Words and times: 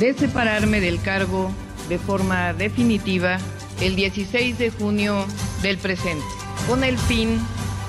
De 0.00 0.14
separarme 0.14 0.80
del 0.80 1.00
cargo 1.02 1.52
de 1.90 1.98
forma 1.98 2.54
definitiva 2.54 3.36
el 3.82 3.96
16 3.96 4.56
de 4.56 4.70
junio 4.70 5.26
del 5.60 5.76
presente, 5.76 6.24
con 6.66 6.84
el 6.84 6.98
fin 6.98 7.38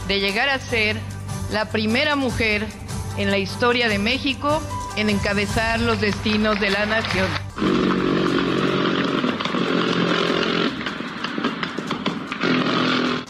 de 0.09 0.19
llegar 0.19 0.49
a 0.49 0.59
ser 0.59 0.97
la 1.53 1.69
primera 1.69 2.17
mujer 2.17 2.67
en 3.15 3.31
la 3.31 3.37
historia 3.37 3.87
de 3.87 3.97
México 3.97 4.61
en 4.97 5.09
encabezar 5.09 5.79
los 5.79 6.01
destinos 6.01 6.59
de 6.59 6.69
la 6.69 6.85
nación. 6.85 7.27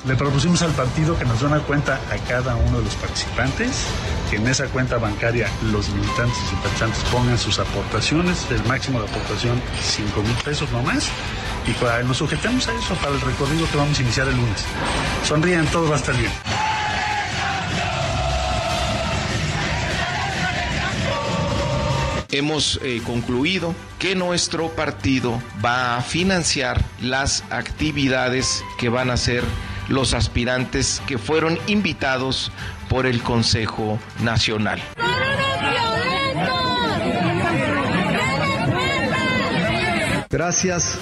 Le 0.08 0.16
propusimos 0.16 0.64
al 0.64 0.72
partido 0.72 1.18
que 1.20 1.26
nos 1.26 1.40
dé 1.40 1.46
una 1.46 1.60
cuenta 1.60 2.02
a 2.12 2.18
cada 2.28 2.56
uno 2.56 2.80
de 2.80 2.86
los 2.86 2.96
participantes, 2.96 3.86
que 4.32 4.38
en 4.38 4.48
esa 4.48 4.66
cuenta 4.68 4.98
bancaria 4.98 5.50
los 5.72 5.90
militantes 5.90 6.38
y 6.46 6.48
simpatizantes 6.48 7.04
pongan 7.12 7.38
sus 7.38 7.60
aportaciones, 7.60 8.48
el 8.50 8.64
máximo 8.64 9.02
de 9.02 9.10
aportación 9.10 9.62
5 9.82 10.24
mil 10.24 10.36
pesos 10.46 10.72
no 10.72 10.82
más, 10.82 11.10
y 11.68 11.74
para, 11.74 12.02
nos 12.04 12.18
sujetemos 12.18 12.66
a 12.70 12.74
eso 12.74 12.96
para 12.96 13.14
el 13.14 13.20
recorrido 13.20 13.70
que 13.70 13.78
vamos 13.78 14.00
a 14.00 14.02
iniciar 14.02 14.30
el 14.30 14.38
lunes. 14.38 14.64
Sonríen, 15.26 15.66
todo 15.68 15.90
va 15.90 15.98
a 15.98 16.00
estar 16.00 16.16
bien. 16.16 16.32
hemos 22.34 22.80
eh, 22.82 23.02
concluido 23.06 23.76
que 24.00 24.16
nuestro 24.16 24.70
partido 24.70 25.42
va 25.64 25.98
a 25.98 26.02
financiar 26.02 26.82
las 27.02 27.44
actividades 27.50 28.64
que 28.80 28.88
van 28.88 29.10
a 29.10 29.16
hacer 29.16 29.44
los 29.90 30.14
aspirantes 30.14 31.02
que 31.06 31.18
fueron 31.18 31.60
invitados 31.68 32.52
por 32.92 33.06
el 33.06 33.24
Consejo 33.24 33.98
Nacional. 34.22 34.82
Gracias, 40.30 41.00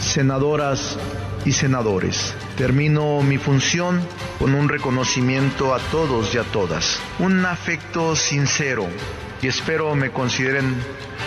senadoras 0.00 0.98
y 1.44 1.52
senadores. 1.52 2.34
Termino 2.56 3.22
mi 3.22 3.38
función 3.38 4.00
con 4.40 4.56
un 4.56 4.68
reconocimiento 4.68 5.72
a 5.72 5.78
todos 5.78 6.34
y 6.34 6.38
a 6.38 6.42
todas, 6.42 6.98
un 7.20 7.46
afecto 7.46 8.16
sincero 8.16 8.88
y 9.40 9.46
espero 9.46 9.94
me 9.94 10.10
consideren 10.10 10.74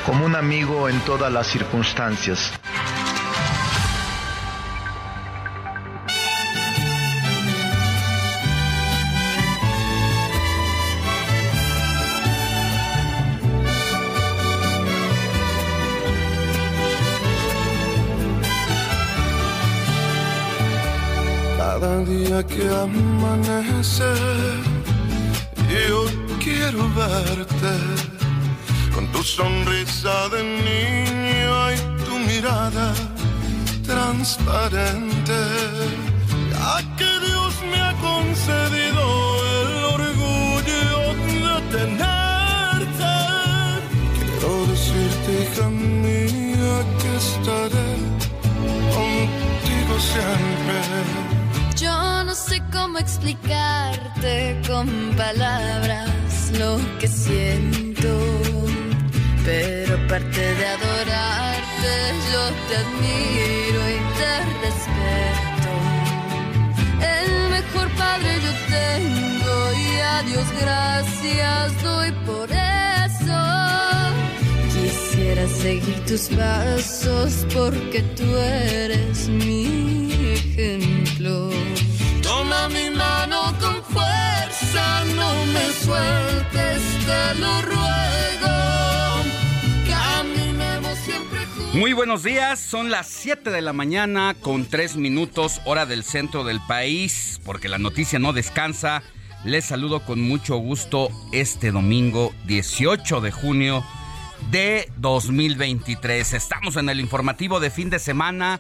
como 0.05 0.25
un 0.25 0.35
amigo 0.35 0.89
en 0.89 0.99
todas 0.99 1.31
las 1.31 1.47
circunstancias. 1.47 2.51
Que 22.41 22.67
amanece, 22.67 24.11
yo 25.69 26.05
quiero 26.39 26.89
verte 26.95 27.73
con 28.93 29.05
tu 29.11 29.21
sonrisa 29.21 30.29
de 30.29 30.41
niño 30.41 31.71
y 31.71 31.77
tu 32.03 32.17
mirada 32.17 32.91
transparente. 33.85 35.39
Ya 36.49 36.81
que 36.97 37.11
Dios 37.27 37.53
me 37.69 37.79
ha 37.79 37.93
concedido 38.01 39.03
el 39.61 39.83
orgullo 39.95 41.13
de 41.53 41.77
tenerte, 41.77 43.13
quiero 44.17 44.65
decirte, 44.71 45.29
hija 45.43 45.69
mía, 45.69 46.75
que 46.99 47.15
estaré 47.15 47.89
contigo 48.91 49.99
siempre. 49.99 51.22
Yo 51.75 52.23
no 52.23 52.35
sé 52.35 52.61
cómo 52.71 52.99
explicarte 52.99 54.61
con 54.67 54.87
palabras 55.17 56.51
lo 56.57 56.79
que 56.99 57.07
siento, 57.07 58.09
pero 59.43 59.95
aparte 59.95 60.39
de 60.39 60.65
adorarte, 60.67 61.93
yo 62.31 62.43
te 62.67 62.75
admiro 62.77 63.81
y 63.89 63.99
te 64.17 64.33
respeto. 64.63 65.71
El 67.01 67.49
mejor 67.49 67.89
padre 67.97 68.29
yo 68.45 68.53
tengo 68.69 69.73
y 69.73 69.99
a 69.99 70.23
Dios 70.23 70.45
gracias 70.61 71.83
doy 71.83 72.11
por 72.25 72.49
eso. 72.51 73.41
Quisiera 74.73 75.47
seguir 75.47 76.05
tus 76.05 76.29
pasos 76.29 77.45
porque 77.53 78.03
tú 78.15 78.37
eres 78.37 79.27
mi 79.27 80.33
ejemplo. 80.33 81.02
Toma 81.23 82.67
mi 82.67 82.89
mano 82.89 83.53
con 83.57 83.81
fuerza, 83.85 85.05
no 85.15 85.45
me 85.45 85.71
sueltes, 85.71 86.81
te 87.05 87.39
lo 87.39 87.61
ruego. 87.61 89.23
Caminemos 89.87 90.99
siempre 90.99 91.45
juntos. 91.45 91.75
Muy 91.75 91.93
buenos 91.93 92.23
días, 92.23 92.59
son 92.59 92.91
las 92.91 93.07
7 93.07 93.51
de 93.51 93.61
la 93.61 93.71
mañana 93.71 94.35
con 94.41 94.65
3 94.65 94.97
minutos 94.97 95.61
hora 95.63 95.85
del 95.85 96.03
centro 96.03 96.43
del 96.43 96.59
país, 96.67 97.39
porque 97.45 97.69
la 97.69 97.77
noticia 97.77 98.19
no 98.19 98.33
descansa. 98.33 99.01
Les 99.45 99.63
saludo 99.63 100.01
con 100.01 100.19
mucho 100.19 100.57
gusto 100.57 101.09
este 101.31 101.71
domingo 101.71 102.33
18 102.47 103.21
de 103.21 103.31
junio 103.31 103.85
de 104.51 104.91
2023. 104.97 106.33
Estamos 106.33 106.75
en 106.75 106.89
el 106.89 106.99
informativo 106.99 107.61
de 107.61 107.69
fin 107.69 107.89
de 107.89 107.99
semana 107.99 108.59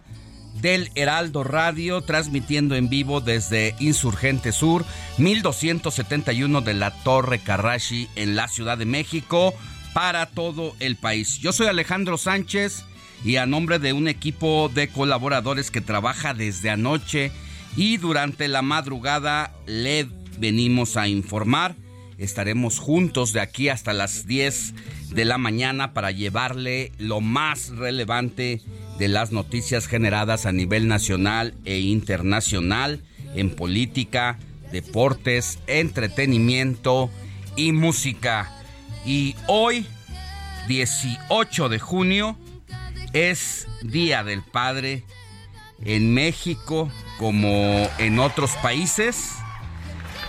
del 0.63 0.91
Heraldo 0.95 1.43
Radio, 1.43 2.01
transmitiendo 2.01 2.75
en 2.75 2.87
vivo 2.87 3.19
desde 3.19 3.75
Insurgente 3.79 4.53
Sur, 4.53 4.85
1271 5.17 6.61
de 6.61 6.73
la 6.73 6.91
Torre 7.03 7.39
Carrashi 7.39 8.07
en 8.15 8.37
la 8.37 8.47
Ciudad 8.47 8.77
de 8.77 8.85
México, 8.85 9.53
para 9.93 10.25
todo 10.27 10.73
el 10.79 10.95
país. 10.95 11.37
Yo 11.39 11.51
soy 11.51 11.67
Alejandro 11.67 12.17
Sánchez 12.17 12.85
y 13.25 13.35
a 13.35 13.45
nombre 13.45 13.77
de 13.77 13.91
un 13.91 14.07
equipo 14.07 14.71
de 14.73 14.87
colaboradores 14.87 15.69
que 15.69 15.81
trabaja 15.81 16.33
desde 16.33 16.69
anoche 16.69 17.31
y 17.75 17.97
durante 17.97 18.47
la 18.47 18.61
madrugada 18.61 19.53
le 19.65 20.07
venimos 20.39 20.95
a 20.95 21.09
informar. 21.09 21.75
Estaremos 22.17 22.79
juntos 22.79 23.33
de 23.33 23.41
aquí 23.41 23.67
hasta 23.67 23.91
las 23.91 24.27
10 24.27 24.73
de 25.09 25.25
la 25.25 25.37
mañana 25.37 25.93
para 25.93 26.11
llevarle 26.11 26.93
lo 26.97 27.19
más 27.19 27.67
relevante 27.69 28.61
de 28.97 29.07
las 29.07 29.31
noticias 29.31 29.87
generadas 29.87 30.45
a 30.45 30.51
nivel 30.51 30.87
nacional 30.87 31.53
e 31.65 31.79
internacional 31.79 33.01
en 33.35 33.55
política, 33.55 34.37
deportes, 34.71 35.59
entretenimiento 35.67 37.09
y 37.55 37.71
música. 37.71 38.51
Y 39.05 39.35
hoy, 39.47 39.85
18 40.67 41.69
de 41.69 41.79
junio, 41.79 42.37
es 43.13 43.67
Día 43.81 44.23
del 44.23 44.43
Padre 44.43 45.03
en 45.83 46.13
México 46.13 46.91
como 47.19 47.89
en 47.97 48.19
otros 48.19 48.51
países. 48.61 49.31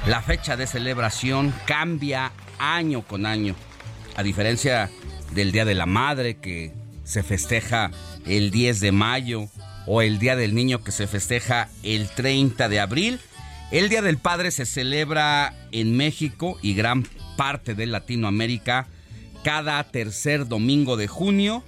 La 0.07 0.21
fecha 0.21 0.57
de 0.57 0.67
celebración 0.67 1.55
cambia 1.67 2.33
año 2.59 3.03
con 3.03 3.27
año. 3.27 3.55
A 4.17 4.23
diferencia 4.23 4.91
del 5.33 5.53
Día 5.53 5.65
de 5.65 5.75
la 5.75 5.87
Madre 5.87 6.37
que 6.37 6.73
se 7.05 7.23
festeja 7.23 7.91
el 8.27 8.51
10 8.51 8.81
de 8.81 8.93
mayo 8.93 9.49
o 9.87 10.03
el 10.03 10.19
Día 10.19 10.37
del 10.37 10.55
Niño 10.55 10.83
que 10.83 10.93
se 10.93 11.07
festeja 11.07 11.69
el 11.83 12.09
30 12.09 12.69
de 12.69 12.81
abril, 12.81 13.21
el 13.71 13.89
Día 13.89 14.03
del 14.03 14.19
Padre 14.19 14.51
se 14.51 14.67
celebra 14.67 15.55
en 15.73 15.97
México 15.97 16.59
y 16.63 16.75
gran 16.75 17.07
parte 17.37 17.75
de 17.75 17.87
Latinoamérica 17.87 18.87
cada 19.43 19.83
tercer 19.85 20.49
domingo 20.49 20.97
de 20.97 21.07
junio, 21.07 21.63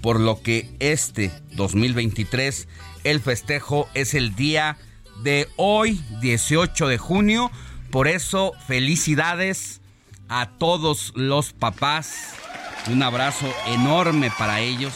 por 0.00 0.20
lo 0.20 0.42
que 0.42 0.68
este 0.80 1.30
2023 1.52 2.66
el 3.04 3.20
festejo 3.20 3.88
es 3.94 4.14
el 4.14 4.34
día 4.34 4.78
de 5.22 5.48
hoy, 5.56 6.00
18 6.20 6.88
de 6.88 6.98
junio. 6.98 7.50
Por 7.90 8.08
eso, 8.08 8.52
felicidades 8.66 9.80
a 10.28 10.48
todos 10.58 11.12
los 11.14 11.52
papás. 11.52 12.34
Un 12.90 13.02
abrazo 13.02 13.46
enorme 13.66 14.32
para 14.36 14.60
ellos. 14.60 14.94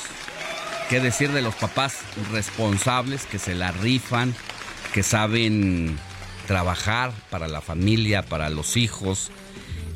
¿Qué 0.88 1.00
decir 1.00 1.32
de 1.32 1.42
los 1.42 1.54
papás 1.54 1.98
responsables 2.32 3.26
que 3.26 3.38
se 3.38 3.54
la 3.54 3.72
rifan, 3.72 4.34
que 4.94 5.02
saben 5.02 5.98
trabajar 6.46 7.12
para 7.28 7.46
la 7.46 7.60
familia, 7.60 8.22
para 8.22 8.48
los 8.48 8.78
hijos 8.78 9.30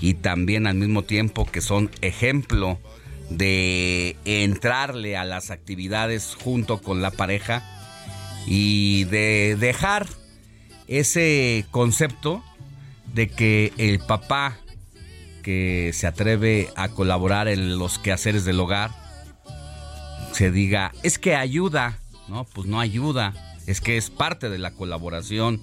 y 0.03 0.13
también 0.15 0.67
al 0.67 0.75
mismo 0.75 1.01
tiempo 1.01 1.47
que 1.47 1.63
son 1.63 1.91
ejemplo 2.03 2.79
de 3.31 4.19
entrarle 4.27 5.17
a 5.17 5.25
las 5.25 5.51
actividades 5.51 6.37
junto 6.39 6.83
con 6.83 7.01
la 7.01 7.11
pareja 7.11 7.63
y 8.47 9.05
de 9.05 9.57
dejar 9.59 10.07
ese 10.89 11.65
concepto 11.71 12.45
de 13.15 13.29
que 13.29 13.73
el 13.79 13.99
papá 13.99 14.59
que 15.43 15.93
se 15.95 16.07
atreve 16.07 16.69
a 16.77 16.91
colaborar 16.91 17.49
en 17.49 17.79
los 17.79 17.99
quehaceres 17.99 18.45
del 18.45 18.61
hogar 18.61 19.02
se 20.33 20.51
diga, 20.51 20.93
es 21.03 21.19
que 21.19 21.35
ayuda, 21.35 21.99
no, 22.29 22.45
pues 22.45 22.67
no 22.67 22.81
ayuda, 22.81 23.35
es 23.67 23.81
que 23.81 23.97
es 23.97 24.11
parte 24.11 24.49
de 24.49 24.59
la 24.59 24.73
colaboración 24.73 25.61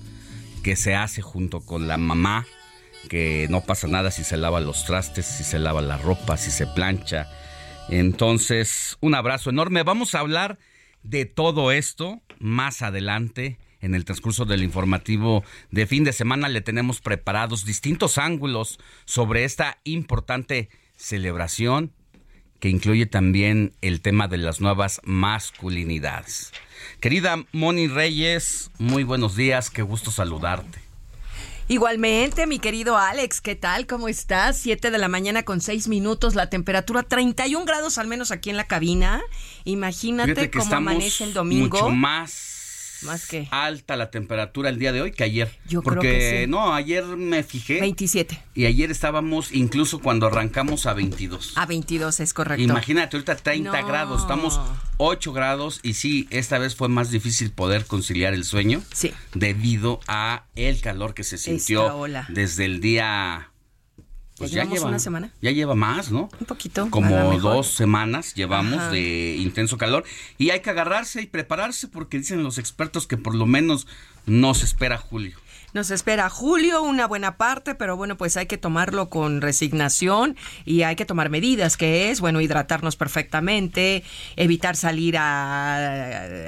que 0.63 0.75
se 0.75 0.95
hace 0.95 1.21
junto 1.21 1.62
con 1.62 1.88
la 1.88 1.98
mamá, 1.98 2.45
que 3.10 3.48
no 3.50 3.62
pasa 3.62 3.88
nada 3.88 4.12
si 4.12 4.24
se 4.24 4.38
lava 4.38 4.60
los 4.60 4.86
trastes, 4.86 5.25
si 5.25 5.44
se 5.44 5.60
lava 5.60 5.81
la 5.81 5.98
ropa, 5.98 6.38
si 6.38 6.51
se 6.51 6.68
plancha. 6.68 7.27
Entonces, 7.89 8.98
un 9.01 9.16
abrazo 9.16 9.50
enorme. 9.50 9.83
Vamos 9.83 10.13
a 10.13 10.19
hablar 10.19 10.60
de 11.01 11.25
todo 11.25 11.72
esto 11.72 12.22
más 12.39 12.81
adelante. 12.81 13.57
En 13.81 13.95
el 13.95 14.06
transcurso 14.06 14.45
del 14.45 14.62
informativo 14.62 15.44
de 15.72 15.88
fin 15.88 16.04
de 16.04 16.13
semana 16.13 16.50
le 16.50 16.62
tenemos 16.62 17.00
preparados 17.00 17.63
distintos 17.65 18.18
ángulos 18.18 18.77
sobre 19.06 19.45
esta 19.45 19.80
importante 19.86 20.69
celebración 20.98 21.94
que 22.60 22.70
incluye 22.70 23.06
también 23.06 23.74
el 23.82 24.02
tema 24.02 24.28
de 24.28 24.38
las 24.38 24.62
nuevas 24.62 25.02
masculinidades. 25.04 26.52
Querida 27.00 27.46
Moni 27.52 27.88
Reyes, 27.88 28.72
muy 28.78 29.04
buenos 29.04 29.36
días, 29.36 29.70
qué 29.70 29.82
gusto 29.82 30.12
saludarte. 30.12 30.80
Igualmente, 31.70 32.48
mi 32.48 32.58
querido 32.58 32.98
Alex, 32.98 33.42
¿qué 33.42 33.56
tal? 33.56 33.86
¿Cómo 33.86 34.08
estás? 34.08 34.58
Siete 34.58 34.90
de 34.90 34.98
la 34.98 35.08
mañana 35.08 35.44
con 35.44 35.62
seis 35.62 35.88
minutos, 35.88 36.34
la 36.34 36.50
temperatura 36.50 37.04
31 37.04 37.64
grados 37.64 38.00
al 38.00 38.08
menos 38.08 38.32
aquí 38.32 38.50
en 38.50 38.58
la 38.58 38.66
cabina. 38.66 39.22
Imagínate 39.66 40.50
cómo 40.50 40.76
amanece 40.76 41.26
el 41.26 41.34
domingo. 41.34 41.78
Mucho 41.78 41.92
más 41.92 42.49
más 43.04 43.28
que 43.28 43.48
alta 43.51 43.96
la 43.96 44.12
temperatura 44.12 44.69
el 44.69 44.80
día 44.80 44.92
de 44.92 45.01
hoy 45.01 45.12
que 45.12 45.24
ayer. 45.24 45.51
Yo 45.68 45.81
Porque, 45.81 46.00
creo 46.00 46.12
que 46.19 46.42
sí. 46.46 46.48
no, 46.51 46.74
ayer 46.74 47.04
me 47.06 47.44
fijé. 47.44 47.80
27. 47.80 48.42
Y 48.56 48.66
ayer 48.66 48.92
estábamos, 48.92 49.51
incluso 49.51 50.00
cuando 50.00 50.28
arrancamos, 50.28 50.86
a 50.86 50.94
22. 50.94 51.54
A 51.57 51.66
22 51.66 52.19
es 52.19 52.34
correcto. 52.34 52.63
Imagínate, 52.63 53.18
ahorita 53.18 53.36
30 53.36 53.81
No. 53.81 53.88
grados, 53.88 54.22
estamos 54.22 54.60
8 54.98 55.34
grados 55.34 55.80
y 55.84 55.94
sí, 55.94 56.28
esta 56.30 56.57
vez 56.60 56.75
fue 56.75 56.90
más 56.90 57.12
difícil 57.12 57.51
poder 57.51 57.86
conciliar 57.86 58.34
el 58.34 58.44
sueño. 58.44 58.81
Sí. 58.94 59.13
Debido 59.34 60.00
a 60.07 60.46
el 60.56 60.81
calor 60.81 61.13
que 61.13 61.24
se 61.24 61.38
sintió 61.38 62.06
desde 62.30 62.66
el 62.66 62.81
día... 62.81 63.51
pues 64.39 64.51
¿Ya 64.51 64.63
llevamos 64.63 64.83
una 64.86 65.00
semana? 65.00 65.31
Ya 65.41 65.51
lleva 65.51 65.75
más, 65.75 66.12
¿no? 66.12 66.30
Un 66.39 66.45
poquito. 66.47 66.89
Como 66.89 67.38
dos 67.39 67.68
semanas 67.68 68.33
llevamos 68.33 68.80
Ajá. 68.80 68.91
de 68.91 69.36
intenso 69.38 69.77
calor 69.77 70.06
y 70.38 70.50
hay 70.50 70.62
que 70.62 70.69
agarrarse 70.69 71.21
y 71.21 71.27
prepararse 71.27 71.89
porque 71.89 72.18
dicen 72.18 72.41
los 72.41 72.57
expertos 72.57 73.06
que 73.06 73.18
por 73.18 73.36
lo 73.36 73.45
menos 73.45 73.86
nos 74.25 74.63
espera 74.63 74.97
julio. 74.97 75.38
Nos 75.74 75.92
espera 75.92 76.30
julio, 76.30 76.81
una 76.81 77.06
buena 77.07 77.38
parte, 77.38 77.75
pero 77.75 77.95
bueno, 77.95 78.18
pues 78.18 78.38
hay 78.38 78.48
que 78.48 78.57
tomarlo 78.57 79.10
con 79.10 79.42
resignación 79.42 80.36
y 80.66 80.81
hay 80.81 80.95
que 80.95 81.06
tomar 81.06 81.30
medidas, 81.30 81.77
que 81.77 82.10
es, 82.10 82.21
bueno, 82.21 82.42
hidratarnos 82.42 82.95
perfectamente, 82.95 84.04
evitar 84.36 84.75
salir 84.75 85.18
a, 85.18 85.75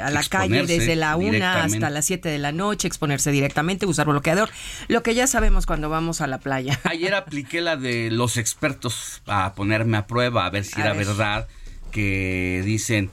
a 0.08 0.10
la 0.10 0.24
calle 0.24 0.66
desde 0.66 0.96
la 0.96 1.16
una 1.18 1.64
hasta 1.64 1.90
las 1.92 2.06
7 2.06 2.30
de 2.30 2.40
la 2.40 2.52
noche, 2.52 2.88
exponerse 2.88 3.32
directamente, 3.32 3.86
usar 3.86 4.08
bloqueador, 4.08 4.50
lo 4.88 5.04
que 5.04 5.14
ya 5.14 5.28
sabemos 5.28 5.66
cuando 5.68 5.90
vamos 5.90 6.22
a 6.22 6.28
la 6.28 6.40
playa. 6.40 6.80
Ayer 6.86 7.14
apliqué 7.14 7.62
la 7.62 7.78
de 7.78 8.10
los 8.10 8.38
expertos 8.38 9.22
a 9.28 9.54
ponerme 9.54 9.98
a 9.98 10.08
prueba, 10.08 10.46
a 10.46 10.50
ver 10.50 10.66
si 10.66 10.82
A 10.82 10.86
era 10.86 10.94
ver. 10.94 11.06
verdad, 11.06 11.48
que 11.92 12.64
dicen 12.66 13.12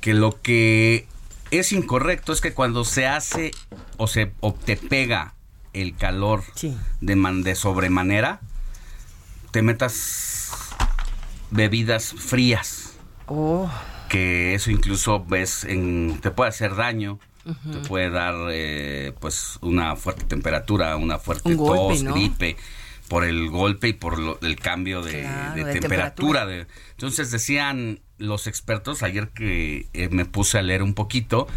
que 0.00 0.14
lo 0.14 0.40
que 0.40 1.06
es 1.50 1.72
incorrecto 1.72 2.32
es 2.32 2.40
que 2.40 2.52
cuando 2.52 2.84
se 2.84 3.06
hace 3.06 3.50
o 3.96 4.06
se 4.06 4.32
o 4.40 4.54
te 4.54 4.76
pega 4.76 5.34
el 5.72 5.96
calor 5.96 6.42
Sí. 6.54 6.76
de, 7.00 7.16
man- 7.16 7.42
de 7.42 7.54
sobremanera, 7.54 8.40
te 9.50 9.62
metas 9.62 10.50
bebidas 11.50 12.12
frías, 12.16 12.86
Oh, 13.32 13.70
que 14.08 14.54
eso 14.54 14.70
incluso 14.72 15.24
ves 15.24 15.62
en, 15.64 16.18
te 16.20 16.30
puede 16.32 16.48
hacer 16.50 16.74
daño. 16.74 17.18
Te 17.72 17.78
puede 17.88 18.10
dar 18.10 18.34
eh, 18.52 19.12
pues 19.18 19.58
una 19.62 19.96
fuerte 19.96 20.24
temperatura, 20.24 20.96
una 20.96 21.18
fuerte 21.18 21.48
Un 21.50 21.56
golpe, 21.56 21.94
tos, 21.94 22.02
¿no? 22.04 22.12
gripe 22.14 22.56
por 23.08 23.24
el 23.24 23.48
golpe 23.48 23.88
y 23.88 23.92
por 23.92 24.18
lo- 24.18 24.38
el 24.42 24.56
cambio 24.56 25.02
de, 25.02 25.22
Claro, 25.22 25.54
de 25.54 25.64
de 25.64 25.80
temperatura. 25.80 26.44
de- 26.46 26.66
entonces 26.90 27.30
decían 27.30 28.00
los 28.20 28.46
expertos 28.46 29.02
ayer 29.02 29.28
que 29.30 29.88
eh, 29.92 30.08
me 30.10 30.24
puse 30.24 30.58
a 30.58 30.62
leer 30.62 30.82
un 30.82 30.94
poquito 30.94 31.48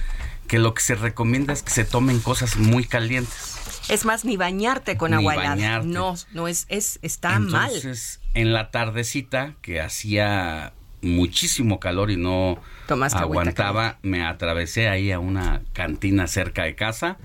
que 0.48 0.60
lo 0.60 0.74
que 0.74 0.82
se 0.82 0.96
recomienda 0.96 1.54
es 1.54 1.64
que 1.64 1.72
se 1.72 1.86
tomen 1.86 2.20
cosas 2.20 2.58
muy 2.58 2.86
calientes. 2.86 3.58
es 3.90 4.06
más, 4.06 4.26
ni 4.26 4.38
bañarte 4.38 4.98
con 4.98 5.12
Ni 5.12 5.18
agua 5.18 5.36
helada. 5.36 5.84
No, 5.84 6.16
no 6.34 6.48
es, 6.48 6.66
es, 6.70 7.00
está 7.02 7.40
mal. 7.40 7.68
Entonces, 7.68 8.20
en 8.34 8.54
la 8.54 8.72
tardecita 8.72 9.56
que 9.62 9.82
hacía 9.82 10.74
muchísimo 11.02 11.80
calor 11.80 12.12
y 12.12 12.18
no 12.18 12.60
Tomaste 12.88 13.20
aguantaba, 13.20 14.00
me 14.02 14.26
atravesé 14.26 14.88
ahí 14.88 15.12
a 15.12 15.20
una 15.20 15.62
cantina 15.74 16.28
cerca 16.28 16.64
de 16.64 16.76
casa 16.76 17.18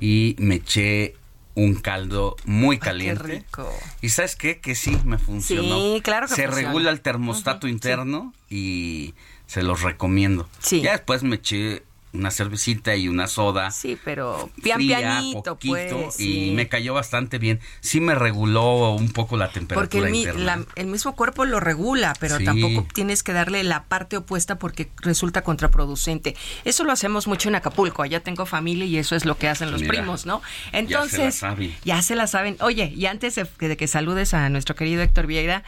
y 0.00 0.36
me 0.38 0.56
eché 0.56 1.16
un 1.58 1.74
caldo 1.74 2.36
muy 2.44 2.76
Ay, 2.76 2.78
qué 2.80 2.84
caliente. 2.84 3.22
rico. 3.24 3.68
Y 4.00 4.10
sabes 4.10 4.36
qué? 4.36 4.60
Que 4.60 4.74
sí 4.76 4.96
me 5.04 5.18
funcionó. 5.18 5.76
Sí, 5.76 6.00
claro 6.04 6.28
que 6.28 6.34
Se 6.34 6.42
funciona. 6.46 6.68
regula 6.68 6.90
el 6.90 7.00
termostato 7.00 7.66
interno 7.66 8.32
y 8.48 9.14
se 9.46 9.62
los 9.62 9.82
recomiendo. 9.82 10.48
Sí. 10.60 10.82
Ya 10.82 10.92
después 10.92 11.22
me 11.24 11.34
eché 11.36 11.82
una 12.12 12.30
cervecita 12.30 12.96
y 12.96 13.06
una 13.08 13.26
soda. 13.26 13.70
Sí, 13.70 13.98
pero 14.04 14.50
pian 14.62 14.76
fría, 14.78 14.98
pianito, 14.98 15.42
poquito, 15.42 16.00
pues. 16.04 16.18
y 16.20 16.32
sí. 16.48 16.52
me 16.54 16.68
cayó 16.68 16.94
bastante 16.94 17.38
bien. 17.38 17.60
Sí 17.80 18.00
me 18.00 18.14
reguló 18.14 18.94
un 18.94 19.10
poco 19.10 19.36
la 19.36 19.50
temperatura 19.50 19.84
Porque 19.84 19.98
el, 19.98 20.10
mi- 20.10 20.20
interna. 20.22 20.56
la- 20.56 20.64
el 20.76 20.86
mismo 20.86 21.14
cuerpo 21.14 21.44
lo 21.44 21.60
regula, 21.60 22.14
pero 22.18 22.38
Sí. 22.38 22.44
tampoco 22.44 22.86
tienes 22.94 23.22
que 23.22 23.32
darle 23.32 23.62
la 23.64 23.84
parte 23.84 24.16
opuesta 24.16 24.58
porque 24.58 24.90
resulta 25.02 25.42
contraproducente. 25.42 26.34
Eso 26.64 26.84
lo 26.84 26.92
hacemos 26.92 27.26
mucho 27.26 27.48
en 27.48 27.54
Acapulco. 27.56 28.02
Allá 28.02 28.20
tengo 28.20 28.46
familia 28.46 28.86
y 28.86 28.96
eso 28.98 29.14
es 29.14 29.24
lo 29.24 29.36
que 29.36 29.48
hacen 29.48 29.70
los 29.70 29.82
Mira, 29.82 29.92
primos, 29.92 30.24
¿no? 30.26 30.40
ya 30.40 30.70
se 30.70 30.72
la 30.72 30.78
Entonces, 30.78 31.34
saben. 31.34 31.74
ya 31.84 32.02
se 32.02 32.14
la 32.14 32.26
saben. 32.26 32.56
Oye, 32.60 32.92
y 32.96 33.06
antes 33.06 33.34
de, 33.34 33.46
de 33.58 33.76
que 33.76 33.86
saludes 33.86 34.34
a 34.34 34.48
nuestro 34.48 34.74
querido 34.74 35.02
Héctor 35.02 35.26
Vieira, 35.26 35.62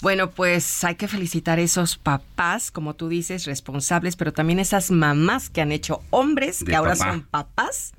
bueno, 0.00 0.30
pues 0.30 0.84
hay 0.84 0.94
que 0.94 1.08
felicitar 1.08 1.58
a 1.58 1.62
esos 1.62 1.96
papás, 1.98 2.70
como 2.70 2.94
tú 2.94 3.08
dices, 3.08 3.44
responsables, 3.46 4.16
pero 4.16 4.32
también 4.32 4.58
esas 4.58 4.90
mamás 4.90 5.50
que 5.50 5.60
han 5.60 5.72
hecho 5.72 6.02
hombres, 6.10 6.60
De 6.60 6.66
que 6.66 6.76
ahora 6.76 6.94
papá. 6.94 7.10
son 7.10 7.22
papás, 7.22 7.92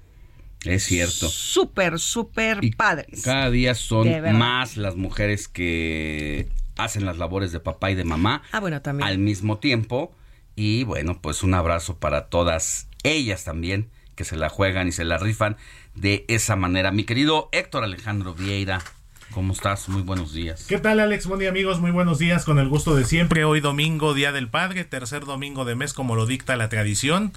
Es 0.64 0.84
cierto. 0.84 1.30
súper, 1.30 2.00
súper 2.00 2.64
Y 2.64 2.72
padres. 2.72 3.22
Cada 3.24 3.50
día 3.50 3.76
son 3.76 4.08
más 4.38 4.78
las 4.78 4.96
mujeres 4.96 5.48
que 5.48 6.48
hacen 6.78 7.06
las 7.06 7.18
labores 7.18 7.52
de 7.52 7.60
papá 7.60 7.92
y 7.92 7.96
de 7.96 8.04
mamá 8.06 8.42
Ah, 8.52 8.60
bueno, 8.60 8.82
también. 8.82 9.08
al 9.08 9.18
mismo 9.18 9.58
tiempo. 9.58 10.16
Y 10.56 10.84
bueno, 10.84 11.22
pues 11.22 11.44
un 11.44 11.54
abrazo 11.54 11.98
para 12.00 12.28
todas 12.28 12.88
ellas 13.04 13.44
también, 13.46 13.90
que 14.16 14.26
se 14.26 14.36
la 14.36 14.50
juegan 14.50 14.88
y 14.90 14.92
se 14.92 15.06
la 15.06 15.18
rifan 15.18 15.56
de 15.96 16.26
esa 16.28 16.56
manera. 16.58 16.92
Mi 16.92 17.04
querido 17.06 17.48
Héctor 17.54 17.84
Alejandro 17.86 18.34
Vieira, 18.34 18.82
¿cómo 19.32 19.54
estás? 19.54 19.90
Muy 19.90 20.02
buenos 20.02 20.34
días. 20.34 20.66
¿Qué 20.68 20.78
tal, 20.80 21.00
Alex? 21.00 21.28
Buen 21.28 21.46
amigos. 21.48 21.80
Muy 21.80 21.92
buenos 21.92 22.20
días, 22.20 22.46
con 22.46 22.60
el 22.60 22.70
gusto 22.70 22.96
de 22.96 23.06
siempre. 23.06 23.44
Hoy 23.44 23.60
domingo, 23.60 24.14
Día 24.14 24.32
del 24.32 24.48
Padre, 24.48 24.84
tercer 24.84 25.26
domingo 25.26 25.66
de 25.66 25.76
mes, 25.76 25.94
como 25.94 26.16
lo 26.16 26.26
dicta 26.26 26.56
la 26.56 26.70
tradición. 26.70 27.34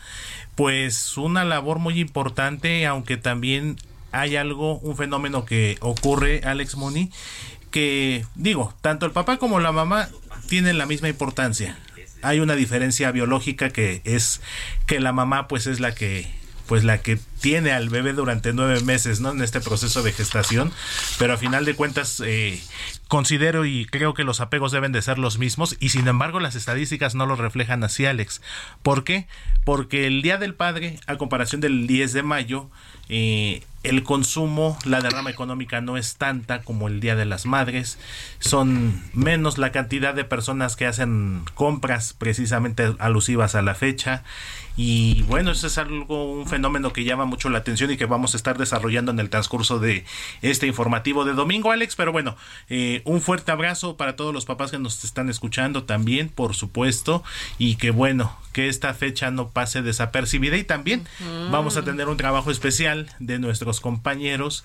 Pues 0.55 1.17
una 1.17 1.45
labor 1.45 1.79
muy 1.79 2.01
importante, 2.01 2.87
aunque 2.87 3.17
también 3.17 3.77
hay 4.11 4.37
algo, 4.37 4.79
un 4.79 4.97
fenómeno 4.97 5.45
que 5.45 5.79
ocurre, 5.81 6.43
Alex 6.45 6.77
Moni, 6.77 7.11
que 7.71 8.25
digo, 8.35 8.75
tanto 8.81 9.07
el 9.07 9.13
papá 9.13 9.39
como 9.39 9.61
la 9.61 9.73
mamá 9.73 10.09
tienen 10.49 10.79
la 10.79 10.87
misma 10.87 11.09
importancia. 11.09 11.79
Hay 12.23 12.41
una 12.41 12.55
diferencia 12.55 13.11
biológica 13.11 13.71
que 13.71 14.01
es 14.05 14.41
que 14.87 15.01
la 15.01 15.13
mamá 15.13 15.49
pues 15.49 15.67
es 15.67 15.81
la 15.81 15.95
que 15.95 16.31
pues 16.73 16.85
la 16.85 17.03
que 17.03 17.19
tiene 17.43 17.71
al 17.73 17.91
bebé 17.91 18.15
durante 18.15 18.55
nueve 18.55 18.81
meses, 18.81 19.21
¿no? 19.21 19.33
En 19.33 19.43
este 19.43 19.61
proceso 19.61 20.03
de 20.03 20.11
gestación, 20.11 20.73
pero 21.19 21.35
a 21.35 21.37
final 21.37 21.67
de 21.67 21.75
cuentas 21.75 22.23
eh, 22.25 22.59
considero 23.09 23.67
y 23.67 23.85
creo 23.85 24.15
que 24.15 24.25
los 24.25 24.41
apegos 24.41 24.73
deben 24.73 24.91
de 24.91 25.03
ser 25.03 25.19
los 25.19 25.37
mismos 25.37 25.77
y 25.81 25.91
sin 25.91 26.09
embargo 26.09 26.41
las 26.41 26.55
estadísticas 26.55 27.15
no 27.15 27.27
lo 27.27 27.37
reflejan 27.37 27.85
así, 27.85 28.07
Alex. 28.07 28.41
¿Por 28.83 29.05
qué? 29.05 29.27
Porque 29.67 30.07
el 30.07 30.23
Día 30.23 30.39
del 30.39 30.55
Padre, 30.55 30.99
a 31.07 31.19
comparación 31.19 31.61
del 31.61 31.87
10 31.87 32.15
de 32.15 32.23
mayo, 32.23 32.71
eh, 33.11 33.63
el 33.83 34.03
consumo, 34.03 34.79
la 34.87 35.03
derrama 35.03 35.29
económica 35.29 35.83
no 35.83 35.99
es 35.99 36.17
tanta 36.17 36.63
como 36.63 36.89
el 36.89 37.01
Día 37.01 37.17
de 37.17 37.27
las 37.27 37.45
Madres, 37.45 37.99
son 38.39 39.03
menos 39.13 39.59
la 39.59 39.73
cantidad 39.73 40.15
de 40.15 40.25
personas 40.25 40.75
que 40.77 40.87
hacen 40.87 41.43
compras 41.55 42.15
precisamente 42.17 42.95
alusivas 42.99 43.57
a 43.57 43.61
la 43.61 43.75
fecha 43.75 44.25
y 44.77 45.23
bueno, 45.23 45.51
eso 45.51 45.67
es 45.67 45.77
algo, 45.77 46.33
un 46.33 46.47
fenómeno 46.47 46.93
que 46.93 47.05
llama 47.05 47.25
mucho 47.25 47.51
la 47.51 47.59
atención 47.59 47.91
y 47.91 47.97
que 47.97 48.07
vamos 48.07 48.35
a 48.35 48.37
estar 48.37 48.57
desarrollando 48.57 49.13
en 49.13 49.19
el 49.19 49.29
transcurso 49.29 49.79
de 49.79 50.05
este 50.41 50.67
informativo 50.67 51.25
de 51.25 51.35
domingo, 51.35 51.71
Alex. 51.73 51.95
Pero 51.97 52.13
bueno, 52.13 52.37
eh, 52.71 53.03
un 53.05 53.21
fuerte 53.21 53.53
abrazo 53.53 53.97
para 53.97 54.17
todos 54.17 54.33
los 54.33 54.47
papás 54.47 54.71
que 54.71 54.79
nos 54.79 55.05
están 55.05 55.29
escuchando 55.29 55.85
también, 55.85 56.29
por 56.31 56.55
supuesto. 56.55 57.23
Y 57.59 57.77
que 57.77 57.91
bueno, 57.91 58.35
que 58.53 58.69
esta 58.69 58.95
fecha 58.95 59.31
no 59.31 59.49
pase 59.49 59.83
desapercibida. 59.83 60.57
Y 60.57 60.65
también 60.65 61.07
vamos 61.51 61.77
a 61.77 61.83
tener 61.83 62.09
un 62.09 62.17
trabajo 62.17 62.51
especial 62.51 63.11
de 63.19 63.39
nuestros 63.39 63.81
compañeros 63.81 64.65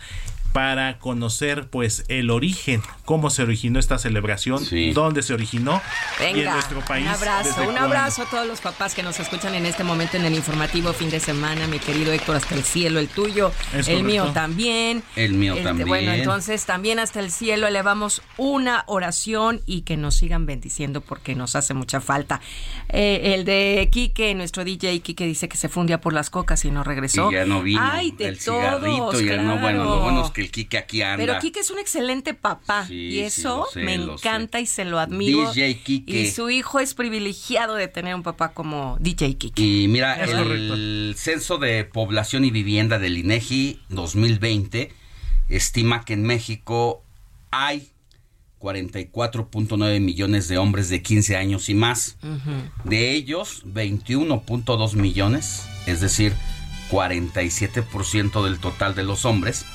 para 0.54 0.98
conocer 1.00 1.68
pues 1.70 2.06
el 2.08 2.30
origen, 2.30 2.82
cómo 3.06 3.30
se 3.30 3.44
originó 3.44 3.80
esta 3.80 3.98
celebración, 4.00 4.64
dónde 4.94 5.22
se 5.24 5.34
originó 5.34 5.82
y 6.20 6.40
en 6.40 6.46
nuestro 6.46 6.82
país. 6.82 7.06
Un 7.06 7.14
abrazo, 7.14 7.70
un 7.70 7.78
abrazo 7.78 8.24
a 8.24 8.26
todos 8.30 8.48
los 8.48 8.62
papás 8.62 8.96
que 8.96 9.04
nos 9.04 9.20
escuchan 9.20 9.54
en 9.56 9.66
este 9.66 9.84
momento 9.84 10.18
en 10.18 10.26
el 10.26 10.34
informativo 10.34 10.94
fin 10.94 11.10
de 11.10 11.20
semana, 11.20 11.68
mi 11.68 11.80
querido 11.80 12.12
Héctor, 12.12 12.38
hasta 12.38 12.56
el 12.56 12.64
cielo, 12.64 13.00
el 13.00 13.08
tuyo, 13.08 13.52
el 13.88 14.04
mío 14.04 14.32
también. 14.34 15.04
El 15.16 15.34
mío 15.34 15.54
Este, 15.54 15.64
también. 15.66 15.88
Bueno, 15.88 16.12
entonces 16.12 16.66
también 16.66 17.00
hasta 17.00 17.20
el 17.20 17.32
cielo 17.32 17.68
elevamos 17.68 18.22
una 18.38 18.84
oración 18.88 19.62
y 19.66 19.82
que 19.82 19.98
nos 19.98 20.16
sigan 20.16 20.46
bendiciendo 20.46 21.02
porque 21.02 21.36
nos 21.36 21.56
hace 21.56 21.74
mucha 21.74 22.02
falta. 22.02 22.42
Eh, 22.90 23.34
el 23.36 23.46
de 23.46 23.90
Quique, 23.92 24.34
nuestro 24.36 24.64
DJ 24.64 25.00
Quique 25.02 25.26
dice 25.26 25.48
que 25.50 25.58
se 25.58 25.70
fundía 25.70 26.02
por 26.02 26.14
las 26.14 26.30
cocas 26.30 26.64
y 26.66 26.72
no 26.72 26.84
regresó. 26.84 27.30
Y 27.32 27.36
ya 27.36 27.46
no 27.46 27.62
vino. 27.62 27.82
Ay, 27.84 28.12
de 28.12 28.28
el 28.30 28.40
cigarrito 28.40 28.98
todos, 29.12 29.24
ya 29.24 29.38
no, 29.38 29.58
bueno, 29.60 29.84
lo 29.84 29.90
claro. 29.90 30.02
bueno 30.02 30.26
es 30.26 30.32
que 30.32 30.37
el 30.42 30.52
Kike 30.52 30.78
aquí 30.78 31.02
anda. 31.02 31.18
Pero 31.18 31.40
Quique 31.40 31.60
es 31.60 31.72
un 31.72 31.80
excelente 31.80 32.34
papá 32.34 32.86
Sí, 32.88 32.96
y 32.96 33.20
eso 33.20 33.68
sé, 33.72 33.82
me 33.82 33.96
encanta 33.96 34.60
y 34.60 34.66
se 34.66 34.86
lo 34.86 35.00
admiro. 35.00 35.52
DJ 35.52 35.82
Quique. 35.84 36.22
Y 36.22 36.32
su 36.32 36.50
hijo 36.50 36.80
es 36.80 36.94
privilegiado 36.94 37.76
de 37.76 37.88
tener 37.88 38.16
un 38.16 38.24
papá 38.24 38.54
como 38.54 38.98
DJ 39.00 39.38
Quique. 39.38 39.62
Y 39.62 39.88
mira, 39.88 40.24
Es 40.24 40.32
el 40.32 41.16
censo 41.18 41.58
de 41.58 41.84
población 41.86 42.46
y 42.46 42.52
vivienda 42.52 43.00
del 43.00 43.18
INEGI 43.18 43.82
2020 43.90 44.92
estima 45.50 46.04
que 46.04 46.14
en 46.14 46.24
México 46.24 47.04
hay 47.52 47.90
44.9 48.60 50.00
millones 50.00 50.48
de 50.48 50.58
hombres 50.58 50.90
de 50.90 51.02
15 51.02 51.38
años 51.38 51.70
y 51.70 51.76
más. 51.76 52.18
De 52.84 53.12
ellos, 53.14 53.64
21.2 53.66 54.96
millones, 54.96 55.68
es 55.86 56.02
decir, 56.02 56.34
47% 56.90 58.44
del 58.44 58.60
total 58.60 58.96
de 58.96 59.04
los 59.04 59.26
hombres, 59.26 59.66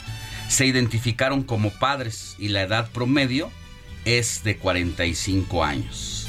se 0.53 0.67
identificaron 0.67 1.43
como 1.45 1.71
padres 1.71 2.37
y 2.39 2.49
la 2.49 2.61
edad 2.61 2.91
promedio 2.91 3.51
es 4.05 4.45
de 4.45 4.59
45 4.59 5.65
años. 5.65 6.29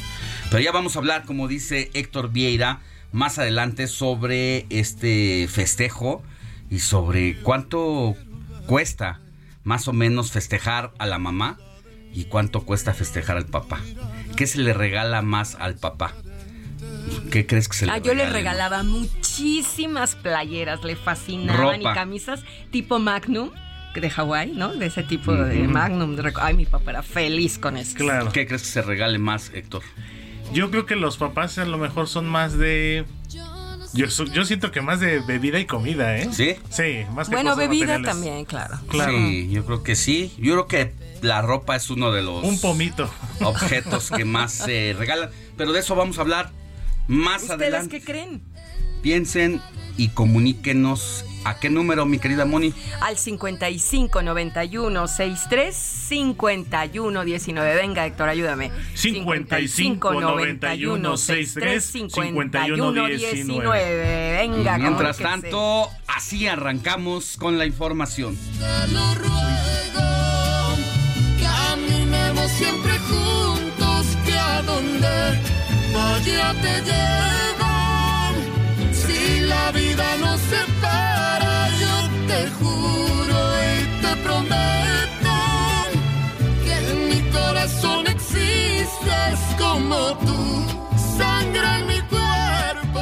Pero 0.50 0.64
ya 0.64 0.72
vamos 0.72 0.96
a 0.96 1.00
hablar, 1.00 1.26
como 1.26 1.50
dice 1.50 1.92
Héctor 1.94 2.32
Vieira, 2.32 2.80
más 3.12 3.38
adelante 3.38 3.88
sobre 3.88 4.66
este 4.70 5.50
festejo 5.50 6.24
y 6.70 6.80
sobre 6.80 7.36
cuánto 7.42 8.16
cuesta 8.66 9.20
más 9.66 9.90
o 9.90 9.94
menos 9.94 10.32
festejar 10.32 10.94
a 11.00 11.06
la 11.06 11.20
mamá 11.20 11.58
y 12.14 12.26
cuánto 12.26 12.62
cuesta 12.64 12.94
festejar 12.94 13.36
al 13.36 13.46
papá. 13.48 13.82
¿Qué 14.38 14.48
se 14.48 14.60
le 14.60 14.74
regala 14.74 15.22
más 15.22 15.56
al 15.60 15.76
papá? 15.76 16.14
¿Qué 17.30 17.46
crees 17.46 17.68
que 17.68 17.76
se 17.76 17.86
le 17.88 17.92
Ah, 17.92 17.98
yo 17.98 18.14
le 18.14 18.30
regalaba 18.30 18.84
muchísimas 18.84 20.16
playeras, 20.16 20.82
le 20.86 20.96
fascinaban 20.96 21.82
Ropa. 21.82 21.92
y 21.92 21.94
camisas 21.94 22.42
tipo 22.72 23.00
Magnum 23.00 23.52
de 23.94 24.10
Hawái, 24.10 24.52
¿no? 24.54 24.74
De 24.74 24.86
ese 24.88 25.04
tipo 25.04 25.34
de. 25.34 25.68
Magnum. 25.68 26.16
de 26.16 26.34
Ay, 26.42 26.56
mi 26.56 26.66
papá 26.66 26.92
era 26.92 27.04
feliz 27.04 27.58
con 27.58 27.78
eso. 27.78 27.96
Claro. 27.98 28.32
¿Qué 28.32 28.46
crees 28.48 28.64
que 28.64 28.68
se 28.70 28.82
regale 28.82 29.18
más, 29.20 29.52
Héctor? 29.54 29.82
Yo 30.54 30.70
creo 30.72 30.86
que 30.86 30.96
los 30.96 31.18
papás 31.18 31.58
a 31.58 31.66
lo 31.66 31.78
mejor 31.78 32.08
son 32.08 32.28
más 32.28 32.58
de... 32.58 33.06
Yo, 33.96 34.08
yo 34.08 34.44
siento 34.46 34.72
que 34.72 34.82
más 34.82 35.00
de 35.00 35.20
bebida 35.20 35.60
y 35.60 35.66
comida, 35.66 36.18
¿eh? 36.18 36.28
¿Sí? 36.32 36.56
Sí, 36.70 37.06
más 37.14 37.30
que 37.30 37.36
Bueno, 37.36 37.52
cosas 37.52 37.68
bebida 37.70 37.98
materiales. 37.98 38.12
también, 38.12 38.46
claro. 38.46 38.80
Claro. 38.88 39.12
Sí, 39.12 39.50
yo 39.52 39.66
creo 39.66 39.84
que 39.84 39.96
sí. 39.96 40.34
Yo 40.40 40.54
creo 40.54 40.68
que 40.68 40.94
la 41.22 41.42
ropa 41.44 41.76
es 41.76 41.90
uno 41.92 42.12
de 42.12 42.24
los 42.24 42.44
Un 42.44 42.60
pomito. 42.60 43.10
objetos 43.42 44.10
que 44.10 44.26
más 44.26 44.52
se 44.52 44.96
regalan. 44.98 45.30
Pero 45.58 45.74
de 45.74 45.80
eso 45.80 45.96
vamos 45.96 46.18
a 46.18 46.22
hablar 46.22 46.52
más 47.08 47.44
¿Ustedes 47.44 47.62
adelante. 47.62 48.00
qué 48.00 48.06
creen? 48.06 48.42
Piensen 49.04 49.62
y 49.98 50.10
comuníquenos. 50.10 51.26
¿A 51.46 51.60
qué 51.60 51.70
número, 51.70 52.06
mi 52.06 52.20
querida 52.20 52.46
Moni? 52.46 52.74
Al 53.02 53.18
55 53.18 54.22
91 54.22 55.08
63 55.08 55.76
51 55.76 57.24
19. 57.26 57.76
Venga, 57.76 58.06
Héctor, 58.06 58.30
ayúdame. 58.30 58.72
55 58.94 60.14
91 60.14 61.18
63 61.18 61.84
51 61.84 63.08
19. 63.08 64.38
Venga, 64.38 64.78
Y 64.78 64.82
mientras 64.82 65.18
tanto, 65.18 65.90
así 66.08 66.48
arrancamos 66.48 67.36
con 67.38 67.58
la 67.58 67.66
información. 67.66 68.38
Te 68.60 68.94
lo 68.94 69.14
ruego, 69.16 70.78
caminemos 71.42 72.52
siempre 72.52 72.94
juntos, 73.00 74.06
que 74.26 74.38
a 74.38 74.62
donde 74.62 75.42
vaya 75.94 76.54
te 76.62 76.82
llevo. 76.82 77.63
La 79.54 79.72
vida 79.72 80.18
nos 80.18 80.40
separa, 80.42 81.70
yo 81.84 81.96
te 82.30 82.50
juro 82.60 83.38
y 83.70 84.02
te 84.02 84.16
prometo 84.24 85.36
que 86.64 86.74
en 86.92 86.98
mi 87.10 87.22
corazón 87.32 88.08
existes 88.08 89.40
como 89.58 90.18
tú, 90.18 90.66
sangre 91.18 91.68
en 91.80 91.88
mi 91.88 92.02
cuerpo. 92.14 93.02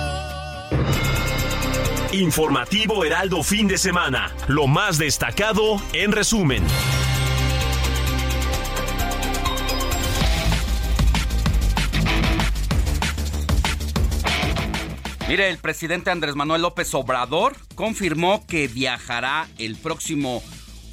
Informativo 2.11 3.05
Heraldo 3.05 3.43
fin 3.43 3.67
de 3.67 3.77
semana. 3.77 4.31
Lo 4.47 4.67
más 4.67 4.97
destacado 4.97 5.81
en 5.93 6.11
resumen. 6.11 6.63
Mire, 15.31 15.49
el 15.49 15.59
presidente 15.59 16.11
Andrés 16.11 16.35
Manuel 16.35 16.61
López 16.63 16.93
Obrador 16.93 17.55
confirmó 17.75 18.45
que 18.47 18.67
viajará 18.67 19.47
el 19.59 19.77
próximo 19.77 20.43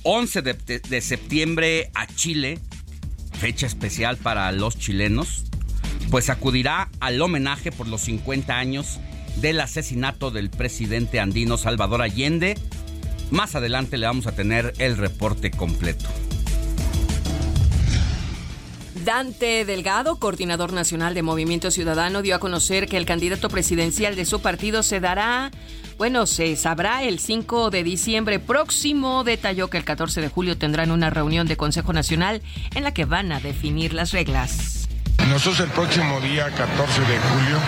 11 0.05 0.43
de, 0.43 0.55
de- 0.79 1.01
septiembre 1.01 1.91
a 1.93 2.07
Chile, 2.07 2.61
fecha 3.37 3.67
especial 3.67 4.17
para 4.17 4.53
los 4.53 4.79
chilenos, 4.79 5.43
pues 6.13 6.31
acudirá 6.31 6.89
al 7.01 7.21
homenaje 7.21 7.73
por 7.73 7.89
los 7.89 8.03
50 8.03 8.57
años 8.57 9.01
del 9.39 9.59
asesinato 9.59 10.31
del 10.31 10.51
presidente 10.51 11.19
andino 11.19 11.57
Salvador 11.57 12.01
Allende. 12.03 12.57
Más 13.33 13.57
adelante 13.57 13.99
le 13.99 14.07
vamos 14.07 14.29
a 14.29 14.37
tener 14.37 14.73
el 14.79 14.99
reporte 14.99 15.51
completo. 15.51 16.09
Dante 19.09 19.65
Delgado, 19.65 20.17
coordinador 20.17 20.75
nacional 20.75 21.15
de 21.15 21.23
Movimiento 21.23 21.71
Ciudadano, 21.71 22.21
dio 22.21 22.35
a 22.35 22.39
conocer 22.39 22.87
que 22.87 22.99
el 22.99 23.07
candidato 23.07 23.49
presidencial 23.49 24.17
de 24.17 24.27
su 24.27 24.43
partido 24.43 24.83
se 24.83 25.01
dará, 25.01 25.51
bueno, 25.97 26.27
se 26.27 26.55
sabrá 26.57 27.03
el 27.03 27.19
5 27.19 27.71
de 27.71 27.85
diciembre 27.85 28.39
próximo. 28.39 29.25
Detalló 29.25 29.71
que 29.71 29.79
el 29.79 29.85
14 29.85 30.21
de 30.21 30.29
julio 30.29 30.59
tendrán 30.59 30.91
una 30.91 31.09
reunión 31.09 31.47
de 31.47 31.57
Consejo 31.57 31.95
Nacional 31.95 32.43
en 32.75 32.85
la 32.85 32.93
que 32.93 33.07
van 33.07 33.33
a 33.33 33.41
definir 33.41 33.95
las 33.95 34.13
reglas. 34.13 34.91
Nosotros 35.31 35.61
el 35.61 35.71
próximo 35.71 36.21
día 36.21 36.51
14 36.51 37.01
de 37.01 37.19
julio 37.19 37.59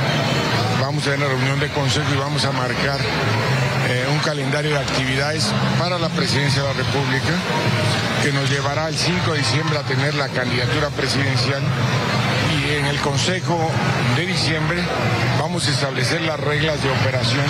vamos 0.79 1.07
a 1.07 1.11
tener 1.13 1.27
una 1.27 1.37
reunión 1.37 1.59
de 1.59 1.71
consejo 1.71 2.15
y 2.15 2.19
vamos 2.19 2.45
a 2.45 2.53
marcar 2.53 3.01
calendario 4.25 4.73
de 4.73 4.79
actividades 4.79 5.53
para 5.79 5.99
la 5.99 6.09
presidencia 6.09 6.63
de 6.63 6.69
la 6.69 6.75
República 6.75 7.33
que 8.23 8.33
nos 8.33 8.51
llevará 8.51 8.89
el 8.89 8.97
5 8.97 9.33
de 9.33 9.39
diciembre 9.39 9.79
a 9.79 9.83
tener 9.83 10.15
la 10.15 10.29
candidatura 10.29 10.89
presidencial 10.91 11.63
y 12.53 12.75
en 12.75 12.87
el 12.87 12.99
Consejo 13.01 13.59
de 14.17 14.27
diciembre 14.27 14.83
vamos 15.39 15.67
a 15.67 15.71
establecer 15.71 16.21
las 16.23 16.39
reglas 16.39 16.83
de 16.83 16.91
operación 16.91 17.47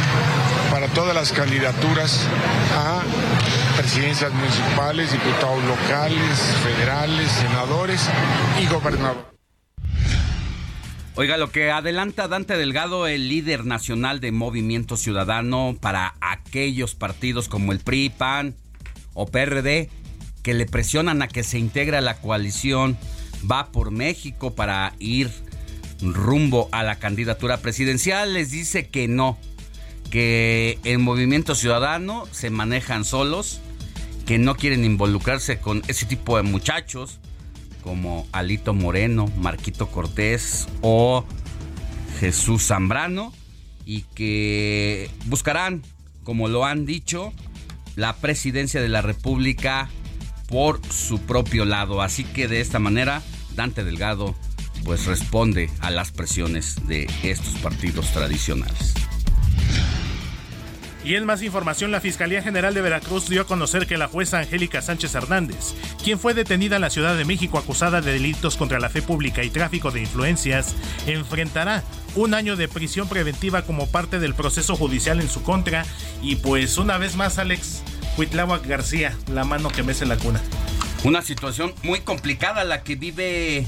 para 0.70 0.86
todas 0.88 1.14
las 1.14 1.32
candidaturas 1.32 2.20
a 2.76 3.00
presidencias 3.76 4.32
municipales, 4.32 5.12
diputados 5.12 5.62
locales, 5.64 6.38
federales, 6.62 7.30
senadores 7.32 8.08
y 8.60 8.66
gobernadores. 8.66 9.39
Oiga, 11.16 11.36
lo 11.36 11.50
que 11.50 11.70
adelanta 11.70 12.28
Dante 12.28 12.56
Delgado, 12.56 13.06
el 13.06 13.28
líder 13.28 13.66
nacional 13.66 14.20
de 14.20 14.30
Movimiento 14.30 14.96
Ciudadano 14.96 15.76
para 15.80 16.14
aquellos 16.20 16.94
partidos 16.94 17.48
como 17.48 17.72
el 17.72 17.80
PRI, 17.80 18.10
PAN 18.10 18.54
o 19.12 19.26
PRD 19.26 19.90
que 20.42 20.54
le 20.54 20.66
presionan 20.66 21.20
a 21.20 21.28
que 21.28 21.42
se 21.42 21.58
integre 21.58 21.96
a 21.96 22.00
la 22.00 22.18
coalición 22.18 22.96
Va 23.50 23.72
por 23.72 23.90
México 23.90 24.54
para 24.54 24.94
ir 24.98 25.30
rumbo 26.02 26.68
a 26.72 26.82
la 26.82 26.98
candidatura 26.98 27.58
presidencial, 27.58 28.34
les 28.34 28.50
dice 28.50 28.88
que 28.88 29.08
no, 29.08 29.38
que 30.10 30.78
en 30.84 31.00
Movimiento 31.00 31.54
Ciudadano 31.54 32.26
se 32.32 32.50
manejan 32.50 33.04
solos, 33.04 33.60
que 34.26 34.38
no 34.38 34.56
quieren 34.56 34.84
involucrarse 34.84 35.58
con 35.58 35.82
ese 35.88 36.06
tipo 36.06 36.36
de 36.36 36.42
muchachos 36.42 37.18
como 37.82 38.26
Alito 38.32 38.75
Moreno, 38.75 39.30
Marquito 39.37 39.88
Cortés 39.88 40.68
o 40.82 41.25
Jesús 42.20 42.66
Zambrano 42.66 43.32
y 43.84 44.02
que 44.14 45.10
buscarán, 45.26 45.82
como 46.25 46.49
lo 46.49 46.64
han 46.64 46.87
dicho, 46.87 47.32
la 47.96 48.16
presidencia 48.16 48.80
de 48.80 48.88
la 48.88 49.02
República 49.02 49.88
por 50.49 50.80
su 50.92 51.20
propio 51.20 51.64
lado. 51.64 52.02
Así 52.02 52.25
que 52.25 52.49
de 52.49 52.60
esta 52.60 52.78
manera, 52.78 53.22
Dante 53.54 53.84
Delgado 53.84 54.34
pues 54.84 55.06
responde 55.06 55.70
a 55.80 55.90
las 55.90 56.10
presiones 56.10 56.87
de 56.87 57.08
estos 57.22 57.54
partidos 57.60 58.12
tradicionales. 58.12 58.94
Y 61.02 61.14
en 61.14 61.25
más 61.25 61.42
información, 61.42 61.90
la 61.90 62.00
Fiscalía 62.00 62.42
General 62.42 62.75
de 62.75 62.83
Veracruz 62.83 63.28
dio 63.28 63.42
a 63.42 63.47
conocer 63.47 63.87
que 63.87 63.97
la 63.97 64.09
jueza 64.09 64.38
Angélica 64.38 64.83
Sánchez 64.83 65.14
Hernández, 65.14 65.75
quien 66.04 66.19
fue 66.19 66.35
detenida 66.35 66.76
en 66.76 66.83
la 66.83 66.90
Ciudad 66.90 67.16
de 67.16 67.25
México 67.25 67.59
acusada 67.59 68.02
de 68.02 68.12
delitos 68.12 68.59
contra 68.59 68.78
la 68.78 68.90
fe 68.90 69.00
pública 69.00 69.42
y 69.42 69.50
tráfico 69.50 69.90
de 69.90 70.00
influencias, 70.00 70.75
enfrentará 71.07 71.83
un 72.16 72.35
año 72.35 72.57
de 72.57 72.69
prisión 72.69 73.09
preventiva 73.09 73.62
como 73.62 73.87
parte 73.87 74.19
del 74.19 74.35
proceso 74.35 74.76
judicial 74.76 75.21
en 75.21 75.30
su 75.30 75.42
contra. 75.42 75.87
Y 76.23 76.37
pues 76.37 76.76
una 76.76 76.99
vez 76.99 77.16
más, 77.16 77.38
Alex, 77.38 77.83
Huitláhuac 78.19 78.66
García, 78.66 79.16
la 79.33 79.45
mano 79.45 79.71
que 79.71 79.83
mece 79.83 80.04
la 80.04 80.16
cuna. 80.16 80.42
Una 81.02 81.23
situación 81.23 81.73
muy 81.83 82.00
complicada 82.00 82.62
la 82.64 82.83
que 82.83 82.97
vive 82.97 83.66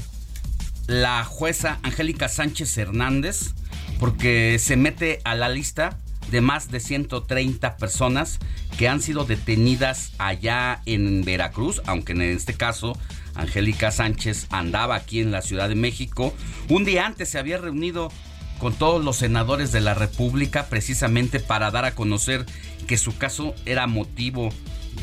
la 0.85 1.23
jueza 1.23 1.79
Angélica 1.81 2.29
Sánchez 2.29 2.77
Hernández, 2.77 3.53
porque 3.99 4.59
se 4.59 4.75
mete 4.75 5.19
a 5.23 5.33
la 5.33 5.49
lista 5.49 5.97
de 6.31 6.41
más 6.41 6.71
de 6.71 6.79
130 6.79 7.77
personas 7.77 8.39
que 8.77 8.87
han 8.87 9.01
sido 9.01 9.25
detenidas 9.25 10.13
allá 10.17 10.81
en 10.85 11.23
Veracruz, 11.23 11.81
aunque 11.85 12.13
en 12.13 12.21
este 12.21 12.53
caso 12.53 12.97
Angélica 13.35 13.91
Sánchez 13.91 14.47
andaba 14.49 14.95
aquí 14.95 15.21
en 15.21 15.31
la 15.31 15.41
Ciudad 15.41 15.69
de 15.69 15.75
México. 15.75 16.33
Un 16.69 16.85
día 16.85 17.05
antes 17.05 17.29
se 17.29 17.39
había 17.39 17.57
reunido 17.57 18.11
con 18.59 18.73
todos 18.73 19.03
los 19.03 19.17
senadores 19.17 19.71
de 19.71 19.81
la 19.81 19.93
República 19.93 20.67
precisamente 20.67 21.39
para 21.39 21.71
dar 21.71 21.85
a 21.85 21.95
conocer 21.95 22.45
que 22.87 22.97
su 22.97 23.17
caso 23.17 23.55
era 23.65 23.87
motivo 23.87 24.49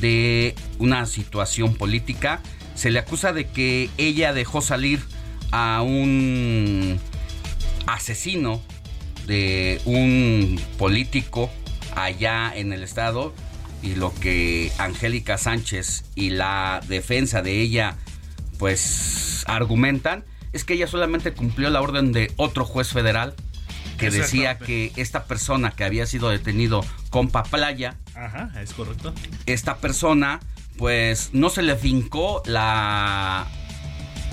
de 0.00 0.54
una 0.78 1.06
situación 1.06 1.74
política. 1.74 2.40
Se 2.74 2.90
le 2.90 2.98
acusa 2.98 3.32
de 3.32 3.48
que 3.48 3.90
ella 3.98 4.32
dejó 4.32 4.60
salir 4.60 5.02
a 5.50 5.82
un 5.82 6.98
asesino 7.86 8.62
de 9.26 9.80
un 9.84 10.60
político 10.78 11.50
allá 11.94 12.52
en 12.54 12.72
el 12.72 12.82
estado 12.82 13.32
y 13.82 13.94
lo 13.94 14.14
que 14.14 14.70
Angélica 14.78 15.38
Sánchez 15.38 16.04
y 16.14 16.30
la 16.30 16.80
defensa 16.88 17.42
de 17.42 17.60
ella 17.60 17.96
pues 18.58 19.44
argumentan 19.46 20.24
es 20.52 20.64
que 20.64 20.74
ella 20.74 20.86
solamente 20.86 21.32
cumplió 21.32 21.70
la 21.70 21.80
orden 21.80 22.12
de 22.12 22.32
otro 22.36 22.64
juez 22.64 22.88
federal 22.88 23.34
que 23.98 24.10
decía 24.10 24.58
que 24.58 24.92
esta 24.96 25.24
persona 25.24 25.72
que 25.72 25.84
había 25.84 26.06
sido 26.06 26.30
detenido 26.30 26.82
con 27.10 27.28
paplaya, 27.28 27.96
Ajá, 28.14 28.50
es 28.60 28.72
correcto. 28.72 29.12
esta 29.46 29.76
persona 29.76 30.40
pues 30.78 31.30
no 31.32 31.50
se 31.50 31.62
le 31.62 31.76
fincó 31.76 32.42
la 32.46 33.46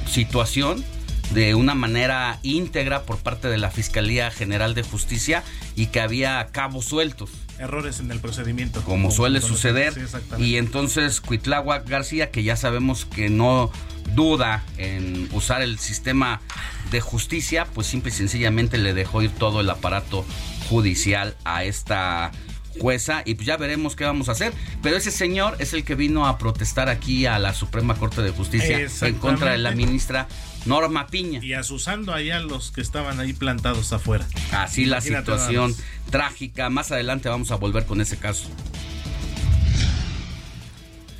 situación 0.09 0.83
de 1.31 1.55
una 1.55 1.75
manera 1.75 2.39
íntegra 2.43 3.03
por 3.03 3.17
parte 3.17 3.47
de 3.47 3.57
la 3.57 3.69
Fiscalía 3.69 4.31
General 4.31 4.73
de 4.73 4.83
Justicia 4.83 5.43
y 5.75 5.87
que 5.87 5.99
había 5.99 6.47
cabos 6.51 6.85
sueltos. 6.85 7.29
Errores 7.59 7.99
en 7.99 8.11
el 8.11 8.19
procedimiento. 8.19 8.81
Como 8.81 9.11
suele 9.11 9.41
suceder. 9.41 9.93
Sí, 9.93 10.01
exactamente. 10.01 10.47
y 10.47 10.57
entonces 10.57 11.21
Cuitláhuac 11.21 11.87
García, 11.87 12.31
que 12.31 12.43
ya 12.43 12.55
sabemos 12.55 13.05
que 13.05 13.29
no 13.29 13.71
duda 14.15 14.63
en 14.77 15.27
usar 15.33 15.61
el 15.61 15.79
sistema 15.79 16.39
de 16.91 17.01
justicia, 17.01 17.67
pues 17.73 17.87
simple 17.87 18.11
y 18.11 18.13
sencillamente 18.13 18.77
le 18.77 18.93
dejó 18.93 19.21
ir 19.21 19.31
todo 19.31 19.61
el 19.61 19.69
aparato 19.69 20.25
judicial 20.69 21.35
a 21.43 21.63
esta 21.63 22.31
jueza 22.79 23.23
y 23.25 23.35
pues 23.35 23.47
ya 23.47 23.57
veremos 23.57 23.95
qué 23.95 24.05
vamos 24.05 24.29
a 24.29 24.33
hacer. 24.33 24.53
Pero 24.81 24.97
ese 24.97 25.11
señor 25.11 25.55
es 25.59 25.73
el 25.73 25.83
que 25.83 25.95
vino 25.95 26.27
a 26.27 26.37
protestar 26.37 26.89
aquí 26.89 27.25
a 27.25 27.39
la 27.39 27.53
Suprema 27.53 27.95
Corte 27.95 28.21
de 28.21 28.31
Justicia 28.31 28.87
en 29.01 29.15
contra 29.15 29.51
de 29.51 29.57
la 29.57 29.71
ministra 29.71 30.27
Norma 30.67 31.07
Piña. 31.07 31.43
Y 31.43 31.53
asusando 31.53 32.13
allá 32.13 32.37
a 32.37 32.41
los 32.41 32.71
que 32.71 32.81
estaban 32.81 33.19
ahí 33.19 33.33
plantados 33.33 33.93
afuera. 33.93 34.27
Así 34.51 34.85
la 34.85 35.01
situación 35.01 35.75
trágica. 36.09 36.69
Más 36.69 36.91
adelante 36.91 37.29
vamos 37.29 37.51
a 37.51 37.55
volver 37.55 37.85
con 37.85 38.01
ese 38.01 38.17
caso. 38.17 38.49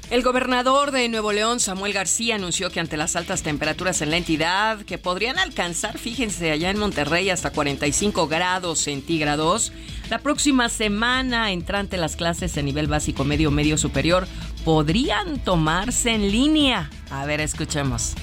El 0.09 0.23
gobernador 0.23 0.91
de 0.91 1.09
Nuevo 1.09 1.33
León, 1.33 1.59
Samuel 1.59 1.91
García, 1.91 2.35
anunció 2.35 2.69
que 2.69 2.79
ante 2.79 2.95
las 2.95 3.17
altas 3.17 3.43
temperaturas 3.43 4.01
en 4.01 4.09
la 4.09 4.15
entidad, 4.15 4.79
que 4.83 4.97
podrían 4.97 5.37
alcanzar, 5.37 5.97
fíjense, 5.97 6.49
allá 6.49 6.69
en 6.69 6.79
Monterrey 6.79 7.29
hasta 7.29 7.51
45 7.51 8.25
grados 8.29 8.79
centígrados, 8.79 9.73
la 10.09 10.19
próxima 10.19 10.69
semana 10.69 11.51
entrante 11.51 11.97
las 11.97 12.15
clases 12.15 12.55
en 12.55 12.63
nivel 12.63 12.87
básico, 12.87 13.25
medio, 13.25 13.51
medio 13.51 13.77
superior, 13.77 14.29
podrían 14.63 15.39
tomarse 15.39 16.11
en 16.11 16.31
línea. 16.31 16.89
A 17.11 17.25
ver, 17.25 17.41
escuchemos. 17.41 18.15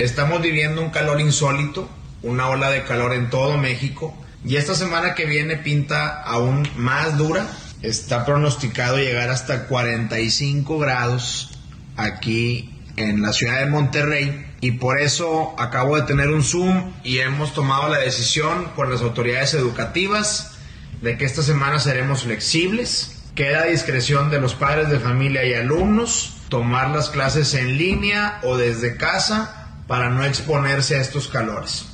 Estamos 0.00 0.42
viviendo 0.42 0.82
un 0.82 0.90
calor 0.90 1.20
insólito, 1.20 1.88
una 2.24 2.48
ola 2.48 2.68
de 2.68 2.82
calor 2.82 3.14
en 3.14 3.30
todo 3.30 3.56
México 3.58 4.12
y 4.44 4.56
esta 4.56 4.74
semana 4.74 5.14
que 5.14 5.24
viene 5.24 5.56
pinta 5.56 6.20
aún 6.20 6.68
más 6.74 7.16
dura. 7.16 7.46
Está 7.80 8.24
pronosticado 8.26 8.98
llegar 8.98 9.30
hasta 9.30 9.68
45 9.68 10.80
grados 10.80 11.56
aquí 11.96 12.74
en 12.96 13.22
la 13.22 13.32
ciudad 13.32 13.60
de 13.60 13.66
Monterrey 13.66 14.44
y 14.60 14.72
por 14.72 15.00
eso 15.00 15.54
acabo 15.58 15.94
de 15.94 16.02
tener 16.02 16.30
un 16.30 16.42
Zoom 16.42 16.92
y 17.04 17.20
hemos 17.20 17.54
tomado 17.54 17.88
la 17.88 17.98
decisión 17.98 18.64
con 18.74 18.90
las 18.90 19.00
autoridades 19.00 19.54
educativas 19.54 20.56
de 21.02 21.16
que 21.16 21.24
esta 21.24 21.42
semana 21.42 21.78
seremos 21.78 22.24
flexibles. 22.24 23.22
Queda 23.36 23.60
a 23.60 23.66
discreción 23.66 24.28
de 24.28 24.40
los 24.40 24.56
padres 24.56 24.90
de 24.90 24.98
familia 24.98 25.44
y 25.44 25.54
alumnos 25.54 26.36
tomar 26.48 26.90
las 26.90 27.10
clases 27.10 27.54
en 27.54 27.78
línea 27.78 28.40
o 28.42 28.56
desde 28.56 28.96
casa 28.96 29.60
para 29.86 30.10
no 30.10 30.24
exponerse 30.24 30.96
a 30.96 31.00
estos 31.00 31.28
calores. 31.28 31.86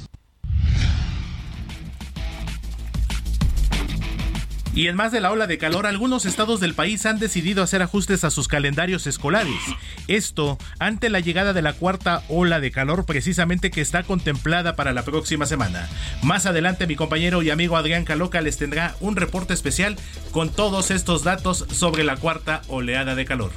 Y 4.73 4.87
en 4.87 4.95
más 4.95 5.11
de 5.11 5.21
la 5.21 5.33
ola 5.33 5.49
de 5.49 5.59
calor, 5.59 5.87
algunos 5.87 6.27
estados 6.27 6.61
del 6.61 6.75
país 6.75 7.05
han 7.05 7.19
decidido 7.19 7.63
hacer 7.63 7.83
ajustes 7.83 8.23
a 8.23 8.31
sus 8.31 8.47
calendarios 8.47 9.07
escolares. 9.09 9.61
Esto 10.07 10.59
ante 10.79 11.11
la 11.11 11.19
llegada 11.19 11.53
de 11.53 11.61
la 11.61 11.73
cuarta 11.73 12.23
ola 12.29 12.61
de 12.61 12.71
calor 12.71 13.05
precisamente 13.05 13.71
que 13.71 13.81
está 13.81 14.05
contemplada 14.05 14.77
para 14.77 14.93
la 14.93 15.03
próxima 15.03 15.45
semana. 15.45 15.89
Más 16.23 16.47
adelante 16.47 16.87
mi 16.87 16.95
compañero 16.95 17.43
y 17.43 17.51
amigo 17.51 17.77
Adrián 17.77 18.05
Caloca 18.05 18.41
les 18.41 18.59
tendrá 18.59 18.95
un 19.01 19.17
reporte 19.17 19.55
especial 19.55 19.97
con 20.31 20.51
todos 20.51 20.93
estos 20.93 21.25
datos 21.25 21.67
sobre 21.73 22.05
la 22.05 22.17
cuarta 22.17 22.63
oleada 22.69 23.17
de 23.17 23.25
calor. 23.25 23.51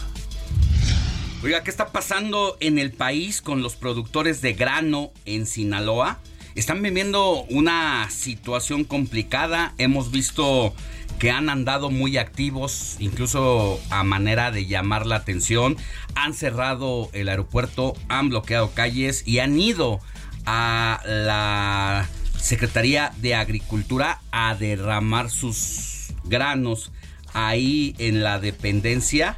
Oiga, 1.44 1.62
¿qué 1.62 1.70
está 1.70 1.92
pasando 1.92 2.56
en 2.62 2.80
el 2.80 2.94
país 2.94 3.42
con 3.42 3.62
los 3.62 3.76
productores 3.76 4.42
de 4.42 4.54
grano 4.54 5.12
en 5.26 5.46
Sinaloa? 5.46 6.22
Están 6.56 6.82
viviendo 6.82 7.44
una 7.50 8.10
situación 8.10 8.86
complicada. 8.86 9.74
Hemos 9.78 10.10
visto 10.10 10.74
que 11.20 11.32
han 11.32 11.50
andado 11.50 11.90
muy 11.90 12.18
activos, 12.18 12.96
incluso 13.00 13.82
a 13.90 14.06
manera 14.06 14.52
de 14.52 14.68
llamar 14.68 15.06
la 15.06 15.18
atención. 15.18 15.76
Han 16.16 16.34
cerrado 16.34 17.10
el 17.12 17.28
aeropuerto, 17.28 17.94
han 18.08 18.30
bloqueado 18.30 18.72
calles 18.72 19.28
y 19.28 19.40
han 19.40 19.60
ido 19.60 20.00
a 20.46 21.02
la 21.06 22.08
Secretaría 22.40 23.12
de 23.18 23.36
Agricultura 23.36 24.22
a 24.32 24.56
derramar 24.56 25.30
sus 25.30 26.14
granos 26.24 26.94
ahí 27.34 27.96
en 27.98 28.24
la 28.24 28.40
dependencia 28.40 29.36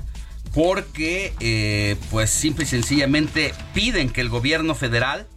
porque 0.56 1.34
eh, 1.42 1.98
pues 2.10 2.32
simple 2.32 2.64
y 2.64 2.68
sencillamente 2.68 3.54
piden 3.74 4.10
que 4.10 4.22
el 4.22 4.30
gobierno 4.30 4.74
federal 4.74 5.28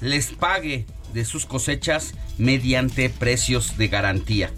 les 0.00 0.28
pague 0.30 0.86
de 1.12 1.26
sus 1.26 1.44
cosechas 1.44 2.14
mediante 2.38 3.10
precios 3.10 3.76
de 3.76 3.88
garantía. 3.88 4.50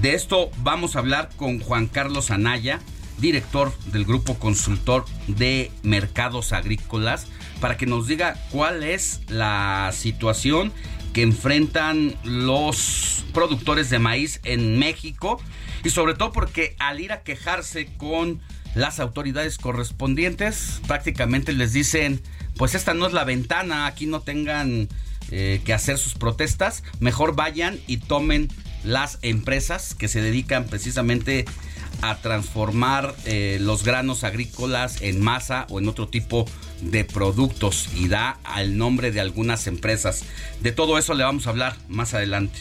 De 0.00 0.14
esto 0.14 0.50
vamos 0.62 0.96
a 0.96 1.00
hablar 1.00 1.28
con 1.36 1.60
Juan 1.60 1.86
Carlos 1.86 2.30
Anaya, 2.30 2.80
director 3.18 3.76
del 3.92 4.06
Grupo 4.06 4.38
Consultor 4.38 5.04
de 5.26 5.70
Mercados 5.82 6.54
Agrícolas, 6.54 7.26
para 7.60 7.76
que 7.76 7.84
nos 7.84 8.08
diga 8.08 8.36
cuál 8.50 8.82
es 8.82 9.20
la 9.28 9.90
situación 9.92 10.72
que 11.12 11.20
enfrentan 11.22 12.16
los 12.24 13.24
productores 13.34 13.90
de 13.90 13.98
maíz 13.98 14.40
en 14.44 14.78
México 14.78 15.38
y 15.84 15.90
sobre 15.90 16.14
todo 16.14 16.32
porque 16.32 16.74
al 16.78 17.00
ir 17.00 17.12
a 17.12 17.22
quejarse 17.22 17.86
con 17.98 18.40
las 18.74 19.00
autoridades 19.00 19.58
correspondientes 19.58 20.80
prácticamente 20.86 21.52
les 21.52 21.72
dicen 21.72 22.22
pues 22.58 22.74
esta 22.74 22.92
no 22.92 23.06
es 23.06 23.12
la 23.12 23.24
ventana, 23.24 23.86
aquí 23.86 24.06
no 24.06 24.20
tengan 24.20 24.88
eh, 25.30 25.62
que 25.64 25.72
hacer 25.72 25.96
sus 25.96 26.14
protestas, 26.14 26.82
mejor 27.00 27.36
vayan 27.36 27.78
y 27.86 27.98
tomen 27.98 28.48
las 28.84 29.18
empresas 29.22 29.94
que 29.94 30.08
se 30.08 30.20
dedican 30.20 30.64
precisamente 30.64 31.44
a 32.02 32.16
transformar 32.16 33.14
eh, 33.24 33.58
los 33.60 33.84
granos 33.84 34.24
agrícolas 34.24 35.02
en 35.02 35.20
masa 35.20 35.66
o 35.70 35.78
en 35.78 35.88
otro 35.88 36.08
tipo 36.08 36.46
de 36.80 37.04
productos 37.04 37.88
y 37.94 38.08
da 38.08 38.38
al 38.44 38.76
nombre 38.76 39.10
de 39.10 39.20
algunas 39.20 39.66
empresas. 39.66 40.24
De 40.60 40.72
todo 40.72 40.98
eso 40.98 41.14
le 41.14 41.24
vamos 41.24 41.46
a 41.46 41.50
hablar 41.50 41.76
más 41.88 42.14
adelante. 42.14 42.58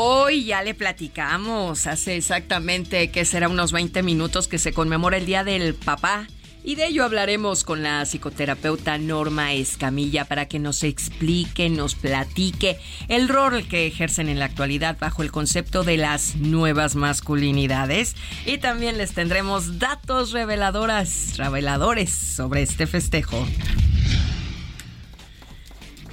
Hoy 0.00 0.44
ya 0.44 0.62
le 0.62 0.74
platicamos, 0.74 1.88
hace 1.88 2.14
exactamente 2.14 3.10
que 3.10 3.24
será 3.24 3.48
unos 3.48 3.72
20 3.72 4.04
minutos 4.04 4.46
que 4.46 4.60
se 4.60 4.72
conmemora 4.72 5.16
el 5.16 5.26
Día 5.26 5.42
del 5.42 5.74
Papá 5.74 6.28
y 6.62 6.76
de 6.76 6.86
ello 6.86 7.04
hablaremos 7.04 7.64
con 7.64 7.82
la 7.82 8.04
psicoterapeuta 8.04 8.96
Norma 8.98 9.54
Escamilla 9.54 10.24
para 10.24 10.46
que 10.46 10.60
nos 10.60 10.84
explique, 10.84 11.68
nos 11.68 11.96
platique 11.96 12.78
el 13.08 13.28
rol 13.28 13.66
que 13.66 13.88
ejercen 13.88 14.28
en 14.28 14.38
la 14.38 14.44
actualidad 14.44 14.96
bajo 15.00 15.24
el 15.24 15.32
concepto 15.32 15.82
de 15.82 15.96
las 15.96 16.36
nuevas 16.36 16.94
masculinidades. 16.94 18.14
Y 18.46 18.58
también 18.58 18.98
les 18.98 19.14
tendremos 19.14 19.80
datos 19.80 20.30
reveladores 20.30 22.10
sobre 22.12 22.62
este 22.62 22.86
festejo. 22.86 23.44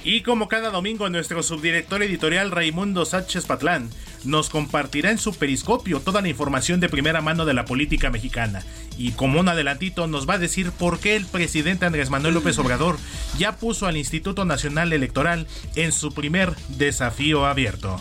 Y 0.06 0.20
como 0.20 0.46
cada 0.46 0.70
domingo, 0.70 1.10
nuestro 1.10 1.42
subdirector 1.42 2.00
editorial 2.00 2.52
Raimundo 2.52 3.04
Sánchez 3.04 3.44
Patlán 3.44 3.90
nos 4.22 4.50
compartirá 4.50 5.10
en 5.10 5.18
su 5.18 5.34
periscopio 5.34 5.98
toda 5.98 6.20
la 6.20 6.28
información 6.28 6.78
de 6.78 6.88
primera 6.88 7.20
mano 7.22 7.44
de 7.44 7.54
la 7.54 7.64
política 7.64 8.08
mexicana. 8.08 8.62
Y 8.96 9.10
como 9.12 9.40
un 9.40 9.48
adelantito 9.48 10.06
nos 10.06 10.28
va 10.28 10.34
a 10.34 10.38
decir 10.38 10.70
por 10.70 11.00
qué 11.00 11.16
el 11.16 11.26
presidente 11.26 11.86
Andrés 11.86 12.08
Manuel 12.08 12.34
López 12.34 12.56
Obrador 12.60 12.98
ya 13.36 13.56
puso 13.56 13.88
al 13.88 13.96
Instituto 13.96 14.44
Nacional 14.44 14.92
Electoral 14.92 15.48
en 15.74 15.90
su 15.90 16.14
primer 16.14 16.54
desafío 16.68 17.44
abierto. 17.44 18.00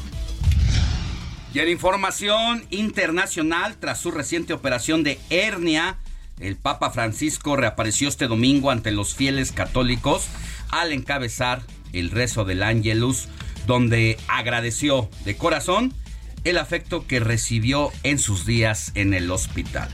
Y 1.56 1.60
en 1.60 1.70
información 1.70 2.65
internacional, 2.70 3.78
tras 3.80 4.00
su 4.00 4.12
reciente 4.12 4.54
operación 4.54 5.02
de 5.02 5.18
hernia, 5.32 5.98
el 6.39 6.56
Papa 6.56 6.91
Francisco 6.91 7.56
reapareció 7.56 8.10
este 8.10 8.28
domingo 8.28 8.70
ante 8.70 8.91
los 8.91 9.15
fieles 9.15 9.52
católicos 9.52 10.28
al 10.70 10.91
encabezar 10.91 11.63
el 11.95 12.12
rezo 12.12 12.45
del 12.45 12.63
Ángelus, 12.63 13.27
donde 13.67 14.17
agradeció 14.27 15.10
de 15.25 15.36
corazón 15.38 15.93
el 16.43 16.58
afecto 16.58 17.08
que 17.08 17.19
recibió 17.19 17.91
en 18.03 18.19
sus 18.19 18.45
días 18.45 18.91
en 18.95 19.13
el 19.13 19.31
hospital. 19.31 19.89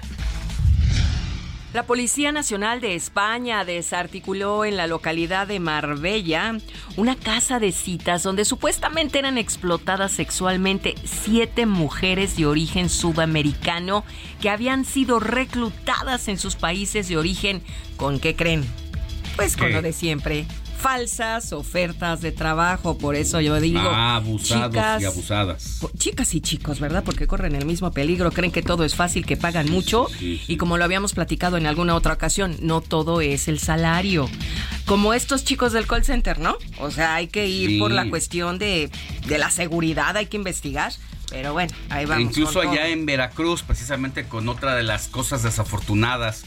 La 1.74 1.84
Policía 1.84 2.34
Nacional 2.34 2.82
de 2.82 2.96
España 2.96 3.64
desarticuló 3.64 4.66
en 4.66 4.76
la 4.76 4.88
localidad 4.88 5.48
de 5.48 5.62
Marbella 5.62 6.58
una 6.98 7.16
casa 7.16 7.60
de 7.60 7.72
citas 7.72 8.24
donde 8.24 8.44
supuestamente 8.44 9.20
eran 9.20 9.38
explotadas 9.38 10.12
sexualmente 10.12 10.96
siete 11.06 11.66
mujeres 11.66 12.36
de 12.36 12.46
origen 12.46 12.90
sudamericano 12.90 14.04
que 14.42 14.50
habían 14.50 14.84
sido 14.84 15.22
reclutadas 15.22 16.28
en 16.28 16.38
sus 16.38 16.58
países 16.58 17.08
de 17.08 17.16
origen. 17.16 17.62
¿Con 17.96 18.20
qué 18.20 18.36
creen? 18.36 18.66
Pues 19.38 19.56
con 19.56 19.72
lo 19.72 19.82
de 19.82 19.94
siempre, 19.94 20.46
falsas 20.82 21.54
ofertas 21.54 22.22
de 22.22 22.32
trabajo. 22.32 22.98
Por 22.98 23.16
eso 23.16 23.40
yo 23.40 23.60
digo. 23.62 23.80
Ah, 23.80 24.16
abusados 24.16 25.02
y 25.02 25.06
abusadas. 25.06 25.80
Chicas 25.98 26.34
y 26.34 26.42
chicos, 26.42 26.80
¿verdad? 26.80 27.04
Porque 27.04 27.28
corren 27.28 27.56
el 27.56 27.66
mismo 27.66 27.92
peligro. 27.92 28.32
Creen 28.32 28.52
que 28.52 28.64
todo 28.64 28.84
es 28.84 28.96
fácil, 28.96 29.26
que 29.26 29.38
pagan 29.38 29.70
mucho. 29.70 30.08
Y 30.20 30.58
como 30.58 30.78
lo 30.78 30.84
habíamos 30.84 31.14
platicado 31.14 31.58
en 31.58 31.68
alguna 31.68 31.94
otra 31.96 32.14
ocasión, 32.14 32.58
no 32.62 32.82
todo 32.82 33.22
es 33.22 33.48
el 33.48 33.60
salario. 33.60 34.28
Como 34.86 35.14
estos 35.14 35.46
chicos 35.46 35.72
del 35.72 35.86
call 35.86 36.04
center, 36.04 36.40
¿no? 36.40 36.58
O 36.80 36.90
sea, 36.90 37.16
hay 37.16 37.28
que 37.28 37.48
ir 37.48 37.80
por 37.80 37.92
la 37.92 38.10
cuestión 38.10 38.58
de, 38.58 38.90
de 39.28 39.38
la 39.38 39.52
seguridad, 39.52 40.18
hay 40.18 40.26
que 40.26 40.38
investigar. 40.38 40.92
Pero 41.30 41.54
bueno, 41.54 41.74
ahí 41.90 42.06
vamos. 42.06 42.24
Incluso 42.24 42.60
allá 42.60 42.88
en 42.88 43.06
Veracruz, 43.06 43.62
precisamente 43.62 44.26
con 44.28 44.50
otra 44.50 44.76
de 44.76 44.84
las 44.84 45.08
cosas 45.08 45.44
desafortunadas 45.44 46.44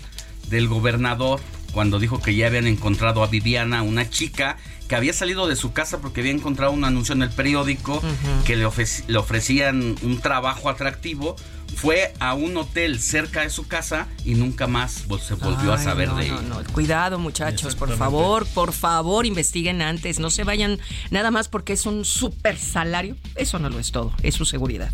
del 0.50 0.68
gobernador, 0.68 1.40
cuando 1.74 1.98
dijo 1.98 2.22
que 2.22 2.34
ya 2.34 2.46
habían 2.46 2.66
encontrado 2.66 3.22
a 3.22 3.26
Viviana, 3.26 3.82
una 3.82 4.08
chica 4.08 4.56
que 4.88 4.94
había 4.94 5.12
salido 5.12 5.48
de 5.48 5.56
su 5.56 5.72
casa 5.72 6.00
porque 6.00 6.20
había 6.20 6.32
encontrado 6.32 6.72
un 6.72 6.84
anuncio 6.84 7.14
en 7.14 7.22
el 7.22 7.30
periódico 7.30 8.00
que 8.44 8.56
le, 8.56 8.68
le, 9.08 9.18
ofrecían 9.18 9.96
un 10.02 10.20
trabajo 10.20 10.70
atractivo. 10.70 11.36
Fue 11.74 12.14
a 12.20 12.34
un 12.34 12.56
hotel 12.56 13.00
cerca 13.00 13.40
de 13.40 13.50
su 13.50 13.66
casa 13.66 14.06
y 14.24 14.34
nunca 14.34 14.68
más 14.68 15.06
se 15.20 15.34
volvió 15.34 15.72
a 15.72 15.78
saber 15.78 16.12
de 16.12 16.26
ella. 16.26 16.38
Cuidado 16.72 17.18
muchachos, 17.18 17.74
por 17.74 17.96
favor, 17.96 18.46
por 18.46 18.72
favor 18.72 19.26
investiguen 19.26 19.82
antes. 19.82 20.20
No 20.20 20.30
se 20.30 20.44
vayan 20.44 20.78
nada 21.10 21.32
más 21.32 21.48
porque 21.48 21.72
es 21.72 21.86
un 21.86 22.04
super 22.04 22.56
salario. 22.56 23.16
Eso 23.34 23.58
no 23.58 23.70
lo 23.70 23.80
es 23.80 23.90
todo, 23.90 24.12
es 24.22 24.34
su 24.34 24.44
seguridad. 24.44 24.92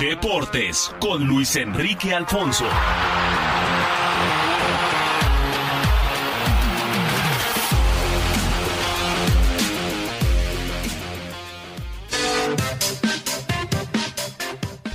Deportes 0.00 0.94
con 1.00 1.26
Luis 1.26 1.56
Enrique 1.56 2.14
Alfonso. 2.14 2.64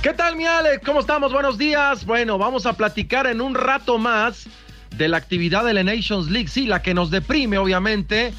¿Qué 0.02 0.12
tal, 0.12 0.36
mi 0.36 0.46
Alex? 0.46 0.82
¿Cómo 0.84 1.00
estamos? 1.00 1.32
Buenos 1.32 1.58
días. 1.58 2.04
Bueno, 2.06 2.38
vamos 2.38 2.66
a 2.66 2.72
platicar 2.74 3.26
en 3.26 3.40
un 3.40 3.54
rato 3.54 3.98
más 3.98 4.46
de 4.96 5.08
la 5.08 5.16
actividad 5.16 5.64
de 5.64 5.74
la 5.74 5.82
Nations 5.82 6.30
League. 6.30 6.48
Sí, 6.48 6.66
la 6.66 6.82
que 6.82 6.94
nos 6.94 7.10
deprime, 7.10 7.58
obviamente 7.58 8.32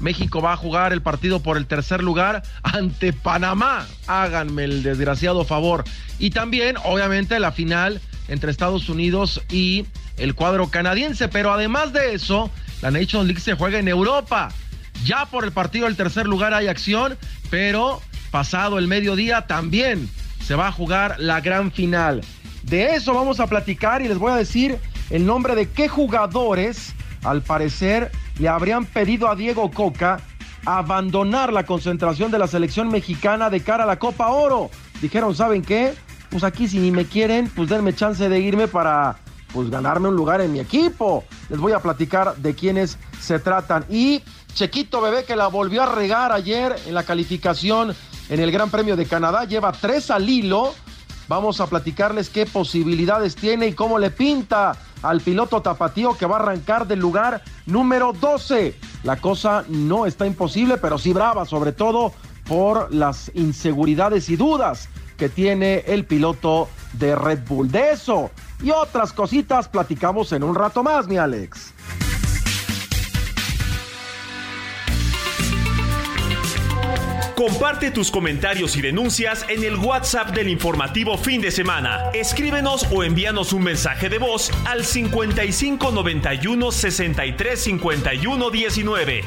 México 0.00 0.42
va 0.42 0.54
a 0.54 0.56
jugar 0.56 0.92
el 0.92 1.02
partido 1.02 1.40
por 1.40 1.56
el 1.56 1.66
tercer 1.66 2.02
lugar 2.02 2.42
ante 2.62 3.12
Panamá. 3.12 3.86
Háganme 4.06 4.64
el 4.64 4.82
desgraciado 4.82 5.44
favor. 5.44 5.84
Y 6.18 6.30
también, 6.30 6.76
obviamente, 6.84 7.38
la 7.38 7.52
final 7.52 8.00
entre 8.28 8.50
Estados 8.50 8.88
Unidos 8.88 9.42
y 9.50 9.86
el 10.16 10.34
cuadro 10.34 10.70
canadiense. 10.70 11.28
Pero 11.28 11.52
además 11.52 11.92
de 11.92 12.14
eso, 12.14 12.50
la 12.82 12.90
Nations 12.90 13.26
League 13.26 13.40
se 13.40 13.54
juega 13.54 13.78
en 13.78 13.88
Europa. 13.88 14.50
Ya 15.04 15.26
por 15.26 15.44
el 15.44 15.52
partido 15.52 15.86
del 15.86 15.96
tercer 15.96 16.26
lugar 16.26 16.54
hay 16.54 16.68
acción, 16.68 17.16
pero 17.50 18.00
pasado 18.30 18.78
el 18.78 18.86
mediodía 18.86 19.46
también 19.46 20.08
se 20.44 20.54
va 20.54 20.68
a 20.68 20.72
jugar 20.72 21.16
la 21.18 21.40
gran 21.40 21.72
final. 21.72 22.22
De 22.62 22.94
eso 22.94 23.14
vamos 23.14 23.40
a 23.40 23.46
platicar 23.46 24.02
y 24.02 24.08
les 24.08 24.18
voy 24.18 24.32
a 24.32 24.36
decir 24.36 24.78
el 25.10 25.26
nombre 25.26 25.54
de 25.54 25.68
qué 25.68 25.88
jugadores, 25.88 26.94
al 27.24 27.42
parecer, 27.42 28.10
le 28.38 28.48
habrían 28.48 28.84
pedido 28.84 29.28
a 29.28 29.36
Diego 29.36 29.70
Coca 29.70 30.20
abandonar 30.66 31.52
la 31.52 31.64
concentración 31.64 32.30
de 32.30 32.38
la 32.38 32.46
selección 32.46 32.88
mexicana 32.88 33.50
de 33.50 33.60
cara 33.60 33.84
a 33.84 33.86
la 33.86 33.98
Copa 33.98 34.28
Oro. 34.28 34.70
Dijeron, 35.00 35.34
¿saben 35.34 35.62
qué? 35.62 35.94
Pues 36.30 36.44
aquí 36.44 36.68
si 36.68 36.78
ni 36.78 36.90
me 36.90 37.06
quieren, 37.06 37.50
pues 37.54 37.68
denme 37.68 37.94
chance 37.94 38.28
de 38.28 38.40
irme 38.40 38.68
para 38.68 39.16
pues 39.52 39.68
ganarme 39.68 40.08
un 40.08 40.16
lugar 40.16 40.40
en 40.40 40.52
mi 40.52 40.60
equipo. 40.60 41.24
Les 41.48 41.58
voy 41.58 41.72
a 41.72 41.80
platicar 41.80 42.36
de 42.36 42.54
quiénes 42.54 42.98
se 43.20 43.38
tratan. 43.38 43.84
Y 43.88 44.22
Chequito 44.54 45.00
Bebé 45.00 45.24
que 45.24 45.36
la 45.36 45.48
volvió 45.48 45.82
a 45.82 45.94
regar 45.94 46.32
ayer 46.32 46.76
en 46.86 46.94
la 46.94 47.02
calificación 47.02 47.94
en 48.28 48.40
el 48.40 48.52
Gran 48.52 48.70
Premio 48.70 48.96
de 48.96 49.06
Canadá, 49.06 49.44
lleva 49.44 49.72
tres 49.72 50.10
al 50.10 50.28
hilo. 50.28 50.72
Vamos 51.26 51.60
a 51.60 51.66
platicarles 51.66 52.28
qué 52.28 52.46
posibilidades 52.46 53.34
tiene 53.34 53.68
y 53.68 53.72
cómo 53.72 53.98
le 53.98 54.10
pinta 54.10 54.76
al 55.02 55.20
piloto 55.20 55.62
tapatío 55.62 56.16
que 56.16 56.26
va 56.26 56.36
a 56.36 56.40
arrancar 56.40 56.86
del 56.86 56.98
lugar 56.98 57.42
número 57.66 58.12
12. 58.12 58.74
La 59.02 59.16
cosa 59.16 59.64
no 59.68 60.06
está 60.06 60.26
imposible, 60.26 60.76
pero 60.76 60.98
sí 60.98 61.12
brava, 61.12 61.44
sobre 61.46 61.72
todo 61.72 62.12
por 62.46 62.92
las 62.92 63.30
inseguridades 63.34 64.28
y 64.28 64.36
dudas 64.36 64.88
que 65.16 65.28
tiene 65.28 65.84
el 65.86 66.04
piloto 66.04 66.68
de 66.94 67.14
Red 67.14 67.46
Bull. 67.46 67.70
De 67.70 67.92
eso 67.92 68.30
y 68.62 68.70
otras 68.70 69.12
cositas 69.12 69.68
platicamos 69.68 70.32
en 70.32 70.42
un 70.42 70.54
rato 70.54 70.82
más, 70.82 71.06
mi 71.06 71.16
Alex. 71.16 71.72
Comparte 77.40 77.90
tus 77.90 78.10
comentarios 78.10 78.76
y 78.76 78.82
denuncias 78.82 79.46
en 79.48 79.64
el 79.64 79.76
WhatsApp 79.76 80.28
del 80.34 80.50
informativo 80.50 81.16
fin 81.16 81.40
de 81.40 81.50
semana. 81.50 82.10
Escríbenos 82.12 82.86
o 82.92 83.02
envíanos 83.02 83.54
un 83.54 83.62
mensaje 83.62 84.10
de 84.10 84.18
voz 84.18 84.50
al 84.66 84.84
55 84.84 85.90
91 85.90 86.70
63 86.70 87.58
51 87.58 88.50
19. 88.50 89.24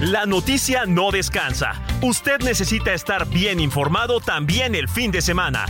La 0.00 0.26
noticia 0.26 0.84
no 0.86 1.10
descansa. 1.10 1.82
Usted 2.02 2.40
necesita 2.40 2.92
estar 2.92 3.26
bien 3.28 3.58
informado 3.60 4.20
también 4.20 4.74
el 4.74 4.88
fin 4.88 5.10
de 5.10 5.22
semana. 5.22 5.64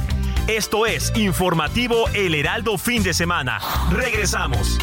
Esto 0.49 0.87
es 0.87 1.13
Informativo 1.17 2.09
El 2.15 2.35
Heraldo 2.35 2.77
Fin 2.77 3.03
de 3.03 3.15
Semana. 3.15 3.59
Regresamos. 3.91 4.79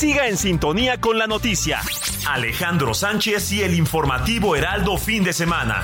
Siga 0.00 0.28
en 0.28 0.38
sintonía 0.38 0.98
con 0.98 1.18
la 1.18 1.26
noticia. 1.26 1.82
Alejandro 2.26 2.94
Sánchez 2.94 3.52
y 3.52 3.60
el 3.60 3.74
informativo 3.74 4.56
Heraldo 4.56 4.96
Fin 4.96 5.22
de 5.24 5.34
Semana. 5.34 5.82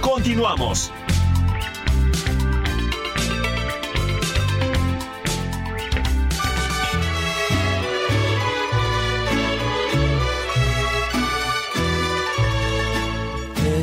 Continuamos. 0.00 0.90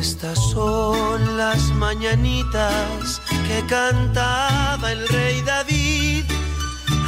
Estas 0.00 0.50
son 0.50 1.36
las 1.36 1.60
mañanitas 1.74 3.22
que 3.46 3.64
cantaba 3.68 4.90
el 4.90 5.06
rey 5.06 5.40
David. 5.42 5.79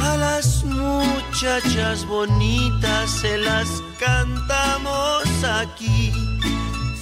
A 0.03 0.17
las 0.17 0.63
muchachas 0.65 2.05
bonitas 2.05 3.09
se 3.09 3.37
las 3.37 3.67
cantamos 3.99 5.23
aquí. 5.43 6.11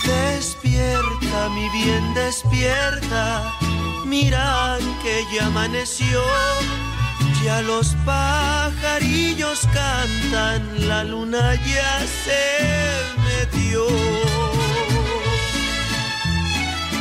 Despierta, 0.05 1.49
mi 1.49 1.67
bien, 1.69 2.13
despierta. 2.13 3.51
Mira 4.05 4.77
que 5.01 5.25
ya 5.33 5.47
amaneció. 5.47 6.21
Ya 7.43 7.61
los 7.63 7.95
pajarillos 8.05 9.67
cantan, 9.73 10.87
la 10.87 11.03
luna 11.03 11.55
ya 11.55 12.05
se 12.23 12.43
metió. 13.25 13.87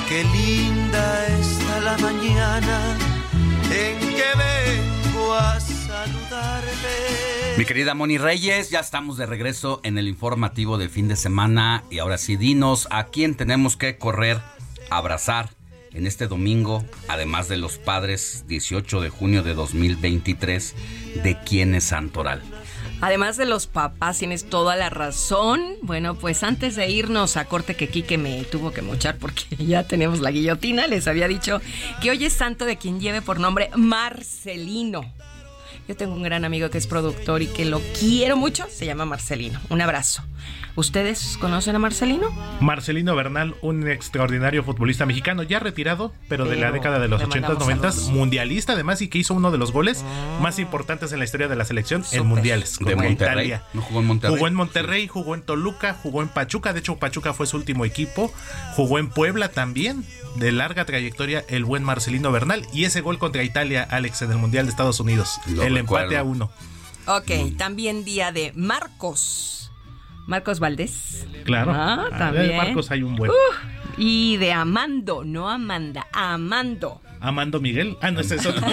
Qué 0.09 0.25
linda 0.25 1.27
está 1.27 1.81
la 1.81 1.99
mañana 1.99 2.97
en 3.71 3.99
que 3.99 4.31
vengo 4.45 5.35
a 5.35 5.61
saludarte. 6.07 6.89
Mi 7.59 7.65
querida 7.65 7.95
Moni 7.95 8.17
Reyes, 8.17 8.71
ya 8.71 8.81
estamos 8.81 9.17
de 9.17 9.27
regreso 9.27 9.81
en 9.83 9.99
el 9.99 10.09
informativo 10.09 10.79
del 10.79 10.89
fin 10.89 11.09
de 11.09 11.17
semana 11.17 11.85
y 11.91 11.99
ahora 11.99 12.17
sí, 12.17 12.37
dinos 12.37 12.89
a 12.91 13.09
quién 13.09 13.35
tenemos 13.35 13.77
que 13.77 13.99
correr, 13.99 14.41
abrazar 14.89 15.51
en 15.93 16.07
este 16.07 16.27
domingo, 16.27 16.85
además 17.09 17.49
de 17.49 17.57
los 17.57 17.79
padres, 17.79 18.45
18 18.47 19.01
de 19.01 19.11
junio 19.11 19.43
de 19.43 19.55
2023, 19.55 20.75
de 21.23 21.39
quién 21.45 21.75
es 21.75 21.85
Santoral. 21.85 22.41
Además 23.03 23.37
de 23.37 23.47
los 23.47 23.67
papás, 23.67 24.19
tienes 24.19 24.49
toda 24.49 24.77
la 24.77 24.91
razón. 24.91 25.75
Bueno, 25.83 26.15
pues 26.17 26.43
antes 26.43 26.77
de 26.77 26.89
irnos 26.91 27.37
a 27.37 27.47
corte 27.47 27.75
que 27.75 27.89
Quique 27.89 28.19
me 28.19 28.45
tuvo 28.45 28.73
que 28.73 28.83
mochar 28.83 29.17
porque 29.19 29.45
ya 29.59 29.87
tenemos 29.87 30.21
la 30.21 30.31
guillotina, 30.31 30.87
les 30.87 31.09
había 31.09 31.27
dicho 31.27 31.61
que 32.01 32.11
hoy 32.11 32.25
es 32.25 32.33
santo 32.33 32.65
de 32.65 32.77
quien 32.77 33.01
lleve 33.01 33.23
por 33.23 33.41
nombre 33.41 33.71
Marcelino. 33.75 35.03
Yo 35.89 35.97
tengo 35.97 36.15
un 36.15 36.23
gran 36.23 36.45
amigo 36.45 36.71
que 36.71 36.79
es 36.79 36.87
productor 36.87 37.43
y 37.43 37.47
que 37.47 37.65
lo 37.65 37.81
quiero 37.99 38.37
mucho, 38.37 38.67
se 38.71 38.87
llama 38.87 39.05
Marcelino. 39.05 39.61
Un 39.71 39.81
abrazo. 39.81 40.23
¿Ustedes 40.77 41.37
conocen 41.41 41.75
a 41.75 41.79
Marcelino? 41.79 42.31
Marcelino 42.61 43.17
Bernal, 43.17 43.55
un 43.61 43.89
extraordinario 43.89 44.63
futbolista 44.63 45.05
mexicano, 45.05 45.43
ya 45.43 45.59
retirado, 45.59 46.13
pero, 46.29 46.45
de 46.45 46.57
la 46.57 46.71
década 46.71 47.01
de 47.01 47.09
los 47.09 47.21
le 47.21 47.27
80s, 47.27 47.31
mandamos 47.33 47.59
90 47.61 47.93
saludos. 47.93 48.13
mundialista 48.13 48.73
además 48.75 49.03
y 49.03 49.09
que 49.09 49.19
hizo 49.19 49.35
uno 49.35 49.51
de 49.51 49.59
los 49.59 49.73
goles 49.73 50.05
más 50.41 50.59
importantes 50.59 51.13
en 51.13 51.19
la 51.19 51.25
historia 51.25 51.49
de 51.49 51.57
la 51.57 51.65
selección 51.65 52.05
en 52.13 52.27
mundiales. 52.27 52.79
De 52.79 52.95
Monterrey. 52.95 53.13
Italia. 53.13 53.63
¿No 53.75 53.83
jugó 53.83 54.01
en 54.01 54.07
Monterrey? 54.07 54.37
Jugó 54.37 54.49
en 54.49 54.55
Monterrey, 54.55 55.09
jugó 55.09 55.35
en 55.35 55.43
Toluca, 55.43 55.97
jugó 56.01 56.23
en 56.23 56.29
Pachuca. 56.29 56.73
De 56.73 56.81
hecho, 56.81 56.97
Pachuca 56.97 57.35
fue 57.35 57.47
su 57.47 57.57
último 57.57 57.85
equipo. 57.85 58.33
Jugó 58.75 58.99
en 58.99 59.11
Puebla 59.11 59.49
también. 59.51 60.05
De 60.37 60.53
larga 60.53 60.85
trayectoria, 60.85 61.45
el 61.49 61.65
buen 61.65 61.83
Marcelino 61.83 62.31
Bernal. 62.33 62.67
Y 62.73 62.85
ese 62.85 63.01
gol 63.01 63.19
contra 63.19 63.43
Italia, 63.43 63.87
Alex, 63.91 64.23
en 64.23 64.31
el 64.31 64.39
Mundial 64.39 64.67
de 64.67 64.71
Estados 64.71 65.01
Unidos. 65.01 65.41
Lo 65.47 65.63
el 65.63 65.75
recuerdo. 65.75 66.05
empate 66.07 66.17
a 66.19 66.23
uno. 66.23 66.51
Ok, 67.07 67.57
también 67.57 68.05
día 68.05 68.31
de 68.33 68.53
Marcos. 68.55 69.73
Marcos 70.27 70.61
Valdés. 70.61 71.27
Claro. 71.45 71.73
Ah, 71.75 72.07
Ah, 72.13 72.19
también. 72.19 72.49
de 72.49 72.57
Marcos 72.57 72.91
hay 72.93 73.03
un 73.03 73.17
buen. 73.17 73.31
Uh, 73.33 73.35
y 73.99 74.37
de 74.37 74.53
Amando, 74.53 75.25
no 75.25 75.51
Amanda, 75.51 76.07
Amando. 76.13 77.01
Amando 77.21 77.61
Miguel. 77.61 77.97
Ah, 78.01 78.11
no, 78.13 78.21
ese 78.21 78.37
es 78.37 78.47
otro. 78.47 78.65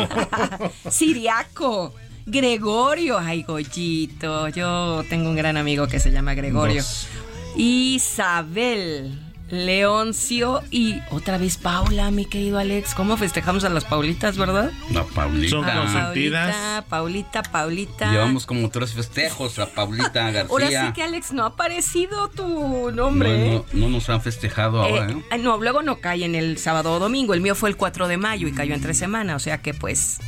Siriaco. 0.89 1.95
Gregorio, 2.29 3.17
ay 3.17 3.43
Goyito, 3.43 4.49
yo 4.49 5.01
tengo 5.09 5.29
un 5.29 5.37
gran 5.37 5.55
amigo 5.55 5.87
que 5.87 5.97
se 5.99 6.11
llama 6.11 6.33
Gregorio. 6.33 6.81
Dos. 6.83 7.07
Isabel, 7.55 9.17
Leoncio 9.49 10.61
y 10.71 10.95
otra 11.11 11.37
vez 11.37 11.57
Paula, 11.57 12.11
mi 12.11 12.25
querido 12.25 12.59
Alex. 12.59 12.93
¿Cómo 12.93 13.15
festejamos 13.17 13.63
a 13.63 13.69
las 13.69 13.85
Paulitas, 13.85 14.37
verdad? 14.37 14.71
La 14.91 15.03
Paulita. 15.03 15.49
Son 15.49 15.63
consentidas. 15.63 16.55
Paulita, 16.89 17.41
Paulita, 17.43 17.43
Paulita. 17.43 18.11
Llevamos 18.11 18.45
como 18.45 18.69
tres 18.69 18.93
festejos 18.93 19.57
a 19.59 19.67
Paulita 19.67 20.31
García. 20.31 20.47
Ahora 20.49 20.67
sí 20.69 20.93
que 20.93 21.03
Alex 21.03 21.31
no 21.31 21.43
ha 21.43 21.47
aparecido 21.47 22.27
tu 22.29 22.91
nombre. 22.91 23.29
no, 23.29 23.35
¿eh? 23.35 23.63
no, 23.73 23.79
no 23.79 23.89
nos 23.89 24.09
han 24.09 24.21
festejado 24.21 24.81
ahora, 24.81 25.09
Eh, 25.11 25.23
ah, 25.31 25.37
no, 25.37 25.57
luego 25.57 25.81
no 25.81 25.97
cae 25.99 26.25
en 26.25 26.35
el 26.35 26.57
sábado 26.57 26.93
o 26.93 26.99
domingo. 26.99 27.33
El 27.33 27.41
mío 27.41 27.55
fue 27.55 27.69
el 27.69 27.77
4 27.77 28.07
de 28.07 28.17
mayo 28.17 28.47
y 28.47 28.51
cayó 28.51 28.73
entre 28.75 28.93
semana. 28.93 29.35
O 29.35 29.39
sea 29.39 29.61
que, 29.61 29.73
pues, 29.73 30.19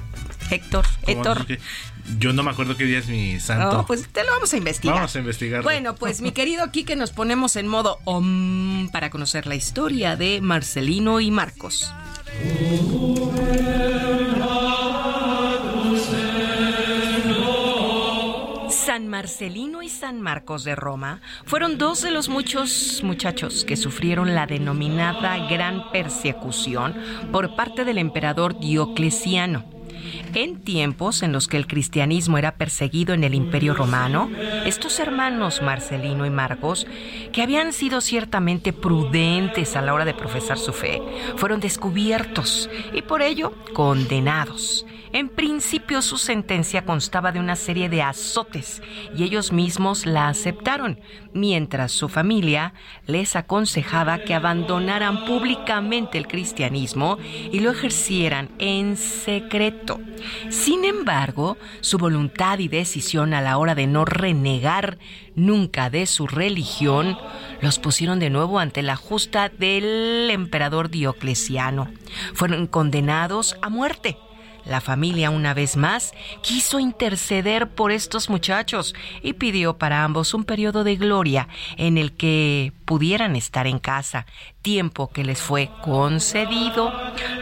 Héctor, 0.49 0.85
¿Cómo 1.05 1.17
Héctor. 1.17 1.45
Yo 2.17 2.33
no 2.33 2.43
me 2.43 2.51
acuerdo 2.51 2.75
qué 2.75 2.85
día 2.85 2.99
es 2.99 3.07
mi 3.07 3.39
santo. 3.39 3.77
No, 3.77 3.85
pues 3.85 4.07
te 4.09 4.23
lo 4.23 4.31
vamos 4.31 4.51
a 4.53 4.57
investigar. 4.57 4.95
Vamos 4.95 5.15
a 5.15 5.19
investigar. 5.19 5.63
Bueno, 5.63 5.95
pues 5.95 6.21
mi 6.21 6.31
querido 6.31 6.71
Quique, 6.71 6.95
nos 6.95 7.11
ponemos 7.11 7.55
en 7.55 7.67
modo 7.67 7.99
om 8.05 8.89
para 8.91 9.09
conocer 9.09 9.45
la 9.45 9.55
historia 9.55 10.15
de 10.15 10.41
Marcelino 10.41 11.19
y 11.19 11.31
Marcos. 11.31 11.93
San 18.69 19.07
Marcelino 19.07 19.83
y 19.83 19.89
San 19.89 20.19
Marcos 20.19 20.63
de 20.63 20.75
Roma 20.75 21.21
fueron 21.45 21.77
dos 21.77 22.01
de 22.01 22.11
los 22.11 22.27
muchos 22.27 23.01
muchachos 23.03 23.63
que 23.63 23.77
sufrieron 23.77 24.33
la 24.33 24.47
denominada 24.47 25.37
Gran 25.47 25.91
Persecución 25.91 26.95
por 27.31 27.55
parte 27.55 27.85
del 27.85 27.99
emperador 27.99 28.59
Diocleciano. 28.59 29.78
En 30.33 30.61
tiempos 30.61 31.23
en 31.23 31.31
los 31.31 31.47
que 31.47 31.57
el 31.57 31.67
cristianismo 31.67 32.37
era 32.37 32.55
perseguido 32.55 33.13
en 33.13 33.23
el 33.23 33.33
Imperio 33.33 33.73
Romano, 33.73 34.29
estos 34.65 34.99
hermanos 34.99 35.61
Marcelino 35.61 36.25
y 36.25 36.29
Marcos, 36.29 36.87
que 37.31 37.41
habían 37.41 37.73
sido 37.73 38.01
ciertamente 38.01 38.73
prudentes 38.73 39.75
a 39.75 39.81
la 39.81 39.93
hora 39.93 40.05
de 40.05 40.13
profesar 40.13 40.57
su 40.57 40.73
fe, 40.73 41.01
fueron 41.35 41.59
descubiertos 41.59 42.69
y 42.93 43.01
por 43.01 43.21
ello 43.21 43.53
condenados. 43.73 44.85
En 45.11 45.27
principio 45.27 46.03
su 46.03 46.17
sentencia 46.17 46.85
constaba 46.85 47.31
de 47.31 47.39
una 47.39 47.55
serie 47.55 47.89
de 47.89 48.03
azotes 48.03 48.83
y 49.15 49.23
ellos 49.23 49.51
mismos 49.51 50.05
la 50.05 50.27
aceptaron, 50.27 50.99
mientras 51.33 51.91
su 51.91 52.09
familia 52.09 52.73
les 53.07 53.35
aconsejaba 53.35 54.19
que 54.19 54.35
abandonaran 54.35 55.25
públicamente 55.25 56.19
el 56.19 56.27
cristianismo 56.27 57.17
y 57.51 57.59
lo 57.59 57.71
ejercieran 57.71 58.49
en 58.59 58.97
secreto. 58.97 59.98
Sin 60.49 60.85
embargo, 60.85 61.57
su 61.81 61.97
voluntad 61.97 62.59
y 62.59 62.67
decisión 62.67 63.33
a 63.33 63.41
la 63.41 63.57
hora 63.57 63.75
de 63.75 63.87
no 63.87 64.05
renegar 64.05 64.97
nunca 65.35 65.89
de 65.89 66.05
su 66.05 66.27
religión 66.27 67.17
los 67.61 67.79
pusieron 67.79 68.19
de 68.19 68.29
nuevo 68.29 68.59
ante 68.59 68.81
la 68.81 68.95
justa 68.95 69.49
del 69.49 70.29
emperador 70.31 70.89
Diocleciano. 70.89 71.91
Fueron 72.33 72.67
condenados 72.67 73.57
a 73.61 73.69
muerte. 73.69 74.17
La 74.65 74.81
familia 74.81 75.29
una 75.29 75.53
vez 75.53 75.77
más 75.77 76.13
quiso 76.43 76.79
interceder 76.79 77.69
por 77.69 77.91
estos 77.91 78.29
muchachos 78.29 78.93
y 79.23 79.33
pidió 79.33 79.77
para 79.77 80.03
ambos 80.03 80.33
un 80.33 80.43
periodo 80.43 80.83
de 80.83 80.95
gloria 80.95 81.47
en 81.77 81.97
el 81.97 82.11
que 82.11 82.73
pudieran 82.85 83.35
estar 83.35 83.67
en 83.67 83.79
casa, 83.79 84.25
tiempo 84.61 85.09
que 85.09 85.23
les 85.23 85.39
fue 85.39 85.69
concedido. 85.81 86.91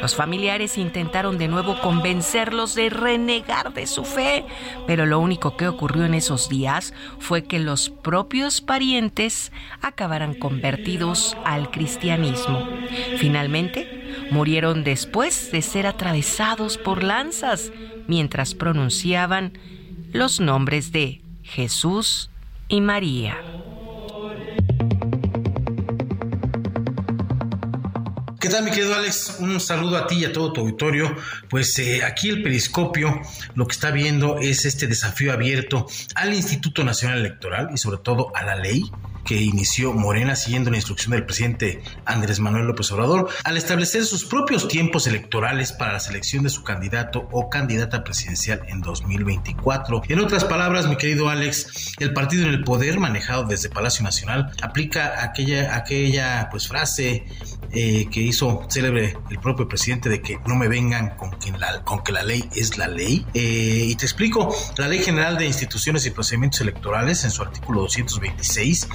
Los 0.01 0.15
familiares 0.15 0.77
intentaron 0.77 1.37
de 1.37 1.47
nuevo 1.47 1.79
convencerlos 1.81 2.75
de 2.75 2.89
renegar 2.89 3.73
de 3.73 3.87
su 3.87 4.05
fe, 4.05 4.45
pero 4.85 5.05
lo 5.05 5.19
único 5.19 5.57
que 5.57 5.67
ocurrió 5.67 6.05
en 6.05 6.13
esos 6.13 6.49
días 6.49 6.93
fue 7.19 7.43
que 7.43 7.59
los 7.59 7.89
propios 7.89 8.61
parientes 8.61 9.51
acabaran 9.81 10.33
convertidos 10.35 11.35
al 11.43 11.71
cristianismo. 11.71 12.67
Finalmente, 13.17 14.27
murieron 14.31 14.83
después 14.83 15.51
de 15.51 15.61
ser 15.61 15.87
atravesados 15.87 16.77
por 16.77 17.03
lanzas 17.03 17.71
mientras 18.07 18.53
pronunciaban 18.53 19.57
los 20.13 20.39
nombres 20.39 20.91
de 20.91 21.21
Jesús 21.43 22.29
y 22.67 22.81
María. 22.81 23.37
¿Qué 28.47 28.53
tal, 28.53 28.63
mi 28.63 28.71
querido 28.71 28.95
Alex? 28.95 29.39
Un 29.39 29.59
saludo 29.59 29.97
a 29.97 30.07
ti 30.07 30.19
y 30.19 30.23
a 30.23 30.31
todo 30.31 30.53
tu 30.53 30.61
auditorio. 30.61 31.13
Pues 31.49 31.77
eh, 31.79 32.05
aquí 32.05 32.29
el 32.29 32.41
periscopio 32.41 33.21
lo 33.55 33.67
que 33.67 33.73
está 33.73 33.91
viendo 33.91 34.37
es 34.39 34.63
este 34.63 34.87
desafío 34.87 35.33
abierto 35.33 35.85
al 36.15 36.33
Instituto 36.33 36.85
Nacional 36.85 37.19
Electoral 37.19 37.71
y 37.73 37.77
sobre 37.77 37.97
todo 37.97 38.31
a 38.33 38.45
la 38.45 38.55
ley 38.55 38.89
que 39.27 39.35
inició 39.41 39.93
Morena 39.93 40.35
siguiendo 40.35 40.71
la 40.71 40.77
instrucción 40.77 41.11
del 41.11 41.25
presidente 41.25 41.83
Andrés 42.05 42.39
Manuel 42.39 42.65
López 42.65 42.91
Obrador 42.91 43.29
al 43.43 43.57
establecer 43.57 44.05
sus 44.05 44.25
propios 44.25 44.67
tiempos 44.67 45.05
electorales 45.05 45.73
para 45.73 45.93
la 45.93 45.99
selección 45.99 46.43
de 46.43 46.49
su 46.49 46.63
candidato 46.63 47.27
o 47.31 47.49
candidata 47.49 48.03
presidencial 48.03 48.61
en 48.67 48.81
2024. 48.81 50.03
En 50.07 50.19
otras 50.19 50.45
palabras, 50.45 50.87
mi 50.87 50.95
querido 50.95 51.29
Alex, 51.29 51.93
el 51.99 52.13
partido 52.13 52.47
en 52.47 52.53
el 52.53 52.63
poder 52.63 52.99
manejado 52.99 53.43
desde 53.43 53.69
Palacio 53.69 54.03
Nacional 54.03 54.51
aplica 54.61 55.21
aquella, 55.21 55.75
aquella 55.75 56.47
pues 56.49 56.69
frase 56.69 57.25
eh, 57.73 58.07
que 58.09 58.21
hizo 58.21 58.65
célebre 58.69 59.17
el 59.29 59.39
propio 59.39 59.67
presidente 59.67 60.07
de 60.07 60.21
que 60.21 60.39
no 60.47 60.55
me 60.55 60.69
vengan 60.69 61.17
con 61.17 61.31
que 61.31 61.51
la, 61.51 61.83
con 61.83 62.01
que 62.01 62.13
la 62.13 62.23
ley 62.23 62.47
es 62.55 62.77
la 62.77 62.87
ley. 62.87 63.25
Eh, 63.33 63.87
y 63.89 63.95
te 63.95 64.05
explico, 64.05 64.55
la 64.77 64.87
Ley 64.87 65.03
General 65.03 65.37
de 65.37 65.45
Instituciones 65.45 66.05
y 66.05 66.11
Procedimientos 66.11 66.61
Electorales 66.61 67.25
en 67.25 67.31
su 67.31 67.41
artículo 67.41 67.81
226 67.81 68.87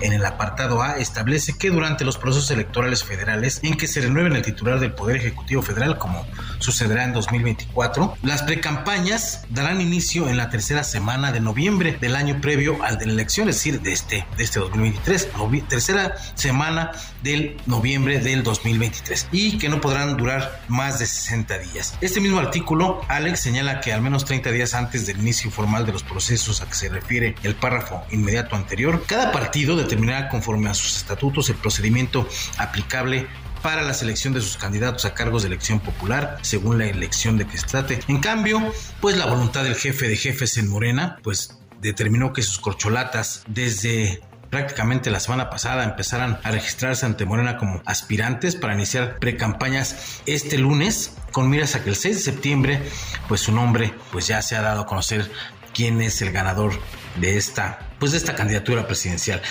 en 0.00 0.12
el 0.12 0.24
apartado 0.24 0.82
A 0.82 0.96
establece 0.98 1.56
que 1.56 1.70
durante 1.70 2.04
los 2.04 2.18
procesos 2.18 2.50
electorales 2.50 3.04
federales 3.04 3.60
en 3.62 3.76
que 3.76 3.86
se 3.86 4.00
renueven 4.00 4.34
el 4.34 4.42
titular 4.42 4.80
del 4.80 4.92
Poder 4.92 5.16
Ejecutivo 5.16 5.62
Federal, 5.62 5.98
como 5.98 6.26
sucederá 6.58 7.04
en 7.04 7.12
2024, 7.12 8.16
las 8.22 8.42
precampañas 8.42 9.44
darán 9.50 9.80
inicio 9.80 10.28
en 10.28 10.36
la 10.36 10.50
tercera 10.50 10.84
semana 10.84 11.32
de 11.32 11.40
noviembre 11.40 11.96
del 12.00 12.16
año 12.16 12.40
previo 12.40 12.82
al 12.82 12.98
de 12.98 13.06
la 13.06 13.12
elección, 13.12 13.48
es 13.48 13.56
decir, 13.56 13.80
de 13.80 13.92
este, 13.92 14.26
de 14.36 14.44
este 14.44 14.60
2023, 14.60 15.28
tercera 15.68 16.14
semana 16.34 16.92
del 17.22 17.56
noviembre 17.66 18.20
del 18.20 18.42
2023 18.42 19.28
y 19.32 19.58
que 19.58 19.68
no 19.68 19.80
podrán 19.80 20.16
durar 20.16 20.60
más 20.68 20.98
de 20.98 21.06
60 21.06 21.58
días. 21.58 21.94
Este 22.00 22.20
mismo 22.20 22.38
artículo, 22.38 23.00
Alex 23.08 23.40
señala 23.40 23.80
que 23.80 23.92
al 23.92 24.02
menos 24.02 24.24
30 24.24 24.50
días 24.50 24.74
antes 24.74 25.06
del 25.06 25.18
inicio 25.18 25.50
formal 25.50 25.86
de 25.86 25.92
los 25.92 26.02
procesos 26.02 26.60
a 26.62 26.66
que 26.66 26.74
se 26.74 26.88
refiere 26.88 27.34
el 27.42 27.54
párrafo 27.54 28.02
inmediato 28.10 28.56
anterior, 28.56 29.04
cada 29.06 29.32
partido 29.32 29.67
determinará 29.76 30.28
conforme 30.28 30.70
a 30.70 30.74
sus 30.74 30.96
estatutos 30.96 31.48
el 31.50 31.56
procedimiento 31.56 32.28
aplicable 32.58 33.26
para 33.62 33.82
la 33.82 33.94
selección 33.94 34.34
de 34.34 34.40
sus 34.40 34.56
candidatos 34.56 35.04
a 35.04 35.14
cargos 35.14 35.42
de 35.42 35.48
elección 35.48 35.80
popular, 35.80 36.38
según 36.42 36.78
la 36.78 36.86
elección 36.86 37.36
de 37.38 37.46
que 37.46 37.58
se 37.58 37.66
trate. 37.66 38.00
En 38.08 38.20
cambio, 38.20 38.72
pues 39.00 39.16
la 39.16 39.26
voluntad 39.26 39.64
del 39.64 39.74
jefe 39.74 40.08
de 40.08 40.16
jefes 40.16 40.56
en 40.58 40.68
Morena, 40.68 41.18
pues 41.22 41.58
determinó 41.80 42.32
que 42.32 42.42
sus 42.42 42.58
corcholatas 42.58 43.42
desde 43.48 44.20
prácticamente 44.50 45.10
la 45.10 45.20
semana 45.20 45.50
pasada 45.50 45.84
empezaran 45.84 46.38
a 46.42 46.50
registrarse 46.50 47.04
ante 47.04 47.26
Morena 47.26 47.58
como 47.58 47.82
aspirantes 47.84 48.56
para 48.56 48.74
iniciar 48.74 49.18
precampañas 49.18 50.22
este 50.26 50.58
lunes 50.58 51.16
con 51.32 51.50
miras 51.50 51.74
a 51.74 51.84
que 51.84 51.90
el 51.90 51.96
6 51.96 52.16
de 52.16 52.22
septiembre 52.22 52.82
pues 53.28 53.42
su 53.42 53.52
nombre 53.52 53.92
pues 54.10 54.26
ya 54.26 54.40
se 54.40 54.56
ha 54.56 54.62
dado 54.62 54.82
a 54.82 54.86
conocer 54.86 55.30
quién 55.78 56.02
es 56.02 56.20
el 56.22 56.32
ganador 56.32 56.72
de 57.20 57.36
esta 57.36 57.78
pues 58.00 58.12
de 58.12 58.18
esta 58.18 58.34
candidatura 58.36 58.86
presidencial. 58.86 59.42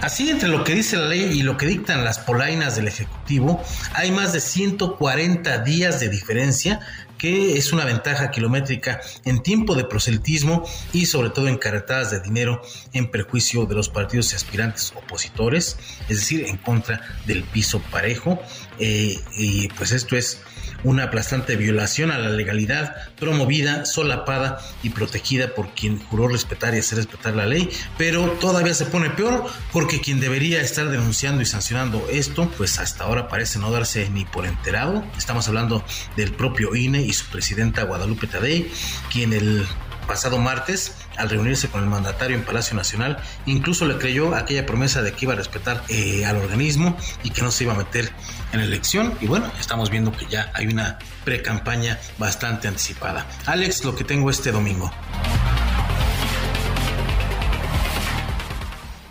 Así 0.00 0.30
entre 0.30 0.48
lo 0.48 0.64
que 0.64 0.74
dice 0.74 0.96
la 0.96 1.06
ley 1.06 1.38
y 1.38 1.42
lo 1.42 1.56
que 1.58 1.66
dictan 1.66 2.02
las 2.02 2.18
polainas 2.18 2.76
del 2.76 2.88
ejecutivo, 2.88 3.62
hay 3.92 4.10
más 4.10 4.32
de 4.32 4.40
140 4.40 5.58
días 5.58 6.00
de 6.00 6.08
diferencia 6.08 6.80
que 7.18 7.58
es 7.58 7.74
una 7.74 7.84
ventaja 7.84 8.30
kilométrica 8.30 9.02
en 9.26 9.42
tiempo 9.42 9.74
de 9.74 9.84
proselitismo 9.84 10.64
y 10.94 11.04
sobre 11.04 11.28
todo 11.28 11.48
en 11.48 11.58
carretadas 11.58 12.10
de 12.10 12.20
dinero 12.20 12.62
en 12.94 13.10
perjuicio 13.10 13.66
de 13.66 13.74
los 13.74 13.90
partidos 13.90 14.32
y 14.32 14.36
aspirantes 14.36 14.94
opositores, 14.96 15.76
es 16.08 16.16
decir, 16.20 16.46
en 16.46 16.56
contra 16.56 17.02
del 17.26 17.42
piso 17.42 17.82
parejo. 17.90 18.40
Eh, 18.78 19.18
y 19.36 19.68
pues 19.68 19.92
esto 19.92 20.16
es 20.16 20.40
una 20.84 21.04
aplastante 21.04 21.56
violación 21.56 22.10
a 22.10 22.18
la 22.18 22.30
legalidad 22.30 22.96
promovida, 23.18 23.84
solapada 23.86 24.60
y 24.82 24.90
protegida 24.90 25.54
por 25.54 25.74
quien 25.74 25.98
juró 25.98 26.28
respetar 26.28 26.74
y 26.74 26.78
hacer 26.78 26.98
respetar 26.98 27.34
la 27.34 27.46
ley, 27.46 27.68
pero 27.98 28.30
todavía 28.40 28.74
se 28.74 28.86
pone 28.86 29.10
peor 29.10 29.46
porque 29.72 30.00
quien 30.00 30.20
debería 30.20 30.60
estar 30.60 30.88
denunciando 30.88 31.42
y 31.42 31.46
sancionando 31.46 32.06
esto, 32.10 32.50
pues 32.56 32.78
hasta 32.78 33.04
ahora 33.04 33.28
parece 33.28 33.58
no 33.58 33.70
darse 33.70 34.08
ni 34.10 34.24
por 34.24 34.46
enterado. 34.46 35.04
Estamos 35.16 35.48
hablando 35.48 35.84
del 36.16 36.32
propio 36.32 36.74
INE 36.74 37.02
y 37.02 37.12
su 37.12 37.26
presidenta 37.26 37.84
Guadalupe 37.84 38.26
Tadei, 38.26 38.70
quien 39.10 39.32
el 39.32 39.66
pasado 40.10 40.38
martes, 40.38 40.96
al 41.16 41.30
reunirse 41.30 41.68
con 41.68 41.84
el 41.84 41.88
mandatario 41.88 42.36
en 42.36 42.44
Palacio 42.44 42.74
Nacional, 42.74 43.22
incluso 43.46 43.86
le 43.86 43.96
creyó 43.96 44.34
aquella 44.34 44.66
promesa 44.66 45.02
de 45.02 45.12
que 45.12 45.24
iba 45.24 45.34
a 45.34 45.36
respetar 45.36 45.84
eh, 45.88 46.26
al 46.26 46.36
organismo 46.36 46.96
y 47.22 47.30
que 47.30 47.42
no 47.42 47.52
se 47.52 47.62
iba 47.62 47.74
a 47.74 47.76
meter 47.76 48.10
en 48.50 48.58
la 48.58 48.64
elección. 48.64 49.16
Y 49.20 49.28
bueno, 49.28 49.48
estamos 49.60 49.88
viendo 49.88 50.10
que 50.10 50.26
ya 50.26 50.50
hay 50.52 50.66
una 50.66 50.98
pre-campaña 51.24 51.96
bastante 52.18 52.66
anticipada. 52.66 53.24
Alex, 53.46 53.84
lo 53.84 53.94
que 53.94 54.02
tengo 54.02 54.30
este 54.30 54.50
domingo. 54.50 54.90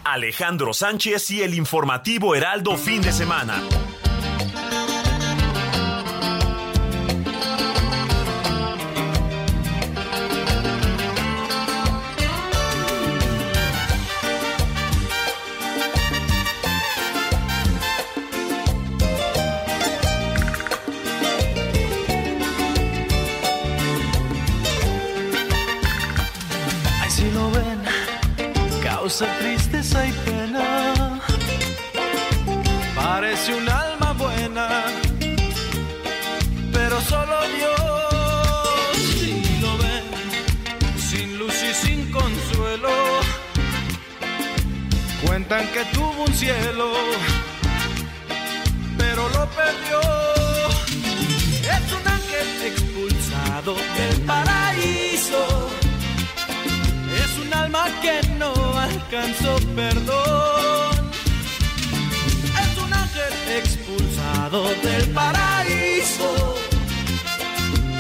Alejandro 0.04 0.74
Sánchez 0.74 1.32
y 1.32 1.44
el 1.44 1.54
informativo 1.54 2.36
Heraldo 2.36 2.76
fin 2.76 3.02
de 3.02 3.14
semana. 3.14 3.64
Que 45.50 45.84
tuvo 45.94 46.26
un 46.26 46.34
cielo, 46.34 46.94
pero 48.98 49.28
lo 49.30 49.48
perdió. 49.50 50.00
Es 51.76 51.92
un 51.92 52.08
ángel 52.08 52.72
expulsado 52.72 53.76
del 53.98 54.22
paraíso 54.22 55.70
un 57.50 57.54
alma 57.54 57.86
que 58.02 58.22
no 58.38 58.54
alcanzó 58.78 59.56
perdón. 59.76 61.12
Es 62.62 62.84
un 62.84 62.94
ángel 62.94 63.34
expulsado 63.58 64.64
del 64.84 65.10
paraíso. 65.10 66.56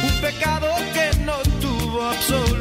Un 0.03 0.21
pecado 0.21 0.67
que 0.93 1.17
no 1.19 1.37
tuvo 1.61 2.03
absolución. 2.03 2.58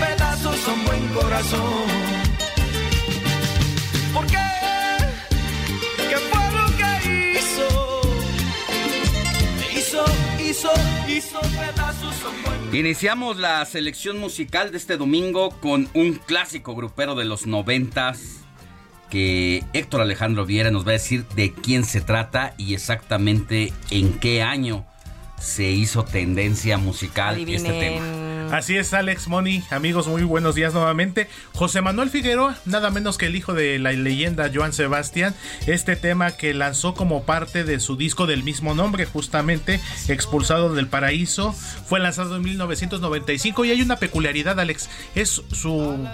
Pedazos 0.00 0.68
un 0.68 0.84
buen 0.84 1.08
corazón. 1.08 1.86
¿Por 4.14 4.26
qué? 4.26 4.36
hizo, 9.78 10.04
hizo, 10.38 10.70
hizo 11.08 11.40
pedazos 11.40 12.14
un 12.24 12.42
buen 12.70 12.74
Iniciamos 12.74 13.38
la 13.38 13.64
selección 13.64 14.18
musical 14.18 14.70
de 14.70 14.78
este 14.78 14.96
domingo 14.96 15.50
con 15.60 15.88
un 15.94 16.14
clásico 16.14 16.74
grupero 16.74 17.14
de 17.14 17.24
los 17.24 17.46
noventas 17.46 18.42
que 19.10 19.62
Héctor 19.74 20.00
Alejandro 20.00 20.46
Viera 20.46 20.70
nos 20.70 20.86
va 20.86 20.90
a 20.90 20.92
decir 20.92 21.26
de 21.34 21.52
quién 21.52 21.84
se 21.84 22.00
trata 22.00 22.54
y 22.56 22.72
exactamente 22.72 23.72
en 23.90 24.18
qué 24.18 24.42
año 24.42 24.86
se 25.38 25.70
hizo 25.70 26.04
tendencia 26.04 26.78
musical 26.78 27.46
este 27.46 27.72
tema. 27.72 28.21
Así 28.52 28.76
es, 28.76 28.92
Alex 28.92 29.28
Money. 29.28 29.64
Amigos, 29.70 30.08
muy 30.08 30.24
buenos 30.24 30.54
días 30.54 30.74
nuevamente. 30.74 31.26
José 31.54 31.80
Manuel 31.80 32.10
Figueroa, 32.10 32.54
nada 32.66 32.90
menos 32.90 33.16
que 33.16 33.24
el 33.24 33.34
hijo 33.34 33.54
de 33.54 33.78
la 33.78 33.92
leyenda 33.92 34.50
Joan 34.54 34.74
Sebastián. 34.74 35.34
Este 35.66 35.96
tema 35.96 36.32
que 36.32 36.52
lanzó 36.52 36.92
como 36.92 37.22
parte 37.22 37.64
de 37.64 37.80
su 37.80 37.96
disco 37.96 38.26
del 38.26 38.42
mismo 38.42 38.74
nombre, 38.74 39.06
justamente 39.06 39.80
Expulsado 40.06 40.74
del 40.74 40.86
Paraíso, 40.86 41.52
fue 41.52 41.98
lanzado 41.98 42.36
en 42.36 42.42
1995 42.42 43.64
y 43.64 43.70
hay 43.70 43.80
una 43.80 43.96
peculiaridad, 43.96 44.60
Alex. 44.60 44.90
Es 45.14 45.42
su 45.50 46.06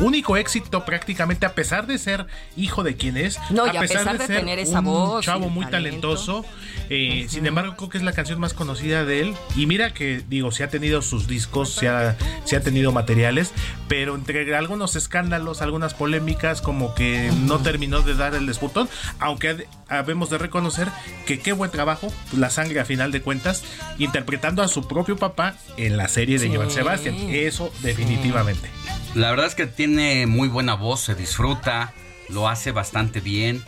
único 0.00 0.36
éxito 0.36 0.84
prácticamente, 0.84 1.46
a 1.46 1.54
pesar 1.54 1.86
de 1.86 1.98
ser 1.98 2.26
hijo 2.56 2.82
de 2.82 2.96
quien 2.96 3.16
es. 3.16 3.38
No, 3.50 3.64
a, 3.64 3.72
pesar, 3.72 4.18
de, 4.18 4.26
tener 4.26 4.58
esa 4.58 4.80
un 4.80 4.86
voz. 4.86 5.24
chavo 5.24 5.48
muy 5.48 5.66
talentoso. 5.66 6.44
Eh, 6.90 7.26
sin 7.28 7.46
embargo, 7.46 7.76
creo 7.76 7.88
que 7.88 7.98
es 7.98 8.04
la 8.04 8.12
canción 8.12 8.38
más 8.40 8.54
conocida 8.54 9.04
de 9.04 9.20
él. 9.20 9.34
Y 9.56 9.66
mira 9.66 9.94
que, 9.94 10.22
digo, 10.28 10.52
se 10.52 10.64
ha 10.64 10.68
tenido 10.68 11.02
sus 11.02 11.26
discos 11.26 11.70
se 11.70 11.88
ha, 11.88 12.60
tenido 12.62 12.92
materiales, 12.92 13.52
pero 13.88 14.14
entre 14.14 14.54
algunos 14.56 14.96
escándalos, 14.96 15.62
algunas 15.62 15.94
polémicas, 15.94 16.60
como 16.60 16.94
que 16.94 17.30
no 17.42 17.58
terminó 17.60 18.02
de 18.02 18.14
dar 18.14 18.34
el 18.34 18.46
desputón, 18.46 18.88
aunque 19.18 19.66
habemos 19.88 20.30
de 20.30 20.38
reconocer 20.38 20.88
que 21.26 21.40
qué 21.40 21.52
buen 21.52 21.70
trabajo, 21.70 22.12
la 22.32 22.50
sangre 22.50 22.80
a 22.80 22.84
final 22.84 23.12
de 23.12 23.20
cuentas, 23.20 23.64
interpretando 23.98 24.62
a 24.62 24.68
su 24.68 24.86
propio 24.86 25.16
papá 25.16 25.56
en 25.76 25.96
la 25.96 26.08
serie 26.08 26.38
de 26.38 26.54
Joan 26.54 26.70
Sebastián, 26.70 27.16
eso 27.30 27.72
definitivamente. 27.82 28.70
La 29.14 29.30
verdad 29.30 29.46
es 29.46 29.54
que 29.54 29.66
tiene 29.86 30.26
muy 30.26 30.48
buena 30.48 30.72
voz, 30.74 31.02
se 31.02 31.14
disfruta, 31.14 31.92
lo 32.30 32.48
hace 32.48 32.72
bastante 32.72 33.20
bien. 33.20 33.62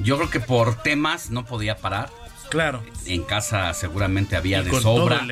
Yo 0.00 0.18
creo 0.18 0.28
que 0.28 0.38
por 0.38 0.82
temas 0.82 1.30
no 1.30 1.46
podía 1.46 1.78
parar 1.78 2.10
Claro. 2.50 2.82
En 3.06 3.22
casa 3.22 3.72
seguramente 3.72 4.36
había 4.36 4.62
de 4.62 4.70
sobra. 4.82 5.26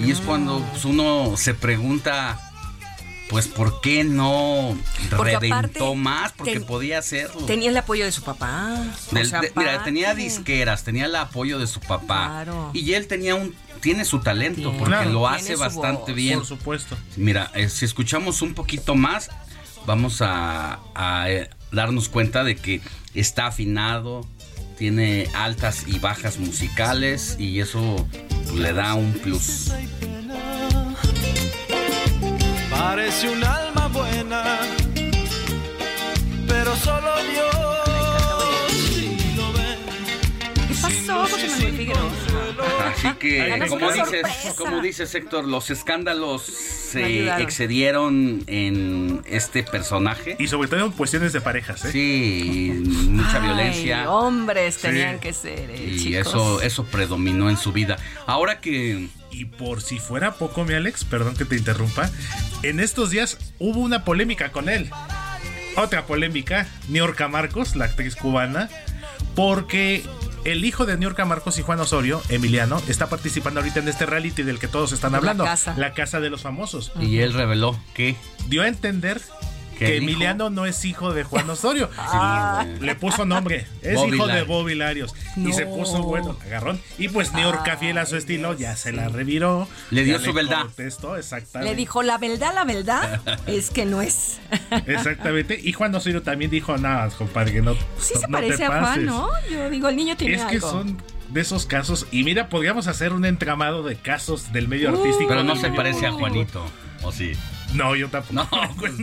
Y 0.00 0.10
es 0.10 0.18
cuando 0.18 0.58
pues, 0.72 0.84
uno 0.84 1.36
se 1.36 1.54
pregunta, 1.54 2.40
pues, 3.28 3.46
¿por 3.46 3.80
qué 3.80 4.02
no 4.02 4.76
reventó 5.10 5.94
más? 5.94 6.32
Porque 6.32 6.58
podía 6.58 6.98
hacerlo. 6.98 7.46
Tenía 7.46 7.70
el 7.70 7.76
apoyo 7.76 8.04
de 8.04 8.10
su 8.10 8.24
papá. 8.24 8.76
mira, 9.12 9.84
tenía 9.84 10.16
disqueras, 10.16 10.82
tenía 10.82 11.04
el 11.04 11.14
apoyo 11.14 11.60
de 11.60 11.68
su 11.68 11.78
papá. 11.78 12.44
Y 12.72 12.94
él 12.94 13.06
tenía 13.06 13.36
un 13.36 13.54
tiene 13.84 14.06
su 14.06 14.20
talento 14.20 14.74
porque 14.78 15.04
lo 15.04 15.28
hace 15.28 15.56
bastante 15.56 16.14
bien. 16.14 16.38
Por 16.38 16.46
supuesto. 16.46 16.96
Mira, 17.16 17.50
eh, 17.52 17.68
si 17.68 17.84
escuchamos 17.84 18.40
un 18.40 18.54
poquito 18.54 18.94
más, 18.94 19.30
vamos 19.86 20.20
a, 20.20 20.80
eh, 21.28 21.48
darnos 21.72 22.08
cuenta 22.08 22.44
de 22.44 22.56
que 22.56 22.80
está 23.14 23.46
afinado, 23.46 24.26
tiene 24.78 25.28
altas 25.34 25.84
y 25.86 25.98
bajas 25.98 26.38
musicales 26.38 27.36
y 27.38 27.60
eso 27.60 28.06
le 28.54 28.72
da 28.72 28.94
un 28.94 29.12
plus. 29.12 29.72
Parece 32.70 33.28
un 33.28 33.44
alma 33.44 33.88
buena, 33.88 34.58
pero 36.46 36.76
solo 36.76 37.10
Dios. 37.32 37.64
¿Qué 40.68 40.74
pasó, 40.80 41.26
José 41.26 41.48
Manuel 41.48 41.76
Figueroa? 41.76 42.23
Así 42.84 43.08
que, 43.18 43.66
como 43.68 43.90
dices, 43.90 44.22
como 44.56 44.80
dices 44.80 45.14
Héctor, 45.14 45.46
los 45.46 45.70
escándalos 45.70 46.42
se 46.42 47.28
excedieron 47.42 48.44
en 48.46 49.22
este 49.26 49.62
personaje. 49.62 50.36
Y 50.38 50.48
sobre 50.48 50.68
todo 50.68 50.84
en 50.84 50.92
cuestiones 50.92 51.32
de 51.32 51.40
parejas, 51.40 51.84
¿eh? 51.84 51.92
Sí, 51.92 52.82
mucha 53.08 53.38
violencia. 53.38 54.10
Hombres 54.10 54.78
tenían 54.78 55.18
que 55.18 55.32
ser, 55.32 55.70
eh, 55.70 55.96
Y 55.98 56.14
eso, 56.16 56.60
eso 56.62 56.84
predominó 56.84 57.50
en 57.50 57.56
su 57.56 57.72
vida. 57.72 57.96
Ahora 58.26 58.60
que 58.60 59.08
y 59.34 59.46
por 59.46 59.82
si 59.82 59.98
fuera 59.98 60.34
poco, 60.34 60.64
mi 60.64 60.74
Alex, 60.74 61.04
perdón 61.04 61.36
que 61.36 61.44
te 61.44 61.56
interrumpa, 61.56 62.08
en 62.62 62.80
estos 62.80 63.10
días 63.10 63.38
hubo 63.58 63.80
una 63.80 64.04
polémica 64.04 64.52
con 64.52 64.68
él. 64.68 64.90
Otra 65.76 66.06
polémica, 66.06 66.68
Niorca 66.88 67.26
Marcos, 67.26 67.74
la 67.74 67.86
actriz 67.86 68.14
cubana, 68.14 68.70
porque 69.34 70.04
el 70.44 70.64
hijo 70.64 70.86
de 70.86 70.96
Niorca 70.96 71.24
Marcos 71.24 71.58
y 71.58 71.62
Juan 71.62 71.80
Osorio, 71.80 72.22
Emiliano, 72.28 72.80
está 72.88 73.08
participando 73.08 73.60
ahorita 73.60 73.80
en 73.80 73.88
este 73.88 74.06
reality 74.06 74.42
del 74.42 74.58
que 74.58 74.68
todos 74.68 74.92
están 74.92 75.14
hablando. 75.14 75.44
La 75.76 75.92
casa. 75.94 76.20
de 76.20 76.30
los 76.30 76.42
famosos. 76.42 76.92
Y 77.00 77.18
él 77.18 77.32
reveló 77.32 77.78
que 77.94 78.16
dio 78.48 78.62
a 78.62 78.68
entender 78.68 79.20
que 79.78 79.96
Emiliano 79.96 80.50
no 80.50 80.66
es 80.66 80.84
hijo 80.84 81.12
de 81.12 81.24
Juan 81.24 81.48
Osorio. 81.50 81.90
Ah. 82.16 82.64
Le 82.80 82.94
puso 82.94 83.24
nombre. 83.24 83.66
Es 83.82 83.98
hijo 84.00 84.26
de 84.26 84.42
Bobby 84.42 84.74
Larios. 84.74 85.14
Y 85.36 85.52
se 85.52 85.66
puso, 85.66 86.02
bueno, 86.02 86.36
agarrón. 86.44 86.80
Y 86.96 87.08
pues 87.08 87.32
Niorca, 87.32 87.76
fiel 87.76 87.98
a 87.98 88.06
su 88.06 88.16
estilo, 88.16 88.54
ya 88.54 88.76
se 88.76 88.92
la 88.92 89.08
reviró. 89.08 89.66
Le 89.90 90.04
dio 90.04 90.20
su 90.20 90.32
verdad. 90.32 90.66
Le 91.60 91.74
dijo, 91.74 92.02
la 92.02 92.18
verdad, 92.18 92.54
la 92.54 92.64
verdad 92.64 93.20
es 93.46 93.70
que 93.70 93.84
no 93.84 94.00
es. 94.00 94.38
exactamente. 94.86 95.58
Y 95.60 95.72
Juan 95.72 95.94
Osorio 95.94 96.22
también 96.22 96.50
dijo, 96.50 96.76
nada, 96.78 97.08
compadre, 97.10 97.52
que 97.52 97.62
no. 97.62 97.74
Sí 97.98 98.14
se 98.18 98.28
parece 98.28 98.64
a 98.64 98.80
Juan, 98.80 99.06
¿no? 99.06 99.28
Yo 99.50 99.70
digo, 99.70 99.88
el 99.88 99.96
niño 99.96 100.16
tiene 100.16 100.36
Es 100.36 100.44
que 100.44 100.60
son 100.60 101.02
de 101.30 101.40
esos 101.40 101.66
casos. 101.66 102.06
Y 102.12 102.22
mira, 102.24 102.48
podríamos 102.48 102.86
hacer 102.86 103.12
un 103.12 103.24
entramado 103.24 103.82
de 103.82 103.96
casos 103.96 104.52
del 104.52 104.68
medio 104.68 104.90
artístico. 104.90 105.28
Pero 105.28 105.42
no 105.42 105.56
se 105.56 105.70
parece 105.70 106.06
a 106.06 106.12
Juanito, 106.12 106.64
¿o 107.02 107.12
sí? 107.12 107.32
No, 107.74 107.96
yo 107.96 108.08
tampoco. 108.08 108.48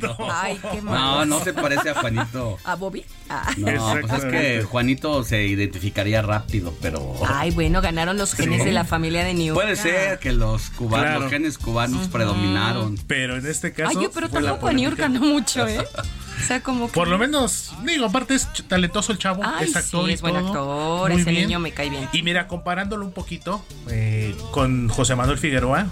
No, 0.02 0.18
Ay, 0.32 0.60
qué 0.72 0.82
no, 0.82 1.26
no 1.26 1.40
se 1.44 1.54
parece 1.54 1.90
a 1.90 1.96
Juanito. 1.96 2.58
¿A 2.64 2.76
Bobby? 2.76 3.06
Ah. 3.30 3.52
No, 3.58 3.98
pues 4.02 4.24
es 4.24 4.26
que 4.26 4.64
Juanito 4.64 5.24
se 5.24 5.46
identificaría 5.46 6.22
rápido, 6.22 6.74
pero. 6.82 7.16
Ay, 7.28 7.52
bueno, 7.52 7.82
ganaron 7.82 8.18
los 8.18 8.34
genes 8.34 8.64
de 8.64 8.72
la 8.72 8.86
familia 8.86 9.24
de 9.24 9.34
New 9.34 9.54
Puede 9.54 9.76
ser 9.76 10.20
que 10.20 10.32
los 10.32 10.70
cubanos, 10.72 11.24
los 11.24 11.32
genes 11.32 11.58
cubanos 11.58 12.08
predominaron. 12.08 12.98
Pero 13.08 13.38
en 13.38 13.46
este 13.46 13.74
caso. 13.74 13.98
Ay, 13.98 14.04
yo, 14.04 14.12
pero 14.12 14.30
tampoco 14.30 14.68
a 14.68 14.74
New 14.74 14.90
York 14.90 15.00
no 15.10 15.20
mucho, 15.20 15.68
¿eh? 15.68 15.86
O 16.42 16.44
sea, 16.44 16.64
como 16.64 16.88
Por 16.88 17.08
lo 17.08 17.20
menos, 17.20 17.72
digo, 17.86 18.06
aparte 18.06 18.34
es 18.34 18.48
talentoso 18.68 19.12
el 19.12 19.20
chavo, 19.20 19.44
es 19.62 19.76
actor 19.76 20.08
sí, 20.08 20.14
es 20.14 20.22
buen 20.22 20.36
actor, 20.36 21.12
ese 21.12 21.32
niño 21.32 21.60
me 21.60 21.72
cae 21.72 21.90
bien. 21.90 22.10
Y 22.14 22.24
mira, 22.24 22.48
comparándolo 22.48 23.06
un 23.06 23.12
poquito 23.12 23.64
eh, 23.90 24.36
con 24.52 24.90
José 24.90 25.16
Manuel 25.16 25.38
Figueroa, 25.38 25.88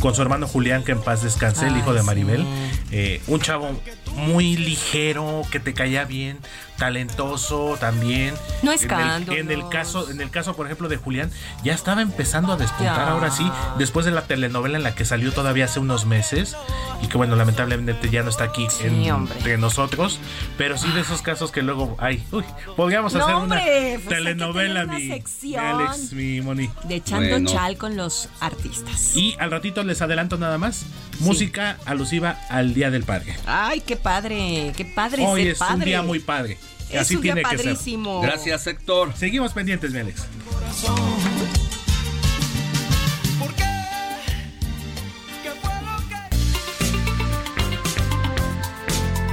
con 0.00 0.14
su 0.14 0.22
hermano 0.22 0.46
Julián, 0.46 0.84
que 0.84 0.92
en 0.92 1.00
paz 1.00 1.22
descanse, 1.22 1.66
el 1.66 1.76
hijo 1.76 1.92
de 1.94 2.02
Maribel, 2.02 2.44
eh, 2.90 3.20
un 3.26 3.40
chavo 3.40 3.70
muy 4.16 4.56
ligero, 4.56 5.42
que 5.50 5.60
te 5.60 5.74
caía 5.74 6.04
bien, 6.04 6.38
talentoso 6.80 7.76
también. 7.78 8.34
No 8.62 8.72
escándalo. 8.72 9.38
En, 9.38 9.50
el, 9.50 9.68
caso, 9.68 10.10
en 10.10 10.20
el 10.20 10.30
caso, 10.30 10.56
por 10.56 10.66
ejemplo, 10.66 10.88
de 10.88 10.96
Julián, 10.96 11.30
ya 11.62 11.74
estaba 11.74 12.00
empezando 12.02 12.54
a 12.54 12.56
despuntar 12.56 13.08
ahora 13.08 13.30
sí, 13.30 13.48
después 13.78 14.06
de 14.06 14.12
la 14.12 14.22
telenovela 14.22 14.78
en 14.78 14.82
la 14.82 14.94
que 14.94 15.04
salió 15.04 15.30
todavía 15.32 15.66
hace 15.66 15.78
unos 15.78 16.06
meses 16.06 16.56
y 17.02 17.06
que 17.06 17.16
bueno, 17.18 17.36
lamentablemente 17.36 18.08
ya 18.10 18.22
no 18.22 18.30
está 18.30 18.44
aquí 18.44 18.66
entre 18.80 19.58
nosotros, 19.58 20.18
pero 20.56 20.78
sí 20.78 20.90
de 20.92 21.02
esos 21.02 21.20
casos 21.22 21.52
que 21.52 21.62
luego 21.62 21.96
hay, 21.98 22.24
uy, 22.32 22.44
podríamos 22.76 23.14
hacer 23.14 23.34
una 23.34 23.60
pues 23.60 24.06
telenovela, 24.06 24.86
mi, 24.86 25.22
Alex, 25.56 26.12
mi 26.14 26.40
Moni. 26.40 26.70
De 26.84 26.96
echando 26.96 27.50
chal 27.50 27.76
con 27.76 27.96
los 27.96 28.30
artistas. 28.40 29.14
Y 29.14 29.36
al 29.38 29.50
ratito 29.50 29.84
les 29.84 30.00
adelanto 30.00 30.38
nada 30.38 30.56
más, 30.56 30.86
música 31.20 31.76
alusiva 31.84 32.38
al 32.48 32.72
Día 32.72 32.90
del 32.90 33.04
Padre. 33.04 33.36
Ay, 33.46 33.80
qué 33.80 33.96
padre, 34.02 34.72
qué 34.76 34.84
padre 34.84 35.24
Hoy 35.26 35.48
es 35.48 35.60
un 35.60 35.80
día 35.80 36.02
muy 36.02 36.20
padre. 36.20 36.58
Así 36.98 37.16
tiene 37.18 37.42
que 37.42 37.58
ser. 37.58 37.76
Gracias, 38.22 38.66
Héctor. 38.66 39.12
Seguimos 39.16 39.52
pendientes, 39.52 39.92
mi 39.92 40.00
Alex. 40.00 40.26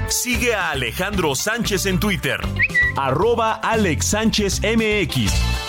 Sigue 0.09 0.53
a 0.53 0.71
Alejandro 0.71 1.35
Sánchez 1.35 1.85
en 1.85 1.99
Twitter. 1.99 2.39
Arroba 2.95 3.53
Alex 3.53 4.07
Sánchez 4.07 4.61
MX. 4.61 5.66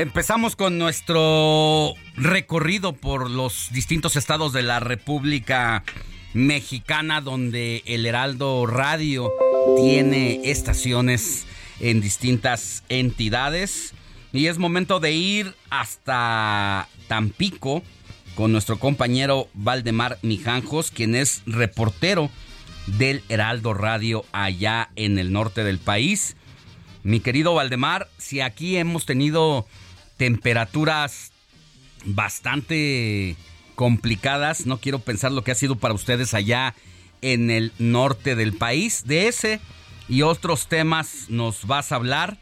Empezamos 0.00 0.56
con 0.56 0.78
nuestro 0.78 1.92
recorrido 2.16 2.94
por 2.94 3.28
los 3.28 3.68
distintos 3.70 4.16
estados 4.16 4.54
de 4.54 4.62
la 4.62 4.80
República 4.80 5.84
Mexicana, 6.32 7.20
donde 7.20 7.82
el 7.84 8.06
Heraldo 8.06 8.64
Radio 8.64 9.30
tiene 9.76 10.40
estaciones 10.50 11.44
en 11.80 12.00
distintas 12.00 12.82
entidades. 12.88 13.92
Y 14.32 14.46
es 14.46 14.56
momento 14.56 15.00
de 15.00 15.12
ir 15.12 15.54
hasta 15.68 16.88
Tampico 17.06 17.82
con 18.36 18.52
nuestro 18.52 18.78
compañero 18.78 19.48
Valdemar 19.52 20.18
Mijanjos, 20.22 20.92
quien 20.92 21.14
es 21.14 21.42
reportero 21.44 22.30
del 22.86 23.22
Heraldo 23.28 23.74
Radio 23.74 24.24
allá 24.32 24.88
en 24.96 25.18
el 25.18 25.30
norte 25.30 25.62
del 25.62 25.78
país. 25.78 26.36
Mi 27.02 27.20
querido 27.20 27.52
Valdemar, 27.52 28.08
si 28.16 28.40
aquí 28.40 28.78
hemos 28.78 29.04
tenido 29.04 29.66
temperaturas 30.20 31.32
bastante 32.04 33.36
complicadas, 33.74 34.66
no 34.66 34.76
quiero 34.76 34.98
pensar 34.98 35.32
lo 35.32 35.42
que 35.42 35.50
ha 35.50 35.54
sido 35.54 35.76
para 35.76 35.94
ustedes 35.94 36.34
allá 36.34 36.74
en 37.22 37.50
el 37.50 37.72
norte 37.78 38.36
del 38.36 38.52
país. 38.52 39.06
De 39.06 39.28
ese 39.28 39.62
y 40.10 40.20
otros 40.20 40.68
temas 40.68 41.30
nos 41.30 41.66
vas 41.66 41.90
a 41.90 41.96
hablar 41.96 42.36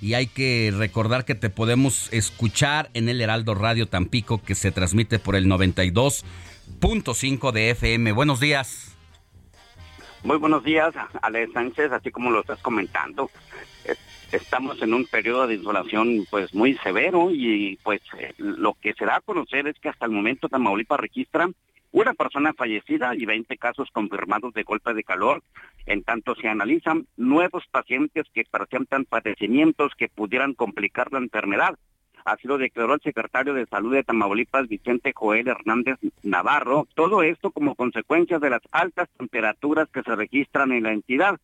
y 0.00 0.14
hay 0.14 0.28
que 0.28 0.72
recordar 0.72 1.24
que 1.24 1.34
te 1.34 1.50
podemos 1.50 2.12
escuchar 2.12 2.90
en 2.94 3.08
el 3.08 3.20
Heraldo 3.20 3.56
Radio 3.56 3.88
Tampico 3.88 4.40
que 4.40 4.54
se 4.54 4.70
transmite 4.70 5.18
por 5.18 5.34
el 5.34 5.46
92.5 5.46 7.50
de 7.50 7.70
FM. 7.70 8.12
Buenos 8.12 8.38
días. 8.38 8.96
Muy 10.22 10.36
buenos 10.36 10.62
días, 10.62 10.94
Ale 11.22 11.48
Sánchez, 11.52 11.90
así 11.90 12.12
como 12.12 12.30
lo 12.30 12.42
estás 12.42 12.60
comentando. 12.60 13.32
Estamos 14.32 14.82
en 14.82 14.92
un 14.92 15.06
periodo 15.06 15.46
de 15.46 15.54
insolación 15.54 16.26
pues 16.30 16.52
muy 16.52 16.74
severo 16.78 17.30
y 17.30 17.78
pues 17.82 18.00
eh, 18.18 18.34
lo 18.38 18.74
que 18.74 18.92
se 18.94 19.04
da 19.04 19.16
a 19.16 19.20
conocer 19.20 19.68
es 19.68 19.78
que 19.78 19.88
hasta 19.88 20.06
el 20.06 20.12
momento 20.12 20.48
Tamaulipas 20.48 20.98
registra 20.98 21.48
una 21.92 22.12
persona 22.12 22.52
fallecida 22.52 23.14
y 23.14 23.24
20 23.24 23.56
casos 23.56 23.88
confirmados 23.92 24.52
de 24.52 24.64
golpe 24.64 24.92
de 24.94 25.04
calor. 25.04 25.42
En 25.86 26.02
tanto, 26.02 26.34
se 26.34 26.48
analizan 26.48 27.06
nuevos 27.16 27.64
pacientes 27.70 28.26
que 28.34 28.44
presentan 28.50 29.04
padecimientos 29.04 29.92
que 29.96 30.08
pudieran 30.08 30.54
complicar 30.54 31.12
la 31.12 31.18
enfermedad. 31.18 31.78
Así 32.24 32.48
lo 32.48 32.58
declaró 32.58 32.94
el 32.94 33.00
secretario 33.00 33.54
de 33.54 33.66
Salud 33.66 33.94
de 33.94 34.02
Tamaulipas, 34.02 34.66
Vicente 34.66 35.12
Joel 35.14 35.46
Hernández 35.46 35.96
Navarro. 36.24 36.88
Todo 36.94 37.22
esto 37.22 37.52
como 37.52 37.76
consecuencia 37.76 38.40
de 38.40 38.50
las 38.50 38.62
altas 38.72 39.08
temperaturas 39.16 39.88
que 39.90 40.02
se 40.02 40.16
registran 40.16 40.72
en 40.72 40.82
la 40.82 40.92
entidad. 40.92 41.38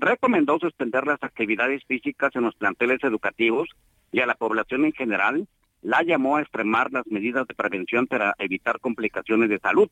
Recomendó 0.00 0.60
suspender 0.60 1.06
las 1.08 1.20
actividades 1.24 1.82
físicas 1.84 2.30
en 2.36 2.42
los 2.42 2.54
planteles 2.54 3.02
educativos 3.02 3.68
y 4.12 4.20
a 4.20 4.26
la 4.26 4.36
población 4.36 4.84
en 4.84 4.92
general 4.92 5.48
la 5.82 6.04
llamó 6.04 6.36
a 6.36 6.42
extremar 6.42 6.92
las 6.92 7.04
medidas 7.08 7.48
de 7.48 7.54
prevención 7.54 8.06
para 8.06 8.32
evitar 8.38 8.78
complicaciones 8.78 9.48
de 9.48 9.58
salud. 9.58 9.88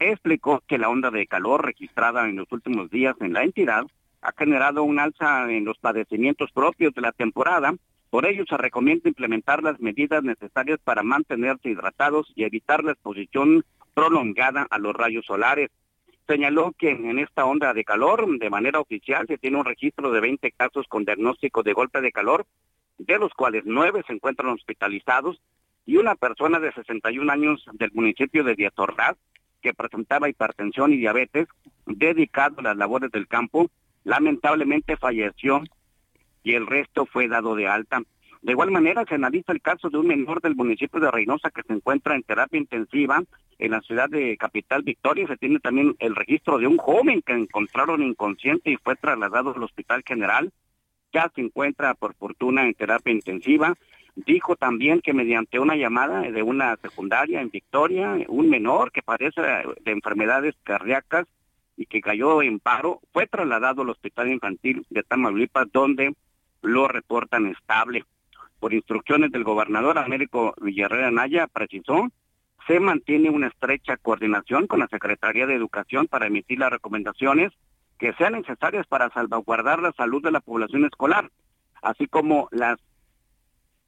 Explicó 0.00 0.62
que 0.66 0.78
la 0.78 0.88
onda 0.88 1.12
de 1.12 1.28
calor 1.28 1.64
registrada 1.64 2.28
en 2.28 2.36
los 2.36 2.50
últimos 2.50 2.90
días 2.90 3.14
en 3.20 3.34
la 3.34 3.44
entidad 3.44 3.86
ha 4.20 4.32
generado 4.36 4.82
un 4.82 4.98
alza 4.98 5.48
en 5.48 5.64
los 5.64 5.78
padecimientos 5.78 6.50
propios 6.50 6.92
de 6.94 7.02
la 7.02 7.12
temporada. 7.12 7.72
Por 8.10 8.26
ello 8.26 8.44
se 8.48 8.56
recomienda 8.56 9.08
implementar 9.08 9.62
las 9.62 9.78
medidas 9.78 10.24
necesarias 10.24 10.80
para 10.82 11.04
mantenerse 11.04 11.70
hidratados 11.70 12.32
y 12.34 12.42
evitar 12.42 12.82
la 12.82 12.92
exposición 12.92 13.64
prolongada 13.94 14.66
a 14.68 14.78
los 14.78 14.92
rayos 14.92 15.24
solares. 15.24 15.70
Señaló 16.26 16.72
que 16.76 16.90
en 16.90 17.18
esta 17.18 17.44
onda 17.44 17.72
de 17.72 17.84
calor, 17.84 18.26
de 18.38 18.50
manera 18.50 18.80
oficial, 18.80 19.26
se 19.28 19.38
tiene 19.38 19.58
un 19.58 19.64
registro 19.64 20.10
de 20.10 20.20
20 20.20 20.50
casos 20.52 20.86
con 20.88 21.04
diagnóstico 21.04 21.62
de 21.62 21.72
golpe 21.72 22.00
de 22.00 22.12
calor 22.12 22.46
de 22.98 23.18
los 23.18 23.32
cuales 23.34 23.62
nueve 23.66 24.02
se 24.06 24.12
encuentran 24.12 24.52
hospitalizados 24.52 25.40
y 25.84 25.98
una 25.98 26.16
persona 26.16 26.58
de 26.58 26.72
61 26.72 27.30
años 27.30 27.64
del 27.74 27.92
municipio 27.92 28.42
de 28.42 28.54
Diatorraz 28.54 29.16
que 29.62 29.74
presentaba 29.74 30.28
hipertensión 30.28 30.92
y 30.92 30.96
diabetes, 30.96 31.48
dedicado 31.86 32.60
a 32.60 32.62
las 32.62 32.76
labores 32.76 33.10
del 33.10 33.28
campo, 33.28 33.68
lamentablemente 34.04 34.96
falleció 34.96 35.62
y 36.42 36.54
el 36.54 36.66
resto 36.66 37.06
fue 37.06 37.28
dado 37.28 37.54
de 37.54 37.66
alta. 37.66 38.02
De 38.46 38.52
igual 38.52 38.70
manera, 38.70 39.04
se 39.08 39.16
analiza 39.16 39.50
el 39.50 39.60
caso 39.60 39.90
de 39.90 39.98
un 39.98 40.06
menor 40.06 40.40
del 40.40 40.54
municipio 40.54 41.00
de 41.00 41.10
Reynosa 41.10 41.50
que 41.50 41.64
se 41.64 41.72
encuentra 41.72 42.14
en 42.14 42.22
terapia 42.22 42.60
intensiva 42.60 43.20
en 43.58 43.70
la 43.72 43.80
ciudad 43.80 44.08
de 44.08 44.36
Capital 44.36 44.84
Victoria. 44.84 45.26
Se 45.26 45.36
tiene 45.36 45.58
también 45.58 45.96
el 45.98 46.14
registro 46.14 46.56
de 46.56 46.68
un 46.68 46.76
joven 46.76 47.22
que 47.22 47.32
encontraron 47.32 48.04
inconsciente 48.04 48.70
y 48.70 48.76
fue 48.76 48.94
trasladado 48.94 49.52
al 49.52 49.64
Hospital 49.64 50.04
General 50.06 50.52
ya 51.12 51.28
se 51.34 51.40
encuentra 51.40 51.94
por 51.94 52.14
fortuna 52.14 52.64
en 52.64 52.74
terapia 52.74 53.12
intensiva. 53.12 53.74
Dijo 54.14 54.54
también 54.54 55.00
que 55.00 55.12
mediante 55.12 55.58
una 55.58 55.74
llamada 55.74 56.20
de 56.20 56.42
una 56.44 56.76
secundaria 56.76 57.40
en 57.40 57.50
Victoria, 57.50 58.16
un 58.28 58.48
menor 58.48 58.92
que 58.92 59.02
padece 59.02 59.40
de 59.40 59.90
enfermedades 59.90 60.54
cardíacas 60.62 61.26
y 61.76 61.86
que 61.86 62.00
cayó 62.00 62.42
en 62.42 62.60
paro, 62.60 63.00
fue 63.12 63.26
trasladado 63.26 63.82
al 63.82 63.90
Hospital 63.90 64.30
Infantil 64.30 64.86
de 64.88 65.02
Tamaulipas, 65.02 65.66
donde 65.72 66.14
lo 66.62 66.86
reportan 66.86 67.46
estable. 67.46 68.04
Por 68.60 68.74
instrucciones 68.74 69.30
del 69.32 69.44
gobernador 69.44 69.98
Américo 69.98 70.54
Villarreal 70.60 71.04
Anaya, 71.04 71.46
precisó, 71.46 72.08
se 72.66 72.80
mantiene 72.80 73.30
una 73.30 73.48
estrecha 73.48 73.96
coordinación 73.96 74.66
con 74.66 74.80
la 74.80 74.88
Secretaría 74.88 75.46
de 75.46 75.54
Educación 75.54 76.06
para 76.06 76.26
emitir 76.26 76.58
las 76.58 76.70
recomendaciones 76.70 77.52
que 77.98 78.12
sean 78.14 78.34
necesarias 78.34 78.86
para 78.86 79.10
salvaguardar 79.10 79.80
la 79.80 79.92
salud 79.92 80.22
de 80.22 80.32
la 80.32 80.40
población 80.40 80.84
escolar, 80.84 81.30
así 81.82 82.06
como 82.06 82.48
las 82.50 82.78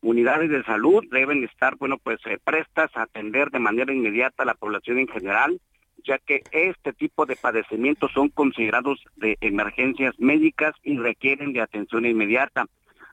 unidades 0.01 0.51
de 0.51 0.63
salud 0.65 1.05
deben 1.11 1.45
estar, 1.45 1.77
bueno, 1.77 1.99
pues 1.99 2.21
eh, 2.27 2.39
prestas 2.43 2.91
a 2.97 3.03
atender 3.03 3.51
de 3.51 3.59
manera 3.59 3.93
inmediata 3.93 4.43
a 4.43 4.47
la 4.47 4.55
población 4.55 4.99
en 4.99 5.09
general, 5.09 5.61
ya 6.05 6.19
que 6.19 6.43
este 6.53 6.93
tipo 6.93 7.27
de 7.27 7.37
padecimientos 7.37 8.13
son 8.13 8.29
considerados 8.29 9.03
de 9.17 9.37
emergencias 9.41 10.15
médicas 10.19 10.75
y 10.83 10.97
requieren 10.97 11.53
de 11.53 11.61
atención 11.61 12.07
inmediata. 12.07 12.67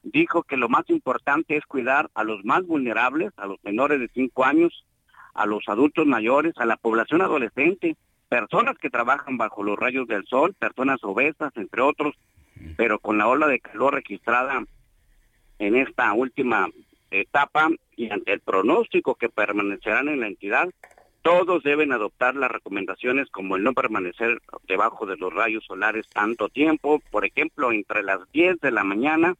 Dijo 0.05 0.43
que 0.43 0.55
lo 0.55 0.69
más 0.69 0.87
importante 0.91 1.57
es 1.57 1.65
cuidar 1.65 2.11
a 2.13 2.23
los 2.23 2.45
más 2.45 2.63
vulnerables, 2.67 3.33
a 3.37 3.47
los 3.47 3.57
menores 3.63 3.99
de 3.99 4.07
5 4.09 4.45
años, 4.45 4.85
a 5.33 5.47
los 5.47 5.67
adultos 5.67 6.05
mayores, 6.05 6.53
a 6.57 6.65
la 6.65 6.77
población 6.77 7.23
adolescente, 7.23 7.95
personas 8.29 8.77
que 8.77 8.91
trabajan 8.91 9.37
bajo 9.37 9.63
los 9.63 9.79
rayos 9.79 10.07
del 10.07 10.23
sol, 10.27 10.53
personas 10.53 11.03
obesas, 11.03 11.51
entre 11.57 11.81
otros, 11.81 12.13
pero 12.77 12.99
con 12.99 13.17
la 13.17 13.27
ola 13.27 13.47
de 13.47 13.59
calor 13.59 13.95
registrada 13.95 14.63
en 15.57 15.75
esta 15.75 16.13
última 16.13 16.69
etapa 17.09 17.69
y 17.95 18.11
ante 18.11 18.33
el 18.33 18.41
pronóstico 18.41 19.15
que 19.15 19.29
permanecerán 19.29 20.07
en 20.09 20.19
la 20.19 20.27
entidad, 20.27 20.69
todos 21.23 21.63
deben 21.63 21.91
adoptar 21.91 22.35
las 22.35 22.51
recomendaciones 22.51 23.27
como 23.31 23.55
el 23.55 23.63
no 23.63 23.73
permanecer 23.73 24.39
debajo 24.67 25.07
de 25.07 25.17
los 25.17 25.33
rayos 25.33 25.65
solares 25.65 26.07
tanto 26.09 26.49
tiempo, 26.49 27.01
por 27.09 27.25
ejemplo, 27.25 27.71
entre 27.71 28.03
las 28.03 28.19
10 28.31 28.59
de 28.59 28.69
la 28.69 28.83
mañana 28.83 29.33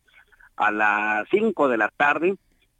a 0.57 0.71
las 0.71 1.27
5 1.29 1.67
de 1.67 1.77
la 1.77 1.89
tarde 1.89 2.35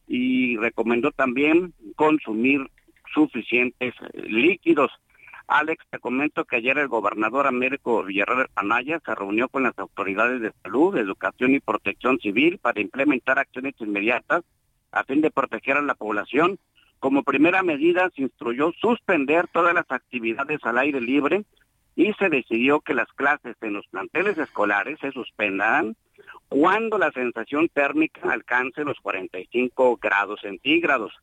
y 0.08 0.58
recomendó 0.58 1.12
también 1.12 1.74
consumir 1.96 2.70
suficientes 3.14 3.94
líquidos 4.14 4.92
Alex, 5.48 5.86
te 5.92 6.00
comento 6.00 6.46
que 6.46 6.56
ayer 6.56 6.78
el 6.80 6.88
gobernador 6.88 7.46
Américo 7.46 8.04
Villarreal 8.04 8.50
Anaya 8.56 9.00
se 9.06 9.14
reunió 9.14 9.48
con 9.48 9.64
las 9.64 9.78
autoridades 9.78 10.42
de 10.42 10.52
salud, 10.64 10.98
educación 10.98 11.54
y 11.54 11.60
protección 11.60 12.20
civil 12.20 12.58
para 12.58 12.82
implementar 12.82 13.38
acciones 13.38 13.76
inmediatas 13.80 14.44
a 14.92 15.04
fin 15.04 15.22
de 15.22 15.30
proteger 15.30 15.78
a 15.78 15.82
la 15.82 15.94
población. 15.94 16.58
Como 17.00 17.24
primera 17.24 17.62
medida 17.62 18.10
se 18.16 18.24
instruyó 18.24 18.72
suspender 18.82 19.48
todas 19.48 19.76
las 19.76 19.86
actividades 19.90 20.60
al 20.64 20.80
aire 20.80 21.00
libre 21.00 21.46
y 21.96 22.14
se 22.14 22.30
decidió 22.30 22.82
que 22.82 22.94
las 22.94 23.08
clases 23.14 23.56
en 23.62 23.74
los 23.74 23.88
planteles 23.88 24.38
escolares 24.38 25.00
se 25.00 25.12
suspendan 25.12 25.96
cuando 26.50 26.98
la 26.98 27.12
sensación 27.12 27.70
térmica 27.70 28.32
alcance 28.32 28.84
los 28.84 29.00
45 29.00 29.98
grados 29.98 30.42
centígrados. 30.42 31.14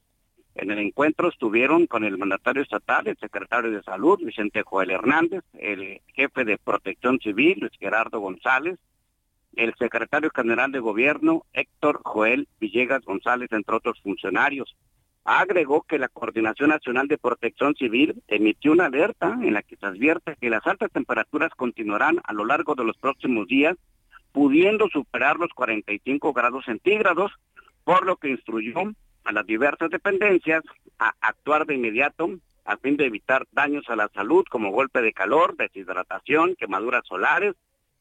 En 0.55 0.71
el 0.71 0.79
encuentro 0.79 1.29
estuvieron 1.29 1.87
con 1.87 2.05
el 2.05 2.19
mandatario 2.19 2.63
estatal, 2.63 3.07
el 3.07 3.17
secretario 3.17 3.71
de 3.71 3.83
Salud, 3.83 4.19
Vicente 4.23 4.63
Joel 4.63 4.91
Hernández, 4.91 5.45
el 5.55 6.01
jefe 6.09 6.45
de 6.45 6.59
Protección 6.59 7.19
Civil, 7.21 7.61
Luis 7.61 7.73
Gerardo 7.79 8.21
González, 8.21 8.79
el 9.57 9.75
secretario 9.79 10.31
general 10.35 10.73
de 10.73 10.81
Gobierno, 10.81 11.45
Héctor 11.53 12.01
Joel 12.05 12.49
Villegas 12.61 13.03
González, 13.03 13.51
entre 13.53 13.77
otros 13.77 14.01
funcionarios. 14.03 14.75
Agregó 15.25 15.83
que 15.83 15.99
la 15.99 16.09
Coordinación 16.09 16.71
Nacional 16.71 17.07
de 17.07 17.17
Protección 17.17 17.75
Civil 17.77 18.23
emitió 18.27 18.73
una 18.73 18.87
alerta 18.87 19.39
en 19.41 19.55
la 19.55 19.63
que 19.63 19.77
se 19.77 19.87
advierte 19.87 20.37
que 20.41 20.51
las 20.51 20.67
altas 20.67 20.91
temperaturas 20.91 21.51
continuarán 21.57 22.21
a 22.25 22.33
lo 22.33 22.45
largo 22.45 22.75
de 22.75 22.85
los 22.85 22.97
próximos 22.97 23.47
días, 23.47 23.77
pudiendo 24.33 24.89
superar 24.89 25.37
los 25.37 25.51
45 25.51 26.33
grados 26.33 26.65
centígrados, 26.65 27.31
por 27.85 28.05
lo 28.05 28.17
que 28.17 28.31
instruyó 28.31 28.81
a 29.25 29.33
las 29.33 29.47
diversas 29.47 29.91
dependencias 29.91 30.65
a 30.99 31.13
actuar 31.21 31.67
de 31.67 31.75
inmediato 31.75 32.31
a 32.65 32.77
fin 32.77 32.97
de 32.97 33.07
evitar 33.07 33.47
daños 33.53 33.89
a 33.89 33.97
la 33.97 34.09
salud 34.09 34.45
como 34.51 34.71
golpe 34.71 35.03
de 35.03 35.13
calor, 35.13 35.57
deshidratación, 35.57 36.55
quemaduras 36.57 37.05
solares 37.07 37.55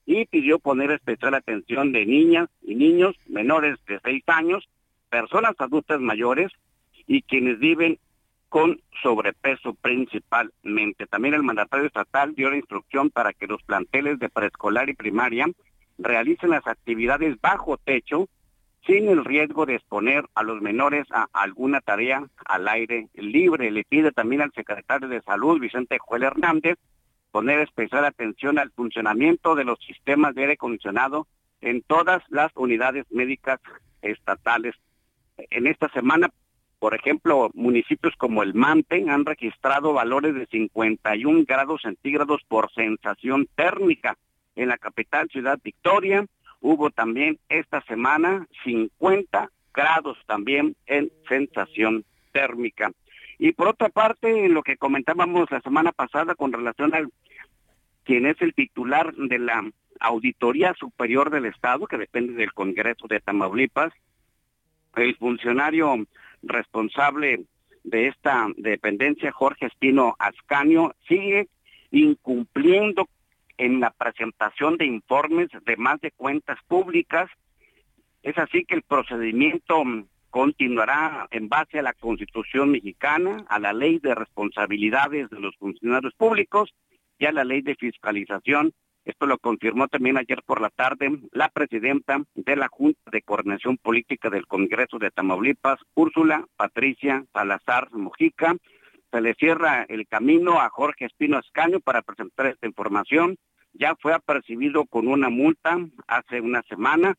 y 0.05 0.25
pidió 0.25 0.59
poner 0.59 0.91
especial 0.91 1.33
atención 1.33 1.91
de 1.91 2.05
niñas 2.05 2.49
y 2.61 2.75
niños 2.75 3.15
menores 3.27 3.77
de 3.87 3.99
6 4.03 4.23
años, 4.27 4.67
personas 5.09 5.53
adultas 5.59 5.99
mayores 5.99 6.51
y 7.07 7.21
quienes 7.23 7.59
viven 7.59 7.99
con 8.49 8.81
sobrepeso 9.01 9.73
principalmente. 9.75 11.07
También 11.07 11.33
el 11.33 11.43
mandatario 11.43 11.85
estatal 11.85 12.35
dio 12.35 12.49
la 12.49 12.57
instrucción 12.57 13.09
para 13.09 13.31
que 13.31 13.47
los 13.47 13.63
planteles 13.63 14.19
de 14.19 14.29
preescolar 14.29 14.89
y 14.89 14.93
primaria 14.93 15.47
realicen 15.97 16.49
las 16.49 16.67
actividades 16.67 17.39
bajo 17.39 17.77
techo 17.77 18.27
sin 18.85 19.07
el 19.07 19.23
riesgo 19.23 19.65
de 19.65 19.75
exponer 19.75 20.25
a 20.35 20.43
los 20.43 20.61
menores 20.61 21.05
a 21.11 21.27
alguna 21.33 21.81
tarea 21.81 22.27
al 22.45 22.67
aire 22.67 23.07
libre. 23.13 23.71
Le 23.71 23.83
pide 23.83 24.11
también 24.11 24.41
al 24.41 24.51
secretario 24.51 25.07
de 25.07 25.21
Salud, 25.21 25.59
Vicente 25.59 25.97
Joel 25.99 26.23
Hernández, 26.23 26.77
poner 27.31 27.59
especial 27.59 28.05
atención 28.05 28.59
al 28.59 28.71
funcionamiento 28.71 29.55
de 29.55 29.63
los 29.63 29.79
sistemas 29.79 30.35
de 30.35 30.41
aire 30.41 30.53
acondicionado 30.53 31.27
en 31.61 31.83
todas 31.83 32.23
las 32.29 32.51
unidades 32.55 33.05
médicas 33.11 33.59
estatales. 34.01 34.75
En 35.37 35.67
esta 35.67 35.89
semana, 35.89 36.31
por 36.81 36.95
ejemplo, 36.95 37.51
municipios 37.53 38.15
como 38.17 38.41
el 38.41 38.55
Mante 38.55 39.05
han 39.07 39.23
registrado 39.23 39.93
valores 39.93 40.33
de 40.33 40.47
51 40.47 41.45
grados 41.47 41.83
centígrados 41.83 42.41
por 42.47 42.73
sensación 42.73 43.47
térmica. 43.53 44.17
En 44.55 44.69
la 44.69 44.79
capital 44.79 45.29
ciudad 45.29 45.59
Victoria 45.63 46.25
hubo 46.59 46.89
también 46.89 47.37
esta 47.49 47.83
semana 47.83 48.47
50 48.63 49.51
grados 49.71 50.17
también 50.25 50.75
en 50.87 51.11
sensación 51.29 52.03
térmica. 52.31 52.91
Y 53.37 53.51
por 53.51 53.67
otra 53.67 53.89
parte, 53.89 54.49
lo 54.49 54.63
que 54.63 54.77
comentábamos 54.77 55.51
la 55.51 55.61
semana 55.61 55.91
pasada 55.91 56.33
con 56.33 56.51
relación 56.51 56.95
al 56.95 57.11
quien 58.05 58.25
es 58.25 58.41
el 58.41 58.55
titular 58.55 59.13
de 59.13 59.37
la 59.37 59.69
Auditoría 59.99 60.73
Superior 60.79 61.29
del 61.29 61.45
Estado, 61.45 61.85
que 61.85 61.99
depende 61.99 62.33
del 62.33 62.53
Congreso 62.53 63.05
de 63.07 63.19
Tamaulipas, 63.19 63.93
el 64.95 65.15
funcionario 65.15 66.05
responsable 66.43 67.45
de 67.83 68.07
esta 68.07 68.47
dependencia, 68.57 69.31
Jorge 69.31 69.67
Espino 69.67 70.15
Ascanio, 70.19 70.93
sigue 71.07 71.47
incumpliendo 71.91 73.07
en 73.57 73.79
la 73.79 73.91
presentación 73.91 74.77
de 74.77 74.85
informes 74.85 75.49
de 75.65 75.77
más 75.77 75.99
de 76.01 76.11
cuentas 76.11 76.57
públicas. 76.67 77.29
Es 78.23 78.37
así 78.37 78.65
que 78.65 78.75
el 78.75 78.83
procedimiento 78.83 79.83
continuará 80.29 81.27
en 81.31 81.49
base 81.49 81.79
a 81.79 81.83
la 81.83 81.93
Constitución 81.93 82.71
mexicana, 82.71 83.45
a 83.49 83.59
la 83.59 83.73
ley 83.73 83.99
de 83.99 84.15
responsabilidades 84.15 85.29
de 85.29 85.39
los 85.39 85.55
funcionarios 85.57 86.13
públicos 86.15 86.73
y 87.19 87.25
a 87.25 87.31
la 87.31 87.43
ley 87.43 87.61
de 87.61 87.75
fiscalización 87.75 88.73
esto 89.03 89.25
lo 89.25 89.39
confirmó 89.39 89.87
también 89.87 90.17
ayer 90.17 90.43
por 90.45 90.61
la 90.61 90.69
tarde 90.69 91.19
la 91.31 91.49
presidenta 91.49 92.21
de 92.35 92.55
la 92.55 92.67
Junta 92.67 93.09
de 93.11 93.23
Coordinación 93.23 93.77
Política 93.77 94.29
del 94.29 94.45
Congreso 94.45 94.99
de 94.99 95.09
Tamaulipas, 95.09 95.79
Úrsula 95.95 96.45
Patricia 96.55 97.25
Salazar 97.33 97.89
Mojica. 97.91 98.55
Se 99.11 99.21
le 99.21 99.33
cierra 99.33 99.85
el 99.89 100.07
camino 100.07 100.61
a 100.61 100.69
Jorge 100.69 101.05
Espino 101.05 101.39
Escaño 101.39 101.79
para 101.79 102.03
presentar 102.03 102.45
esta 102.45 102.67
información. 102.67 103.37
Ya 103.73 103.95
fue 103.95 104.13
apercibido 104.13 104.85
con 104.85 105.07
una 105.07 105.29
multa 105.29 105.79
hace 106.07 106.39
una 106.39 106.61
semana. 106.63 107.15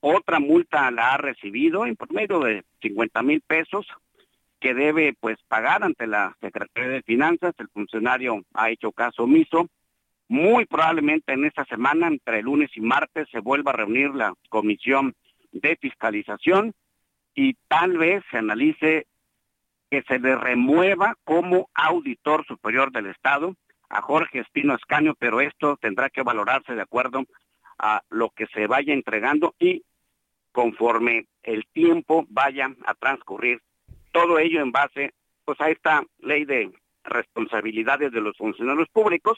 Otra 0.00 0.40
multa 0.40 0.90
la 0.90 1.14
ha 1.14 1.18
recibido 1.18 1.86
en 1.86 1.94
por 1.94 2.12
medio 2.12 2.40
de 2.40 2.64
50 2.80 3.22
mil 3.22 3.40
pesos 3.42 3.86
que 4.58 4.74
debe 4.74 5.14
pues 5.20 5.38
pagar 5.46 5.84
ante 5.84 6.08
la 6.08 6.36
Secretaría 6.40 6.90
de 6.90 7.02
Finanzas. 7.02 7.54
El 7.58 7.68
funcionario 7.68 8.42
ha 8.54 8.70
hecho 8.70 8.90
caso 8.90 9.22
omiso 9.22 9.68
muy 10.32 10.64
probablemente 10.64 11.34
en 11.34 11.44
esta 11.44 11.66
semana, 11.66 12.06
entre 12.06 12.40
lunes 12.40 12.70
y 12.74 12.80
martes, 12.80 13.28
se 13.30 13.40
vuelva 13.40 13.72
a 13.72 13.76
reunir 13.76 14.14
la 14.14 14.32
comisión 14.48 15.14
de 15.52 15.76
fiscalización 15.76 16.72
y 17.34 17.52
tal 17.68 17.98
vez 17.98 18.24
se 18.30 18.38
analice 18.38 19.06
que 19.90 20.02
se 20.04 20.18
le 20.18 20.34
remueva 20.34 21.16
como 21.24 21.68
auditor 21.74 22.46
superior 22.46 22.92
del 22.92 23.08
Estado 23.08 23.56
a 23.90 24.00
Jorge 24.00 24.38
Espino 24.38 24.74
Escaño, 24.74 25.14
pero 25.18 25.42
esto 25.42 25.76
tendrá 25.76 26.08
que 26.08 26.22
valorarse 26.22 26.74
de 26.74 26.80
acuerdo 26.80 27.26
a 27.78 28.02
lo 28.08 28.30
que 28.30 28.46
se 28.54 28.66
vaya 28.66 28.94
entregando 28.94 29.54
y 29.58 29.82
conforme 30.50 31.26
el 31.42 31.66
tiempo 31.74 32.24
vaya 32.30 32.74
a 32.86 32.94
transcurrir. 32.94 33.60
Todo 34.12 34.38
ello 34.38 34.62
en 34.62 34.72
base 34.72 35.12
pues 35.44 35.60
a 35.60 35.68
esta 35.68 36.02
ley 36.20 36.46
de 36.46 36.72
responsabilidades 37.04 38.12
de 38.12 38.20
los 38.22 38.34
funcionarios 38.38 38.88
públicos 38.88 39.36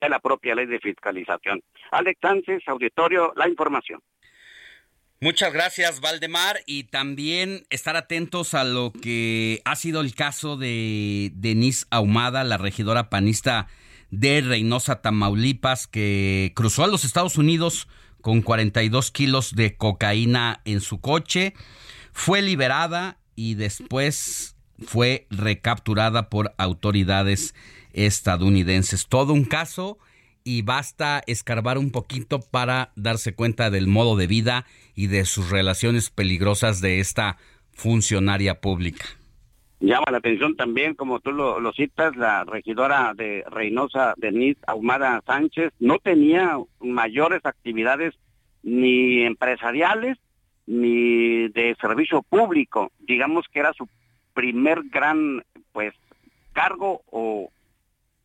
de 0.00 0.08
la 0.08 0.18
propia 0.18 0.54
ley 0.54 0.66
de 0.66 0.78
fiscalización. 0.78 1.62
Alex 1.90 2.18
Sánchez, 2.20 2.62
auditorio, 2.66 3.32
la 3.36 3.48
información. 3.48 4.00
Muchas 5.20 5.52
gracias, 5.52 6.00
Valdemar, 6.00 6.60
y 6.64 6.84
también 6.84 7.66
estar 7.70 7.96
atentos 7.96 8.54
a 8.54 8.62
lo 8.62 8.92
que 8.92 9.60
ha 9.64 9.74
sido 9.74 10.00
el 10.00 10.14
caso 10.14 10.56
de 10.56 11.32
Denise 11.34 11.86
Ahumada, 11.90 12.44
la 12.44 12.56
regidora 12.56 13.10
panista 13.10 13.66
de 14.10 14.40
Reynosa, 14.40 15.02
Tamaulipas, 15.02 15.88
que 15.88 16.52
cruzó 16.54 16.84
a 16.84 16.86
los 16.86 17.04
Estados 17.04 17.36
Unidos 17.36 17.88
con 18.20 18.42
42 18.42 19.10
kilos 19.10 19.56
de 19.56 19.76
cocaína 19.76 20.60
en 20.64 20.80
su 20.80 21.00
coche, 21.00 21.52
fue 22.12 22.40
liberada 22.40 23.18
y 23.34 23.54
después 23.54 24.56
fue 24.86 25.26
recapturada 25.30 26.28
por 26.28 26.54
autoridades 26.58 27.54
estadounidenses. 27.92 29.06
Todo 29.08 29.32
un 29.32 29.44
caso 29.44 29.98
y 30.44 30.62
basta 30.62 31.22
escarbar 31.26 31.78
un 31.78 31.90
poquito 31.90 32.40
para 32.40 32.90
darse 32.96 33.34
cuenta 33.34 33.70
del 33.70 33.86
modo 33.86 34.16
de 34.16 34.26
vida 34.26 34.64
y 34.94 35.08
de 35.08 35.24
sus 35.24 35.50
relaciones 35.50 36.10
peligrosas 36.10 36.80
de 36.80 37.00
esta 37.00 37.36
funcionaria 37.72 38.60
pública. 38.60 39.04
Llama 39.80 40.06
la 40.10 40.18
atención 40.18 40.56
también, 40.56 40.94
como 40.94 41.20
tú 41.20 41.30
lo, 41.30 41.72
citas, 41.72 42.16
la 42.16 42.44
regidora 42.44 43.12
de 43.14 43.44
Reynosa, 43.48 44.14
Denise 44.16 44.58
Ahumada 44.66 45.22
Sánchez, 45.24 45.72
no 45.78 45.98
tenía 45.98 46.58
mayores 46.80 47.44
actividades 47.44 48.14
ni 48.62 49.22
empresariales 49.22 50.18
ni 50.66 51.48
de 51.48 51.76
servicio 51.80 52.22
público. 52.22 52.90
Digamos 52.98 53.46
que 53.52 53.60
era 53.60 53.72
su 53.72 53.88
primer 54.34 54.82
gran, 54.90 55.44
pues, 55.72 55.94
cargo 56.52 57.02
o 57.12 57.50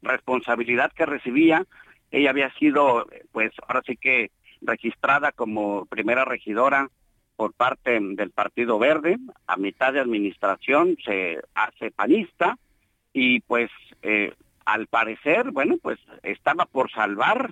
responsabilidad 0.03 0.91
que 0.93 1.05
recibía. 1.05 1.65
Ella 2.11 2.29
había 2.29 2.53
sido, 2.53 3.07
pues 3.31 3.51
ahora 3.67 3.81
sí 3.85 3.97
que 3.97 4.31
registrada 4.61 5.31
como 5.31 5.85
primera 5.85 6.25
regidora 6.25 6.89
por 7.35 7.53
parte 7.53 7.99
del 7.99 8.31
Partido 8.31 8.77
Verde, 8.77 9.17
a 9.47 9.57
mitad 9.57 9.93
de 9.93 9.99
administración 9.99 10.97
se 11.03 11.39
hace 11.55 11.91
panista 11.91 12.57
y 13.11 13.41
pues 13.41 13.69
eh, 14.01 14.33
al 14.65 14.87
parecer, 14.87 15.51
bueno, 15.51 15.77
pues 15.81 15.99
estaba 16.21 16.65
por 16.65 16.91
salvar 16.91 17.51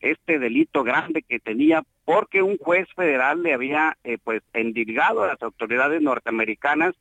este 0.00 0.38
delito 0.38 0.82
grande 0.82 1.22
que 1.22 1.40
tenía 1.40 1.82
porque 2.04 2.42
un 2.42 2.58
juez 2.58 2.86
federal 2.94 3.42
le 3.42 3.54
había 3.54 3.96
eh, 4.04 4.18
pues 4.22 4.42
endilgado 4.52 5.22
a 5.22 5.28
las 5.28 5.42
autoridades 5.42 6.02
norteamericanas 6.02 6.94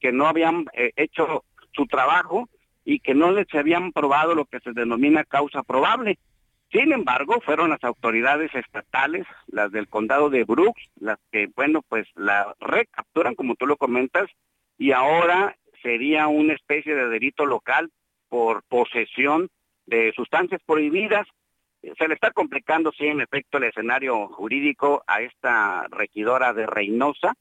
que 0.00 0.12
no 0.12 0.26
habían 0.26 0.66
eh, 0.72 0.92
hecho 0.96 1.44
su 1.72 1.86
trabajo 1.86 2.48
y 2.90 2.98
que 2.98 3.14
no 3.14 3.30
les 3.30 3.46
habían 3.54 3.92
probado 3.92 4.34
lo 4.34 4.46
que 4.46 4.58
se 4.58 4.72
denomina 4.72 5.22
causa 5.22 5.62
probable. 5.62 6.18
Sin 6.72 6.92
embargo, 6.92 7.40
fueron 7.40 7.70
las 7.70 7.84
autoridades 7.84 8.52
estatales, 8.52 9.28
las 9.46 9.70
del 9.70 9.86
condado 9.86 10.28
de 10.28 10.42
Brooks, 10.42 10.82
las 10.98 11.20
que, 11.30 11.48
bueno, 11.54 11.82
pues 11.88 12.08
la 12.16 12.52
recapturan, 12.58 13.36
como 13.36 13.54
tú 13.54 13.68
lo 13.68 13.76
comentas, 13.76 14.28
y 14.76 14.90
ahora 14.90 15.56
sería 15.84 16.26
una 16.26 16.54
especie 16.54 16.96
de 16.96 17.08
delito 17.08 17.46
local 17.46 17.92
por 18.28 18.64
posesión 18.64 19.50
de 19.86 20.12
sustancias 20.16 20.60
prohibidas. 20.66 21.28
Se 21.96 22.08
le 22.08 22.14
está 22.14 22.32
complicando, 22.32 22.90
sí, 22.90 23.06
en 23.06 23.20
efecto, 23.20 23.58
el 23.58 23.64
escenario 23.64 24.26
jurídico 24.26 25.04
a 25.06 25.22
esta 25.22 25.86
regidora 25.90 26.54
de 26.54 26.66
Reynosa, 26.66 27.34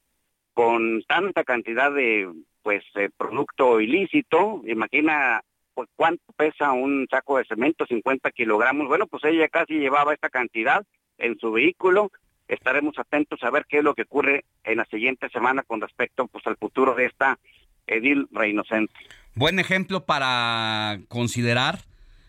con 0.53 1.01
tanta 1.07 1.43
cantidad 1.43 1.91
de 1.91 2.31
pues 2.69 2.83
eh, 2.93 3.09
producto 3.17 3.81
ilícito, 3.81 4.61
imagina 4.67 5.41
pues, 5.73 5.89
cuánto 5.95 6.21
pesa 6.37 6.71
un 6.71 7.07
saco 7.09 7.39
de 7.39 7.45
cemento, 7.45 7.87
50 7.87 8.29
kilogramos, 8.29 8.87
bueno, 8.87 9.07
pues 9.07 9.23
ella 9.23 9.47
casi 9.47 9.79
llevaba 9.79 10.13
esta 10.13 10.29
cantidad 10.29 10.85
en 11.17 11.35
su 11.39 11.51
vehículo, 11.51 12.11
estaremos 12.47 12.99
atentos 12.99 13.41
a 13.41 13.49
ver 13.49 13.65
qué 13.67 13.79
es 13.79 13.83
lo 13.83 13.95
que 13.95 14.03
ocurre 14.03 14.45
en 14.63 14.77
la 14.77 14.85
siguiente 14.85 15.29
semana 15.29 15.63
con 15.63 15.81
respecto 15.81 16.27
pues 16.27 16.45
al 16.45 16.57
futuro 16.57 16.93
de 16.93 17.07
esta 17.07 17.39
Edil 17.87 18.27
Reinocente. 18.31 18.93
Buen 19.33 19.57
ejemplo 19.57 20.05
para 20.05 20.99
considerar 21.07 21.79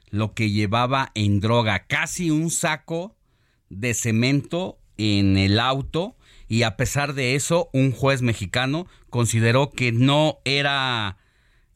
lo 0.08 0.32
que 0.32 0.48
llevaba 0.48 1.10
en 1.14 1.40
droga, 1.40 1.80
casi 1.80 2.30
un 2.30 2.48
saco 2.48 3.14
de 3.68 3.92
cemento 3.92 4.78
en 4.96 5.36
el 5.36 5.60
auto 5.60 6.16
y 6.50 6.64
a 6.64 6.76
pesar 6.76 7.14
de 7.14 7.36
eso 7.36 7.70
un 7.72 7.92
juez 7.92 8.22
mexicano 8.22 8.88
consideró 9.08 9.70
que 9.70 9.92
no 9.92 10.40
era 10.44 11.16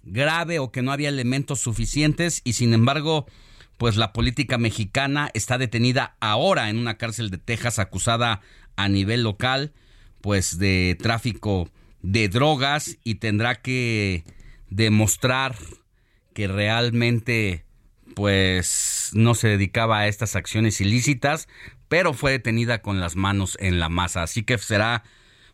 grave 0.03 0.59
o 0.59 0.73
que 0.73 0.83
no 0.83 0.91
había 0.91 1.11
elementos 1.11 1.61
suficientes 1.61 2.41
y 2.43 2.55
sin 2.55 2.75
embargo 2.75 3.25
pues 3.79 3.97
la 3.97 4.13
política 4.13 4.59
mexicana 4.59 5.31
está 5.33 5.59
detenida 5.59 6.17
ahora 6.19 6.71
en 6.71 6.79
una 6.79 6.99
cárcel 6.99 7.31
de 7.31 7.39
Texas 7.39 7.79
acusada 7.79 8.41
a 8.75 8.89
nivel 8.89 9.23
local 9.23 9.73
pues 10.21 10.59
de 10.59 10.99
tráfico 11.01 11.71
de 12.03 12.29
drogas 12.29 12.99
y 13.05 13.15
tendrá 13.15 13.55
que 13.55 14.25
demostrar 14.71 15.55
que 16.33 16.49
realmente 16.49 17.64
pues 18.15 19.11
no 19.15 19.35
se 19.35 19.49
dedicaba 19.49 19.99
a 19.99 20.09
estas 20.09 20.37
acciones 20.37 20.81
ilícitas, 20.81 21.49
pero 21.89 22.13
fue 22.13 22.33
detenida 22.33 22.83
con 22.83 23.01
las 23.01 23.17
manos 23.17 23.57
en 23.61 23.81
la 23.81 23.89
masa. 23.89 24.23
Así 24.23 24.43
que 24.43 24.59
será 24.59 25.03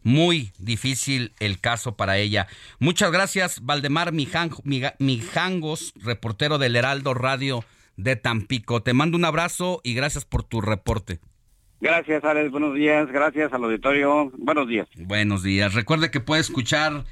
muy 0.03 0.53
difícil 0.59 1.35
el 1.41 1.61
caso 1.61 1.97
para 1.97 2.19
ella. 2.19 2.47
Muchas 2.79 3.11
gracias, 3.13 3.65
Valdemar 3.65 4.13
Mijangos, 4.13 5.93
reportero 6.03 6.59
del 6.59 6.77
Heraldo 6.77 7.15
Radio 7.15 7.65
de 7.97 8.17
Tampico. 8.17 8.83
Te 8.83 8.95
mando 8.95 9.17
un 9.17 9.25
abrazo 9.25 9.81
y 9.85 9.95
gracias 9.95 10.25
por 10.25 10.43
tu 10.43 10.61
reporte. 10.61 11.21
Gracias, 11.81 12.23
Alex. 12.25 12.51
Buenos 12.51 12.75
días. 12.75 13.11
Gracias 13.11 13.53
al 13.53 13.65
auditorio. 13.65 14.31
Buenos 14.37 14.69
días. 14.69 14.87
Buenos 14.97 15.43
días. 15.43 15.75
Recuerde 15.75 16.11
que 16.11 16.21
puede 16.21 16.43
escuchar 16.43 17.05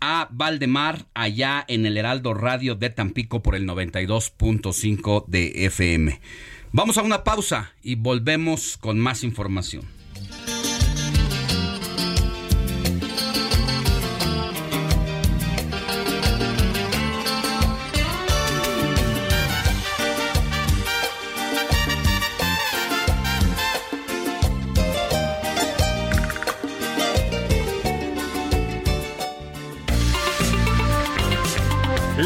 a 0.00 0.28
Valdemar 0.30 1.06
allá 1.14 1.64
en 1.68 1.86
el 1.86 1.96
Heraldo 1.96 2.34
Radio 2.34 2.74
de 2.74 2.90
Tampico 2.90 3.42
por 3.42 3.54
el 3.54 3.66
92.5 3.66 5.24
de 5.26 5.66
FM. 5.66 6.20
Vamos 6.72 6.98
a 6.98 7.02
una 7.02 7.24
pausa 7.24 7.72
y 7.82 7.94
volvemos 7.94 8.76
con 8.76 8.98
más 8.98 9.24
información. 9.24 9.97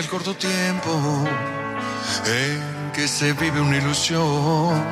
Corto 0.00 0.34
tiempo 0.34 1.24
en 2.26 2.92
que 2.92 3.06
se 3.06 3.32
vive 3.34 3.60
una 3.60 3.76
ilusión. 3.76 4.82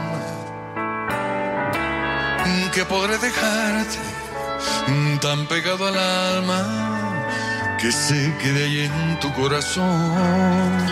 Que 2.74 2.84
podré 2.84 3.18
dejarte 3.18 3.98
tan 5.20 5.46
pegado 5.46 5.88
al 5.88 5.98
alma 5.98 7.76
que 7.80 7.90
se 7.90 8.32
quede 8.40 8.64
ahí 8.64 8.80
en 8.80 9.18
tu 9.20 9.32
corazón. 9.32 10.86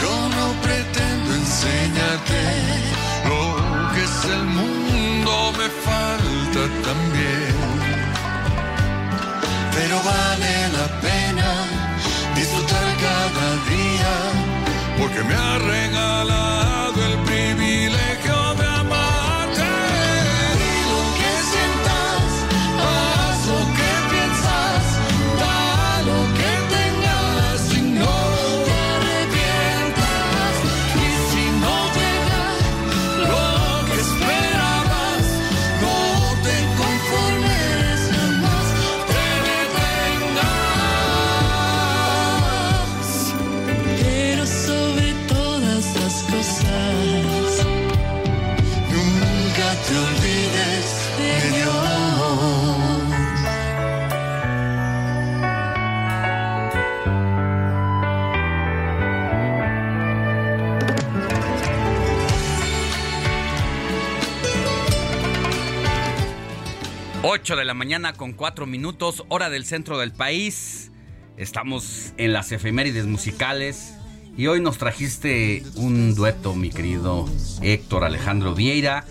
Yo 0.00 0.28
no 0.36 0.46
pretendo 0.62 1.34
enseñarte 1.34 2.40
lo 3.28 3.92
que 3.94 4.02
es 4.02 4.24
el 4.24 4.44
mundo, 4.44 5.52
me 5.58 5.68
falta 5.86 6.62
también. 6.82 7.63
Pero 9.86 10.02
vale 10.02 10.68
la 10.78 10.86
pena 11.02 11.50
disfrutar 12.34 12.86
cada 13.04 13.48
día, 13.68 14.12
porque 14.98 15.22
me 15.22 15.34
ha 15.34 15.58
regalado 15.58 16.63
de 67.52 67.64
la 67.66 67.74
mañana 67.74 68.14
con 68.14 68.32
4 68.32 68.64
minutos, 68.64 69.22
hora 69.28 69.50
del 69.50 69.66
centro 69.66 69.98
del 69.98 70.12
país. 70.12 70.90
Estamos 71.36 72.14
en 72.16 72.32
las 72.32 72.50
efemérides 72.52 73.04
musicales 73.04 73.92
y 74.34 74.46
hoy 74.46 74.62
nos 74.62 74.78
trajiste 74.78 75.62
un 75.74 76.14
dueto, 76.14 76.54
mi 76.54 76.70
querido 76.70 77.28
Héctor 77.60 78.04
Alejandro 78.04 78.54
Vieira. 78.54 79.04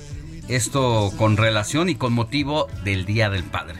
Esto 0.47 1.13
con 1.15 1.37
relación 1.37 1.89
y 1.89 1.95
con 1.95 2.13
motivo 2.13 2.67
del 2.83 3.05
Día 3.05 3.29
del 3.29 3.43
Padre. 3.43 3.79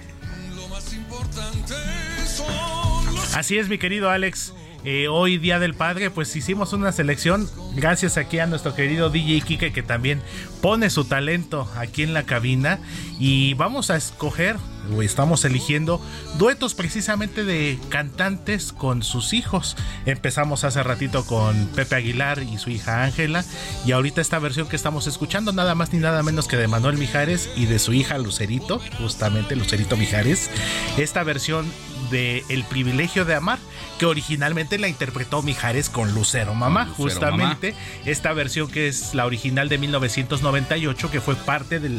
Así 3.34 3.58
es, 3.58 3.70
mi 3.70 3.80
querido 3.80 4.12
Alex. 4.12 4.54
Eh, 4.86 5.07
hoy 5.07 5.38
Día 5.38 5.59
del 5.59 5.75
Padre, 5.75 6.11
pues 6.11 6.36
hicimos 6.36 6.73
una 6.73 6.91
selección 6.91 7.49
gracias 7.73 8.17
aquí 8.17 8.39
a 8.39 8.47
nuestro 8.47 8.75
querido 8.75 9.09
DJ 9.09 9.39
Kike 9.41 9.71
que 9.71 9.81
también 9.81 10.21
pone 10.61 10.89
su 10.89 11.05
talento 11.05 11.69
aquí 11.77 12.03
en 12.03 12.13
la 12.13 12.23
cabina. 12.23 12.79
Y 13.17 13.53
vamos 13.53 13.89
a 13.89 13.95
escoger 13.95 14.57
estamos 15.01 15.45
eligiendo 15.45 16.01
duetos 16.38 16.73
precisamente 16.73 17.43
de 17.43 17.79
cantantes 17.89 18.73
con 18.73 19.03
sus 19.03 19.34
hijos. 19.34 19.75
Empezamos 20.05 20.63
hace 20.63 20.84
ratito 20.84 21.25
con 21.25 21.67
Pepe 21.67 21.95
Aguilar 21.95 22.43
y 22.43 22.57
su 22.57 22.69
hija 22.69 23.03
Ángela 23.03 23.43
y 23.86 23.91
ahorita 23.91 24.21
esta 24.21 24.39
versión 24.39 24.67
que 24.67 24.75
estamos 24.75 25.07
escuchando 25.07 25.51
nada 25.51 25.75
más 25.75 25.93
ni 25.93 25.99
nada 25.99 26.23
menos 26.23 26.47
que 26.47 26.57
de 26.57 26.67
Manuel 26.67 26.97
Mijares 26.97 27.49
y 27.55 27.65
de 27.65 27.79
su 27.79 27.93
hija 27.93 28.17
Lucerito, 28.17 28.81
justamente 28.97 29.55
Lucerito 29.55 29.97
Mijares. 29.97 30.49
Esta 30.97 31.23
versión 31.23 31.71
de 32.11 32.43
El 32.49 32.63
privilegio 32.63 33.25
de 33.25 33.36
amar, 33.36 33.59
que 33.97 34.05
originalmente 34.05 34.77
la 34.77 34.88
interpretó 34.88 35.41
Mijares 35.41 35.89
con 35.89 36.13
Lucero 36.13 36.53
Mamá, 36.53 36.86
Lucero 36.86 36.95
justamente 36.95 37.75
esta 38.05 38.34
versión 38.34 38.69
que 38.69 38.88
es 38.88 39.15
la 39.15 39.25
original 39.25 39.69
de 39.69 39.77
1998, 39.77 41.11
que 41.11 41.21
fue 41.21 41.36
parte 41.36 41.79
de 41.79 41.89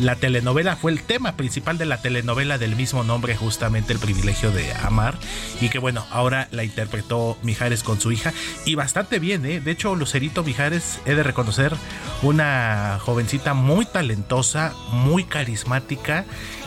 la 0.00 0.16
telenovela, 0.16 0.76
fue 0.76 0.92
el 0.92 1.02
tema 1.02 1.36
principal 1.36 1.78
de 1.78 1.86
la 1.86 2.00
telenovela 2.00 2.58
del 2.58 2.76
mismo 2.76 3.04
nombre, 3.04 3.36
justamente 3.36 3.92
El 3.92 3.98
privilegio 3.98 4.50
de 4.50 4.72
amar, 4.74 5.18
y 5.60 5.68
que 5.68 5.78
bueno, 5.78 6.06
ahora 6.10 6.48
la 6.50 6.64
interpretó 6.64 7.36
Mijares 7.42 7.82
con 7.82 8.00
su 8.00 8.12
hija, 8.12 8.32
y 8.64 8.74
bastante 8.74 9.18
bien, 9.18 9.44
¿eh? 9.46 9.60
de 9.60 9.70
hecho 9.70 9.94
Lucerito 9.94 10.42
Mijares, 10.42 11.00
he 11.04 11.14
de 11.14 11.22
reconocer, 11.22 11.74
una 12.22 12.98
jovencita 13.00 13.54
muy 13.54 13.86
talentosa, 13.86 14.72
muy 14.90 15.24
carismática, 15.24 16.24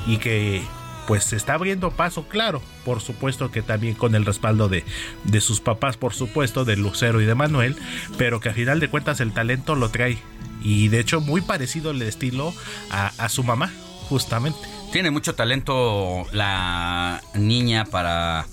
y 0.08 0.18
que 0.18 0.64
pues 1.08 1.24
se 1.24 1.36
está 1.36 1.54
abriendo 1.54 1.92
paso, 1.92 2.28
claro, 2.28 2.62
por 2.84 3.00
supuesto 3.00 3.52
que 3.52 3.62
también 3.62 3.94
con 3.94 4.16
el 4.16 4.26
respaldo 4.26 4.70
de, 4.70 4.84
de 5.24 5.42
sus 5.42 5.62
papás, 5.62 5.98
por 5.98 6.14
supuesto, 6.14 6.66
de 6.66 6.78
Lucero 6.78 7.22
y 7.22 7.26
de 7.26 7.36
Manuel, 7.36 7.76
pero 8.18 8.40
que 8.40 8.50
a 8.50 8.54
final 8.54 8.80
de 8.80 8.90
cuentas 8.90 9.20
el 9.20 9.34
talento 9.34 9.76
lo 9.76 9.90
trae 9.90 10.18
y 10.66 10.88
de 10.90 11.00
hecho 11.00 11.22
muy 11.22 11.42
parecido 11.42 11.92
el 11.92 12.02
estilo 12.02 12.54
a, 12.90 13.14
a 13.18 13.30
su 13.30 13.44
mamá, 13.44 13.72
justamente. 14.10 14.60
Tiene 14.92 15.12
mucho 15.12 15.36
talento 15.36 16.26
la 16.32 17.22
niña 17.36 17.86
para 17.86 18.48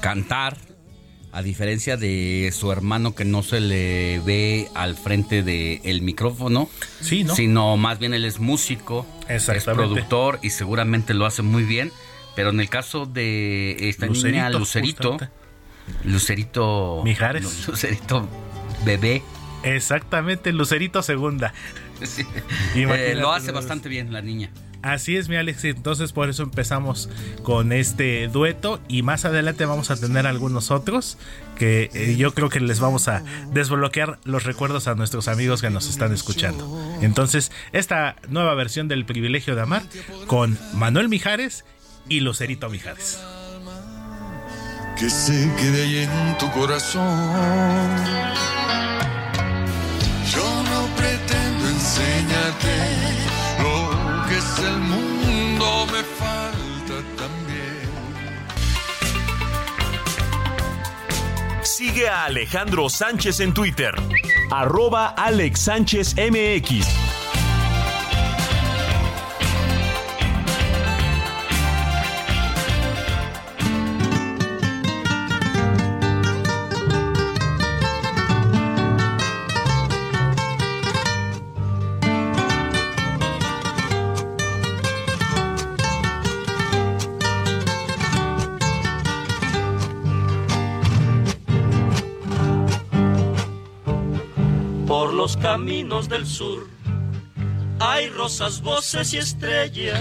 cantar, 0.00 0.56
a 1.32 1.42
diferencia 1.42 1.98
de 1.98 2.50
su 2.56 2.72
hermano 2.72 3.14
que 3.14 3.26
no 3.26 3.42
se 3.42 3.60
le 3.60 4.20
ve 4.20 4.68
al 4.74 4.96
frente 4.96 5.42
del 5.42 6.00
micrófono, 6.00 6.70
sí, 7.02 7.24
¿no? 7.24 7.34
sino 7.34 7.76
más 7.76 7.98
bien 7.98 8.14
él 8.14 8.24
es 8.24 8.40
músico, 8.40 9.06
es 9.28 9.44
productor 9.64 10.38
y 10.42 10.48
seguramente 10.48 11.12
lo 11.12 11.26
hace 11.26 11.42
muy 11.42 11.64
bien. 11.64 11.92
Pero 12.34 12.50
en 12.50 12.60
el 12.60 12.70
caso 12.70 13.04
de 13.04 13.76
esta 13.88 14.06
niña 14.06 14.48
Lucerito, 14.48 15.12
justamente. 15.12 15.34
Lucerito 16.04 17.02
Mijares. 17.04 17.66
Lucerito 17.68 18.26
bebé, 18.86 19.22
Exactamente, 19.66 20.52
Lucerito 20.52 21.02
Segunda. 21.02 21.52
Eh, 22.74 23.14
lo 23.14 23.32
hace 23.32 23.52
bastante 23.52 23.88
bien 23.88 24.12
la 24.12 24.20
niña. 24.20 24.50
Así 24.82 25.16
es, 25.16 25.28
mi 25.28 25.36
Alex. 25.36 25.64
Entonces, 25.64 26.12
por 26.12 26.28
eso 26.28 26.42
empezamos 26.42 27.08
con 27.42 27.72
este 27.72 28.28
dueto. 28.28 28.80
Y 28.86 29.02
más 29.02 29.24
adelante 29.24 29.64
vamos 29.64 29.90
a 29.90 29.96
tener 29.96 30.26
algunos 30.26 30.70
otros 30.70 31.18
que 31.58 31.90
eh, 31.94 32.16
yo 32.16 32.34
creo 32.34 32.50
que 32.50 32.60
les 32.60 32.80
vamos 32.80 33.08
a 33.08 33.24
desbloquear 33.52 34.18
los 34.24 34.44
recuerdos 34.44 34.86
a 34.88 34.94
nuestros 34.94 35.26
amigos 35.26 35.62
que 35.62 35.70
nos 35.70 35.88
están 35.88 36.12
escuchando. 36.12 36.98
Entonces, 37.00 37.50
esta 37.72 38.16
nueva 38.28 38.54
versión 38.54 38.88
del 38.88 39.04
privilegio 39.06 39.56
de 39.56 39.62
amar 39.62 39.82
con 40.26 40.58
Manuel 40.74 41.08
Mijares 41.08 41.64
y 42.08 42.20
Lucerito 42.20 42.68
Mijares. 42.68 43.18
Que 44.98 45.10
se 45.10 45.50
quede 45.56 45.82
ahí 45.82 45.98
en 45.98 46.38
tu 46.38 46.50
corazón. 46.52 47.06
Lo 53.62 54.26
que 54.28 54.36
es 54.38 54.58
el 54.58 54.78
mundo, 54.78 55.86
me 55.86 56.02
falta 56.02 57.02
también. 57.16 57.56
Sigue 61.62 62.08
a 62.08 62.24
Alejandro 62.24 62.88
Sánchez 62.88 63.40
en 63.40 63.52
Twitter. 63.52 63.94
Arroba 64.50 65.08
Alex 65.08 65.60
Sánchez 65.60 66.14
MX. 66.16 66.86
Los 95.26 95.36
caminos 95.38 96.08
del 96.08 96.24
sur 96.24 96.68
hay 97.80 98.08
rosas, 98.10 98.62
voces 98.62 99.12
y 99.12 99.18
estrellas. 99.18 100.00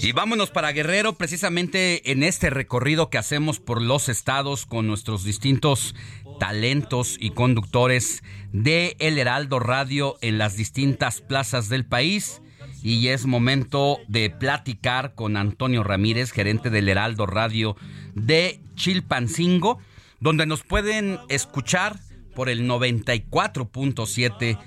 Y 0.00 0.10
vámonos 0.10 0.50
para 0.50 0.72
Guerrero, 0.72 1.12
precisamente 1.12 2.10
en 2.10 2.24
este 2.24 2.50
recorrido 2.50 3.10
que 3.10 3.18
hacemos 3.18 3.60
por 3.60 3.80
los 3.80 4.08
estados 4.08 4.66
con 4.66 4.88
nuestros 4.88 5.22
distintos 5.22 5.94
talentos 6.40 7.16
y 7.20 7.30
conductores 7.30 8.24
de 8.52 8.96
El 8.98 9.18
Heraldo 9.18 9.60
Radio 9.60 10.16
en 10.20 10.38
las 10.38 10.56
distintas 10.56 11.20
plazas 11.20 11.68
del 11.68 11.86
país. 11.86 12.42
Y 12.82 13.06
es 13.06 13.26
momento 13.26 13.98
de 14.08 14.30
platicar 14.30 15.14
con 15.14 15.36
Antonio 15.36 15.84
Ramírez, 15.84 16.32
gerente 16.32 16.70
del 16.70 16.88
Heraldo 16.88 17.26
Radio 17.26 17.76
de 18.16 18.60
Chilpancingo, 18.74 19.78
donde 20.18 20.44
nos 20.44 20.64
pueden 20.64 21.20
escuchar 21.28 22.00
por 22.34 22.48
el 22.48 22.68
94.7 22.68 24.58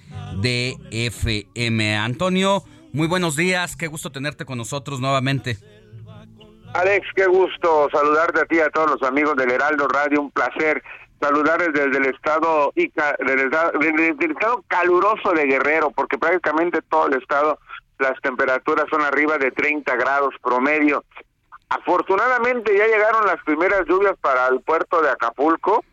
de 0.41 0.77
FM. 0.91 1.97
Antonio, 1.97 2.63
muy 2.91 3.07
buenos 3.07 3.35
días, 3.35 3.75
qué 3.75 3.87
gusto 3.87 4.11
tenerte 4.11 4.45
con 4.45 4.57
nosotros 4.57 4.99
nuevamente. 4.99 5.57
Alex, 6.73 7.07
qué 7.15 7.27
gusto 7.27 7.87
saludarte 7.91 8.41
a 8.41 8.45
ti 8.45 8.55
y 8.55 8.59
a 8.59 8.69
todos 8.69 8.91
los 8.91 9.03
amigos 9.03 9.35
del 9.35 9.51
Heraldo 9.51 9.87
Radio, 9.87 10.21
un 10.21 10.31
placer 10.31 10.81
saludarles 11.23 11.71
desde 11.71 11.97
el 11.97 12.05
estado 12.13 12.73
y 12.75 12.91
del 13.19 13.39
estado, 13.39 13.71
del 13.79 14.31
estado 14.31 14.63
caluroso 14.67 15.31
de 15.31 15.45
Guerrero, 15.45 15.91
porque 15.91 16.17
prácticamente 16.17 16.81
todo 16.81 17.07
el 17.07 17.13
estado 17.21 17.59
las 17.99 18.19
temperaturas 18.21 18.85
son 18.89 19.01
arriba 19.01 19.37
de 19.37 19.51
30 19.51 19.95
grados 19.95 20.33
promedio. 20.43 21.03
Afortunadamente 21.69 22.77
ya 22.77 22.87
llegaron 22.87 23.25
las 23.25 23.41
primeras 23.45 23.85
lluvias 23.87 24.15
para 24.19 24.47
el 24.47 24.59
puerto 24.61 25.01
de 25.01 25.09
Acapulco, 25.09 25.83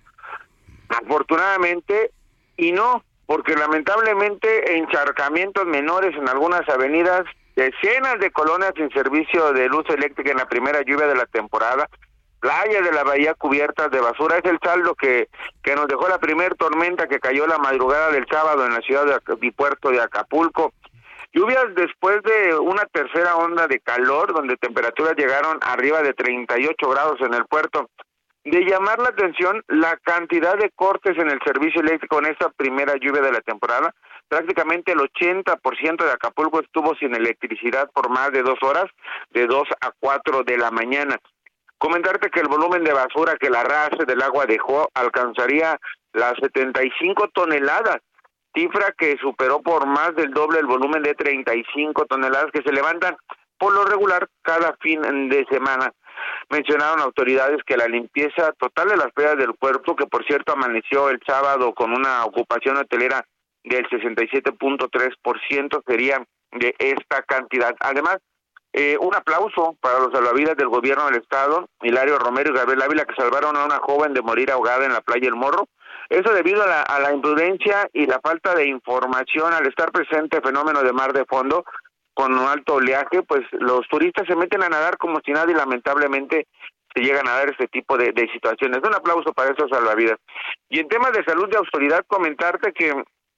afortunadamente, 0.91 2.11
y 2.57 2.73
no, 2.73 3.05
porque 3.27 3.55
lamentablemente 3.55 4.77
encharcamientos 4.77 5.65
menores 5.67 6.17
en 6.17 6.29
algunas 6.29 6.69
avenidas, 6.69 7.23
decenas 7.55 8.19
de 8.19 8.31
colonias 8.31 8.73
sin 8.77 8.91
servicio 8.91 9.53
de 9.53 9.69
luz 9.69 9.89
eléctrica 9.89 10.31
en 10.33 10.39
la 10.39 10.49
primera 10.49 10.83
lluvia 10.83 11.07
de 11.07 11.15
la 11.15 11.27
temporada, 11.27 11.89
playas 12.41 12.85
de 12.85 12.93
la 12.93 13.05
bahía 13.05 13.35
cubiertas 13.35 13.91
de 13.91 14.01
basura, 14.01 14.39
es 14.39 14.45
el 14.51 14.59
saldo 14.63 14.95
que, 14.95 15.29
que 15.63 15.75
nos 15.75 15.87
dejó 15.87 16.09
la 16.09 16.19
primer 16.19 16.55
tormenta 16.57 17.07
que 17.07 17.21
cayó 17.21 17.47
la 17.47 17.59
madrugada 17.59 18.11
del 18.11 18.27
sábado 18.31 18.67
en 18.67 18.73
la 18.73 18.81
ciudad 18.81 19.07
de, 19.07 19.47
y 19.47 19.51
puerto 19.53 19.91
de 19.91 20.01
Acapulco. 20.01 20.73
Lluvias 21.33 21.67
después 21.77 22.21
de 22.25 22.59
una 22.59 22.85
tercera 22.87 23.37
onda 23.37 23.69
de 23.69 23.79
calor, 23.79 24.33
donde 24.35 24.57
temperaturas 24.57 25.15
llegaron 25.17 25.59
arriba 25.61 26.03
de 26.03 26.15
38 26.15 26.89
grados 26.89 27.21
en 27.21 27.35
el 27.35 27.45
puerto 27.45 27.89
de 28.45 28.65
llamar 28.65 28.99
la 29.01 29.11
atención 29.11 29.63
la 29.69 29.97
cantidad 29.99 30.57
de 30.57 30.71
cortes 30.71 31.17
en 31.19 31.31
el 31.31 31.39
servicio 31.45 31.83
eléctrico 31.83 32.19
en 32.19 32.27
esta 32.27 32.49
primera 32.51 32.95
lluvia 32.97 33.21
de 33.21 33.33
la 33.33 33.41
temporada. 33.41 33.95
Prácticamente 34.29 34.93
el 34.93 34.99
80% 34.99 36.05
de 36.05 36.13
Acapulco 36.13 36.61
estuvo 36.61 36.95
sin 36.95 37.15
electricidad 37.15 37.91
por 37.93 38.09
más 38.09 38.33
de 38.33 38.43
dos 38.43 38.59
horas, 38.63 38.87
de 39.31 39.47
2 39.47 39.65
a 39.81 39.93
4 39.99 40.43
de 40.45 40.57
la 40.57 40.71
mañana. 40.71 41.19
Comentarte 41.77 42.31
que 42.31 42.41
el 42.41 42.49
volumen 42.49 42.85
de 42.85 42.93
basura 42.93 43.37
que 43.39 43.51
la 43.51 43.63
raza 43.63 44.05
del 44.07 44.23
agua 44.23 44.47
dejó 44.47 44.89
alcanzaría 44.95 45.79
las 46.13 46.35
75 46.41 47.29
toneladas, 47.29 47.99
cifra 48.55 48.93
que 48.97 49.17
superó 49.19 49.61
por 49.61 49.87
más 49.87 50.15
del 50.15 50.33
doble 50.33 50.61
el 50.61 50.67
volumen 50.67 51.03
de 51.03 51.15
35 51.15 52.07
toneladas 52.07 52.51
que 52.53 52.63
se 52.63 52.73
levantan 52.73 53.17
por 53.59 53.75
lo 53.75 53.85
regular 53.85 54.27
cada 54.43 54.75
fin 54.81 55.01
de 55.29 55.47
semana 55.51 55.93
mencionaron 56.51 57.01
autoridades 57.01 57.59
que 57.65 57.77
la 57.77 57.87
limpieza 57.87 58.53
total 58.59 58.89
de 58.89 58.97
las 58.97 59.13
playas 59.13 59.37
del 59.39 59.55
puerto, 59.55 59.95
que 59.95 60.07
por 60.07 60.27
cierto 60.27 60.53
amaneció 60.53 61.09
el 61.09 61.21
sábado 61.27 61.73
con 61.73 61.93
una 61.93 62.25
ocupación 62.25 62.77
hotelera 62.77 63.25
del 63.63 63.89
67.3%, 63.89 65.83
sería 65.87 66.23
de 66.53 66.75
esta 66.79 67.23
cantidad. 67.23 67.75
Además, 67.81 68.19
eh, 68.73 68.97
un 69.01 69.15
aplauso 69.15 69.77
para 69.81 69.99
los 69.99 70.13
salvavidas 70.13 70.57
del 70.57 70.69
gobierno 70.69 71.07
del 71.07 71.21
estado, 71.21 71.69
Hilario 71.83 72.19
Romero 72.19 72.53
y 72.53 72.57
Gabriel 72.57 72.83
Ávila, 72.83 73.05
que 73.05 73.15
salvaron 73.15 73.57
a 73.57 73.65
una 73.65 73.79
joven 73.79 74.15
de 74.15 74.23
morir 74.23 74.51
ahogada 74.51 74.85
en 74.85 74.93
la 74.93 75.01
playa 75.01 75.29
El 75.29 75.37
Morro. 75.37 75.69
Eso 76.09 76.33
debido 76.33 76.63
a 76.63 76.67
la, 76.67 76.83
a 76.83 76.99
la 77.01 77.13
imprudencia 77.13 77.89
y 77.93 78.07
la 78.07 78.21
falta 78.21 78.55
de 78.55 78.67
información 78.67 79.53
al 79.53 79.67
estar 79.67 79.93
presente 79.93 80.39
el 80.39 80.43
fenómeno 80.43 80.83
de 80.83 80.93
mar 80.93 81.13
de 81.13 81.25
fondo, 81.25 81.65
con 82.15 82.33
un 82.33 82.47
alto 82.47 82.75
oleaje, 82.75 83.23
pues 83.23 83.43
los 83.53 83.87
turistas 83.89 84.27
se 84.27 84.37
meten 84.37 84.63
a 84.63 84.69
nadar 84.69 84.99
como 84.99 85.21
si 85.25 85.33
nada 85.33 85.51
y 85.51 85.55
lamentablemente 85.55 86.47
se 86.95 87.03
llegan 87.03 87.29
a 87.29 87.37
dar 87.37 87.51
este 87.51 87.69
tipo 87.69 87.97
de, 87.97 88.13
situaciones. 88.33 88.81
Un 88.83 88.95
aplauso 88.95 89.33
para 89.33 89.53
esos 89.53 89.71
salvavidas. 89.71 90.19
Y 90.69 90.81
en 90.81 90.89
temas 90.89 91.13
de 91.13 91.25
salud 91.25 91.49
de 91.49 91.57
autoridad, 91.57 92.05
comentarte 92.07 92.73
que 92.73 92.93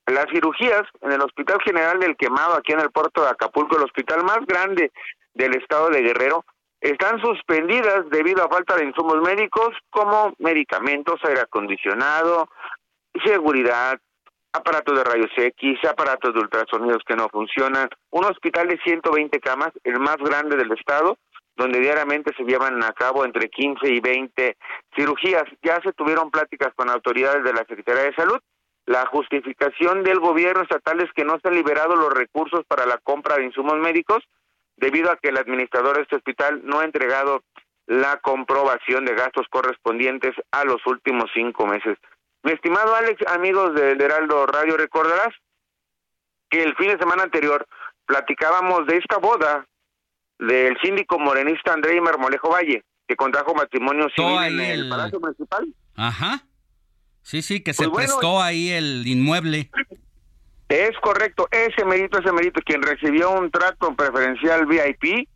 las 0.07 0.27
cirugías 0.33 0.83
en 1.03 1.13
el 1.13 1.21
Hospital 1.21 1.59
General 1.65 1.99
del 2.01 2.17
Quemado, 2.17 2.55
aquí 2.55 2.73
en 2.73 2.81
el 2.81 2.91
puerto 2.91 3.23
de 3.23 3.31
Acapulco, 3.31 3.77
el 3.77 3.85
hospital 3.85 4.25
más 4.25 4.41
grande 4.47 4.91
del 5.35 5.55
estado 5.55 5.91
de 5.91 6.03
Guerrero, 6.03 6.45
están 6.81 7.21
suspendidas 7.21 8.09
debido 8.11 8.45
a 8.45 8.49
falta 8.49 8.77
de 8.77 8.87
insumos 8.87 9.21
médicos 9.21 9.77
como 9.91 10.35
medicamentos, 10.39 11.21
aire 11.25 11.43
acondicionado, 11.43 12.49
seguridad, 13.25 14.01
aparatos 14.53 14.97
de 14.97 15.05
rayos 15.05 15.31
X, 15.37 15.79
aparatos 15.89 16.35
de 16.35 16.41
ultrasonidos 16.41 17.03
que 17.07 17.17
no 17.17 17.29
funcionan, 17.29 17.89
un 18.11 18.25
hospital 18.25 18.69
de 18.69 18.79
120 18.85 19.41
camas, 19.41 19.73
el 19.85 19.99
más 19.99 20.17
grande 20.19 20.57
del 20.57 20.73
estado, 20.73 21.17
donde 21.57 21.81
diariamente 21.81 22.33
se 22.37 22.45
llevan 22.45 22.83
a 22.83 22.93
cabo 22.93 23.25
entre 23.25 23.49
15 23.49 23.89
y 23.89 24.01
20 24.01 24.57
cirugías. 24.97 25.45
Ya 25.63 25.81
se 25.83 25.93
tuvieron 25.93 26.31
pláticas 26.31 26.73
con 26.75 26.91
autoridades 26.91 27.45
de 27.45 27.53
la 27.53 27.65
Secretaría 27.65 28.05
de 28.05 28.15
Salud. 28.15 28.39
La 28.87 29.07
justificación 29.07 30.03
del 30.03 30.19
gobierno 30.19 30.63
estatal 30.63 31.01
es 31.01 31.13
que 31.13 31.25
no 31.25 31.39
se 31.39 31.49
han 31.49 31.55
liberado 31.55 31.95
los 31.95 32.13
recursos 32.13 32.63
para 32.67 32.87
la 32.87 32.99
compra 32.99 33.37
de 33.37 33.45
insumos 33.45 33.79
médicos 33.79 34.25
debido 34.77 35.11
a 35.11 35.17
que 35.17 35.29
el 35.29 35.39
administrador 35.39 35.97
de 35.97 36.03
este 36.03 36.17
hospital 36.17 36.63
no 36.65 36.81
ha 36.81 36.85
entregado 36.85 37.43
la 37.87 38.19
comprobación 38.19 39.05
de 39.05 39.15
gastos 39.15 39.47
correspondientes 39.51 40.35
a 40.51 40.65
los 40.65 40.85
últimos 40.87 41.31
cinco 41.35 41.67
meses. 41.67 41.99
Mi 42.43 42.53
estimado 42.53 42.95
Alex, 42.95 43.25
amigos 43.29 43.75
del 43.75 44.01
Heraldo 44.01 44.47
Radio, 44.47 44.77
recordarás 44.77 45.33
que 46.51 46.63
el 46.63 46.75
fin 46.77 46.89
de 46.89 46.99
semana 46.99 47.23
anterior 47.23 47.67
platicábamos 48.07 48.87
de 48.87 48.97
esta 48.97 49.19
boda 49.19 49.67
del 50.39 50.77
síndico 50.83 51.19
morenista 51.19 51.73
André 51.73 52.01
Mermolejo 52.01 52.51
Valle, 52.51 52.85
que 53.07 53.15
contrajo 53.15 53.55
matrimonio 53.55 54.09
civil 54.15 54.61
en 54.61 54.61
el, 54.61 54.89
Palacio 54.89 55.21
Municipal. 55.21 55.67
Ajá. 55.95 56.43
Sí, 57.23 57.43
sí, 57.43 57.63
que 57.63 57.73
se 57.73 57.89
pues 57.89 58.07
prestó 58.07 58.43
ahí 58.43 58.71
el 58.71 59.07
inmueble. 59.07 59.71
Es 60.69 60.99
correcto, 61.01 61.47
ese 61.51 61.85
mérito, 61.85 62.19
ese 62.19 62.33
mérito, 62.33 62.61
quien 62.65 62.83
recibió 62.83 63.31
un 63.31 63.51
trato 63.53 63.95
preferencial 63.95 64.67
VIP, 64.67 65.29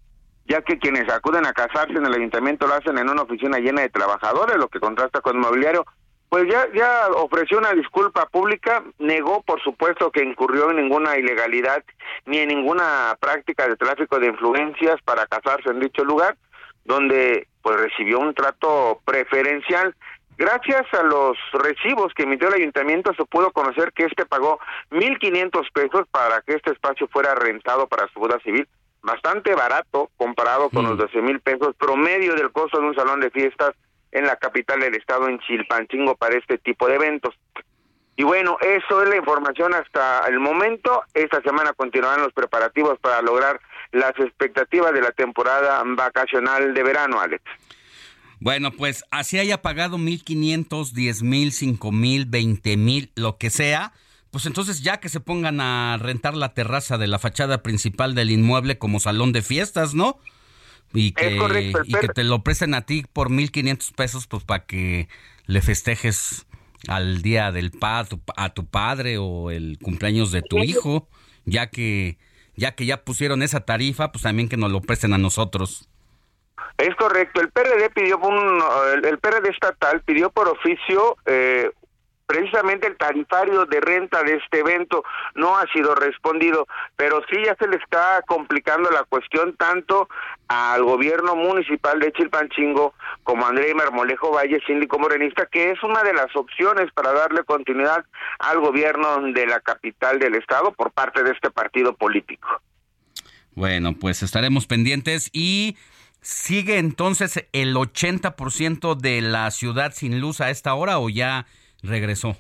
ya 0.47 0.63
que 0.63 0.79
quienes 0.79 1.09
acuden 1.13 1.47
a 1.47 1.53
casarse 1.53 1.93
en 1.93 2.07
el 2.07 2.15
ayuntamiento 2.15 2.67
lo 2.67 2.75
hacen 2.75 2.99
en 2.99 3.09
una 3.09 3.23
oficina 3.23 3.59
llena 3.59 3.83
de 3.83 3.91
trabajadores, 3.91 4.57
lo 4.57 4.69
que 4.69 4.81
contrasta 4.81 5.21
con 5.21 5.37
el 5.37 5.43
mobiliario 5.43 5.85
pues 6.29 6.45
ya, 6.51 6.67
ya 6.75 7.09
ofreció 7.15 7.59
una 7.59 7.73
disculpa 7.73 8.27
pública, 8.27 8.83
negó 8.99 9.43
por 9.43 9.63
supuesto 9.63 10.11
que 10.11 10.25
incurrió 10.25 10.71
en 10.71 10.77
ninguna 10.77 11.17
ilegalidad 11.17 11.85
ni 12.25 12.39
en 12.39 12.49
ninguna 12.49 13.17
práctica 13.21 13.69
de 13.69 13.77
tráfico 13.77 14.19
de 14.19 14.27
influencias 14.29 15.01
para 15.05 15.27
casarse 15.27 15.71
en 15.71 15.81
dicho 15.81 16.05
lugar, 16.05 16.37
donde 16.85 17.47
pues 17.63 17.81
recibió 17.81 18.19
un 18.19 18.35
trato 18.35 19.01
preferencial. 19.05 19.95
Gracias 20.37 20.83
a 20.93 21.03
los 21.03 21.39
recibos 21.53 22.13
que 22.13 22.25
emitió 22.25 22.49
el 22.49 22.55
ayuntamiento 22.55 23.15
se 23.15 23.25
pudo 23.25 23.53
conocer 23.53 23.93
que 23.93 24.05
este 24.05 24.27
pagó 24.27 24.59
1.500 24.91 25.73
pesos 25.73 26.07
para 26.11 26.43
que 26.43 26.55
este 26.55 26.73
espacio 26.73 27.09
fuera 27.09 27.35
rentado 27.35 27.87
para 27.87 28.09
su 28.09 28.21
boda 28.21 28.39
civil, 28.41 28.69
bastante 29.01 29.55
barato 29.55 30.11
comparado 30.17 30.69
con 30.69 30.85
los 30.85 30.99
12 30.99 31.23
mil 31.23 31.41
pesos 31.41 31.75
promedio 31.77 32.35
del 32.35 32.53
costo 32.53 32.79
de 32.79 32.87
un 32.89 32.95
salón 32.95 33.21
de 33.21 33.31
fiestas 33.31 33.75
en 34.17 34.25
la 34.25 34.37
capital 34.37 34.81
del 34.81 34.95
estado, 34.95 35.29
en 35.29 35.39
Chilpancingo, 35.41 36.17
para 36.17 36.39
este 36.39 36.57
tipo 36.59 36.89
de 36.89 36.95
eventos. 36.95 37.35
Y 38.17 38.23
bueno, 38.23 38.57
eso 38.63 39.03
es 39.03 39.11
la 39.11 39.17
información 39.17 39.75
hasta 39.75 40.27
el 40.29 40.41
momento. 40.41 41.03
Esta 41.13 41.43
semana 41.43 41.75
continuarán 41.75 42.23
los 42.23 42.33
preparativos 42.33 42.99
para 42.99 43.21
lograr 43.21 43.61
las 43.93 44.19
expectativas 44.19 44.95
de 44.95 45.03
la 45.03 45.13
temporada 45.13 45.83
vacacional 45.85 46.73
de 46.73 46.83
verano, 46.83 47.21
Alex. 47.21 47.45
Bueno, 48.41 48.71
pues 48.71 49.05
así 49.11 49.39
haya 49.39 49.61
pagado 49.61 49.99
1.500, 49.99 50.67
10.000, 50.95 51.79
5.000, 51.79 52.31
20.000, 52.31 53.11
lo 53.17 53.37
que 53.37 53.51
sea, 53.51 53.93
pues 54.31 54.47
entonces 54.47 54.83
ya 54.83 54.99
que 54.99 55.11
se 55.11 55.21
pongan 55.21 55.61
a 55.61 55.99
rentar 55.99 56.35
la 56.35 56.55
terraza 56.55 56.97
de 56.97 57.07
la 57.07 57.19
fachada 57.19 57.63
principal 57.63 58.15
del 58.15 58.31
inmueble 58.31 58.79
como 58.79 58.99
salón 58.99 59.33
de 59.33 59.43
fiestas, 59.43 59.95
¿no? 59.95 60.19
Y 60.93 61.13
que, 61.13 61.37
y 61.85 61.93
que 61.93 62.09
te 62.09 62.25
lo 62.25 62.43
presten 62.43 62.75
a 62.75 62.83
ti 62.83 63.05
por 63.13 63.29
1.500 63.29 63.95
pesos, 63.95 64.27
pues 64.27 64.45
para 64.45 64.65
que 64.65 65.09
le 65.47 65.61
festejes 65.61 66.47
al 66.89 67.23
día 67.23 67.53
del 67.53 67.71
pa, 67.71 68.07
a 68.37 68.49
tu 68.51 68.67
padre 68.67 69.19
o 69.19 69.51
el 69.51 69.79
cumpleaños 69.83 70.33
de 70.33 70.43
tu 70.43 70.59
hijo, 70.59 71.09
ya 71.45 71.69
que 71.69 72.19
ya 72.55 72.75
que 72.75 72.87
ya 72.87 73.05
pusieron 73.05 73.43
esa 73.43 73.61
tarifa, 73.61 74.13
pues 74.13 74.23
también 74.23 74.49
que 74.49 74.57
nos 74.57 74.73
lo 74.73 74.81
presten 74.81 75.13
a 75.13 75.19
nosotros. 75.19 75.89
Es 76.79 76.95
correcto, 76.97 77.41
el 77.41 77.51
PRD 77.51 77.91
pidió 77.91 78.19
un, 78.19 78.63
el 79.05 79.19
PRD 79.19 79.51
estatal 79.51 80.03
pidió 80.03 80.31
por 80.31 80.49
oficio 80.49 81.17
eh, 81.27 81.71
precisamente 82.27 82.87
el 82.87 82.97
tarifario 82.97 83.65
de 83.67 83.81
renta 83.81 84.23
de 84.23 84.35
este 84.35 84.61
evento 84.61 85.05
no 85.35 85.57
ha 85.57 85.67
sido 85.73 85.95
respondido, 85.95 86.67
pero 86.97 87.23
sí 87.31 87.37
ya 87.45 87.55
se 87.57 87.69
le 87.69 87.77
está 87.77 88.23
complicando 88.27 88.91
la 88.91 89.05
cuestión 89.05 89.57
tanto 89.57 90.09
al 90.49 90.83
gobierno 90.83 91.37
municipal 91.37 91.99
de 92.01 92.13
Chilpanchingo 92.13 92.95
como 93.23 93.47
a 93.47 93.51
André 93.51 93.75
Marmolejo 93.75 94.33
Valle, 94.33 94.61
síndico 94.67 94.99
morenista, 94.99 95.47
que 95.47 95.71
es 95.71 95.83
una 95.83 96.03
de 96.03 96.13
las 96.13 96.35
opciones 96.35 96.91
para 96.93 97.13
darle 97.13 97.45
continuidad 97.45 98.05
al 98.39 98.61
gobierno 98.61 99.21
de 99.33 99.47
la 99.47 99.61
capital 99.61 100.19
del 100.19 100.35
estado 100.35 100.73
por 100.73 100.91
parte 100.91 101.23
de 101.23 101.33
este 101.33 101.51
partido 101.51 101.95
político. 101.95 102.49
Bueno, 103.55 103.95
pues 103.99 104.23
estaremos 104.23 104.67
pendientes 104.67 105.31
y 105.33 105.77
sigue 106.21 106.79
entonces 106.79 107.47
el 107.53 107.75
80% 107.75 108.97
de 108.97 109.21
la 109.23 109.51
ciudad 109.51 109.93
sin 109.95 110.21
luz 110.21 110.41
a 110.41 110.51
esta 110.51 110.75
hora 110.75 110.99
o 110.99 111.09
ya 111.09 111.47
regresó? 111.87 112.37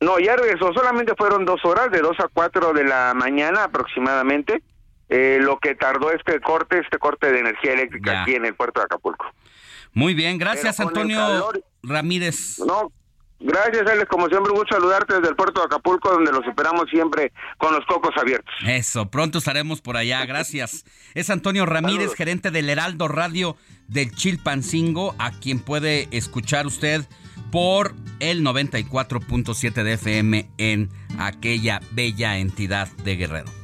No, 0.00 0.18
ya 0.18 0.36
regresó. 0.36 0.72
Solamente 0.72 1.14
fueron 1.16 1.44
dos 1.44 1.64
horas, 1.64 1.90
de 1.90 2.00
dos 2.00 2.18
a 2.20 2.28
cuatro 2.32 2.72
de 2.72 2.84
la 2.84 3.12
mañana 3.14 3.64
aproximadamente. 3.64 4.62
Eh, 5.10 5.38
lo 5.40 5.58
que 5.58 5.74
tardó 5.74 6.12
este 6.12 6.40
corte, 6.40 6.78
este 6.78 6.98
corte 6.98 7.32
de 7.32 7.40
energía 7.40 7.72
eléctrica 7.72 8.22
aquí 8.22 8.36
en 8.36 8.44
el 8.46 8.54
puerto 8.54 8.78
de 8.78 8.84
Acapulco. 8.84 9.26
Muy 9.92 10.14
bien, 10.14 10.38
gracias 10.38 10.78
Antonio 10.78 11.50
Ramírez. 11.82 12.60
No, 12.60 12.92
gracias 13.40 13.88
Alex, 13.88 14.08
como 14.08 14.28
siempre 14.28 14.52
un 14.52 14.58
gusto 14.58 14.76
saludarte 14.76 15.14
desde 15.14 15.30
el 15.30 15.34
puerto 15.34 15.60
de 15.60 15.66
Acapulco 15.66 16.12
donde 16.12 16.30
los 16.30 16.46
esperamos 16.46 16.88
siempre 16.88 17.32
con 17.58 17.74
los 17.74 17.84
cocos 17.86 18.12
abiertos. 18.16 18.54
Eso, 18.64 19.10
pronto 19.10 19.38
estaremos 19.38 19.80
por 19.80 19.96
allá, 19.96 20.24
gracias. 20.26 20.84
Es 21.14 21.28
Antonio 21.28 21.66
Ramírez, 21.66 22.14
gerente 22.14 22.52
del 22.52 22.70
Heraldo 22.70 23.08
Radio 23.08 23.56
del 23.88 24.14
Chilpancingo, 24.14 25.16
a 25.18 25.32
quien 25.32 25.58
puede 25.58 26.06
escuchar 26.12 26.68
usted 26.68 27.04
por 27.50 27.94
el 28.20 28.44
94.7 28.44 29.82
de 29.82 29.92
FM 29.94 30.50
en 30.58 30.90
aquella 31.18 31.80
bella 31.92 32.38
entidad 32.38 32.88
de 33.04 33.16
Guerrero. 33.16 33.60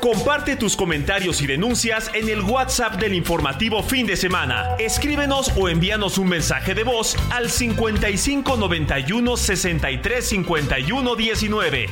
Comparte 0.00 0.56
tus 0.56 0.74
comentarios 0.74 1.42
y 1.42 1.46
denuncias 1.46 2.10
en 2.14 2.30
el 2.30 2.40
WhatsApp 2.40 2.94
del 2.94 3.12
informativo 3.12 3.82
fin 3.82 4.06
de 4.06 4.16
semana. 4.16 4.74
Escríbenos 4.78 5.52
o 5.54 5.68
envíanos 5.68 6.16
un 6.16 6.28
mensaje 6.28 6.74
de 6.74 6.82
voz 6.82 7.14
al 7.30 7.50
55 7.50 8.56
91 8.56 9.36
63 9.36 10.26
51 10.26 11.14
19. 11.14 11.86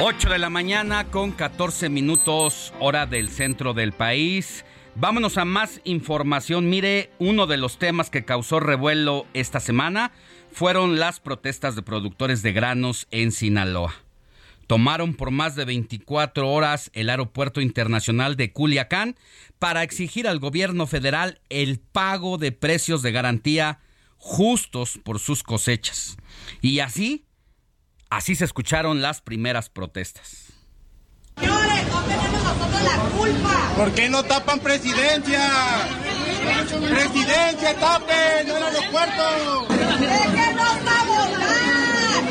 8 0.00 0.30
de 0.30 0.38
la 0.38 0.48
mañana 0.48 1.10
con 1.10 1.32
14 1.32 1.88
minutos 1.88 2.72
hora 2.78 3.04
del 3.06 3.28
centro 3.30 3.74
del 3.74 3.90
país. 3.90 4.64
Vámonos 4.94 5.38
a 5.38 5.44
más 5.44 5.80
información. 5.82 6.70
Mire, 6.70 7.10
uno 7.18 7.48
de 7.48 7.56
los 7.56 7.78
temas 7.80 8.08
que 8.08 8.24
causó 8.24 8.60
revuelo 8.60 9.26
esta 9.34 9.58
semana 9.58 10.12
fueron 10.52 11.00
las 11.00 11.18
protestas 11.18 11.74
de 11.74 11.82
productores 11.82 12.42
de 12.42 12.52
granos 12.52 13.08
en 13.10 13.32
Sinaloa. 13.32 13.92
Tomaron 14.68 15.14
por 15.14 15.32
más 15.32 15.56
de 15.56 15.64
24 15.64 16.48
horas 16.48 16.92
el 16.94 17.10
aeropuerto 17.10 17.60
internacional 17.60 18.36
de 18.36 18.52
Culiacán 18.52 19.16
para 19.58 19.82
exigir 19.82 20.28
al 20.28 20.38
gobierno 20.38 20.86
federal 20.86 21.40
el 21.48 21.80
pago 21.80 22.38
de 22.38 22.52
precios 22.52 23.02
de 23.02 23.10
garantía 23.10 23.80
justos 24.16 25.00
por 25.02 25.18
sus 25.18 25.42
cosechas. 25.42 26.18
Y 26.60 26.78
así 26.78 27.24
Así 28.10 28.34
se 28.34 28.44
escucharon 28.44 29.02
las 29.02 29.20
primeras 29.20 29.68
protestas. 29.68 30.52
Señores, 31.36 31.88
no 31.88 32.02
tenemos 32.02 32.42
nosotros 32.42 32.82
la 32.82 32.96
culpa. 33.16 33.72
¿Por 33.76 33.92
qué 33.92 34.08
no 34.08 34.22
tapan 34.24 34.60
presidencia? 34.60 35.46
Presidencia, 36.88 37.78
tapen, 37.78 38.48
no 38.48 38.56
el 38.56 38.62
aeropuerto. 38.62 39.66
Déjenos 40.00 40.78
a 40.86 41.04
votar. 41.04 42.22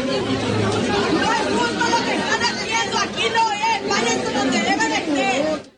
No 1.13 1.33
es 1.33 1.45
justo 1.57 1.83
lo 1.89 1.97
que 2.05 2.15
están 2.15 2.41
haciendo. 2.41 2.97
Aquí 2.97 3.25
no 3.33 3.51
es. 3.51 3.89
Váyanse 3.89 4.33
donde 4.33 4.59
debe 4.59 4.89
de 4.89 4.99
ser. 5.05 5.71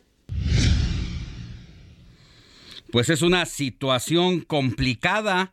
Pues 2.90 3.10
es 3.10 3.22
una 3.22 3.44
situación 3.44 4.40
complicada 4.40 5.52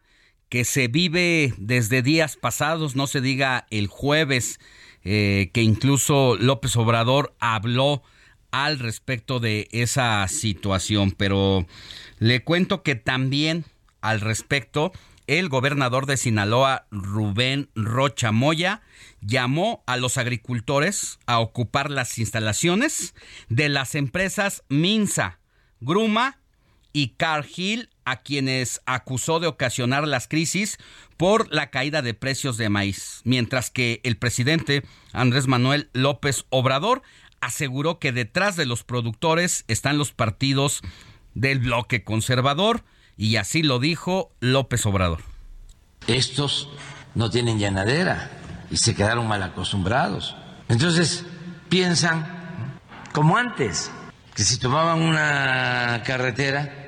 que 0.49 0.65
se 0.65 0.87
vive 0.87 1.53
desde 1.57 2.01
días 2.01 2.37
pasados, 2.37 2.95
no 2.95 3.07
se 3.07 3.21
diga 3.21 3.67
el 3.69 3.87
jueves, 3.87 4.59
eh, 5.03 5.49
que 5.53 5.61
incluso 5.61 6.37
López 6.37 6.75
Obrador 6.75 7.35
habló 7.39 8.03
al 8.51 8.79
respecto 8.79 9.39
de 9.39 9.67
esa 9.71 10.27
situación, 10.27 11.11
pero 11.11 11.67
le 12.19 12.43
cuento 12.43 12.81
que 12.81 12.95
también 12.95 13.65
al 14.01 14.21
respecto 14.21 14.91
el 15.27 15.49
gobernador 15.49 16.05
de 16.05 16.15
Sinaloa, 16.15 16.87
Rubén 16.89 17.69
Rocha 17.75 18.31
Moya, 18.31 18.81
llamó 19.19 19.83
a 19.85 19.97
los 19.97 20.17
agricultores 20.17 21.19
a 21.25 21.39
ocupar 21.39 21.91
las 21.91 22.17
instalaciones 22.17 23.13
de 23.49 23.67
las 23.67 23.95
empresas 23.95 24.63
Minsa, 24.69 25.39
Gruma 25.81 26.39
y 26.97 27.09
Cargill 27.09 27.91
a 28.05 28.23
quienes 28.23 28.81
acusó 28.87 29.39
de 29.39 29.45
ocasionar 29.45 30.07
las 30.07 30.27
crisis 30.27 30.79
por 31.15 31.53
la 31.53 31.69
caída 31.69 32.01
de 32.01 32.15
precios 32.15 32.57
de 32.57 32.69
maíz, 32.69 33.21
mientras 33.23 33.69
que 33.69 34.01
el 34.03 34.17
presidente 34.17 34.83
Andrés 35.13 35.45
Manuel 35.45 35.91
López 35.93 36.45
Obrador 36.49 37.03
aseguró 37.39 37.99
que 37.99 38.11
detrás 38.11 38.55
de 38.55 38.65
los 38.65 38.83
productores 38.83 39.63
están 39.67 39.99
los 39.99 40.11
partidos 40.11 40.81
del 41.35 41.59
bloque 41.59 42.03
conservador 42.03 42.83
y 43.15 43.35
así 43.35 43.61
lo 43.61 43.77
dijo 43.77 44.31
López 44.39 44.83
Obrador. 44.87 45.21
Estos 46.07 46.67
no 47.13 47.29
tienen 47.29 47.59
llanadera 47.59 48.31
y 48.71 48.77
se 48.77 48.95
quedaron 48.95 49.27
mal 49.27 49.43
acostumbrados. 49.43 50.35
Entonces 50.67 51.27
piensan 51.69 52.79
como 53.13 53.37
antes, 53.37 53.91
que 54.33 54.41
si 54.41 54.57
tomaban 54.57 55.03
una 55.03 56.01
carretera 56.03 56.85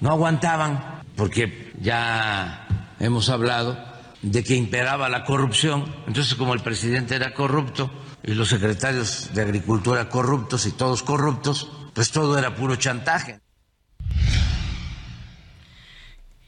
no 0.00 0.10
aguantaban 0.10 1.02
porque 1.16 1.72
ya 1.80 2.66
hemos 2.98 3.28
hablado 3.28 3.78
de 4.22 4.44
que 4.44 4.54
imperaba 4.54 5.08
la 5.08 5.24
corrupción. 5.24 5.84
Entonces, 6.06 6.34
como 6.34 6.54
el 6.54 6.60
presidente 6.60 7.14
era 7.14 7.34
corrupto 7.34 7.90
y 8.22 8.34
los 8.34 8.48
secretarios 8.48 9.30
de 9.34 9.42
Agricultura 9.42 10.08
corruptos 10.08 10.66
y 10.66 10.72
todos 10.72 11.02
corruptos, 11.02 11.70
pues 11.94 12.10
todo 12.10 12.38
era 12.38 12.54
puro 12.54 12.76
chantaje. 12.76 13.40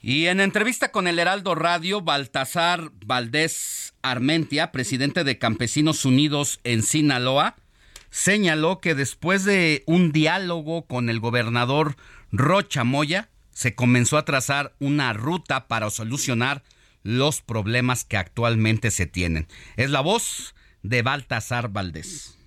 Y 0.04 0.26
en 0.26 0.40
entrevista 0.40 0.90
con 0.90 1.06
el 1.06 1.18
Heraldo 1.18 1.54
Radio, 1.54 2.00
Baltasar 2.00 2.90
Valdés 3.06 3.94
Armentia, 4.02 4.72
presidente 4.72 5.22
de 5.22 5.38
Campesinos 5.38 6.04
Unidos 6.04 6.58
en 6.64 6.82
Sinaloa, 6.82 7.54
señaló 8.10 8.80
que 8.80 8.96
después 8.96 9.44
de 9.44 9.84
un 9.86 10.10
diálogo 10.10 10.86
con 10.86 11.08
el 11.08 11.20
gobernador 11.20 11.96
Rocha 12.32 12.82
Moya, 12.82 13.28
se 13.52 13.74
comenzó 13.74 14.18
a 14.18 14.24
trazar 14.24 14.74
una 14.78 15.12
ruta 15.12 15.68
para 15.68 15.90
solucionar 15.90 16.62
los 17.02 17.42
problemas 17.42 18.04
que 18.04 18.16
actualmente 18.16 18.90
se 18.90 19.06
tienen. 19.06 19.46
Es 19.76 19.90
la 19.90 20.00
voz 20.00 20.54
de 20.82 21.02
Baltasar 21.02 21.68
Valdés 21.68 22.38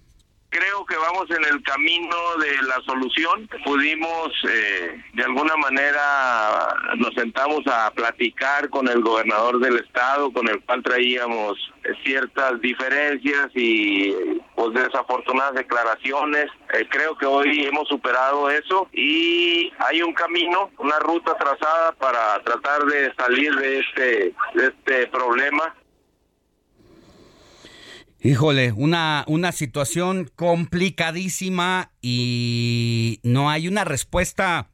creo 0.55 0.85
que 0.85 0.95
vamos 0.95 1.29
en 1.31 1.43
el 1.53 1.61
camino 1.63 2.15
de 2.39 2.67
la 2.67 2.79
solución. 2.85 3.49
Pudimos, 3.65 4.31
eh, 4.49 5.03
de 5.13 5.23
alguna 5.23 5.55
manera, 5.57 6.75
nos 6.95 7.13
sentamos 7.13 7.61
a 7.67 7.91
platicar 7.91 8.69
con 8.69 8.87
el 8.87 9.01
gobernador 9.01 9.59
del 9.59 9.77
estado, 9.77 10.31
con 10.31 10.47
el 10.47 10.61
cual 10.61 10.81
traíamos 10.81 11.57
ciertas 12.03 12.59
diferencias 12.61 13.49
y 13.53 14.13
pues 14.55 14.73
desafortunadas 14.73 15.55
declaraciones. 15.55 16.45
Eh, 16.73 16.87
creo 16.89 17.17
que 17.17 17.25
hoy 17.25 17.65
hemos 17.65 17.87
superado 17.89 18.49
eso 18.49 18.87
y 18.93 19.71
hay 19.79 20.01
un 20.01 20.13
camino, 20.13 20.71
una 20.77 20.99
ruta 20.99 21.35
trazada 21.37 21.91
para 21.93 22.41
tratar 22.43 22.85
de 22.85 23.13
salir 23.15 23.53
de 23.55 23.79
este, 23.79 24.33
de 24.53 24.67
este 24.67 25.07
problema 25.07 25.75
Híjole, 28.25 28.71
una, 28.71 29.23
una 29.27 29.51
situación 29.51 30.31
complicadísima 30.35 31.91
y 32.01 33.19
no 33.21 33.51
hay 33.51 33.67
una 33.67 33.83
respuesta 33.83 34.71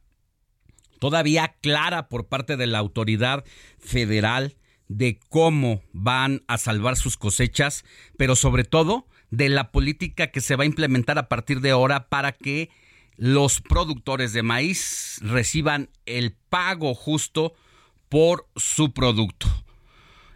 todavía 0.98 1.56
clara 1.60 2.08
por 2.08 2.28
parte 2.28 2.56
de 2.56 2.66
la 2.66 2.78
autoridad 2.78 3.44
federal 3.78 4.56
de 4.88 5.20
cómo 5.28 5.82
van 5.92 6.44
a 6.46 6.56
salvar 6.56 6.96
sus 6.96 7.18
cosechas, 7.18 7.84
pero 8.16 8.36
sobre 8.36 8.64
todo 8.64 9.06
de 9.30 9.50
la 9.50 9.70
política 9.70 10.28
que 10.28 10.40
se 10.40 10.56
va 10.56 10.62
a 10.62 10.66
implementar 10.66 11.18
a 11.18 11.28
partir 11.28 11.60
de 11.60 11.72
ahora 11.72 12.08
para 12.08 12.32
que 12.32 12.70
los 13.18 13.60
productores 13.60 14.32
de 14.32 14.42
maíz 14.42 15.18
reciban 15.20 15.90
el 16.06 16.32
pago 16.48 16.94
justo 16.94 17.52
por 18.08 18.48
su 18.56 18.94
producto. 18.94 19.46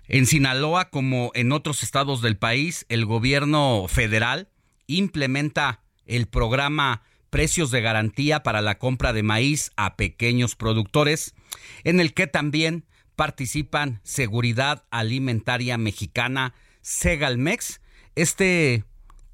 En 0.09 0.27
Sinaloa, 0.27 0.91
como 0.91 1.33
en 1.35 1.53
otros 1.53 1.83
estados 1.83 2.23
del 2.23 2.37
país, 2.37 2.87
el 2.89 3.05
gobierno 3.07 3.87
federal 3.89 4.49
implementa 4.87 5.83
el 6.05 6.27
programa 6.27 7.03
Precios 7.31 7.73
de 7.73 7.81
Garantía 7.81 8.45
para 8.45 8.63
la 8.63 8.79
compra 8.79 9.13
de 9.13 9.25
maíz 9.25 9.73
a 9.77 9.97
pequeños 9.97 10.55
productores, 10.55 11.35
en 11.83 11.99
el 11.99 12.15
que 12.15 12.29
también 12.29 12.85
participan 13.17 14.01
Seguridad 14.05 14.85
Alimentaria 14.91 15.77
Mexicana, 15.77 16.55
Segalmex, 16.83 17.81
este 18.15 18.85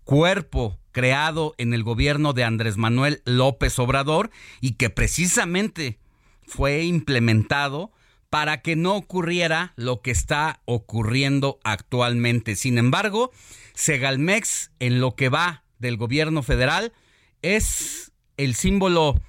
cuerpo 0.04 0.78
creado 0.90 1.54
en 1.58 1.74
el 1.74 1.82
gobierno 1.82 2.32
de 2.32 2.44
Andrés 2.44 2.76
Manuel 2.78 3.22
López 3.24 3.78
Obrador 3.78 4.30
y 4.60 4.72
que 4.72 4.88
precisamente 4.88 5.98
fue 6.46 6.84
implementado 6.84 7.92
para 8.32 8.62
que 8.62 8.76
no 8.76 8.96
ocurriera 8.96 9.74
lo 9.76 10.00
que 10.00 10.10
está 10.10 10.62
ocurriendo 10.64 11.60
actualmente. 11.64 12.56
Sin 12.56 12.78
embargo, 12.78 13.30
Segalmex, 13.74 14.70
en 14.80 15.02
lo 15.02 15.16
que 15.16 15.28
va 15.28 15.64
del 15.78 15.98
gobierno 15.98 16.42
federal, 16.42 16.94
es 17.42 18.10
el 18.38 18.54
símbolo 18.54 19.20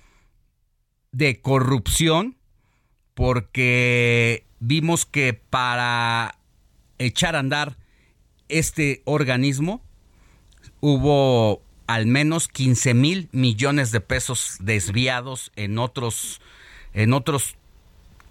de 1.12 1.42
corrupción 1.42 2.38
porque 3.14 4.46
vimos 4.62 5.06
que 5.06 5.34
para 5.34 6.38
echar 6.98 7.36
a 7.36 7.40
andar 7.40 7.76
este 8.48 9.02
organismo 9.04 9.84
hubo 10.80 11.62
al 11.88 12.06
menos 12.06 12.48
15 12.48 12.94
mil 12.94 13.28
millones 13.34 13.92
de 13.92 14.00
pesos 14.00 14.56
desviados 14.62 15.52
en 15.58 15.78
otros 15.78 16.40
en 16.94 17.12
otros 17.12 17.58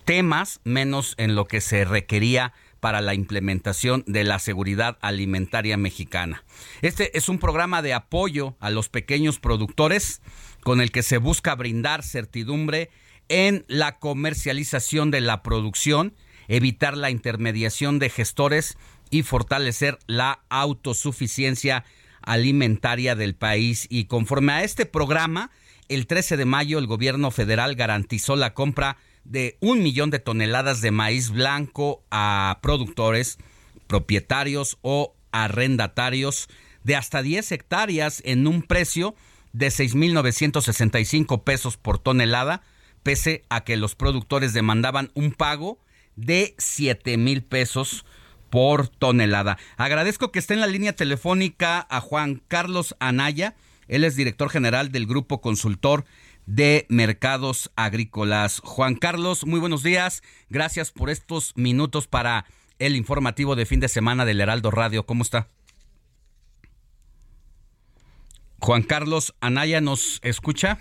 temas, 0.05 0.61
menos 0.65 1.15
en 1.17 1.35
lo 1.35 1.47
que 1.47 1.61
se 1.61 1.85
requería 1.85 2.53
para 2.81 3.01
la 3.01 3.15
implementación 3.15 4.03
de 4.07 4.25
la 4.25 4.39
seguridad 4.39 4.99
alimentaria 5.03 5.77
mexicana. 5.77 6.45
Este 6.83 7.17
es 7.17 7.29
un 7.29 7.39
programa 7.39 7.81
de 7.81 7.95
apoyo 7.95 8.57
a 8.59 8.71
los 8.71 8.89
pequeños 8.89 9.39
productores 9.39 10.21
con 10.63 10.81
el 10.81 10.91
que 10.91 11.03
se 11.03 11.19
busca 11.19 11.55
brindar 11.55 12.03
certidumbre 12.03 12.91
en 13.29 13.65
la 13.69 13.99
comercialización 13.99 15.11
de 15.11 15.21
la 15.21 15.43
producción, 15.43 16.15
evitar 16.49 16.97
la 16.97 17.11
intermediación 17.11 17.99
de 17.99 18.11
gestores 18.11 18.77
y 19.11 19.23
fortalecer 19.23 19.99
la 20.07 20.41
autosuficiencia 20.49 21.85
alimentaria 22.23 23.15
del 23.15 23.35
país. 23.35 23.87
Y 23.91 24.07
conforme 24.07 24.53
a 24.53 24.65
este 24.65 24.87
programa, 24.87 25.51
el 25.89 26.07
13 26.07 26.37
de 26.37 26.45
mayo 26.47 26.79
el 26.79 26.87
gobierno 26.87 27.31
federal 27.31 27.75
garantizó 27.77 28.35
la 28.35 28.55
compra 28.55 28.97
de 28.97 29.03
un 29.61 29.83
millón 29.83 30.11
de 30.11 30.19
toneladas 30.19 30.81
de 30.81 30.91
maíz 30.91 31.31
blanco 31.31 32.03
a 32.11 32.59
productores, 32.63 33.39
propietarios 33.87 34.79
o 34.83 35.15
arrendatarios 35.33 36.49
de 36.85 36.97
hasta 36.97 37.23
10 37.23 37.53
hectáreas 37.53 38.23
en 38.25 38.47
un 38.47 38.63
precio 38.63 39.15
de 39.53 39.69
6.965 39.69 41.43
pesos 41.45 41.77
por 41.77 41.99
tonelada, 41.99 42.63
pese 43.03 43.45
a 43.49 43.65
que 43.65 43.77
los 43.77 43.95
productores 43.95 44.53
demandaban 44.53 45.11
un 45.15 45.33
pago 45.33 45.79
de 46.17 46.55
7 46.59 47.17
mil 47.17 47.43
pesos 47.43 48.05
por 48.51 48.89
tonelada. 48.89 49.59
Agradezco 49.77 50.31
que 50.31 50.39
esté 50.39 50.55
en 50.55 50.61
la 50.61 50.67
línea 50.67 50.95
telefónica 50.95 51.87
a 51.89 52.01
Juan 52.01 52.43
Carlos 52.49 52.95
Anaya. 53.01 53.55
Él 53.89 54.05
es 54.05 54.15
director 54.15 54.51
general 54.51 54.93
del 54.93 55.07
Grupo 55.07 55.41
Consultor 55.41 56.05
de 56.47 56.87
Mercados 56.89 57.71
Agrícolas. 57.77 58.61
Juan 58.65 58.95
Carlos, 58.95 59.47
muy 59.47 59.61
buenos 59.61 59.83
días. 59.83 60.23
Gracias 60.51 60.93
por 60.93 61.11
estos 61.11 61.57
minutos 61.57 62.07
para 62.07 62.45
el 62.79 62.97
informativo 62.97 63.57
de 63.57 63.67
fin 63.67 63.81
de 63.81 63.89
semana 63.89 64.25
del 64.25 64.41
Heraldo 64.41 64.71
Radio. 64.71 65.05
¿Cómo 65.05 65.23
está? 65.23 65.49
Juan 68.59 68.83
Carlos 68.83 69.35
Anaya 69.41 69.81
nos 69.81 70.21
escucha. 70.23 70.79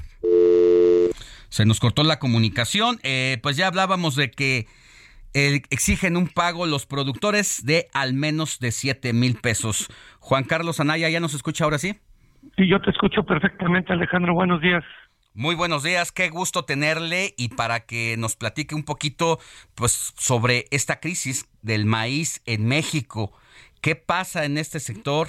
Se 1.49 1.65
nos 1.65 1.79
cortó 1.79 2.03
la 2.03 2.19
comunicación. 2.19 2.99
Eh, 3.03 3.39
pues 3.41 3.57
ya 3.57 3.67
hablábamos 3.67 4.15
de 4.15 4.31
que 4.31 4.67
eh, 5.33 5.61
exigen 5.69 6.17
un 6.17 6.27
pago 6.27 6.65
los 6.65 6.85
productores 6.85 7.65
de 7.65 7.87
al 7.93 8.13
menos 8.13 8.59
de 8.59 8.71
7 8.71 9.13
mil 9.13 9.35
pesos. 9.35 9.87
Juan 10.19 10.43
Carlos 10.43 10.79
Anaya, 10.79 11.09
¿ya 11.09 11.19
nos 11.19 11.33
escucha 11.33 11.63
ahora 11.63 11.77
sí? 11.77 11.95
Sí, 12.57 12.67
yo 12.67 12.81
te 12.81 12.89
escucho 12.89 13.23
perfectamente, 13.23 13.93
Alejandro. 13.93 14.33
Buenos 14.33 14.61
días. 14.61 14.83
Muy 15.33 15.55
buenos 15.55 15.81
días, 15.81 16.11
qué 16.11 16.27
gusto 16.27 16.65
tenerle 16.65 17.33
y 17.37 17.55
para 17.55 17.85
que 17.85 18.17
nos 18.17 18.35
platique 18.35 18.75
un 18.75 18.83
poquito 18.83 19.37
pues 19.75 20.13
sobre 20.17 20.65
esta 20.71 20.99
crisis 20.99 21.49
del 21.61 21.85
maíz 21.85 22.43
en 22.45 22.67
México. 22.67 23.31
¿Qué 23.81 23.95
pasa 23.95 24.43
en 24.43 24.57
este 24.57 24.81
sector 24.81 25.27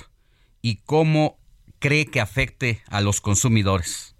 y 0.60 0.82
cómo 0.86 1.36
cree 1.78 2.06
que 2.06 2.20
afecte 2.20 2.80
a 2.90 3.00
los 3.00 3.20
consumidores? 3.20 4.16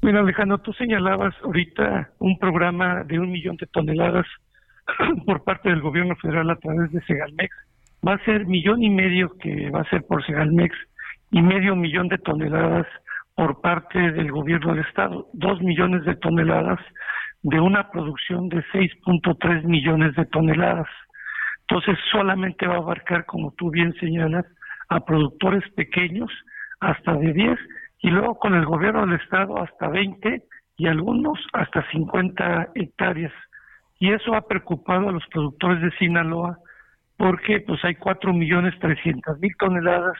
Mira, 0.00 0.20
Alejandro, 0.20 0.56
tú 0.58 0.72
señalabas 0.72 1.34
ahorita 1.44 2.12
un 2.18 2.38
programa 2.38 3.04
de 3.04 3.18
un 3.18 3.30
millón 3.30 3.58
de 3.58 3.66
toneladas 3.66 4.26
por 5.26 5.44
parte 5.44 5.68
del 5.68 5.82
gobierno 5.82 6.16
federal 6.16 6.48
a 6.48 6.56
través 6.56 6.90
de 6.92 7.02
Segalmex. 7.02 7.54
Va 8.06 8.14
a 8.14 8.24
ser 8.24 8.46
millón 8.46 8.82
y 8.82 8.88
medio 8.88 9.36
que 9.36 9.68
va 9.68 9.82
a 9.82 9.90
ser 9.90 10.04
por 10.06 10.24
Segalmex 10.24 10.74
y 11.32 11.42
medio 11.42 11.76
millón 11.76 12.08
de 12.08 12.16
toneladas 12.16 12.86
por 13.36 13.60
parte 13.60 13.98
del 14.12 14.32
gobierno 14.32 14.74
del 14.74 14.84
estado, 14.84 15.28
dos 15.34 15.60
millones 15.60 16.04
de 16.04 16.16
toneladas 16.16 16.80
de 17.42 17.60
una 17.60 17.90
producción 17.90 18.48
de 18.48 18.64
6.3 18.72 19.62
millones 19.64 20.16
de 20.16 20.24
toneladas. 20.24 20.88
Entonces 21.68 21.98
solamente 22.10 22.66
va 22.66 22.74
a 22.74 22.78
abarcar, 22.78 23.26
como 23.26 23.52
tú 23.52 23.70
bien 23.70 23.94
señalas, 24.00 24.46
a 24.88 25.04
productores 25.04 25.62
pequeños 25.74 26.30
hasta 26.80 27.14
de 27.14 27.32
10 27.32 27.58
y 28.00 28.10
luego 28.10 28.38
con 28.38 28.54
el 28.54 28.64
gobierno 28.64 29.06
del 29.06 29.20
estado 29.20 29.62
hasta 29.62 29.88
20 29.88 30.42
y 30.78 30.86
algunos 30.86 31.38
hasta 31.52 31.88
50 31.90 32.70
hectáreas. 32.74 33.32
Y 33.98 34.12
eso 34.12 34.34
ha 34.34 34.46
preocupado 34.46 35.08
a 35.08 35.12
los 35.12 35.26
productores 35.28 35.82
de 35.82 35.90
Sinaloa 35.98 36.58
porque 37.18 37.60
pues 37.60 37.84
hay 37.84 37.96
4 37.96 38.32
millones 38.32 38.74
300 38.80 39.38
mil 39.40 39.54
toneladas 39.58 40.16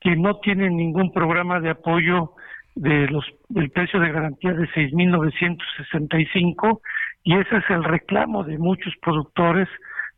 que 0.00 0.16
no 0.16 0.38
tienen 0.40 0.76
ningún 0.76 1.12
programa 1.12 1.60
de 1.60 1.70
apoyo 1.70 2.34
de 2.78 3.08
los 3.08 3.24
del 3.48 3.70
precio 3.70 3.98
de 3.98 4.12
garantía 4.12 4.52
de 4.52 4.68
6.965 4.68 6.80
y 7.24 7.34
ese 7.34 7.56
es 7.56 7.64
el 7.70 7.82
reclamo 7.82 8.44
de 8.44 8.56
muchos 8.56 8.94
productores 9.02 9.66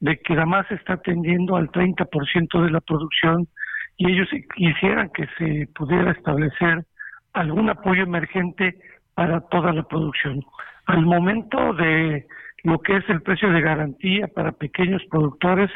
de 0.01 0.19
que 0.19 0.35
nada 0.35 0.45
más 0.47 0.71
está 0.71 0.93
atendiendo 0.95 1.55
al 1.57 1.71
30% 1.71 2.63
de 2.63 2.71
la 2.71 2.83
producción 2.83 3.49
y 3.97 4.13
ellos 4.13 4.29
quisieran 4.55 5.09
que 5.11 5.27
se 5.39 5.69
pudiera 5.75 6.13
establecer 6.13 6.85
algún 7.33 7.71
apoyo 7.71 8.03
emergente 8.03 8.77
para 9.15 9.41
toda 9.41 9.73
la 9.73 9.85
producción. 9.85 10.45
Al 10.85 11.07
momento 11.07 11.73
de 11.75 12.27
lo 12.65 12.81
que 12.81 12.97
es 12.97 13.09
el 13.09 13.23
precio 13.23 13.51
de 13.53 13.63
garantía 13.63 14.29
para 14.29 14.53
pequeños 14.53 15.03
productores, 15.11 15.71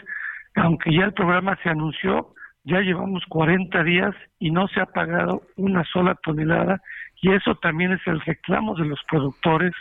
aunque 0.55 0.93
ya 0.93 1.05
el 1.05 1.15
programa 1.15 1.59
se 1.63 1.71
anunció, 1.71 2.34
ya 2.65 2.81
llevamos 2.81 3.23
40 3.29 3.85
días 3.85 4.15
y 4.39 4.51
no 4.51 4.69
se 4.69 4.81
ha 4.81 4.87
pagado 4.87 5.43
una 5.57 5.85
sola 5.85 6.15
tonelada 6.23 6.81
y 7.21 7.33
eso 7.33 7.55
también 7.57 7.93
es 7.93 8.01
el 8.07 8.21
reclamo 8.21 8.75
de 8.75 8.87
los 8.87 9.01
productores, 9.09 9.73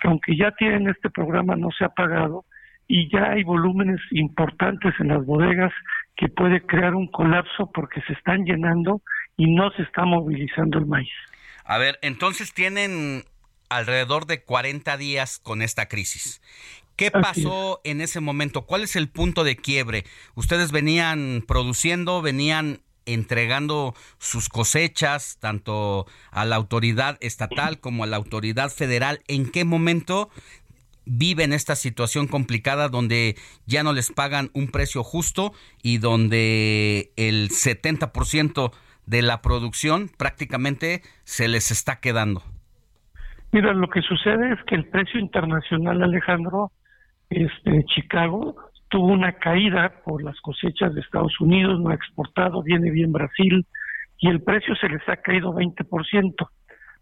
que 0.00 0.08
aunque 0.08 0.36
ya 0.36 0.52
tienen 0.52 0.88
este 0.88 1.10
programa 1.10 1.56
no 1.56 1.70
se 1.70 1.84
ha 1.84 1.90
pagado 1.90 2.44
y 2.86 3.10
ya 3.10 3.32
hay 3.32 3.44
volúmenes 3.44 4.00
importantes 4.10 4.94
en 4.98 5.08
las 5.08 5.24
bodegas 5.24 5.72
que 6.16 6.28
puede 6.28 6.62
crear 6.62 6.94
un 6.94 7.06
colapso 7.08 7.70
porque 7.72 8.00
se 8.02 8.14
están 8.14 8.44
llenando 8.44 9.02
y 9.36 9.54
no 9.54 9.70
se 9.72 9.82
está 9.82 10.04
movilizando 10.04 10.78
el 10.78 10.86
maíz. 10.86 11.12
A 11.64 11.76
ver, 11.76 11.98
entonces 12.00 12.54
tienen 12.54 13.24
alrededor 13.68 14.26
de 14.26 14.42
40 14.42 14.96
días 14.96 15.38
con 15.38 15.62
esta 15.62 15.88
crisis. 15.88 16.40
¿Qué 16.96 17.12
pasó 17.12 17.80
en 17.84 18.00
ese 18.00 18.18
momento? 18.18 18.66
¿Cuál 18.66 18.82
es 18.82 18.96
el 18.96 19.08
punto 19.08 19.44
de 19.44 19.56
quiebre? 19.56 20.04
Ustedes 20.34 20.72
venían 20.72 21.44
produciendo, 21.46 22.22
venían 22.22 22.80
entregando 23.06 23.94
sus 24.18 24.48
cosechas 24.48 25.38
tanto 25.40 26.06
a 26.30 26.44
la 26.44 26.56
autoridad 26.56 27.16
estatal 27.20 27.78
como 27.80 28.02
a 28.02 28.08
la 28.08 28.16
autoridad 28.16 28.70
federal. 28.70 29.22
¿En 29.28 29.48
qué 29.50 29.64
momento 29.64 30.28
viven 31.04 31.52
esta 31.52 31.76
situación 31.76 32.26
complicada 32.26 32.88
donde 32.88 33.36
ya 33.64 33.82
no 33.82 33.92
les 33.92 34.10
pagan 34.10 34.50
un 34.52 34.68
precio 34.68 35.04
justo 35.04 35.54
y 35.82 35.98
donde 35.98 37.12
el 37.16 37.50
70% 37.50 38.72
de 39.06 39.22
la 39.22 39.40
producción 39.40 40.10
prácticamente 40.16 41.02
se 41.24 41.46
les 41.46 41.70
está 41.70 42.00
quedando? 42.00 42.42
Mira, 43.52 43.72
lo 43.72 43.88
que 43.88 44.02
sucede 44.02 44.52
es 44.52 44.62
que 44.64 44.74
el 44.74 44.88
precio 44.88 45.18
internacional, 45.18 46.02
Alejandro, 46.02 46.70
este 47.30 47.84
Chicago 47.84 48.56
tuvo 48.88 49.06
una 49.06 49.32
caída 49.32 49.92
por 50.04 50.22
las 50.22 50.38
cosechas 50.40 50.94
de 50.94 51.00
Estados 51.00 51.38
Unidos, 51.40 51.80
no 51.80 51.90
ha 51.90 51.94
exportado, 51.94 52.62
viene 52.62 52.90
bien 52.90 53.12
Brasil, 53.12 53.66
y 54.18 54.28
el 54.28 54.42
precio 54.42 54.74
se 54.76 54.88
les 54.88 55.06
ha 55.08 55.16
caído 55.16 55.52
20%. 55.54 56.48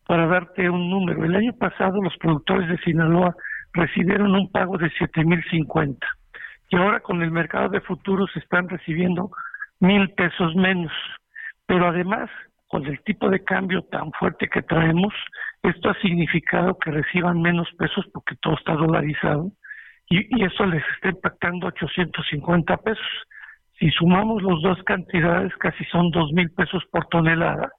Para 0.06 0.27
darte 0.27 0.70
un 0.70 0.89
número, 0.89 1.24
el 1.24 1.35
año 1.35 1.52
pasado 1.55 2.01
los 2.01 2.16
productores 2.18 2.68
de 2.68 2.78
Sinaloa 2.78 3.35
recibieron 3.73 4.35
un 4.35 4.51
pago 4.51 4.78
de 4.78 4.90
7.050 4.93 5.98
y 6.68 6.77
ahora 6.77 7.01
con 7.01 7.23
el 7.23 7.31
mercado 7.31 7.68
de 7.68 7.81
futuros 7.81 8.31
están 8.36 8.68
recibiendo 8.68 9.31
mil 9.81 10.10
pesos 10.10 10.55
menos. 10.56 10.93
Pero 11.66 11.89
además, 11.89 12.31
con 12.68 12.86
el 12.86 13.01
tipo 13.02 13.28
de 13.28 13.44
cambio 13.44 13.82
tan 13.82 14.12
fuerte 14.12 14.48
que 14.48 14.62
traemos, 14.62 15.14
esto 15.62 15.90
ha 15.90 16.00
significado 16.00 16.78
que 16.78 16.90
reciban 16.90 17.42
menos 17.42 17.68
pesos 17.78 18.06
porque 18.12 18.36
todo 18.40 18.54
está 18.54 18.74
dolarizado 18.74 19.50
y, 20.08 20.44
eso 20.44 20.66
les 20.66 20.84
está 20.94 21.08
impactando 21.10 21.66
850 21.66 22.76
pesos. 22.78 23.06
Si 23.78 23.90
sumamos 23.90 24.42
las 24.42 24.62
dos 24.62 24.82
cantidades, 24.84 25.54
casi 25.56 25.84
son 25.86 26.10
dos 26.10 26.32
mil 26.32 26.50
pesos 26.50 26.84
por 26.90 27.06
tonelada. 27.06 27.70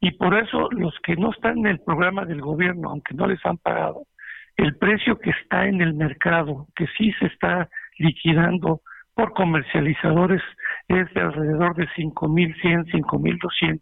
Y 0.00 0.12
por 0.12 0.34
eso 0.34 0.68
los 0.72 0.94
que 1.02 1.16
no 1.16 1.30
están 1.32 1.58
en 1.58 1.66
el 1.66 1.80
programa 1.80 2.24
del 2.24 2.40
gobierno, 2.40 2.90
aunque 2.90 3.14
no 3.14 3.26
les 3.26 3.44
han 3.46 3.58
pagado, 3.58 4.04
el 4.56 4.76
precio 4.76 5.18
que 5.18 5.30
está 5.30 5.66
en 5.66 5.80
el 5.80 5.94
mercado, 5.94 6.66
que 6.76 6.86
sí 6.98 7.12
se 7.18 7.26
está 7.26 7.68
liquidando 7.98 8.82
por 9.14 9.32
comercializadores, 9.32 10.42
es 10.88 11.12
de 11.14 11.20
alrededor 11.20 11.74
de 11.76 11.88
5.100, 11.88 12.90
5.200, 12.90 13.80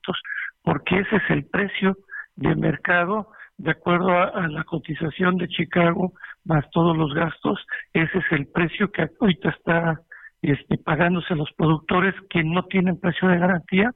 porque 0.63 1.01
ese 1.01 1.17
es 1.17 1.31
el 1.31 1.45
precio 1.47 1.97
de 2.37 2.55
mercado 2.55 3.29
de 3.59 3.73
acuerdo 3.73 4.11
a, 4.11 4.49
la 4.49 4.65
cotización 4.65 5.37
de 5.37 5.49
Chicago 5.49 6.15
más 6.45 6.65
todos 6.71 6.97
los 6.97 7.13
gastos, 7.13 7.59
ese 7.93 8.19
es 8.19 8.25
el 8.31 8.47
precio 8.47 8.91
que 8.91 9.09
ahorita 9.21 9.51
está 9.51 10.01
este, 10.41 10.79
pagándose 10.79 11.35
los 11.35 11.53
productores 11.53 12.15
que 12.31 12.43
no 12.43 12.65
tienen 12.65 12.99
precio 12.99 13.29
de 13.29 13.39
garantía. 13.39 13.93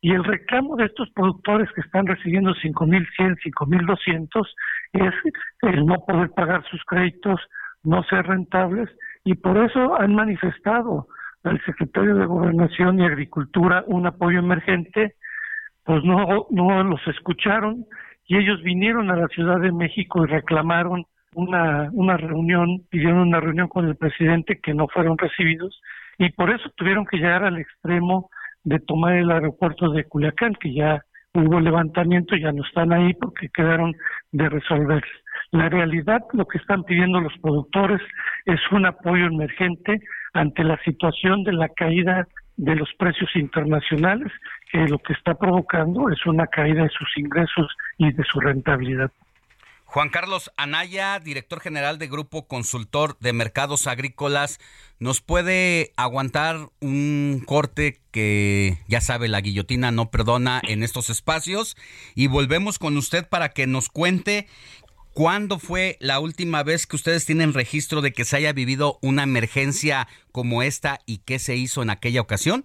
Y 0.00 0.12
el 0.12 0.24
reclamo 0.24 0.76
de 0.76 0.86
estos 0.86 1.10
productores 1.10 1.68
que 1.72 1.80
están 1.80 2.06
recibiendo 2.06 2.54
5.100, 2.54 3.36
5.200 3.44 4.46
es 4.92 5.14
el 5.62 5.84
no 5.84 5.96
poder 6.06 6.30
pagar 6.30 6.64
sus 6.70 6.82
créditos, 6.84 7.40
no 7.82 8.02
ser 8.04 8.26
rentables 8.26 8.88
y 9.24 9.34
por 9.34 9.58
eso 9.58 10.00
han 10.00 10.14
manifestado 10.14 11.08
al 11.42 11.62
secretario 11.64 12.14
de 12.14 12.26
Gobernación 12.26 12.98
y 12.98 13.04
Agricultura 13.04 13.84
un 13.86 14.06
apoyo 14.06 14.38
emergente, 14.38 15.16
pues 15.84 16.04
no, 16.04 16.46
no 16.50 16.84
los 16.84 17.00
escucharon 17.06 17.86
y 18.26 18.36
ellos 18.36 18.62
vinieron 18.62 19.10
a 19.10 19.16
la 19.16 19.28
Ciudad 19.28 19.60
de 19.60 19.72
México 19.72 20.24
y 20.24 20.28
reclamaron 20.28 21.04
una, 21.34 21.88
una 21.92 22.16
reunión, 22.16 22.82
pidieron 22.90 23.18
una 23.18 23.40
reunión 23.40 23.68
con 23.68 23.86
el 23.88 23.96
presidente 23.96 24.60
que 24.62 24.74
no 24.74 24.88
fueron 24.88 25.16
recibidos 25.18 25.80
y 26.18 26.30
por 26.30 26.50
eso 26.50 26.70
tuvieron 26.76 27.06
que 27.06 27.16
llegar 27.16 27.44
al 27.44 27.58
extremo 27.58 28.30
de 28.64 28.78
tomar 28.80 29.14
el 29.14 29.30
aeropuerto 29.30 29.90
de 29.90 30.04
Culiacán, 30.04 30.54
que 30.54 30.74
ya 30.74 31.02
hubo 31.32 31.60
levantamiento, 31.60 32.36
ya 32.36 32.52
no 32.52 32.64
están 32.64 32.92
ahí 32.92 33.14
porque 33.14 33.48
quedaron 33.48 33.94
de 34.32 34.48
resolver. 34.48 35.02
La 35.52 35.68
realidad, 35.68 36.20
lo 36.32 36.46
que 36.46 36.58
están 36.58 36.84
pidiendo 36.84 37.20
los 37.20 37.36
productores 37.38 38.00
es 38.44 38.60
un 38.70 38.86
apoyo 38.86 39.26
emergente 39.26 40.00
ante 40.32 40.62
la 40.62 40.76
situación 40.84 41.42
de 41.44 41.52
la 41.52 41.68
caída 41.70 42.26
de 42.56 42.76
los 42.76 42.90
precios 42.98 43.34
internacionales, 43.34 44.30
que 44.70 44.78
lo 44.86 44.98
que 44.98 45.12
está 45.12 45.34
provocando 45.34 46.10
es 46.10 46.24
una 46.26 46.46
caída 46.46 46.82
de 46.82 46.90
sus 46.90 47.08
ingresos 47.16 47.66
y 47.98 48.12
de 48.12 48.24
su 48.24 48.40
rentabilidad. 48.40 49.10
Juan 49.84 50.08
Carlos 50.08 50.52
Anaya, 50.56 51.18
director 51.18 51.58
general 51.60 51.98
de 51.98 52.06
Grupo 52.06 52.46
Consultor 52.46 53.18
de 53.18 53.32
Mercados 53.32 53.88
Agrícolas, 53.88 54.60
¿nos 55.00 55.20
puede 55.20 55.90
aguantar 55.96 56.68
un 56.80 57.42
corte 57.44 57.98
que 58.12 58.78
ya 58.86 59.00
sabe 59.00 59.26
la 59.26 59.40
guillotina 59.40 59.90
no 59.90 60.12
perdona 60.12 60.62
en 60.62 60.84
estos 60.84 61.10
espacios? 61.10 61.76
Y 62.14 62.28
volvemos 62.28 62.78
con 62.78 62.96
usted 62.96 63.28
para 63.28 63.48
que 63.48 63.66
nos 63.66 63.88
cuente 63.88 64.46
¿Cuándo 65.12 65.58
fue 65.58 65.96
la 65.98 66.20
última 66.20 66.62
vez 66.62 66.86
que 66.86 66.94
ustedes 66.94 67.26
tienen 67.26 67.52
registro 67.52 68.00
de 68.00 68.12
que 68.12 68.24
se 68.24 68.36
haya 68.36 68.52
vivido 68.52 68.98
una 69.02 69.24
emergencia 69.24 70.06
como 70.30 70.62
esta 70.62 71.00
y 71.04 71.18
qué 71.18 71.40
se 71.40 71.56
hizo 71.56 71.82
en 71.82 71.90
aquella 71.90 72.20
ocasión? 72.20 72.64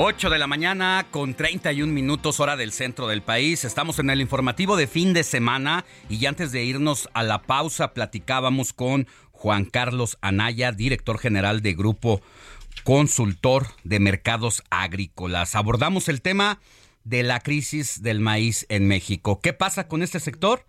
8 0.00 0.30
de 0.30 0.38
la 0.38 0.46
mañana 0.46 1.08
con 1.10 1.34
31 1.34 1.92
minutos 1.92 2.38
hora 2.38 2.56
del 2.56 2.70
centro 2.70 3.08
del 3.08 3.20
país. 3.20 3.64
Estamos 3.64 3.98
en 3.98 4.10
el 4.10 4.20
informativo 4.20 4.76
de 4.76 4.86
fin 4.86 5.12
de 5.12 5.24
semana 5.24 5.84
y 6.08 6.24
antes 6.26 6.52
de 6.52 6.62
irnos 6.62 7.08
a 7.14 7.24
la 7.24 7.42
pausa 7.42 7.94
platicábamos 7.94 8.72
con 8.72 9.08
Juan 9.32 9.64
Carlos 9.64 10.16
Anaya, 10.20 10.70
director 10.70 11.18
general 11.18 11.62
de 11.62 11.74
Grupo 11.74 12.22
Consultor 12.84 13.66
de 13.82 13.98
Mercados 13.98 14.62
Agrícolas. 14.70 15.56
Abordamos 15.56 16.08
el 16.08 16.22
tema 16.22 16.60
de 17.02 17.24
la 17.24 17.40
crisis 17.40 18.00
del 18.00 18.20
maíz 18.20 18.66
en 18.68 18.86
México. 18.86 19.40
¿Qué 19.40 19.52
pasa 19.52 19.88
con 19.88 20.04
este 20.04 20.20
sector 20.20 20.64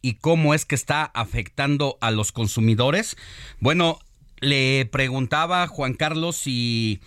y 0.00 0.14
cómo 0.14 0.54
es 0.54 0.64
que 0.64 0.74
está 0.74 1.04
afectando 1.04 1.98
a 2.00 2.10
los 2.10 2.32
consumidores? 2.32 3.16
Bueno, 3.60 4.00
le 4.40 4.86
preguntaba 4.86 5.68
Juan 5.68 5.94
Carlos 5.94 6.36
si 6.36 7.00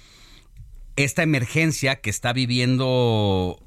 esta 0.95 1.23
emergencia 1.23 1.97
que 1.97 2.09
está 2.09 2.33
viviendo 2.33 3.59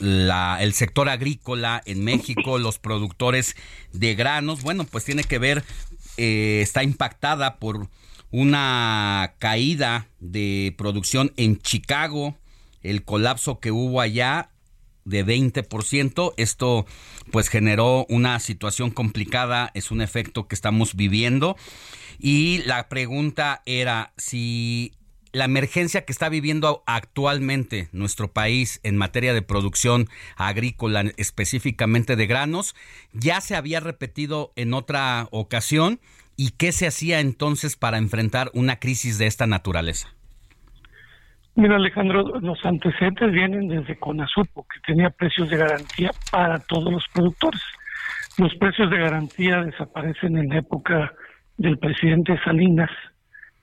el 0.00 0.72
sector 0.74 1.08
agrícola 1.08 1.82
en 1.86 2.04
México, 2.04 2.58
los 2.60 2.78
productores 2.78 3.54
de 3.92 4.14
granos, 4.14 4.62
bueno, 4.62 4.84
pues 4.84 5.04
tiene 5.04 5.24
que 5.24 5.38
ver 5.38 5.64
eh, 6.16 6.60
está 6.62 6.84
impactada 6.84 7.58
por 7.58 7.88
una 8.30 9.34
caída 9.38 10.08
de 10.20 10.74
producción 10.76 11.32
en 11.36 11.58
Chicago, 11.58 12.36
el 12.82 13.04
colapso 13.04 13.60
que 13.60 13.72
hubo 13.72 14.00
allá 14.00 14.50
de 15.04 15.24
20%. 15.24 16.34
Esto 16.36 16.86
pues 17.30 17.48
generó 17.48 18.06
una 18.08 18.38
situación 18.40 18.90
complicada, 18.90 19.70
es 19.74 19.90
un 19.90 20.00
efecto 20.00 20.46
que 20.46 20.54
estamos 20.54 20.94
viviendo. 20.94 21.56
Y 22.18 22.58
la 22.64 22.88
pregunta 22.88 23.62
era 23.66 24.12
si 24.16 24.92
la 25.34 25.46
emergencia 25.46 26.04
que 26.04 26.12
está 26.12 26.28
viviendo 26.28 26.84
actualmente 26.86 27.88
nuestro 27.92 28.28
país 28.28 28.80
en 28.84 28.96
materia 28.96 29.34
de 29.34 29.42
producción 29.42 30.06
agrícola, 30.36 31.02
específicamente 31.16 32.14
de 32.14 32.28
granos, 32.28 32.76
ya 33.12 33.40
se 33.40 33.56
había 33.56 33.80
repetido 33.80 34.52
en 34.54 34.72
otra 34.74 35.26
ocasión 35.32 35.98
y 36.36 36.52
qué 36.52 36.70
se 36.70 36.86
hacía 36.86 37.18
entonces 37.18 37.76
para 37.76 37.98
enfrentar 37.98 38.50
una 38.54 38.76
crisis 38.76 39.18
de 39.18 39.26
esta 39.26 39.48
naturaleza. 39.48 40.08
Mira, 41.56 41.76
Alejandro, 41.76 42.22
los 42.40 42.64
antecedentes 42.64 43.32
vienen 43.32 43.68
desde 43.68 43.98
Conasupo, 43.98 44.64
que 44.72 44.80
tenía 44.86 45.10
precios 45.10 45.50
de 45.50 45.56
garantía 45.56 46.12
para 46.30 46.60
todos 46.60 46.92
los 46.92 47.04
productores. 47.12 47.62
Los 48.38 48.54
precios 48.54 48.88
de 48.88 48.98
garantía 48.98 49.62
desaparecen 49.62 50.36
en 50.38 50.48
la 50.48 50.58
época 50.58 51.12
del 51.56 51.78
presidente 51.78 52.38
Salinas 52.44 52.90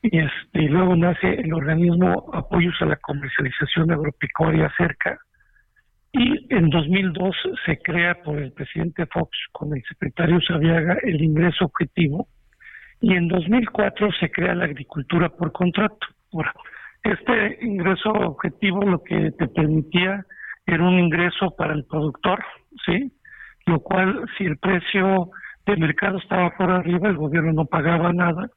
y, 0.02 0.18
este, 0.18 0.62
luego 0.64 0.96
nace 0.96 1.34
el 1.36 1.54
organismo 1.54 2.30
Apoyos 2.34 2.76
a 2.82 2.86
la 2.86 2.96
Comercialización 2.96 3.92
Agropecuaria 3.92 4.72
Cerca 4.76 5.20
y 6.12 6.54
en 6.54 6.70
2002 6.70 7.36
se 7.66 7.78
crea 7.78 8.16
por 8.24 8.38
el 8.40 8.52
presidente 8.52 9.06
Fox 9.06 9.30
con 9.52 9.76
el 9.76 9.84
secretario 9.84 10.42
Sabiaga 10.42 10.98
el 11.04 11.22
ingreso 11.22 11.66
objetivo 11.66 12.28
y 13.00 13.14
en 13.14 13.28
2004 13.28 14.12
se 14.20 14.32
crea 14.32 14.56
la 14.56 14.66
agricultura 14.66 15.30
por 15.30 15.52
contrato. 15.52 16.08
Ahora, 16.34 16.54
este 17.04 17.60
ingreso 17.62 18.10
objetivo 18.10 18.82
lo 18.82 19.04
que 19.04 19.32
te 19.32 19.48
permitía 19.48 20.26
era 20.66 20.84
un 20.84 21.00
ingreso 21.00 21.56
para 21.58 21.74
el 21.74 21.86
productor, 21.86 22.44
¿sí? 22.86 23.12
Lo 23.66 23.80
cual, 23.80 24.26
si 24.38 24.46
el 24.46 24.58
precio 24.58 25.30
de 25.66 25.78
mercado 25.78 26.18
estaba 26.18 26.52
por 26.58 26.70
arriba, 26.72 27.10
el 27.10 27.18
gobierno 27.18 27.54
no 27.54 27.66
pagaba 27.66 28.12
nada 28.14 28.50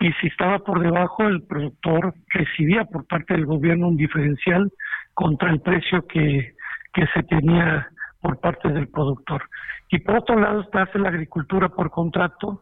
y 0.00 0.12
si 0.20 0.26
estaba 0.26 0.58
por 0.58 0.80
debajo 0.80 1.24
el 1.24 1.42
productor 1.42 2.14
recibía 2.28 2.84
por 2.84 3.06
parte 3.06 3.34
del 3.34 3.46
gobierno 3.46 3.88
un 3.88 3.96
diferencial 3.96 4.70
contra 5.14 5.50
el 5.50 5.60
precio 5.60 6.06
que, 6.06 6.54
que 6.92 7.06
se 7.14 7.22
tenía 7.24 7.88
por 8.20 8.40
parte 8.40 8.68
del 8.68 8.88
productor. 8.88 9.42
Y 9.90 9.98
por 9.98 10.16
otro 10.16 10.38
lado 10.38 10.62
está 10.62 10.88
la 10.94 11.08
agricultura 11.08 11.68
por 11.68 11.90
contrato, 11.90 12.60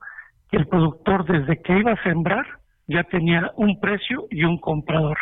que 0.50 0.58
el 0.58 0.66
productor 0.66 1.24
desde 1.24 1.62
que 1.62 1.78
iba 1.78 1.92
a 1.92 2.02
sembrar 2.02 2.44
ya 2.86 3.04
tenía 3.04 3.50
un 3.56 3.80
precio 3.80 4.26
y 4.30 4.44
un 4.44 4.58
comprador. 4.58 5.16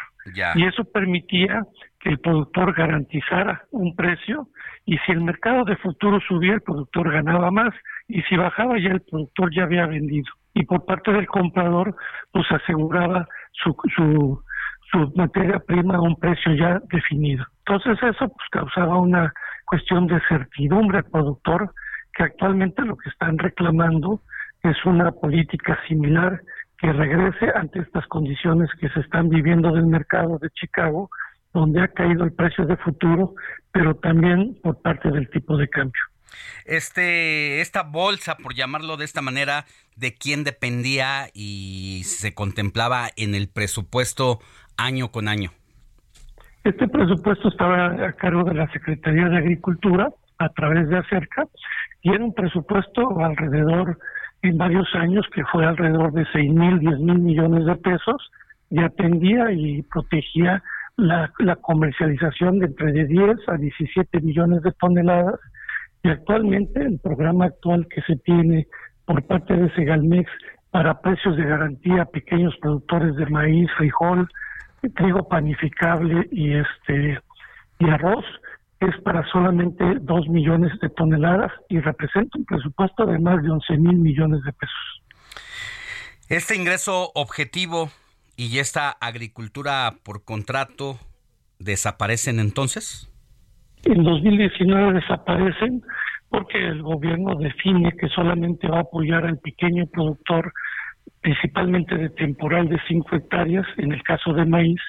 Y 0.55 0.65
eso 0.67 0.85
permitía 0.85 1.63
que 1.99 2.11
el 2.11 2.19
productor 2.19 2.75
garantizara 2.75 3.63
un 3.71 3.95
precio 3.95 4.49
y 4.85 4.99
si 4.99 5.13
el 5.13 5.21
mercado 5.21 5.65
de 5.65 5.77
futuro 5.77 6.21
subía, 6.21 6.55
el 6.55 6.63
productor 6.63 7.13
ganaba 7.13 7.51
más 7.51 7.75
y 8.09 8.23
si 8.23 8.37
bajaba 8.37 8.79
ya 8.79 8.91
el 8.91 9.01
productor 9.03 9.55
ya 9.55 9.63
había 9.63 9.87
vendido 9.87 10.31
y 10.55 10.65
por 10.65 10.85
parte 10.85 11.13
del 11.13 11.27
comprador 11.27 11.95
pues 12.33 12.47
aseguraba 12.51 13.27
su, 13.53 13.77
su, 13.95 14.43
su 14.91 15.13
materia 15.15 15.59
prima 15.61 15.97
a 15.97 16.01
un 16.01 16.17
precio 16.17 16.55
ya 16.55 16.81
definido. 16.91 17.45
Entonces 17.67 17.99
eso 18.03 18.29
pues 18.29 18.49
causaba 18.51 18.99
una 18.99 19.33
cuestión 19.67 20.07
de 20.07 20.21
certidumbre 20.29 20.99
al 20.99 21.05
productor 21.05 21.73
que 22.13 22.25
actualmente 22.25 22.83
lo 22.83 22.97
que 22.97 23.09
están 23.09 23.39
reclamando 23.39 24.21
es 24.63 24.77
una 24.85 25.13
política 25.13 25.79
similar 25.89 26.41
que 26.79 26.93
regrese 26.93 27.53
ante 27.55 27.81
estas 27.81 28.07
condiciones 28.07 28.71
que 28.81 28.89
se 28.89 29.01
están 29.01 29.29
viviendo 29.29 29.73
del 29.73 29.87
mercado 29.87 30.39
de 30.39 30.51
Chicago, 30.51 31.11
donde 31.53 31.83
ha 31.83 31.89
caído 31.89 32.25
el 32.25 32.33
precio 32.33 32.65
de 32.65 32.77
futuro, 32.79 33.35
pero 33.71 33.95
también 33.97 34.57
por 34.63 34.81
parte 34.81 35.11
del 35.11 35.29
tipo 35.31 35.57
de 35.57 35.69
cambio. 35.69 36.01
Este, 36.65 37.61
esta 37.61 37.83
bolsa, 37.83 38.37
por 38.37 38.55
llamarlo 38.55 38.97
de 38.97 39.05
esta 39.05 39.23
manera, 39.23 39.65
de 39.97 40.15
quién 40.15 40.45
dependía 40.45 41.29
y 41.35 42.03
se 42.05 42.35
contemplaba 42.35 43.09
en 43.17 43.35
el 43.35 43.49
presupuesto 43.49 44.41
año 44.77 45.11
con 45.11 45.29
año. 45.29 45.51
Este 46.65 46.89
presupuesto 46.89 47.49
estaba 47.49 47.87
a 47.87 48.13
cargo 48.13 48.45
de 48.45 48.55
la 48.55 48.71
Secretaría 48.73 49.29
de 49.29 49.39
Agricultura 49.39 50.11
a 50.39 50.49
través 50.51 50.89
de 50.89 50.99
Acerca 50.99 51.47
y 52.03 52.13
era 52.13 52.25
un 52.25 52.35
presupuesto 52.35 53.25
alrededor 53.25 53.99
en 54.43 54.57
varios 54.57 54.89
años 54.95 55.27
que 55.35 55.45
fue 55.45 55.65
alrededor 55.67 56.13
de 56.13 56.27
seis 56.33 56.51
mil, 56.51 56.79
diez 56.79 56.99
mil 56.99 57.19
millones 57.19 57.67
de 57.67 57.77
pesos 57.77 58.31
y 58.71 58.81
atendía 58.81 59.53
y 59.53 59.83
protegía 59.83 60.63
la, 60.97 61.33
la 61.39 61.57
comercialización 61.57 62.59
de 62.59 62.67
entre 62.67 62.93
de 62.93 63.07
10 63.07 63.49
a 63.49 63.57
17 63.57 64.21
millones 64.21 64.63
de 64.63 64.73
toneladas 64.73 65.41
y 66.03 66.09
actualmente 66.09 66.81
el 66.83 66.99
programa 66.99 67.47
actual 67.47 67.87
que 67.89 68.03
se 68.03 68.17
tiene 68.17 68.67
por 69.05 69.23
parte 69.27 69.55
de 69.55 69.73
Segalmex 69.75 70.31
para 70.71 71.01
precios 71.01 71.37
de 71.37 71.45
garantía 71.45 72.03
a 72.03 72.07
pequeños 72.07 72.55
productores 72.61 73.17
de 73.17 73.27
maíz, 73.27 73.69
frijol, 73.77 74.29
trigo 74.95 75.29
panificable 75.29 76.29
y 76.31 76.55
este 76.55 77.19
y 77.79 77.89
arroz 77.89 78.25
es 78.81 78.99
para 79.03 79.27
solamente 79.31 79.85
dos 80.01 80.27
millones 80.29 80.73
de 80.81 80.89
toneladas 80.91 81.53
y 81.69 81.81
representa 81.81 82.39
un 82.39 82.45
presupuesto 82.45 83.05
de 83.05 83.19
más 83.19 83.43
de 83.43 83.51
11 83.51 83.77
mil 83.77 83.97
millones 83.97 84.43
de 84.43 84.53
pesos. 84.53 85.03
Este 86.29 86.57
ingreso 86.57 87.11
objetivo 87.15 87.91
y 88.37 88.59
esta 88.59 88.91
agricultura 88.91 89.97
por 90.03 90.25
contrato 90.25 90.99
desaparecen 91.59 92.41
entonces? 92.41 93.10
En 93.85 94.05
2019 94.05 95.01
desaparecen 95.01 95.83
porque 96.29 96.59
el 96.59 96.83
gobierno 96.83 97.35
define 97.35 97.93
que 97.93 98.09
solamente 98.09 98.69
va 98.69 98.79
a 98.79 98.83
apoyar 98.83 99.27
al 99.27 99.39
pequeño 99.39 99.87
productor, 99.87 100.53
principalmente 101.21 101.97
de 101.97 102.11
temporal 102.11 102.69
de 102.69 102.79
5 102.87 103.17
hectáreas, 103.17 103.67
en 103.79 103.93
el 103.93 104.03
caso 104.03 104.33
de 104.33 104.45
maíz, 104.45 104.81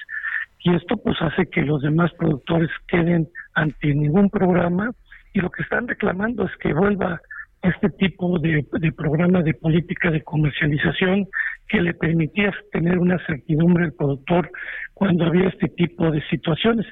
y 0.64 0.74
esto 0.74 0.96
pues 0.96 1.20
hace 1.20 1.46
que 1.46 1.62
los 1.62 1.82
demás 1.82 2.12
productores 2.18 2.70
queden 2.86 3.28
ante 3.54 3.92
ningún 3.94 4.30
programa 4.30 4.92
y 5.34 5.40
lo 5.40 5.50
que 5.50 5.62
están 5.62 5.88
reclamando 5.88 6.44
es 6.44 6.56
que 6.58 6.72
vuelva 6.72 7.20
este 7.62 7.90
tipo 7.90 8.38
de, 8.38 8.64
de 8.72 8.92
programa 8.92 9.42
de 9.42 9.54
política 9.54 10.10
de 10.10 10.22
comercialización 10.22 11.26
que 11.68 11.80
le 11.80 11.94
permitía 11.94 12.52
tener 12.72 12.98
una 12.98 13.18
certidumbre 13.26 13.84
al 13.84 13.92
productor 13.92 14.50
cuando 14.94 15.24
había 15.24 15.48
este 15.48 15.68
tipo 15.68 16.10
de 16.10 16.22
situaciones. 16.28 16.86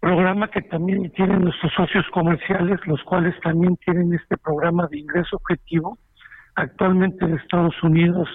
Programa 0.00 0.48
que 0.50 0.62
también 0.62 1.10
tienen 1.12 1.42
nuestros 1.42 1.72
socios 1.72 2.04
comerciales, 2.12 2.78
los 2.86 3.02
cuales 3.04 3.34
también 3.40 3.76
tienen 3.78 4.12
este 4.14 4.36
programa 4.36 4.86
de 4.88 4.98
ingreso 4.98 5.36
objetivo. 5.36 5.98
Actualmente 6.54 7.24
en 7.24 7.34
Estados 7.34 7.74
Unidos 7.82 8.28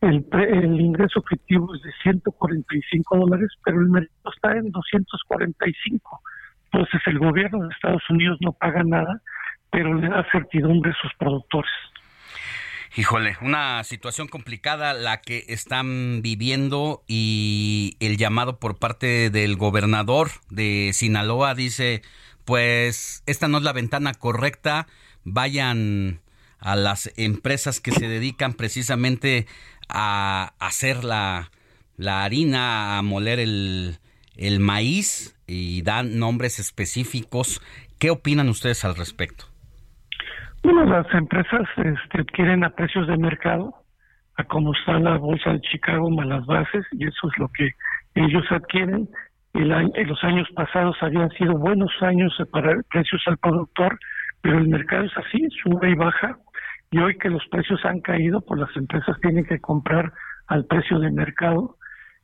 el, 0.00 0.26
el 0.32 0.80
ingreso 0.80 1.20
objetivo 1.20 1.74
es 1.74 1.82
de 1.82 1.92
145 2.02 3.18
dólares, 3.18 3.48
pero 3.64 3.80
el 3.80 3.88
mercado 3.88 4.32
está 4.34 4.52
en 4.56 4.70
245. 4.70 6.20
Entonces 6.72 7.00
el 7.06 7.18
gobierno 7.18 7.66
de 7.66 7.74
Estados 7.74 8.02
Unidos 8.08 8.38
no 8.40 8.52
paga 8.52 8.82
nada, 8.82 9.20
pero 9.70 9.92
le 9.94 10.08
da 10.08 10.24
certidumbre 10.32 10.92
a 10.92 11.02
sus 11.02 11.12
productores. 11.18 11.70
Híjole, 12.96 13.36
una 13.40 13.84
situación 13.84 14.26
complicada 14.26 14.94
la 14.94 15.20
que 15.20 15.44
están 15.46 16.22
viviendo 16.22 17.04
y 17.06 17.96
el 18.00 18.16
llamado 18.16 18.58
por 18.58 18.78
parte 18.78 19.30
del 19.30 19.56
gobernador 19.56 20.32
de 20.48 20.90
Sinaloa 20.92 21.54
dice, 21.54 22.02
pues 22.44 23.22
esta 23.26 23.46
no 23.46 23.58
es 23.58 23.64
la 23.64 23.72
ventana 23.72 24.12
correcta, 24.14 24.88
vayan 25.22 26.20
a 26.58 26.74
las 26.74 27.12
empresas 27.16 27.78
que 27.78 27.92
se 27.92 28.08
dedican 28.08 28.54
precisamente 28.54 29.46
a 29.88 30.54
hacer 30.58 31.04
la, 31.04 31.52
la 31.96 32.24
harina, 32.24 32.98
a 32.98 33.02
moler 33.02 33.38
el, 33.38 34.00
el 34.34 34.58
maíz 34.58 35.36
y 35.46 35.82
dan 35.82 36.18
nombres 36.18 36.58
específicos. 36.58 37.62
¿Qué 38.00 38.10
opinan 38.10 38.48
ustedes 38.48 38.84
al 38.84 38.96
respecto? 38.96 39.49
Bueno, 40.62 40.84
las 40.84 41.12
empresas 41.14 41.66
este, 41.76 42.20
adquieren 42.20 42.64
a 42.64 42.70
precios 42.70 43.06
de 43.08 43.16
mercado, 43.16 43.74
a 44.36 44.44
como 44.44 44.74
está 44.74 44.98
la 44.98 45.16
bolsa 45.16 45.52
de 45.52 45.60
Chicago 45.62 46.10
más 46.10 46.26
las 46.26 46.44
bases, 46.44 46.84
y 46.92 47.06
eso 47.06 47.28
es 47.32 47.38
lo 47.38 47.48
que 47.48 47.70
ellos 48.14 48.44
adquieren. 48.50 49.08
El 49.54 49.72
en 49.72 50.06
los 50.06 50.22
años 50.22 50.48
pasados 50.54 50.96
habían 51.00 51.30
sido 51.30 51.56
buenos 51.56 51.90
años 52.02 52.36
para 52.52 52.76
precios 52.90 53.22
al 53.26 53.38
productor, 53.38 53.98
pero 54.42 54.58
el 54.58 54.68
mercado 54.68 55.04
es 55.04 55.16
así, 55.16 55.48
sube 55.62 55.90
y 55.90 55.94
baja, 55.94 56.36
y 56.90 56.98
hoy 56.98 57.16
que 57.16 57.30
los 57.30 57.46
precios 57.48 57.82
han 57.84 58.00
caído, 58.00 58.42
pues 58.42 58.60
las 58.60 58.76
empresas 58.76 59.18
tienen 59.22 59.46
que 59.46 59.60
comprar 59.60 60.12
al 60.48 60.66
precio 60.66 60.98
de 60.98 61.10
mercado, 61.10 61.76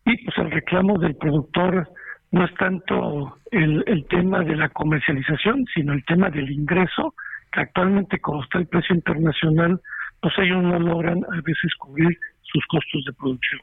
y 0.05 0.25
pues 0.25 0.37
el 0.39 0.51
reclamo 0.51 0.99
del 0.99 1.17
productor 1.17 1.89
no 2.33 2.45
es 2.45 2.55
tanto 2.55 3.39
el 3.51 4.07
tema 4.11 4.41
de 4.41 4.57
la 4.57 4.69
comercialización, 4.69 5.65
sino 5.75 5.95
el 5.95 6.05
tema 6.05 6.29
del 6.29 6.51
ingreso 6.51 7.15
actualmente 7.57 8.21
como 8.21 8.43
está 8.43 8.59
el 8.59 8.67
precio 8.67 8.95
internacional, 8.95 9.81
pues 10.21 10.35
ellos 10.39 10.63
no 10.63 10.79
logran 10.79 11.23
a 11.25 11.41
veces 11.43 11.75
cubrir 11.79 12.19
sus 12.43 12.65
costos 12.67 13.05
de 13.05 13.13
producción. 13.13 13.61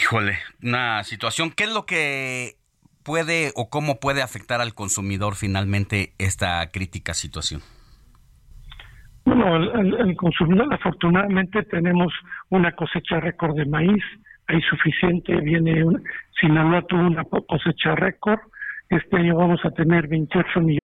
Híjole, 0.00 0.38
una 0.62 1.02
situación. 1.04 1.50
¿Qué 1.50 1.64
es 1.64 1.72
lo 1.72 1.86
que 1.86 2.54
puede 3.04 3.52
o 3.54 3.68
cómo 3.70 4.00
puede 4.00 4.22
afectar 4.22 4.60
al 4.60 4.74
consumidor 4.74 5.34
finalmente 5.34 6.14
esta 6.18 6.70
crítica 6.72 7.14
situación? 7.14 7.60
Bueno, 9.24 9.56
el, 9.56 10.16
consumidor 10.16 10.72
afortunadamente 10.72 11.62
tenemos 11.64 12.12
una 12.50 12.72
cosecha 12.72 13.20
récord 13.20 13.56
de 13.56 13.64
maíz, 13.64 14.02
hay 14.48 14.60
suficiente, 14.62 15.34
viene, 15.36 15.82
Sinaloa 16.38 16.82
tuvo 16.82 17.06
una 17.06 17.24
cosecha 17.24 17.94
récord, 17.94 18.40
este 18.90 19.16
año 19.16 19.36
vamos 19.36 19.60
a 19.64 19.70
tener 19.70 20.08
28 20.08 20.60
millones. 20.60 20.83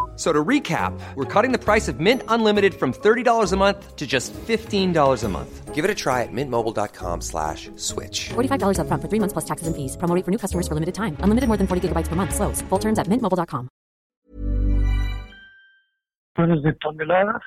So 0.15 0.31
to 0.31 0.43
recap, 0.43 0.93
we're 1.15 1.25
cutting 1.25 1.51
the 1.51 1.57
price 1.57 1.87
of 1.87 1.99
Mint 1.99 2.21
Unlimited 2.27 2.75
from 2.75 2.93
$30 2.93 3.53
a 3.53 3.57
month 3.57 3.95
to 3.95 4.05
just 4.05 4.33
$15 4.33 5.23
a 5.23 5.27
month. 5.29 5.73
Give 5.73 5.83
it 5.83 5.89
a 5.89 5.95
try 5.95 6.21
at 6.21 6.31
mintmobile.com 6.31 7.21
slash 7.21 7.71
switch. 7.77 8.29
$45 8.29 8.81
up 8.81 8.87
front 8.87 9.01
for 9.01 9.09
three 9.09 9.19
months 9.19 9.33
plus 9.33 9.45
taxes 9.45 9.65
and 9.65 9.75
fees. 9.75 9.97
Promo 9.97 10.13
for 10.23 10.29
new 10.29 10.37
customers 10.37 10.67
for 10.67 10.75
limited 10.75 10.93
time. 10.93 11.17
Unlimited 11.21 11.47
more 11.47 11.57
than 11.57 11.65
40 11.65 11.87
gigabytes 11.87 12.07
per 12.07 12.15
month. 12.15 12.35
Slows. 12.35 12.61
Full 12.69 12.79
terms 12.79 12.99
at 12.99 13.07
mintmobile.com. 13.07 13.69
de 16.37 16.73
toneladas, 16.73 17.41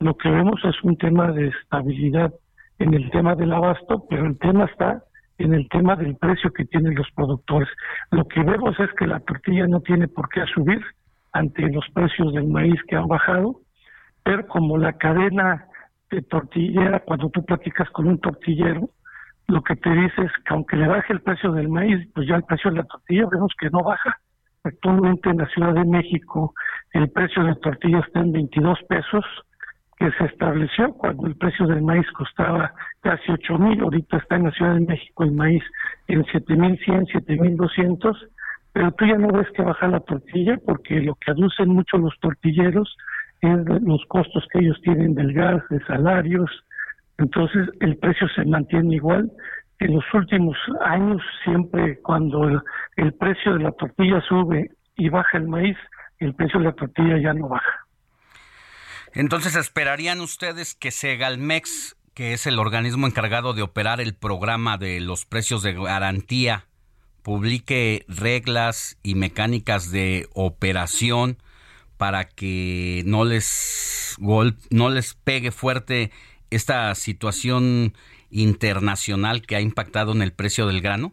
lo 0.00 0.16
que 0.16 0.30
vemos 0.30 0.60
es 0.64 0.74
un 0.82 0.96
tema 0.96 1.32
de 1.32 1.48
estabilidad 1.48 2.32
en 2.78 2.94
el 2.94 3.10
tema 3.10 3.34
del 3.34 3.52
abasto, 3.52 4.06
pero 4.08 4.26
el 4.26 4.38
tema 4.38 4.64
está 4.64 5.02
en 5.38 5.54
el 5.54 5.68
tema 5.68 5.96
del 5.96 6.16
precio 6.16 6.50
que 6.52 6.64
tienen 6.64 6.94
los 6.94 7.06
productores. 7.14 7.68
Lo 8.10 8.26
que 8.26 8.42
vemos 8.42 8.78
es 8.80 8.90
que 8.98 9.06
la 9.06 9.20
tortilla 9.20 9.66
no 9.66 9.80
tiene 9.80 10.08
por 10.08 10.28
qué 10.28 10.44
subir, 10.54 10.80
ante 11.32 11.62
los 11.70 11.84
precios 11.92 12.32
del 12.32 12.48
maíz 12.48 12.80
que 12.88 12.96
han 12.96 13.08
bajado, 13.08 13.60
pero 14.22 14.46
como 14.46 14.78
la 14.78 14.92
cadena 14.94 15.66
de 16.10 16.22
tortillera, 16.22 17.00
cuando 17.00 17.28
tú 17.30 17.44
platicas 17.44 17.88
con 17.90 18.08
un 18.08 18.18
tortillero, 18.18 18.90
lo 19.48 19.62
que 19.62 19.76
te 19.76 19.90
dice 19.90 20.22
es 20.22 20.32
que 20.44 20.54
aunque 20.54 20.76
le 20.76 20.86
baje 20.86 21.12
el 21.12 21.22
precio 21.22 21.52
del 21.52 21.68
maíz, 21.68 22.06
pues 22.14 22.28
ya 22.28 22.36
el 22.36 22.44
precio 22.44 22.70
de 22.70 22.78
la 22.78 22.84
tortilla 22.84 23.26
vemos 23.30 23.52
que 23.58 23.70
no 23.70 23.82
baja. 23.82 24.18
Actualmente 24.64 25.30
en 25.30 25.38
la 25.38 25.46
Ciudad 25.46 25.72
de 25.72 25.84
México 25.84 26.52
el 26.92 27.10
precio 27.10 27.42
de 27.42 27.50
la 27.50 27.54
tortilla 27.56 28.00
está 28.00 28.20
en 28.20 28.32
22 28.32 28.78
pesos, 28.88 29.24
que 29.98 30.10
se 30.12 30.24
estableció 30.26 30.92
cuando 30.92 31.26
el 31.26 31.36
precio 31.36 31.66
del 31.66 31.82
maíz 31.82 32.06
costaba 32.12 32.72
casi 33.00 33.32
8 33.32 33.58
mil, 33.58 33.80
ahorita 33.80 34.18
está 34.18 34.36
en 34.36 34.44
la 34.44 34.50
Ciudad 34.52 34.74
de 34.74 34.86
México 34.86 35.24
el 35.24 35.32
maíz 35.32 35.62
en 36.06 36.22
7.100, 36.24 37.06
7.200, 37.12 38.16
pero 38.78 38.92
tú 38.92 39.06
ya 39.06 39.16
no 39.16 39.26
ves 39.32 39.48
que 39.56 39.62
baja 39.62 39.88
la 39.88 39.98
tortilla 39.98 40.56
porque 40.64 41.00
lo 41.00 41.16
que 41.16 41.32
aducen 41.32 41.68
mucho 41.70 41.98
los 41.98 42.14
tortilleros 42.20 42.96
es 43.40 43.58
los 43.82 44.04
costos 44.06 44.46
que 44.52 44.60
ellos 44.60 44.78
tienen 44.84 45.16
del 45.16 45.32
gas, 45.32 45.64
de 45.68 45.84
salarios, 45.86 46.48
entonces 47.18 47.70
el 47.80 47.96
precio 47.96 48.28
se 48.36 48.44
mantiene 48.44 48.94
igual. 48.94 49.32
En 49.80 49.96
los 49.96 50.04
últimos 50.14 50.56
años, 50.84 51.20
siempre 51.42 51.98
cuando 52.02 52.62
el, 52.94 53.12
precio 53.14 53.54
de 53.54 53.64
la 53.64 53.72
tortilla 53.72 54.22
sube 54.28 54.70
y 54.94 55.08
baja 55.08 55.38
el 55.38 55.48
maíz, 55.48 55.76
el 56.20 56.32
precio 56.36 56.60
de 56.60 56.66
la 56.66 56.72
tortilla 56.72 57.18
ya 57.20 57.34
no 57.34 57.48
baja. 57.48 57.84
Entonces, 59.12 59.56
¿esperarían 59.56 60.20
ustedes 60.20 60.76
que 60.76 60.92
Segalmex, 60.92 61.96
que 62.14 62.32
es 62.32 62.46
el 62.46 62.60
organismo 62.60 63.08
encargado 63.08 63.54
de 63.54 63.62
operar 63.62 64.00
el 64.00 64.14
programa 64.14 64.78
de 64.78 65.00
los 65.00 65.26
precios 65.26 65.64
de 65.64 65.72
garantía, 65.72 66.68
publique 67.22 68.04
reglas 68.08 68.98
y 69.02 69.14
mecánicas 69.14 69.90
de 69.90 70.26
operación 70.34 71.36
para 71.96 72.24
que 72.24 73.02
no 73.06 73.24
les 73.24 74.16
no 74.70 74.88
les 74.88 75.14
pegue 75.14 75.50
fuerte 75.50 76.10
esta 76.50 76.94
situación 76.94 77.92
internacional 78.30 79.42
que 79.42 79.56
ha 79.56 79.60
impactado 79.60 80.12
en 80.12 80.22
el 80.22 80.32
precio 80.32 80.66
del 80.66 80.80
grano? 80.80 81.12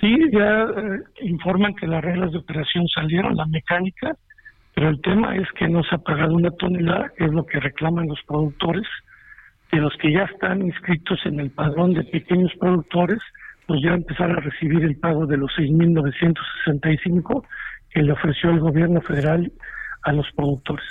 Sí, 0.00 0.14
ya 0.32 0.64
eh, 0.64 1.00
informan 1.22 1.74
que 1.74 1.86
las 1.86 2.04
reglas 2.04 2.32
de 2.32 2.38
operación 2.38 2.86
salieron, 2.88 3.36
la 3.36 3.46
mecánica, 3.46 4.14
pero 4.74 4.90
el 4.90 5.00
tema 5.00 5.36
es 5.36 5.50
que 5.58 5.68
no 5.68 5.82
se 5.84 5.94
ha 5.94 5.98
pagado 5.98 6.34
una 6.34 6.50
tonelada, 6.50 7.10
que 7.16 7.24
es 7.24 7.32
lo 7.32 7.46
que 7.46 7.60
reclaman 7.60 8.06
los 8.06 8.20
productores, 8.26 8.86
de 9.72 9.78
los 9.78 9.96
que 9.96 10.12
ya 10.12 10.24
están 10.24 10.62
inscritos 10.62 11.18
en 11.24 11.40
el 11.40 11.50
padrón 11.50 11.94
de 11.94 12.04
pequeños 12.04 12.52
productores, 12.60 13.20
pues 13.66 13.80
ya 13.82 13.90
empezar 13.90 14.30
a 14.30 14.40
recibir 14.40 14.84
el 14.84 14.96
pago 14.96 15.26
de 15.26 15.36
los 15.36 15.50
6.965 15.58 17.46
que 17.90 18.02
le 18.02 18.12
ofreció 18.12 18.50
el 18.50 18.60
gobierno 18.60 19.00
federal 19.00 19.52
a 20.02 20.12
los 20.12 20.26
productores. 20.36 20.86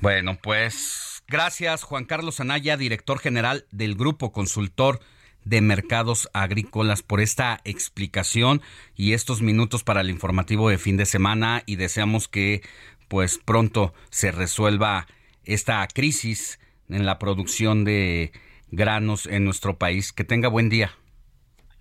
Bueno, 0.00 0.38
pues 0.42 1.22
gracias 1.28 1.82
Juan 1.82 2.04
Carlos 2.04 2.40
Anaya, 2.40 2.76
director 2.76 3.18
general 3.18 3.64
del 3.70 3.94
Grupo 3.94 4.32
Consultor 4.32 5.00
de 5.44 5.60
Mercados 5.60 6.30
Agrícolas 6.32 7.02
por 7.02 7.20
esta 7.20 7.60
explicación 7.64 8.62
y 8.96 9.12
estos 9.12 9.42
minutos 9.42 9.84
para 9.84 10.00
el 10.00 10.10
informativo 10.10 10.70
de 10.70 10.78
fin 10.78 10.96
de 10.96 11.04
semana 11.04 11.62
y 11.66 11.76
deseamos 11.76 12.28
que 12.28 12.62
pues 13.08 13.38
pronto 13.38 13.92
se 14.10 14.32
resuelva 14.32 15.06
esta 15.44 15.86
crisis 15.86 16.58
en 16.88 17.06
la 17.06 17.18
producción 17.18 17.84
de 17.84 18.32
granos 18.70 19.26
en 19.26 19.44
nuestro 19.44 19.78
país. 19.78 20.12
Que 20.12 20.24
tenga 20.24 20.48
buen 20.48 20.68
día. 20.68 20.90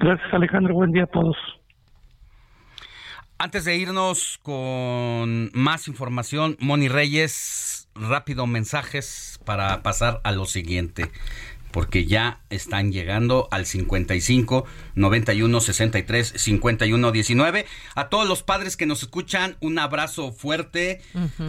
Gracias 0.03 0.33
Alejandro, 0.33 0.73
buen 0.73 0.91
día 0.91 1.05
a 1.05 1.07
todos. 1.07 1.37
Antes 3.37 3.63
de 3.63 3.77
irnos 3.77 4.37
con 4.43 5.49
más 5.53 5.87
información, 5.87 6.57
Moni 6.59 6.89
Reyes, 6.89 7.87
rápido 7.95 8.45
mensajes 8.45 9.39
para 9.45 9.81
pasar 9.81 10.19
a 10.25 10.33
lo 10.33 10.43
siguiente 10.43 11.09
porque 11.73 12.05
ya 12.05 12.39
están 12.49 12.93
llegando 12.93 13.49
al 13.51 13.65
55 13.65 14.65
91 14.95 15.59
63 15.59 16.33
51 16.37 17.11
19. 17.11 17.65
A 17.95 18.09
todos 18.09 18.27
los 18.27 18.43
padres 18.43 18.77
que 18.77 18.85
nos 18.85 19.01
escuchan, 19.01 19.57
un 19.59 19.79
abrazo 19.79 20.31
fuerte 20.31 21.01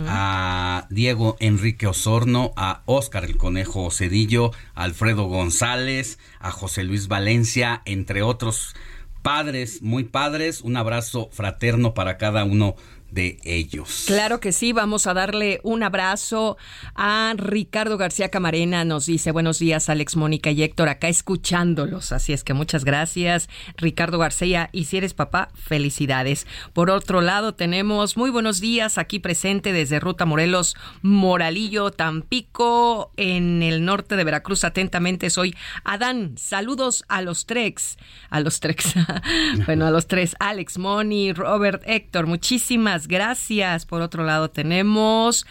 a 0.08 0.86
Diego 0.90 1.36
Enrique 1.38 1.86
Osorno, 1.86 2.52
a 2.56 2.82
Óscar 2.86 3.24
el 3.24 3.36
Conejo 3.36 3.90
Cedillo, 3.90 4.50
a 4.74 4.82
Alfredo 4.84 5.24
González, 5.24 6.18
a 6.40 6.50
José 6.50 6.82
Luis 6.82 7.06
Valencia, 7.06 7.82
entre 7.84 8.22
otros 8.22 8.74
padres, 9.22 9.82
muy 9.82 10.04
padres. 10.04 10.62
Un 10.62 10.76
abrazo 10.78 11.28
fraterno 11.32 11.92
para 11.92 12.16
cada 12.16 12.44
uno 12.44 12.76
de 13.14 13.38
ellos. 13.44 14.04
Claro 14.08 14.40
que 14.40 14.50
sí, 14.50 14.72
vamos 14.72 15.06
a 15.06 15.14
darle 15.14 15.60
un 15.62 15.84
abrazo 15.84 16.58
a 16.96 17.32
Ricardo 17.36 17.96
García 17.96 18.28
Camarena, 18.28 18.84
nos 18.84 19.06
dice 19.06 19.30
buenos 19.30 19.60
días 19.60 19.88
Alex, 19.88 20.16
Mónica 20.16 20.50
y 20.50 20.64
Héctor, 20.64 20.88
acá 20.88 21.08
escuchándolos, 21.08 22.10
así 22.10 22.32
es 22.32 22.42
que 22.42 22.54
muchas 22.54 22.84
gracias 22.84 23.48
Ricardo 23.76 24.18
García 24.18 24.68
y 24.72 24.86
si 24.86 24.96
eres 24.96 25.14
papá, 25.14 25.50
felicidades. 25.54 26.48
Por 26.72 26.90
otro 26.90 27.20
lado 27.20 27.54
tenemos 27.54 28.16
muy 28.16 28.30
buenos 28.30 28.60
días 28.60 28.98
aquí 28.98 29.20
presente 29.20 29.72
desde 29.72 30.00
Ruta 30.00 30.26
Morelos, 30.26 30.74
Moralillo, 31.02 31.92
Tampico, 31.92 33.12
en 33.16 33.62
el 33.62 33.84
norte 33.84 34.16
de 34.16 34.24
Veracruz, 34.24 34.64
atentamente 34.64 35.30
soy 35.30 35.54
Adán, 35.84 36.34
saludos 36.36 37.04
a 37.08 37.22
los 37.22 37.46
Trex, 37.46 37.96
a 38.28 38.40
los 38.40 38.58
Trex, 38.58 38.94
bueno 39.66 39.86
a 39.86 39.92
los 39.92 40.08
tres, 40.08 40.34
Alex, 40.40 40.78
Moni, 40.78 41.32
Robert, 41.32 41.80
Héctor, 41.86 42.26
muchísimas 42.26 43.03
gracias. 43.06 43.86
Por 43.86 44.02
otro 44.02 44.24
lado, 44.24 44.50
tenemos 44.50 45.46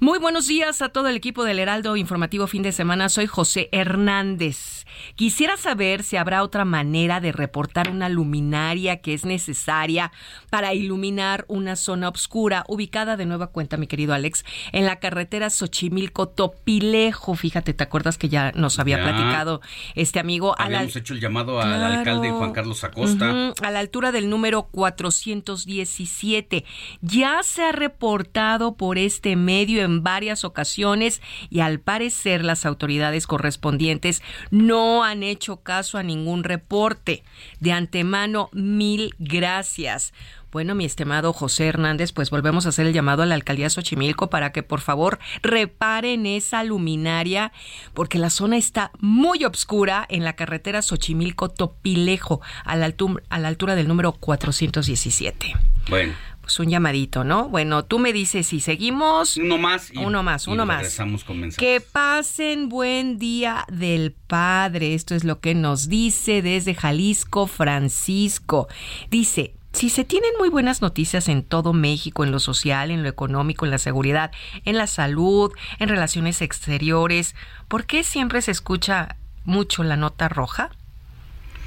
muy 0.00 0.18
buenos 0.18 0.46
días 0.46 0.82
a 0.82 0.88
todo 0.88 1.08
el 1.08 1.16
equipo 1.16 1.44
del 1.44 1.58
Heraldo 1.58 1.96
Informativo 1.96 2.46
Fin 2.46 2.62
de 2.62 2.72
Semana. 2.72 3.08
Soy 3.08 3.26
José 3.26 3.68
Hernández. 3.72 4.86
Quisiera 5.14 5.56
saber 5.56 6.02
si 6.02 6.16
habrá 6.16 6.42
otra 6.42 6.64
manera 6.64 7.20
de 7.20 7.32
reportar 7.32 7.90
una 7.90 8.08
luminaria 8.08 9.00
que 9.00 9.14
es 9.14 9.24
necesaria 9.24 10.12
para 10.50 10.74
iluminar 10.74 11.44
una 11.48 11.76
zona 11.76 12.08
oscura 12.08 12.64
ubicada 12.68 13.16
de 13.16 13.26
nueva 13.26 13.48
cuenta, 13.48 13.76
mi 13.76 13.86
querido 13.86 14.14
Alex, 14.14 14.44
en 14.72 14.86
la 14.86 14.96
carretera 14.96 15.50
Xochimilco-Topilejo. 15.50 17.34
Fíjate, 17.34 17.74
¿te 17.74 17.84
acuerdas 17.84 18.18
que 18.18 18.28
ya 18.28 18.52
nos 18.52 18.78
había 18.78 19.02
platicado 19.02 19.60
este 19.94 20.20
amigo? 20.20 20.54
Habíamos 20.58 20.96
hecho 20.96 21.14
el 21.14 21.20
llamado 21.20 21.60
al 21.60 21.82
alcalde 21.82 22.30
Juan 22.30 22.52
Carlos 22.52 22.84
Acosta. 22.84 23.52
a 23.62 23.70
la 23.70 23.78
altura 23.78 24.12
del 24.12 24.30
número 24.30 24.64
417. 24.64 26.64
Ya 27.00 27.42
se 27.42 27.64
ha 27.64 27.72
reportado 27.72 28.76
por 28.76 28.98
este 28.98 29.36
medio 29.36 29.82
en 29.82 30.02
varias 30.02 30.44
ocasiones 30.44 31.22
y 31.48 31.60
al 31.60 31.80
parecer 31.80 32.44
las 32.44 32.66
autoridades 32.66 33.26
correspondientes 33.26 34.22
no 34.50 34.79
han 35.04 35.22
hecho 35.22 35.58
caso 35.58 35.98
a 35.98 36.02
ningún 36.02 36.44
reporte. 36.44 37.22
De 37.60 37.72
antemano, 37.72 38.48
mil 38.52 39.14
gracias. 39.18 40.12
Bueno, 40.52 40.74
mi 40.74 40.84
estimado 40.84 41.32
José 41.32 41.68
Hernández, 41.68 42.10
pues 42.10 42.30
volvemos 42.30 42.66
a 42.66 42.70
hacer 42.70 42.86
el 42.86 42.92
llamado 42.92 43.22
a 43.22 43.26
la 43.26 43.36
alcaldía 43.36 43.70
Xochimilco 43.70 44.30
para 44.30 44.50
que 44.50 44.64
por 44.64 44.80
favor 44.80 45.20
reparen 45.42 46.26
esa 46.26 46.64
luminaria, 46.64 47.52
porque 47.94 48.18
la 48.18 48.30
zona 48.30 48.56
está 48.56 48.90
muy 48.98 49.44
oscura 49.44 50.06
en 50.08 50.24
la 50.24 50.32
carretera 50.32 50.82
Xochimilco-Topilejo, 50.82 52.40
a 52.64 52.76
la, 52.76 52.86
altura, 52.86 53.22
a 53.28 53.38
la 53.38 53.46
altura 53.46 53.76
del 53.76 53.86
número 53.86 54.12
417. 54.12 55.54
Bueno. 55.88 56.14
Pues 56.50 56.58
un 56.58 56.68
llamadito, 56.68 57.22
¿no? 57.22 57.48
Bueno, 57.48 57.84
tú 57.84 58.00
me 58.00 58.12
dices 58.12 58.48
si 58.48 58.58
seguimos. 58.58 59.36
Uno 59.36 59.56
más. 59.56 59.94
Y, 59.94 59.98
uno 59.98 60.24
más, 60.24 60.48
uno 60.48 60.66
más. 60.66 60.96
Con 60.96 61.38
mensajes. 61.38 61.56
Que 61.56 61.80
pasen 61.80 62.68
buen 62.68 63.20
día 63.20 63.64
del 63.70 64.10
Padre. 64.26 64.94
Esto 64.94 65.14
es 65.14 65.22
lo 65.22 65.38
que 65.38 65.54
nos 65.54 65.88
dice 65.88 66.42
desde 66.42 66.74
Jalisco, 66.74 67.46
Francisco. 67.46 68.66
Dice, 69.10 69.54
si 69.72 69.90
se 69.90 70.04
tienen 70.04 70.32
muy 70.40 70.48
buenas 70.48 70.82
noticias 70.82 71.28
en 71.28 71.44
todo 71.44 71.72
México, 71.72 72.24
en 72.24 72.32
lo 72.32 72.40
social, 72.40 72.90
en 72.90 73.04
lo 73.04 73.08
económico, 73.08 73.64
en 73.64 73.70
la 73.70 73.78
seguridad, 73.78 74.32
en 74.64 74.76
la 74.76 74.88
salud, 74.88 75.52
en 75.78 75.88
relaciones 75.88 76.42
exteriores, 76.42 77.36
¿por 77.68 77.86
qué 77.86 78.02
siempre 78.02 78.42
se 78.42 78.50
escucha 78.50 79.18
mucho 79.44 79.84
la 79.84 79.96
nota 79.96 80.28
roja? 80.28 80.70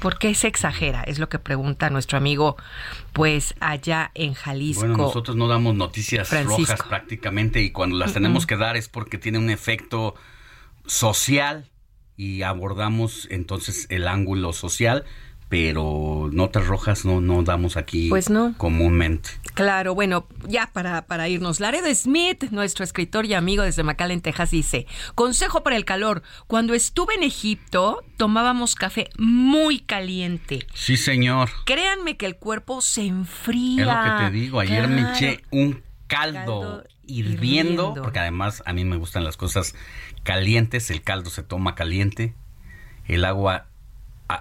¿Por 0.00 0.18
qué 0.18 0.34
se 0.34 0.48
exagera? 0.48 1.02
Es 1.02 1.18
lo 1.18 1.28
que 1.28 1.38
pregunta 1.38 1.90
nuestro 1.90 2.18
amigo, 2.18 2.56
pues 3.12 3.54
allá 3.60 4.10
en 4.14 4.34
Jalisco. 4.34 4.86
Bueno, 4.86 4.96
nosotros 4.98 5.36
no 5.36 5.48
damos 5.48 5.74
noticias 5.74 6.30
rojas 6.44 6.80
prácticamente 6.88 7.60
y 7.62 7.70
cuando 7.70 7.96
las 7.96 8.12
tenemos 8.12 8.46
que 8.46 8.56
dar 8.56 8.76
es 8.76 8.88
porque 8.88 9.18
tiene 9.18 9.38
un 9.38 9.50
efecto 9.50 10.14
social 10.86 11.70
y 12.16 12.42
abordamos 12.42 13.26
entonces 13.30 13.86
el 13.88 14.06
ángulo 14.06 14.52
social 14.52 15.04
pero 15.54 16.30
notas 16.32 16.66
rojas 16.66 17.04
no, 17.04 17.20
no 17.20 17.44
damos 17.44 17.76
aquí 17.76 18.08
pues 18.08 18.28
no. 18.28 18.54
comúnmente. 18.56 19.30
Claro, 19.54 19.94
bueno, 19.94 20.26
ya 20.48 20.68
para, 20.72 21.06
para 21.06 21.28
irnos. 21.28 21.60
Laredo 21.60 21.86
Smith, 21.94 22.50
nuestro 22.50 22.84
escritor 22.84 23.24
y 23.24 23.34
amigo 23.34 23.62
desde 23.62 23.84
McAllen, 23.84 24.20
Texas, 24.20 24.50
dice, 24.50 24.88
consejo 25.14 25.62
para 25.62 25.76
el 25.76 25.84
calor, 25.84 26.24
cuando 26.48 26.74
estuve 26.74 27.14
en 27.14 27.22
Egipto 27.22 28.02
tomábamos 28.16 28.74
café 28.74 29.10
muy 29.16 29.78
caliente. 29.78 30.66
Sí, 30.74 30.96
señor. 30.96 31.50
Créanme 31.66 32.16
que 32.16 32.26
el 32.26 32.34
cuerpo 32.34 32.80
se 32.80 33.06
enfría. 33.06 33.82
Es 33.82 33.86
lo 33.86 34.18
que 34.18 34.24
te 34.24 34.30
digo, 34.32 34.58
ayer 34.58 34.88
me 34.88 35.08
eché 35.12 35.44
un 35.52 35.84
caldo, 36.08 36.82
hirviendo, 37.06 37.92
hirviendo, 37.92 37.94
porque 38.02 38.18
además 38.18 38.60
a 38.66 38.72
mí 38.72 38.84
me 38.84 38.96
gustan 38.96 39.22
las 39.22 39.36
cosas 39.36 39.76
calientes, 40.24 40.90
el 40.90 41.02
caldo 41.02 41.30
se 41.30 41.44
toma 41.44 41.76
caliente, 41.76 42.34
el 43.06 43.24
agua 43.24 43.68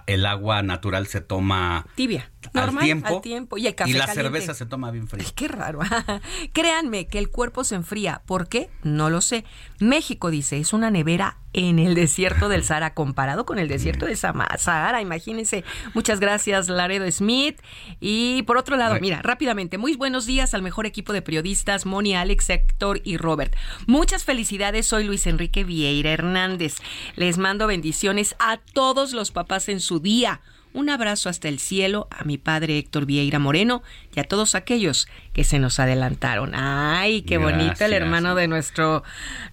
el 0.08 0.26
agua 0.26 0.62
natural 0.62 1.08
se 1.08 1.22
toma 1.22 1.86
tibia, 1.96 2.32
normal, 2.54 2.78
al 2.80 2.84
tiempo, 2.84 3.08
al 3.08 3.22
tiempo. 3.22 3.58
y 3.58 3.68
el 3.68 3.76
café 3.76 3.92
y 3.92 3.94
la 3.94 4.06
caliente. 4.06 4.24
cerveza 4.24 4.54
se 4.54 4.66
toma 4.66 4.92
bien 4.92 5.08
fría. 5.08 5.26
Qué 5.36 5.48
raro. 5.48 5.80
Créanme 6.54 7.08
que 7.08 7.20
el 7.20 7.30
cuerpo 7.30 7.64
se 7.64 7.76
enfría. 7.76 8.22
¿Por 8.26 8.48
qué? 8.48 8.70
No 8.84 9.10
lo 9.10 9.22
sé. 9.22 9.46
México 9.80 10.30
dice, 10.30 10.60
es 10.60 10.74
una 10.74 10.92
nevera 10.92 11.38
en 11.54 11.80
el 11.80 11.94
desierto 11.96 12.50
del 12.50 12.64
Sahara 12.64 12.94
comparado 12.94 13.46
con 13.46 13.60
el 13.60 13.68
desierto 13.68 14.06
de 14.06 14.16
Sahara. 14.16 15.02
Imagínense. 15.02 15.64
Muchas 15.94 16.20
gracias, 16.20 16.68
Laredo 16.68 17.10
Smith. 17.12 17.60
Y 18.00 18.42
por 18.44 18.58
otro 18.58 18.76
lado, 18.76 18.98
mira, 19.00 19.22
rápidamente, 19.22 19.78
muy 19.78 19.96
buenos 19.96 20.26
días 20.26 20.54
al 20.54 20.64
mejor 20.64 20.86
equipo 20.86 21.14
de 21.14 21.22
periodistas, 21.22 21.86
Moni, 21.86 22.16
Alex, 22.16 22.50
Héctor 22.50 23.02
y 23.04 23.18
Robert. 23.18 23.56
Muchas 23.86 24.24
felicidades, 24.24 24.88
soy 24.88 25.04
Luis 25.04 25.28
Enrique 25.28 25.64
Vieira 25.64 26.12
Hernández. 26.12 26.78
Les 27.16 27.38
mando 27.38 27.68
bendiciones 27.68 28.36
a 28.40 28.58
todos 28.58 29.14
los 29.14 29.32
papás 29.32 29.70
en 29.70 29.80
su 29.80 30.00
día. 30.00 30.42
Un 30.74 30.90
abrazo 30.90 31.30
hasta 31.30 31.48
el 31.48 31.60
cielo 31.60 32.08
a 32.10 32.24
mi 32.24 32.38
padre 32.38 32.78
Héctor 32.78 33.06
Vieira 33.06 33.40
Moreno 33.40 33.84
y 34.16 34.20
a 34.20 34.24
todos 34.24 34.56
aquellos 34.56 35.08
que 35.32 35.44
se 35.44 35.60
nos 35.60 35.80
adelantaron. 35.80 36.54
Ay, 36.56 37.22
qué 37.22 37.38
gracias. 37.38 37.60
bonito 37.60 37.86
el 37.86 37.94
hermano 37.94 38.36
de 38.36 38.48
nuestro 38.48 39.04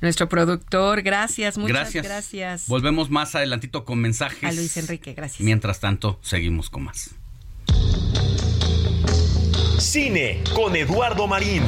nuestro 0.01 0.29
productor. 0.29 1.03
Gracias, 1.03 1.59
muchas 1.59 1.93
gracias. 1.93 2.05
gracias. 2.05 2.69
Volvemos 2.69 3.11
más 3.11 3.35
adelantito 3.35 3.85
con 3.85 4.01
mensajes. 4.01 4.45
A 4.45 4.53
Luis 4.53 4.77
Enrique, 4.77 5.13
gracias. 5.13 5.41
Mientras 5.41 5.81
tanto, 5.81 6.19
seguimos 6.23 6.71
con 6.71 6.85
más. 6.85 7.11
Cine 9.79 10.43
con 10.55 10.77
Eduardo 10.77 11.27
Marín. 11.27 11.63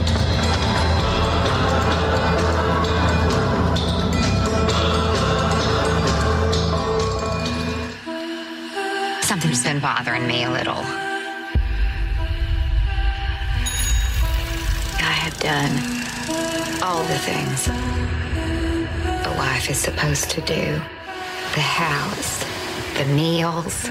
Something's 9.33 9.65
been 9.65 9.81
bothering 9.81 10.27
me 10.27 10.45
a 10.45 10.51
little. 10.51 10.77
I 15.01 15.15
have 15.25 15.39
done 15.41 15.73
all 16.83 17.03
the 17.05 17.19
things 17.19 17.67
a 19.27 19.35
wife 19.39 19.71
is 19.71 19.79
supposed 19.79 20.29
to 20.33 20.43
do 20.43 20.75
the 21.55 21.63
house, 21.63 22.45
the 22.99 23.07
meals. 23.15 23.89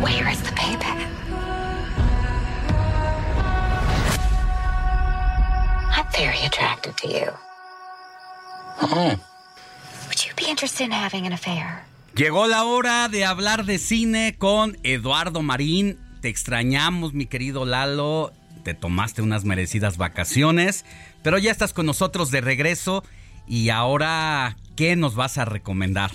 Where 0.00 0.28
is 0.28 0.40
the 0.40 0.52
payback? 0.52 1.00
I'm 5.96 6.06
very 6.12 6.46
attracted 6.46 6.96
to 6.98 7.08
you. 7.08 7.28
Oh. 8.82 9.18
Would 10.34 10.40
you 10.40 10.46
be 10.46 10.50
interested 10.50 10.86
in 10.86 10.92
having 10.92 11.26
an 11.26 11.32
affair? 11.32 11.84
Llegó 12.16 12.46
la 12.46 12.64
hora 12.64 13.08
de 13.08 13.24
hablar 13.24 13.64
de 13.64 13.78
cine 13.78 14.34
con 14.36 14.76
Eduardo 14.82 15.42
Marín. 15.42 15.98
Te 16.22 16.28
extrañamos, 16.28 17.12
mi 17.12 17.26
querido 17.26 17.64
Lalo. 17.64 18.32
Te 18.64 18.74
tomaste 18.74 19.22
unas 19.22 19.44
merecidas 19.44 19.96
vacaciones, 19.96 20.84
pero 21.22 21.38
ya 21.38 21.50
estás 21.50 21.72
con 21.72 21.86
nosotros 21.86 22.30
de 22.30 22.40
regreso. 22.40 23.04
Y 23.46 23.68
ahora, 23.68 24.56
¿qué 24.76 24.96
nos 24.96 25.14
vas 25.14 25.38
a 25.38 25.44
recomendar? 25.44 26.10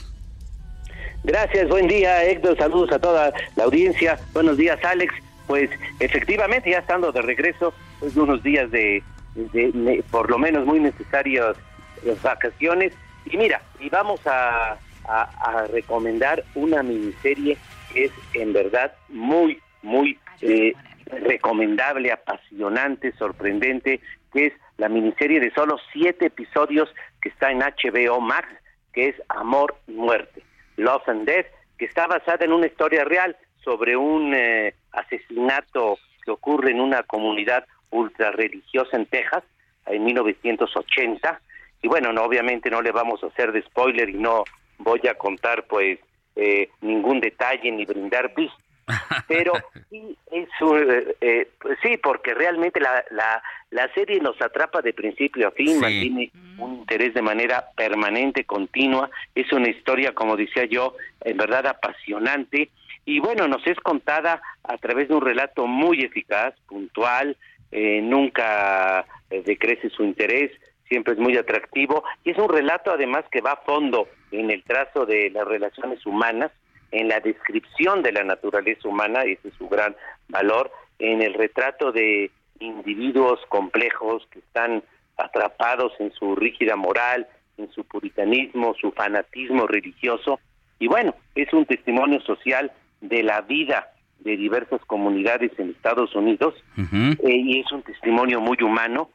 Gracias, 1.24 1.68
buen 1.70 1.88
día 1.88 2.24
Héctor, 2.24 2.58
saludos 2.58 2.92
a 2.94 3.00
toda 3.00 3.32
la 3.56 3.64
audiencia. 3.66 4.20
Buenos 4.34 4.58
días 4.58 4.80
Alex. 4.84 5.14
Pues 5.48 5.70
efectivamente, 6.00 6.72
ya 6.72 6.80
estando 6.80 7.12
de 7.12 7.22
regreso, 7.22 7.74
pues 8.00 8.16
unos 8.16 8.42
días 8.44 8.70
de, 8.72 9.04
de, 9.36 9.72
de 9.72 10.04
por 10.12 10.30
lo 10.30 10.38
menos 10.38 10.66
muy 10.66 10.80
necesarias 10.80 11.56
vacaciones. 12.24 12.94
Y 13.30 13.38
mira, 13.38 13.62
y 13.80 13.90
vamos 13.90 14.26
a, 14.26 14.78
a, 15.08 15.22
a, 15.22 15.68
recomendar 15.68 16.44
una 16.56 16.82
miniserie 16.82 17.58
que 17.94 18.06
es 18.06 18.12
en 18.34 18.54
verdad 18.54 18.94
muy, 19.08 19.60
muy 19.82 20.18
eh, 20.42 20.74
recomendable, 21.06 22.12
apasionante, 22.12 23.12
sorprendente, 23.14 24.00
que 24.34 24.48
es 24.48 24.54
la 24.78 24.90
miniserie 24.90 25.40
de 25.40 25.52
solo 25.52 25.78
siete 25.92 26.28
episodios 26.28 26.90
que 27.22 27.30
está 27.30 27.52
en 27.52 27.60
HBO 27.60 28.20
Max, 28.20 28.48
que 28.94 29.10
es 29.10 29.16
Amor 29.30 29.76
y 29.88 29.94
Muerte, 29.94 30.44
Love 30.78 31.08
and 31.08 31.26
Death, 31.26 31.48
que 31.78 31.86
está 31.86 32.08
basada 32.08 32.46
en 32.46 32.54
una 32.54 32.68
historia 32.68 33.04
real 33.04 33.38
sobre 33.64 33.96
un 33.96 34.34
eh, 34.34 34.74
asesinato 34.92 35.98
que 36.24 36.32
ocurre 36.32 36.72
en 36.72 36.82
una 36.82 37.04
comunidad 37.04 37.66
ultra 37.92 38.32
religiosa 38.32 38.98
en 38.98 39.06
Texas 39.06 39.44
en 39.86 40.04
1980 40.04 41.42
y 41.82 41.88
bueno, 41.88 42.12
no, 42.12 42.24
obviamente 42.24 42.70
no 42.70 42.82
le 42.82 42.92
vamos 42.92 43.24
a 43.24 43.28
hacer 43.28 43.52
de 43.52 43.62
spoiler 43.64 44.10
y 44.10 44.14
no 44.14 44.44
voy 44.80 45.02
a 45.10 45.16
contar 45.16 45.66
pues 45.68 46.00
eh, 46.36 46.70
ningún 46.82 47.20
detalle 47.20 47.72
ni 47.72 47.86
brindar 47.86 48.34
pistas, 48.34 48.58
pero 49.28 49.54
sí, 49.90 50.18
es, 50.32 50.50
eh, 51.22 51.48
pues 51.60 51.78
sí, 51.82 51.98
porque 51.98 52.34
realmente 52.34 52.80
la, 52.80 53.04
la, 53.12 53.42
la 53.72 53.94
serie 53.94 54.20
nos 54.20 54.42
atrapa 54.42 54.82
de 54.82 54.94
principio 54.94 55.48
a 55.48 55.52
fin, 55.52 55.68
sí. 55.68 55.80
mantiene 55.80 56.32
un 56.58 56.76
interés 56.76 57.14
de 57.14 57.22
manera 57.22 57.66
permanente, 57.76 58.46
continua, 58.46 59.10
es 59.36 59.52
una 59.54 59.70
historia, 59.70 60.14
como 60.14 60.36
decía 60.36 60.66
yo, 60.66 60.96
en 61.22 61.38
verdad 61.38 61.68
apasionante, 61.68 62.70
y 63.06 63.20
bueno, 63.20 63.48
nos 63.48 63.66
es 63.66 63.80
contada 63.80 64.42
a 64.64 64.78
través 64.78 65.08
de 65.08 65.16
un 65.16 65.22
relato 65.22 65.66
muy 65.68 66.02
eficaz, 66.02 66.54
puntual, 66.68 67.38
eh, 67.72 68.02
nunca 68.02 69.06
decrece 69.30 69.90
su 69.90 70.04
interés, 70.04 70.52
siempre 70.90 71.14
es 71.14 71.20
muy 71.20 71.38
atractivo 71.38 72.04
y 72.24 72.32
es 72.32 72.38
un 72.38 72.50
relato 72.50 72.92
además 72.92 73.24
que 73.32 73.42
va 73.42 73.54
a 73.54 73.64
fondo 73.64 74.08
en 74.32 74.52
el 74.52 74.64
trazo 74.64 75.06
de 75.06 75.30
las 75.30 75.48
relaciones 75.48 76.06
humanas, 76.06 76.52
en 76.92 77.08
la 77.08 77.20
descripción 77.20 78.02
de 78.02 78.12
la 78.12 78.24
naturaleza 78.24 78.88
humana, 78.88 79.26
y 79.26 79.34
ese 79.34 79.50
es 79.50 79.54
su 79.56 79.70
gran 79.70 79.96
valor, 80.28 80.72
en 80.98 81.22
el 81.22 81.34
retrato 81.36 81.92
de 81.92 82.32
individuos 82.60 83.40
complejos 83.48 84.28
que 84.32 84.40
están 84.40 84.84
atrapados 85.18 85.94
en 86.00 86.12
su 86.14 86.36
rígida 86.36 86.76
moral, 86.76 87.28
en 87.58 87.72
su 87.72 87.84
puritanismo, 87.84 88.74
su 88.80 88.92
fanatismo 88.92 89.68
religioso, 89.68 90.40
y 90.80 90.88
bueno, 90.88 91.14
es 91.36 91.52
un 91.54 91.66
testimonio 91.66 92.22
social 92.22 92.72
de 93.02 93.22
la 93.24 93.42
vida 93.42 93.92
de 94.20 94.36
diversas 94.36 94.82
comunidades 94.86 95.52
en 95.60 95.70
Estados 95.70 96.14
Unidos, 96.16 96.54
uh 96.78 96.82
-huh. 96.82 97.20
eh, 97.24 97.38
y 97.38 97.60
es 97.60 97.72
un 97.72 97.84
testimonio 97.84 98.42
muy 98.42 98.58
humano, 98.62 99.10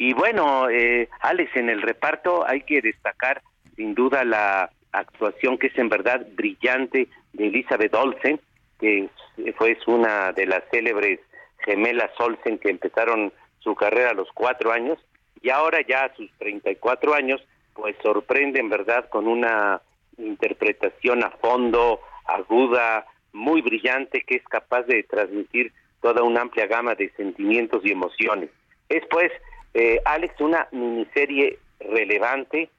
y 0.00 0.14
bueno, 0.14 0.70
eh, 0.70 1.10
Alex, 1.20 1.54
en 1.56 1.68
el 1.68 1.82
reparto 1.82 2.48
hay 2.48 2.62
que 2.62 2.80
destacar 2.80 3.42
sin 3.76 3.94
duda 3.94 4.24
la 4.24 4.70
actuación 4.92 5.58
que 5.58 5.66
es 5.66 5.76
en 5.76 5.90
verdad 5.90 6.26
brillante 6.36 7.08
de 7.34 7.46
Elizabeth 7.48 7.94
Olsen, 7.94 8.40
que 8.78 9.10
fue 9.58 9.76
una 9.88 10.32
de 10.32 10.46
las 10.46 10.62
célebres 10.70 11.20
gemelas 11.66 12.18
Olsen 12.18 12.56
que 12.56 12.70
empezaron 12.70 13.30
su 13.58 13.74
carrera 13.74 14.12
a 14.12 14.14
los 14.14 14.28
cuatro 14.32 14.72
años 14.72 14.98
y 15.42 15.50
ahora 15.50 15.80
ya 15.86 16.04
a 16.04 16.14
sus 16.14 16.32
34 16.38 17.12
años, 17.12 17.42
pues 17.74 17.94
sorprende 18.02 18.58
en 18.58 18.70
verdad 18.70 19.06
con 19.10 19.28
una 19.28 19.82
interpretación 20.16 21.24
a 21.24 21.30
fondo, 21.30 22.00
aguda, 22.24 23.04
muy 23.34 23.60
brillante, 23.60 24.22
que 24.22 24.36
es 24.36 24.44
capaz 24.44 24.84
de 24.84 25.02
transmitir 25.02 25.74
toda 26.00 26.22
una 26.22 26.40
amplia 26.40 26.66
gama 26.66 26.94
de 26.94 27.10
sentimientos 27.18 27.82
y 27.84 27.92
emociones. 27.92 28.48
Es 28.88 29.04
pues, 29.10 29.30
eh, 29.74 30.00
Alex, 30.04 30.40
una 30.40 30.66
miniserie 30.72 31.58
relevante, 31.78 32.70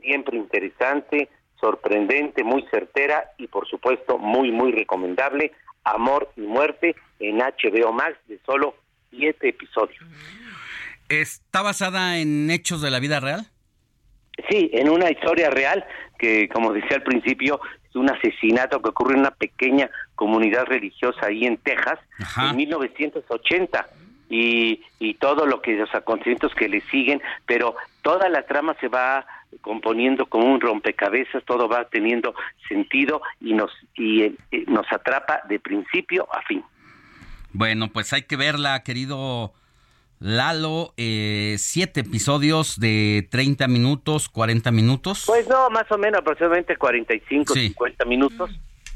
siempre 0.00 0.36
interesante, 0.36 1.28
sorprendente, 1.60 2.44
muy 2.44 2.64
certera 2.70 3.30
y 3.38 3.46
por 3.48 3.66
supuesto 3.68 4.18
muy, 4.18 4.52
muy 4.52 4.72
recomendable, 4.72 5.52
Amor 5.84 6.30
y 6.36 6.42
Muerte 6.42 6.96
en 7.20 7.38
HBO 7.38 7.92
Max 7.92 8.16
de 8.28 8.38
solo 8.44 8.76
siete 9.10 9.48
episodios. 9.48 10.04
¿Está 11.08 11.62
basada 11.62 12.18
en 12.18 12.50
hechos 12.50 12.82
de 12.82 12.90
la 12.90 12.98
vida 12.98 13.20
real? 13.20 13.46
Sí, 14.50 14.70
en 14.72 14.90
una 14.90 15.10
historia 15.10 15.50
real 15.50 15.84
que, 16.18 16.48
como 16.48 16.72
decía 16.72 16.96
al 16.96 17.02
principio, 17.02 17.60
es 17.88 17.96
un 17.96 18.10
asesinato 18.10 18.82
que 18.82 18.90
ocurre 18.90 19.14
en 19.14 19.20
una 19.20 19.30
pequeña 19.30 19.88
comunidad 20.14 20.66
religiosa 20.66 21.26
ahí 21.26 21.46
en 21.46 21.56
Texas 21.58 21.98
en 22.36 22.56
1980 22.56 23.86
y, 24.28 24.82
y 24.98 25.14
todo 25.14 25.46
lo 25.46 25.62
que 25.62 25.74
los 25.74 25.94
acontecimientos 25.94 26.54
que 26.54 26.68
le 26.68 26.80
siguen, 26.82 27.22
pero 27.46 27.76
toda 28.02 28.28
la 28.28 28.42
trama 28.42 28.76
se 28.80 28.88
va 28.88 29.26
componiendo 29.60 30.26
como 30.26 30.46
un 30.46 30.60
rompecabezas, 30.60 31.44
todo 31.44 31.68
va 31.68 31.88
teniendo 31.88 32.34
sentido 32.68 33.22
y 33.40 33.54
nos 33.54 33.70
y, 33.94 34.22
eh, 34.22 34.34
nos 34.66 34.86
atrapa 34.92 35.40
de 35.48 35.58
principio 35.60 36.28
a 36.32 36.42
fin. 36.42 36.62
Bueno, 37.52 37.88
pues 37.88 38.12
hay 38.12 38.22
que 38.22 38.36
verla, 38.36 38.82
querido 38.82 39.54
Lalo, 40.18 40.94
eh, 40.96 41.56
siete 41.58 42.00
episodios 42.00 42.80
de 42.80 43.28
30 43.30 43.68
minutos, 43.68 44.28
40 44.28 44.70
minutos. 44.70 45.24
Pues 45.26 45.48
no, 45.48 45.68
más 45.70 45.90
o 45.90 45.98
menos 45.98 46.20
aproximadamente 46.20 46.76
45, 46.76 47.54
50 47.54 48.04
minutos, 48.06 48.50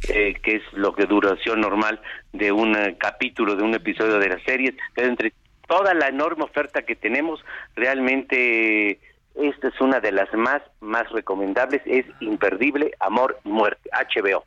eh, 0.09 0.35
que 0.43 0.57
es 0.57 0.63
lo 0.73 0.95
que 0.95 1.07
duración 1.07 1.61
normal 1.61 2.01
de 2.33 2.53
un 2.53 2.77
eh, 2.77 2.97
capítulo, 2.99 3.57
de 3.57 3.63
un 3.63 3.75
episodio 3.75 4.19
de 4.19 4.29
la 4.29 4.43
serie. 4.45 4.75
Pero 4.95 5.09
entre 5.09 5.33
toda 5.69 5.95
la 5.95 6.09
enorme 6.09 6.45
oferta 6.45 6.83
que 6.83 6.97
tenemos, 6.97 7.41
realmente 7.77 8.99
esta 9.35 9.69
es 9.69 9.81
una 9.81 10.01
de 10.01 10.13
las 10.13 10.33
más, 10.35 10.63
más 10.81 11.09
recomendables, 11.11 11.83
es 11.87 12.05
imperdible, 12.21 12.93
Amor 13.01 13.39
Muerte, 13.45 13.89
HBO. 13.93 14.45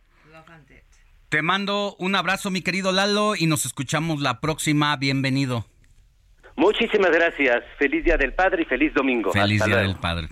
Te 1.29 1.41
mando 1.41 1.95
un 1.97 2.15
abrazo, 2.15 2.51
mi 2.51 2.61
querido 2.61 2.91
Lalo, 2.91 3.35
y 3.35 3.47
nos 3.47 3.65
escuchamos 3.65 4.21
la 4.21 4.39
próxima. 4.39 4.95
Bienvenido. 4.97 5.65
Muchísimas 6.55 7.09
gracias. 7.09 7.63
Feliz 7.79 8.03
Día 8.03 8.17
del 8.17 8.33
Padre 8.33 8.63
y 8.63 8.65
feliz 8.65 8.93
domingo. 8.93 9.31
Feliz 9.31 9.63
Día 9.65 9.77
del 9.77 9.95
Padre. 9.95 10.27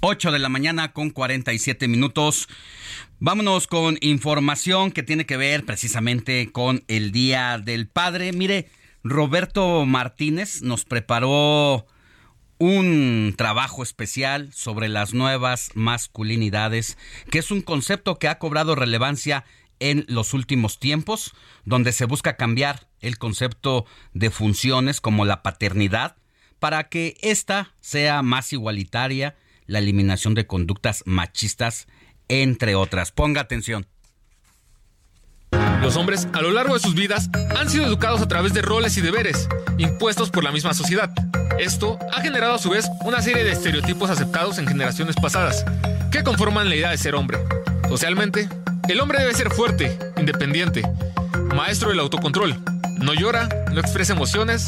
8 0.00 0.30
de 0.32 0.38
la 0.38 0.48
mañana 0.48 0.92
con 0.92 1.10
47 1.10 1.88
minutos. 1.88 2.48
Vámonos 3.18 3.66
con 3.66 3.98
información 4.00 4.92
que 4.92 5.02
tiene 5.02 5.26
que 5.26 5.36
ver 5.36 5.64
precisamente 5.64 6.50
con 6.52 6.84
el 6.88 7.12
Día 7.12 7.58
del 7.58 7.88
Padre. 7.88 8.32
Mire, 8.32 8.68
Roberto 9.02 9.86
Martínez 9.86 10.62
nos 10.62 10.84
preparó 10.84 11.86
un 12.58 13.34
trabajo 13.36 13.82
especial 13.82 14.52
sobre 14.52 14.88
las 14.88 15.14
nuevas 15.14 15.70
masculinidades, 15.74 16.96
que 17.30 17.38
es 17.38 17.50
un 17.50 17.62
concepto 17.62 18.18
que 18.18 18.28
ha 18.28 18.38
cobrado 18.38 18.74
relevancia 18.74 19.44
en 19.78 20.04
los 20.08 20.34
últimos 20.34 20.78
tiempos, 20.78 21.34
donde 21.64 21.92
se 21.92 22.06
busca 22.06 22.36
cambiar 22.36 22.88
el 23.00 23.18
concepto 23.18 23.84
de 24.14 24.30
funciones 24.30 25.00
como 25.00 25.24
la 25.24 25.42
paternidad 25.42 26.16
para 26.58 26.88
que 26.88 27.16
ésta 27.20 27.74
sea 27.80 28.22
más 28.22 28.52
igualitaria, 28.52 29.36
la 29.66 29.78
eliminación 29.78 30.34
de 30.34 30.46
conductas 30.46 31.02
machistas, 31.06 31.86
entre 32.28 32.74
otras. 32.74 33.12
Ponga 33.12 33.40
atención. 33.40 33.86
Los 35.80 35.96
hombres, 35.96 36.26
a 36.32 36.40
lo 36.40 36.50
largo 36.50 36.74
de 36.74 36.80
sus 36.80 36.94
vidas, 36.94 37.30
han 37.56 37.70
sido 37.70 37.84
educados 37.84 38.20
a 38.20 38.28
través 38.28 38.52
de 38.52 38.62
roles 38.62 38.96
y 38.96 39.00
deberes, 39.00 39.48
impuestos 39.78 40.30
por 40.30 40.42
la 40.42 40.52
misma 40.52 40.74
sociedad. 40.74 41.12
Esto 41.58 41.98
ha 42.12 42.20
generado 42.20 42.54
a 42.54 42.58
su 42.58 42.70
vez 42.70 42.88
una 43.04 43.22
serie 43.22 43.44
de 43.44 43.52
estereotipos 43.52 44.10
aceptados 44.10 44.58
en 44.58 44.66
generaciones 44.66 45.16
pasadas, 45.16 45.64
que 46.10 46.24
conforman 46.24 46.68
la 46.68 46.76
idea 46.76 46.90
de 46.90 46.98
ser 46.98 47.14
hombre. 47.14 47.38
Socialmente, 47.88 48.48
el 48.88 49.00
hombre 49.00 49.20
debe 49.20 49.34
ser 49.34 49.50
fuerte, 49.50 49.96
independiente, 50.16 50.82
maestro 51.54 51.90
del 51.90 52.00
autocontrol, 52.00 52.60
no 52.98 53.14
llora, 53.14 53.48
no 53.72 53.80
expresa 53.80 54.12
emociones, 54.12 54.66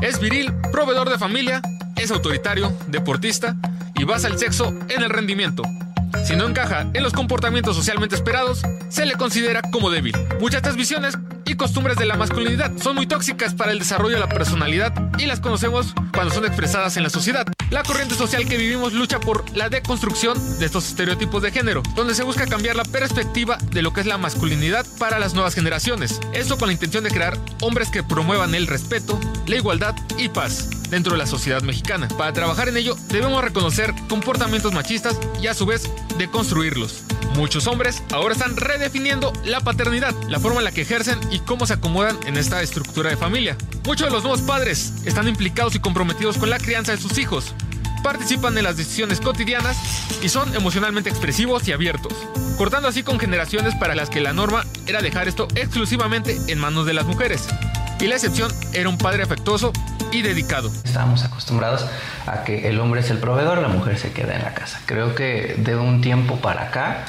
es 0.00 0.20
viril, 0.20 0.52
proveedor 0.72 1.10
de 1.10 1.18
familia, 1.18 1.62
es 1.96 2.10
autoritario, 2.10 2.72
deportista 2.88 3.56
y 3.94 4.04
basa 4.04 4.28
el 4.28 4.38
sexo 4.38 4.74
en 4.88 5.02
el 5.02 5.10
rendimiento. 5.10 5.62
Si 6.24 6.36
no 6.36 6.46
encaja 6.46 6.86
en 6.92 7.02
los 7.02 7.12
comportamientos 7.12 7.76
socialmente 7.76 8.14
esperados, 8.14 8.62
se 8.88 9.06
le 9.06 9.14
considera 9.14 9.62
como 9.62 9.90
débil. 9.90 10.14
Muchas 10.40 10.62
de 10.62 10.68
estas 10.68 10.76
visiones 10.76 11.16
y 11.44 11.54
costumbres 11.54 11.96
de 11.96 12.06
la 12.06 12.16
masculinidad 12.16 12.72
son 12.78 12.96
muy 12.96 13.06
tóxicas 13.06 13.54
para 13.54 13.72
el 13.72 13.78
desarrollo 13.78 14.14
de 14.14 14.20
la 14.20 14.28
personalidad 14.28 14.92
y 15.18 15.26
las 15.26 15.40
conocemos 15.40 15.94
cuando 16.12 16.34
son 16.34 16.44
expresadas 16.44 16.96
en 16.96 17.02
la 17.02 17.10
sociedad. 17.10 17.46
La 17.70 17.82
corriente 17.82 18.14
social 18.14 18.46
que 18.46 18.56
vivimos 18.56 18.92
lucha 18.92 19.18
por 19.18 19.44
la 19.56 19.68
deconstrucción 19.68 20.38
de 20.60 20.66
estos 20.66 20.86
estereotipos 20.88 21.42
de 21.42 21.50
género, 21.50 21.82
donde 21.96 22.14
se 22.14 22.22
busca 22.22 22.46
cambiar 22.46 22.76
la 22.76 22.84
perspectiva 22.84 23.58
de 23.72 23.82
lo 23.82 23.92
que 23.92 24.00
es 24.00 24.06
la 24.06 24.18
masculinidad 24.18 24.86
para 24.98 25.18
las 25.18 25.34
nuevas 25.34 25.54
generaciones. 25.54 26.20
Esto 26.32 26.58
con 26.58 26.68
la 26.68 26.74
intención 26.74 27.02
de 27.02 27.10
crear 27.10 27.36
hombres 27.60 27.90
que 27.90 28.04
promuevan 28.04 28.54
el 28.54 28.68
respeto, 28.68 29.18
la 29.48 29.56
igualdad 29.56 29.96
y 30.16 30.28
paz 30.28 30.68
dentro 30.90 31.12
de 31.12 31.18
la 31.18 31.26
sociedad 31.26 31.62
mexicana. 31.62 32.06
Para 32.16 32.32
trabajar 32.32 32.68
en 32.68 32.76
ello 32.76 32.96
debemos 33.08 33.42
reconocer 33.42 33.92
comportamientos 34.08 34.72
machistas 34.72 35.18
y 35.42 35.48
a 35.48 35.54
su 35.54 35.66
vez 35.66 35.90
deconstruirlos. 36.18 37.02
Muchos 37.36 37.66
hombres 37.66 38.02
ahora 38.12 38.32
están 38.32 38.56
redefiniendo 38.56 39.30
la 39.44 39.60
paternidad, 39.60 40.14
la 40.28 40.40
forma 40.40 40.60
en 40.60 40.64
la 40.64 40.72
que 40.72 40.80
ejercen 40.80 41.20
y 41.30 41.38
cómo 41.40 41.66
se 41.66 41.74
acomodan 41.74 42.18
en 42.26 42.38
esta 42.38 42.62
estructura 42.62 43.10
de 43.10 43.16
familia. 43.18 43.58
Muchos 43.84 44.06
de 44.06 44.12
los 44.12 44.22
nuevos 44.22 44.40
padres 44.40 44.94
están 45.04 45.28
implicados 45.28 45.74
y 45.74 45.78
comprometidos 45.78 46.38
con 46.38 46.48
la 46.48 46.58
crianza 46.58 46.92
de 46.92 46.98
sus 46.98 47.18
hijos, 47.18 47.54
participan 48.02 48.56
en 48.56 48.64
las 48.64 48.78
decisiones 48.78 49.20
cotidianas 49.20 49.76
y 50.22 50.30
son 50.30 50.54
emocionalmente 50.54 51.10
expresivos 51.10 51.68
y 51.68 51.72
abiertos, 51.72 52.14
cortando 52.56 52.88
así 52.88 53.02
con 53.02 53.18
generaciones 53.18 53.74
para 53.74 53.94
las 53.94 54.08
que 54.08 54.22
la 54.22 54.32
norma 54.32 54.64
era 54.86 55.02
dejar 55.02 55.28
esto 55.28 55.46
exclusivamente 55.56 56.40
en 56.48 56.58
manos 56.58 56.86
de 56.86 56.94
las 56.94 57.04
mujeres. 57.04 57.46
Y 58.00 58.06
la 58.06 58.14
excepción 58.14 58.50
era 58.72 58.88
un 58.88 58.96
padre 58.96 59.22
afectuoso 59.22 59.72
y 60.10 60.22
dedicado. 60.22 60.72
Estábamos 60.84 61.22
acostumbrados 61.22 61.84
a 62.26 62.44
que 62.44 62.68
el 62.68 62.80
hombre 62.80 63.00
es 63.00 63.10
el 63.10 63.18
proveedor, 63.18 63.58
la 63.58 63.68
mujer 63.68 63.98
se 63.98 64.12
queda 64.12 64.36
en 64.36 64.42
la 64.42 64.54
casa. 64.54 64.80
Creo 64.86 65.14
que 65.14 65.54
de 65.58 65.76
un 65.76 66.00
tiempo 66.00 66.36
para 66.36 66.68
acá 66.68 67.04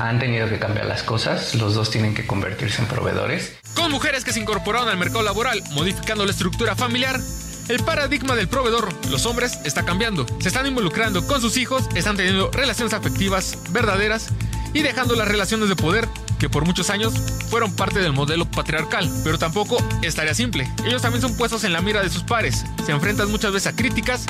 han 0.00 0.18
tenido 0.18 0.48
que 0.48 0.58
cambiar 0.58 0.86
las 0.86 1.02
cosas, 1.02 1.54
los 1.54 1.74
dos 1.74 1.90
tienen 1.90 2.14
que 2.14 2.26
convertirse 2.26 2.80
en 2.80 2.88
proveedores. 2.88 3.56
Con 3.74 3.92
mujeres 3.92 4.24
que 4.24 4.32
se 4.32 4.40
incorporaron 4.40 4.88
al 4.88 4.96
mercado 4.96 5.22
laboral, 5.22 5.62
modificando 5.72 6.24
la 6.24 6.30
estructura 6.30 6.74
familiar, 6.74 7.20
el 7.68 7.82
paradigma 7.84 8.34
del 8.34 8.48
proveedor, 8.48 8.88
los 9.10 9.26
hombres, 9.26 9.60
está 9.64 9.84
cambiando. 9.84 10.26
Se 10.40 10.48
están 10.48 10.66
involucrando 10.66 11.26
con 11.26 11.40
sus 11.40 11.56
hijos, 11.58 11.86
están 11.94 12.16
teniendo 12.16 12.50
relaciones 12.50 12.94
afectivas 12.94 13.58
verdaderas 13.70 14.28
y 14.72 14.80
dejando 14.82 15.14
las 15.16 15.28
relaciones 15.28 15.68
de 15.68 15.76
poder 15.76 16.08
que 16.38 16.48
por 16.48 16.64
muchos 16.64 16.88
años 16.88 17.12
fueron 17.50 17.76
parte 17.76 18.00
del 18.00 18.14
modelo 18.14 18.50
patriarcal, 18.50 19.08
pero 19.22 19.38
tampoco 19.38 19.76
es 20.00 20.14
tarea 20.14 20.34
simple. 20.34 20.66
Ellos 20.86 21.02
también 21.02 21.20
son 21.20 21.36
puestos 21.36 21.64
en 21.64 21.74
la 21.74 21.82
mira 21.82 22.02
de 22.02 22.08
sus 22.08 22.22
pares, 22.22 22.64
se 22.86 22.92
enfrentan 22.92 23.30
muchas 23.30 23.52
veces 23.52 23.72
a 23.72 23.76
críticas 23.76 24.24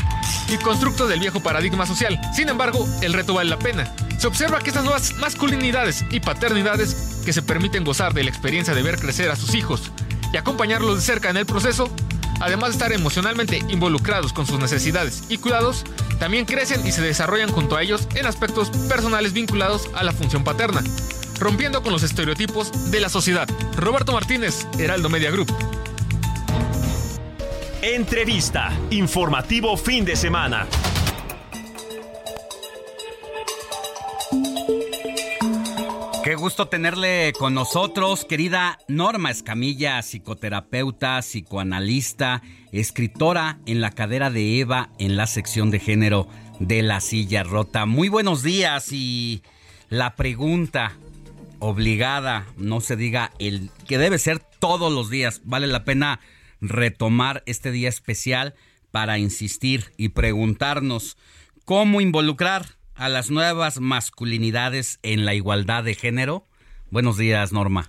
y 0.49 0.57
constructos 0.57 1.09
del 1.09 1.21
viejo 1.21 1.41
paradigma 1.41 1.87
social. 1.87 2.21
Sin 2.35 2.49
embargo, 2.49 2.89
el 3.03 3.13
reto 3.13 3.35
vale 3.35 3.51
la 3.51 3.59
pena. 3.59 3.95
Se 4.21 4.27
observa 4.27 4.59
que 4.59 4.69
estas 4.69 4.85
nuevas 4.85 5.15
masculinidades 5.15 6.05
y 6.11 6.21
paternidades 6.21 6.95
que 7.25 7.33
se 7.33 7.41
permiten 7.41 7.85
gozar 7.85 8.13
de 8.13 8.23
la 8.23 8.29
experiencia 8.29 8.75
de 8.75 8.83
ver 8.83 8.99
crecer 8.99 9.31
a 9.31 9.37
sus 9.37 9.55
hijos 9.55 9.91
y 10.31 10.37
acompañarlos 10.37 10.97
de 10.97 11.01
cerca 11.01 11.31
en 11.31 11.39
el 11.39 11.47
proceso, 11.47 11.91
además 12.39 12.69
de 12.69 12.73
estar 12.75 12.93
emocionalmente 12.93 13.61
involucrados 13.71 14.35
con 14.35 14.47
sus 14.47 14.59
necesidades 14.59 15.23
y 15.31 15.39
cuidados, 15.39 15.85
también 16.19 16.45
crecen 16.45 16.87
y 16.87 16.93
se 16.93 17.01
desarrollan 17.01 17.51
junto 17.51 17.77
a 17.77 17.83
ellos 17.83 18.07
en 18.15 18.27
aspectos 18.27 18.69
personales 18.91 19.33
vinculados 19.33 19.89
a 19.95 20.05
la 20.05 20.13
función 20.13 20.45
paterna 20.45 20.83
rompiendo 21.39 21.83
con 21.83 21.91
los 21.91 22.03
estereotipos 22.03 22.91
de 22.91 23.01
la 23.01 23.09
sociedad. 23.09 23.49
Roberto 23.75 24.13
Martínez, 24.13 24.67
Heraldo 24.79 25.09
Media 25.09 25.31
Group. 25.31 25.51
Entrevista. 27.81 28.71
Informativo 28.91 29.79
fin 29.79 30.05
de 30.05 30.15
semana. 30.15 30.67
Qué 36.31 36.37
gusto 36.37 36.69
tenerle 36.69 37.33
con 37.37 37.55
nosotros, 37.55 38.25
querida 38.25 38.79
Norma 38.87 39.33
Escamilla, 39.33 40.01
psicoterapeuta, 40.01 41.19
psicoanalista, 41.23 42.41
escritora 42.71 43.59
en 43.67 43.81
la 43.81 43.91
cadera 43.91 44.31
de 44.31 44.61
Eva 44.61 44.91
en 45.01 45.17
la 45.17 45.27
sección 45.27 45.73
de 45.73 45.81
género 45.81 46.29
de 46.61 46.85
la 46.85 47.01
silla 47.01 47.43
rota. 47.43 47.85
Muy 47.85 48.09
buenos 48.09 48.45
días 48.45 48.93
y 48.93 49.43
la 49.89 50.15
pregunta, 50.15 50.93
obligada, 51.59 52.47
no 52.57 52.81
se 52.81 52.95
diga 52.95 53.33
el 53.41 53.69
que 53.89 53.99
debe 53.99 54.21
ser 54.21 54.39
todos 54.39 54.93
los 54.93 55.11
días. 55.11 55.41
Vale 55.43 55.67
la 55.67 55.83
pena 55.83 56.21
retomar 56.61 57.43
este 57.47 57.73
día 57.73 57.89
especial 57.89 58.55
para 58.93 59.19
insistir 59.19 59.93
y 59.97 60.11
preguntarnos 60.11 61.17
cómo 61.65 62.01
involucrar 62.01 62.79
a 63.01 63.09
las 63.09 63.31
nuevas 63.31 63.81
masculinidades 63.81 65.01
en 65.03 65.25
la 65.25 65.33
igualdad 65.33 65.83
de 65.83 65.95
género. 65.95 66.45
Buenos 66.91 67.17
días, 67.17 67.51
Norma. 67.51 67.89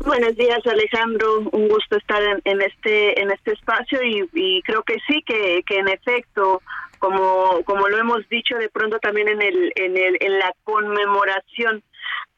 Buenos 0.00 0.34
días, 0.34 0.60
Alejandro. 0.66 1.40
Un 1.52 1.68
gusto 1.68 1.98
estar 1.98 2.22
en, 2.44 2.62
este 2.62 3.20
en 3.20 3.30
este 3.30 3.52
espacio 3.52 4.00
y, 4.02 4.62
creo 4.62 4.82
que 4.82 4.96
sí 5.06 5.22
que, 5.26 5.62
que 5.66 5.76
en 5.76 5.88
efecto, 5.88 6.62
como 6.98 7.62
como 7.64 7.86
lo 7.88 7.98
hemos 7.98 8.26
dicho, 8.30 8.56
de 8.56 8.70
pronto 8.70 8.98
también 8.98 9.28
en 9.28 9.42
el 9.42 9.72
en 9.76 9.96
el 9.98 10.16
en 10.20 10.38
la 10.38 10.54
conmemoración 10.64 11.82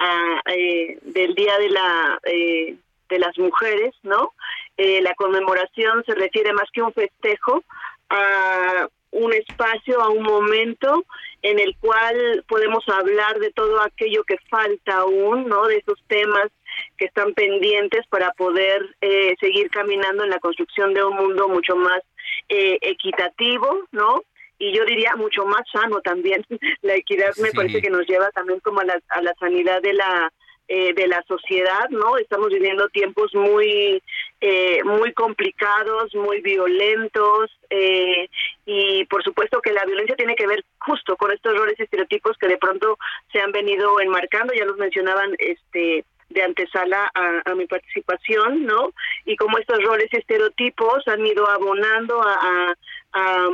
ah, 0.00 0.40
eh, 0.46 0.98
del 1.02 1.36
día 1.36 1.56
de 1.58 1.68
la 1.68 2.18
eh, 2.24 2.76
de 3.08 3.18
las 3.20 3.38
mujeres, 3.38 3.94
¿no? 4.02 4.32
Eh, 4.76 5.02
la 5.02 5.14
conmemoración 5.14 6.02
se 6.04 6.14
refiere 6.16 6.52
más 6.52 6.68
que 6.72 6.82
un 6.82 6.92
festejo 6.92 7.62
a 8.08 8.88
un 9.12 9.32
espacio, 9.34 10.00
a 10.00 10.08
un 10.08 10.22
momento 10.22 11.04
en 11.42 11.58
el 11.58 11.76
cual 11.78 12.44
podemos 12.48 12.86
hablar 12.88 13.38
de 13.38 13.50
todo 13.52 13.80
aquello 13.80 14.24
que 14.24 14.36
falta 14.48 14.98
aún, 14.98 15.48
¿no? 15.48 15.66
De 15.66 15.76
esos 15.76 15.98
temas 16.06 16.48
que 16.96 17.06
están 17.06 17.32
pendientes 17.34 18.06
para 18.08 18.32
poder 18.32 18.94
eh, 19.00 19.34
seguir 19.40 19.70
caminando 19.70 20.24
en 20.24 20.30
la 20.30 20.38
construcción 20.38 20.94
de 20.94 21.04
un 21.04 21.16
mundo 21.16 21.48
mucho 21.48 21.76
más 21.76 22.00
eh, 22.48 22.78
equitativo, 22.82 23.86
¿no? 23.92 24.22
Y 24.58 24.76
yo 24.76 24.84
diría 24.84 25.16
mucho 25.16 25.44
más 25.46 25.62
sano 25.72 26.00
también. 26.02 26.44
La 26.82 26.94
equidad 26.94 27.34
me 27.38 27.50
parece 27.52 27.80
que 27.80 27.90
nos 27.90 28.06
lleva 28.06 28.30
también 28.30 28.60
como 28.60 28.80
a 28.80 28.84
la, 28.84 29.00
a 29.08 29.22
la 29.22 29.34
sanidad 29.40 29.80
de 29.80 29.94
la 29.94 30.30
eh, 30.72 30.94
de 30.94 31.08
la 31.08 31.20
sociedad, 31.26 31.88
¿no? 31.90 32.16
Estamos 32.16 32.50
viviendo 32.50 32.88
tiempos 32.90 33.34
muy, 33.34 34.00
eh, 34.40 34.82
muy 34.84 35.12
complicados, 35.12 36.14
muy 36.14 36.40
violentos, 36.40 37.50
eh, 37.68 38.28
y 38.64 39.04
por 39.06 39.22
supuesto 39.22 39.60
que 39.60 39.72
la 39.72 39.84
violencia 39.84 40.16
tiene 40.16 40.34
que 40.34 40.46
ver 40.46 40.64
justo 40.78 41.16
con 41.16 41.30
estos 41.30 41.54
roles 41.56 41.78
estereotipos 41.78 42.36
que 42.38 42.48
de 42.48 42.56
pronto 42.56 42.98
se 43.32 43.40
han 43.40 43.52
venido 43.52 44.00
enmarcando, 44.00 44.54
ya 44.54 44.64
los 44.64 44.78
mencionaban, 44.78 45.34
este 45.38 46.04
de 46.30 46.42
antesala 46.44 47.10
a, 47.12 47.54
mi 47.56 47.66
participación, 47.66 48.64
¿no? 48.64 48.92
Y 49.24 49.34
como 49.34 49.58
estos 49.58 49.82
roles 49.82 50.08
estereotipos 50.12 51.06
han 51.08 51.26
ido 51.26 51.48
abonando 51.50 52.22
a, 52.22 52.72
a 53.12 53.48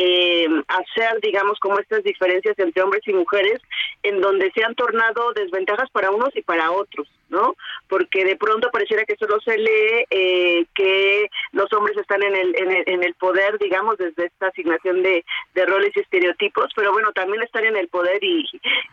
eh, 0.00 0.46
hacer, 0.68 1.20
digamos, 1.20 1.58
como 1.58 1.80
estas 1.80 2.04
diferencias 2.04 2.56
entre 2.58 2.82
hombres 2.84 3.02
y 3.06 3.12
mujeres, 3.12 3.60
en 4.04 4.20
donde 4.20 4.52
se 4.52 4.62
han 4.62 4.76
tornado 4.76 5.32
desventajas 5.32 5.90
para 5.90 6.12
unos 6.12 6.30
y 6.36 6.42
para 6.42 6.70
otros, 6.70 7.08
¿no? 7.30 7.56
Porque 7.88 8.24
de 8.24 8.36
pronto 8.36 8.70
pareciera 8.70 9.04
que 9.04 9.16
solo 9.16 9.40
se 9.40 9.58
lee 9.58 10.04
eh, 10.10 10.66
que 10.76 11.28
los 11.50 11.72
hombres 11.72 11.96
están 11.96 12.22
en 12.22 12.36
el, 12.36 12.54
en 12.86 13.02
el, 13.02 13.14
poder, 13.14 13.58
digamos, 13.58 13.98
desde 13.98 14.26
esta 14.26 14.46
asignación 14.46 15.02
de, 15.02 15.24
de 15.54 15.66
roles 15.66 15.90
y 15.96 16.00
estereotipos, 16.00 16.70
pero 16.76 16.92
bueno, 16.92 17.10
también 17.12 17.42
estar 17.42 17.64
en 17.64 17.76
el 17.76 17.88
poder 17.88 18.22
y, 18.22 18.44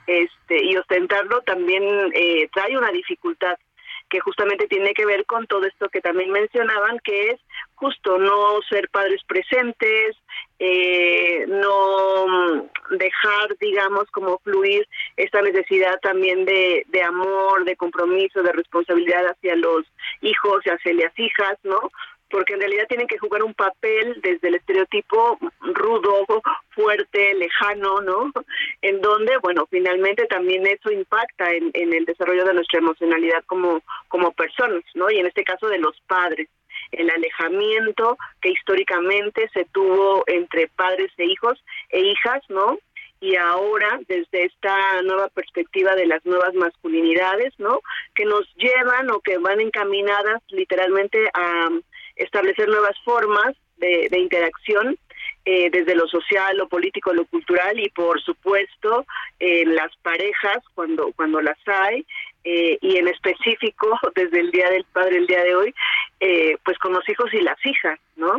este, 0.08 0.66
y 0.66 0.76
ostentarlo 0.76 1.42
también 1.42 1.84
eh, 2.16 2.50
trae 2.52 2.76
una 2.76 2.90
dificultad 2.90 3.56
que 4.10 4.20
justamente 4.20 4.68
tiene 4.68 4.94
que 4.94 5.06
ver 5.06 5.26
con 5.26 5.48
todo 5.48 5.66
esto 5.66 5.90
que 5.90 6.02
también 6.02 6.32
mencionaban, 6.32 7.00
que 7.00 7.30
es 7.30 7.42
justo 7.76 8.18
no 8.18 8.60
ser 8.70 8.90
padres 8.90 9.22
presentes, 9.28 10.16
eh, 10.60 11.46
no 11.48 12.28
mm, 12.28 12.98
dejar, 12.98 13.58
digamos, 13.60 14.10
como 14.12 14.40
fluir 14.40 14.88
esta 15.18 15.42
necesidad 15.42 16.00
también 16.02 16.46
de, 16.46 16.86
de 16.88 17.04
amor, 17.04 17.66
de 17.66 17.76
compromiso, 17.76 18.42
de 18.42 18.54
responsabilidad 18.54 19.26
hacia 19.28 19.56
los 19.56 19.86
hijos 20.22 20.62
y 20.66 20.70
hacia 20.70 20.94
las 20.94 21.20
hijas, 21.20 21.58
¿no? 21.64 21.92
Porque 22.30 22.54
en 22.54 22.60
realidad 22.60 22.88
tienen 22.88 23.08
que 23.08 23.18
jugar 23.18 23.44
un 23.44 23.54
papel 23.54 24.20
desde 24.22 24.48
el 24.48 24.56
estereotipo 24.56 25.38
rudo, 25.62 26.26
fuerte, 26.70 27.34
lejano, 27.36 28.02
¿no? 28.02 28.32
En 28.82 29.02
donde, 29.02 29.38
bueno, 29.38 29.68
finalmente 29.70 30.26
también 30.26 30.66
eso 30.68 30.92
impacta 30.92 31.54
en, 31.54 31.72
el 31.74 32.06
desarrollo 32.06 32.46
de 32.46 32.54
nuestra 32.54 32.80
emocionalidad 32.80 33.44
como, 33.46 33.82
como 34.08 34.32
personas, 34.32 34.84
¿no? 34.96 35.10
Y 35.12 35.20
en 35.20 35.28
este 35.28 35.44
caso 35.44 35.68
de 35.68 35.80
los 35.80 36.00
padres 36.08 36.50
el 36.92 37.10
alejamiento 37.10 38.18
que 38.42 38.52
históricamente 38.52 39.50
se 39.54 39.66
tuvo 39.66 40.24
entre 40.28 40.68
padres 40.68 41.12
e 41.18 41.26
hijos 41.26 41.64
e 41.90 42.00
hijas, 42.02 42.42
¿no? 42.50 42.78
Y 43.22 43.36
ahora, 43.38 44.00
desde 44.08 44.46
esta 44.46 45.02
nueva 45.02 45.30
perspectiva 45.30 45.96
de 45.96 46.06
las 46.06 46.24
nuevas 46.26 46.54
masculinidades, 46.54 47.54
¿no? 47.58 47.80
Que 48.14 48.26
nos 48.26 48.46
llevan 48.56 49.10
o 49.10 49.20
que 49.22 49.38
van 49.38 49.62
encaminadas 49.62 50.42
literalmente 50.50 51.30
a 51.34 51.70
establecer 52.16 52.68
nuevas 52.68 52.98
formas 53.04 53.56
de, 53.78 54.20
interacción 54.20 54.98
eh, 55.44 55.70
desde 55.70 55.96
lo 55.96 56.08
social, 56.08 56.58
lo 56.58 56.68
político, 56.68 57.14
lo 57.14 57.26
cultural 57.26 57.80
y 57.80 57.90
por 57.90 58.22
supuesto 58.22 59.06
en 59.40 59.76
las 59.76 59.96
parejas 59.98 60.58
cuando 60.74 61.12
cuando 61.16 61.42
las 61.42 61.58
hay 61.68 62.06
eh, 62.44 62.78
y 62.82 62.98
en 62.98 63.08
específico 63.08 64.00
desde 64.16 64.40
el 64.40 64.52
día 64.52 64.70
del 64.70 64.86
padre 64.86 65.18
el 65.18 65.28
día 65.28 65.44
de 65.44 65.56
hoy 65.56 65.76
eh, 66.20 66.58
pues 66.64 66.78
con 66.80 66.94
los 66.94 67.08
hijos 67.10 67.34
y 67.34 67.42
las 67.42 67.58
hijas, 67.66 68.00
¿no? 68.16 68.34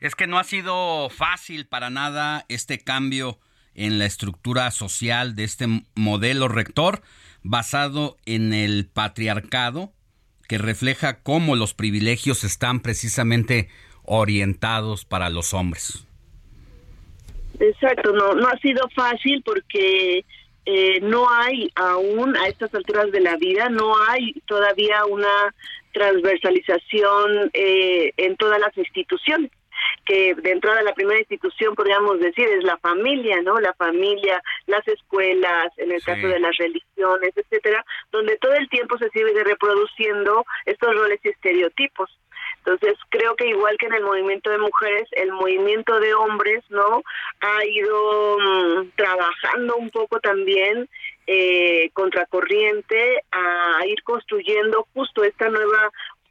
Es 0.00 0.14
que 0.14 0.26
no 0.26 0.38
ha 0.38 0.44
sido 0.44 1.08
fácil 1.10 1.66
para 1.66 1.90
nada 1.90 2.44
este 2.48 2.78
cambio 2.78 3.38
en 3.74 3.98
la 3.98 4.04
estructura 4.04 4.70
social 4.70 5.34
de 5.34 5.44
este 5.44 5.66
modelo 5.94 6.48
rector 6.48 7.02
basado 7.42 8.16
en 8.26 8.52
el 8.52 8.86
patriarcado 8.92 9.92
que 10.52 10.58
refleja 10.58 11.22
cómo 11.22 11.56
los 11.56 11.72
privilegios 11.72 12.44
están 12.44 12.80
precisamente 12.80 13.70
orientados 14.04 15.06
para 15.06 15.30
los 15.30 15.54
hombres. 15.54 16.06
Exacto, 17.58 18.12
no, 18.12 18.34
no 18.34 18.48
ha 18.48 18.58
sido 18.58 18.86
fácil 18.94 19.42
porque 19.46 20.26
eh, 20.66 21.00
no 21.00 21.26
hay 21.30 21.70
aún 21.74 22.36
a 22.36 22.48
estas 22.48 22.74
alturas 22.74 23.10
de 23.12 23.20
la 23.20 23.38
vida, 23.38 23.70
no 23.70 23.94
hay 24.10 24.34
todavía 24.46 25.06
una 25.06 25.54
transversalización 25.94 27.50
eh, 27.54 28.12
en 28.18 28.36
todas 28.36 28.60
las 28.60 28.76
instituciones 28.76 29.50
que 30.04 30.34
de 30.34 30.50
entrada 30.50 30.82
la 30.82 30.94
primera 30.94 31.18
institución 31.18 31.74
podríamos 31.74 32.20
decir 32.20 32.48
es 32.48 32.64
la 32.64 32.76
familia, 32.78 33.40
¿no? 33.42 33.60
La 33.60 33.72
familia, 33.74 34.42
las 34.66 34.86
escuelas, 34.88 35.72
en 35.76 35.92
el 35.92 36.02
caso 36.02 36.26
de 36.26 36.40
las 36.40 36.56
religiones, 36.56 37.32
etcétera, 37.36 37.84
donde 38.10 38.36
todo 38.38 38.54
el 38.54 38.68
tiempo 38.68 38.98
se 38.98 39.10
sigue 39.10 39.44
reproduciendo 39.44 40.44
estos 40.66 40.94
roles 40.94 41.20
y 41.22 41.28
estereotipos. 41.28 42.10
Entonces, 42.64 42.94
creo 43.08 43.34
que 43.34 43.48
igual 43.48 43.76
que 43.76 43.86
en 43.86 43.94
el 43.94 44.04
movimiento 44.04 44.50
de 44.50 44.58
mujeres, 44.58 45.08
el 45.12 45.32
movimiento 45.32 45.98
de 45.98 46.14
hombres, 46.14 46.62
¿no? 46.68 47.02
Ha 47.40 47.64
ido 47.66 48.38
mm, 48.38 48.90
trabajando 48.94 49.76
un 49.76 49.90
poco 49.90 50.20
también 50.20 50.88
eh, 51.26 51.90
contracorriente 51.92 53.22
a 53.32 53.84
ir 53.86 54.02
construyendo 54.04 54.86
justo 54.94 55.24
esta 55.24 55.48
nueva 55.48 55.90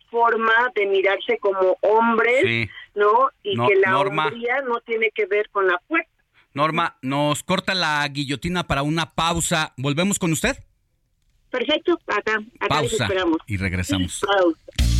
forma 0.10 0.72
de 0.76 0.85
mirarse 0.85 1.38
como 1.39 1.77
hombres, 1.81 2.69
¿no? 2.95 3.30
Y 3.43 3.55
que 3.55 3.76
la 3.76 3.91
Norma, 3.91 4.27
hombría 4.27 4.61
no 4.61 4.80
tiene 4.81 5.11
que 5.13 5.26
ver 5.26 5.49
con 5.49 5.68
la 5.68 5.80
fuerza. 5.88 6.09
Norma, 6.53 6.97
nos 7.01 7.43
corta 7.43 7.73
la 7.73 8.07
guillotina 8.07 8.68
para 8.68 8.84
una 8.84 9.11
pausa. 9.11 9.73
¿Volvemos 9.77 10.19
con 10.19 10.31
usted? 10.31 10.57
Perfecto, 11.49 11.99
acá, 12.07 12.39
acá 12.59 12.68
pausa 12.68 13.03
esperamos. 13.03 13.38
Y 13.47 13.57
regresamos. 13.57 14.22
Pausa. 14.22 14.91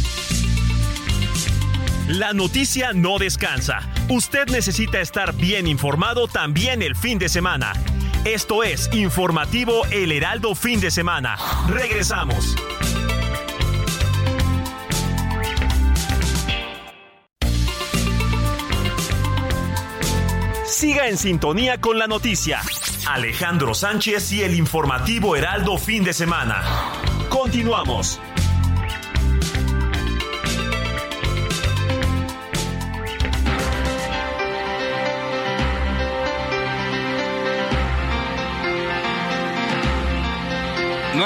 La 2.08 2.34
noticia 2.34 2.92
no 2.94 3.20
descansa. 3.20 3.90
Usted 4.10 4.48
necesita 4.48 5.00
estar 5.00 5.34
bien 5.34 5.66
informado 5.66 6.28
también 6.28 6.82
el 6.82 6.96
fin 6.96 7.20
de 7.20 7.30
semana. 7.30 7.72
Esto 8.26 8.64
es 8.64 8.90
Informativo 8.94 9.86
El 9.92 10.12
Heraldo 10.12 10.54
Fin 10.54 10.82
de 10.82 10.92
Semana. 10.92 11.38
Regresamos. 11.70 12.56
Siga 20.82 21.08
en 21.08 21.18
sintonía 21.20 21.80
con 21.80 22.00
la 22.00 22.08
noticia. 22.08 22.60
Alejandro 23.08 23.76
Sánchez 23.76 24.32
y 24.32 24.42
el 24.42 24.56
informativo 24.56 25.36
Heraldo 25.36 25.78
fin 25.78 26.04
de 26.04 26.12
semana. 26.12 26.64
Continuamos. 27.30 28.20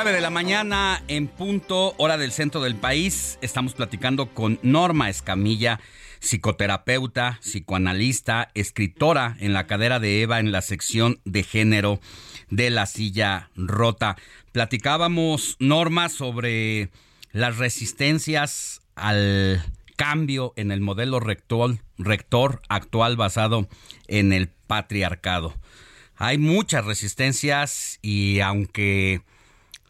De 0.03 0.21
la 0.21 0.29
mañana 0.29 1.01
en 1.07 1.27
punto, 1.27 1.95
hora 1.97 2.17
del 2.17 2.31
centro 2.31 2.61
del 2.61 2.75
país. 2.75 3.39
Estamos 3.41 3.73
platicando 3.73 4.27
con 4.27 4.59
Norma 4.61 5.09
Escamilla 5.09 5.79
psicoterapeuta, 6.19 7.39
psicoanalista, 7.41 8.49
escritora 8.53 9.35
en 9.39 9.53
la 9.53 9.67
cadera 9.67 9.99
de 9.99 10.21
Eva 10.21 10.39
en 10.39 10.51
la 10.51 10.61
sección 10.61 11.19
de 11.25 11.43
género 11.43 11.99
de 12.49 12.69
la 12.69 12.85
silla 12.85 13.49
rota. 13.55 14.17
Platicábamos, 14.51 15.57
Norma, 15.59 16.09
sobre 16.09 16.89
las 17.31 17.57
resistencias 17.57 18.81
al 18.95 19.63
cambio 19.95 20.53
en 20.55 20.71
el 20.71 20.81
modelo 20.81 21.19
rector, 21.19 21.77
rector 21.97 22.61
actual 22.69 23.17
basado 23.17 23.67
en 24.07 24.33
el 24.33 24.47
patriarcado. 24.47 25.55
Hay 26.17 26.37
muchas 26.37 26.85
resistencias 26.85 27.99
y 28.01 28.39
aunque 28.39 29.21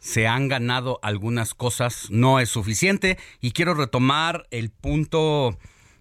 se 0.00 0.26
han 0.26 0.48
ganado 0.48 1.00
algunas 1.02 1.54
cosas, 1.54 2.10
no 2.10 2.40
es 2.40 2.48
suficiente. 2.48 3.18
Y 3.40 3.52
quiero 3.52 3.74
retomar 3.74 4.46
el 4.50 4.70
punto 4.70 5.58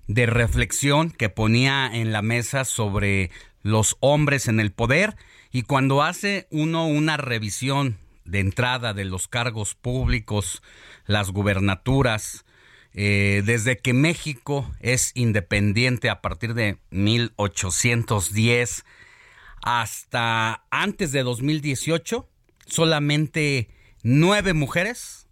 de 0.08 0.26
reflexión 0.26 1.12
que 1.12 1.30
ponía 1.30 1.90
en 1.92 2.12
la 2.12 2.22
mesa 2.22 2.66
sobre 2.66 3.32
los 3.62 3.98
hombres 4.00 4.48
en 4.48 4.60
el 4.60 4.72
poder. 4.72 5.16
Y 5.52 5.64
cuando 5.64 6.04
hace 6.04 6.48
uno 6.52 6.88
una 6.88 7.18
revisión 7.18 7.98
de 8.24 8.40
entrada 8.40 8.94
de 8.94 9.06
los 9.06 9.28
cargos 9.28 9.76
públicos, 9.76 10.62
las 11.06 11.32
gubernaturas, 11.32 12.46
eh, 12.94 13.44
desde 13.46 13.78
que 13.78 13.94
México 13.94 14.72
es 14.80 15.12
independiente 15.16 16.10
a 16.10 16.22
partir 16.22 16.54
de 16.54 16.78
1810 16.92 18.86
hasta 19.62 20.64
antes 20.70 21.12
de 21.12 21.24
2018, 21.24 22.30
solamente 22.68 23.70
nueve 24.04 24.54
mujeres 24.54 25.25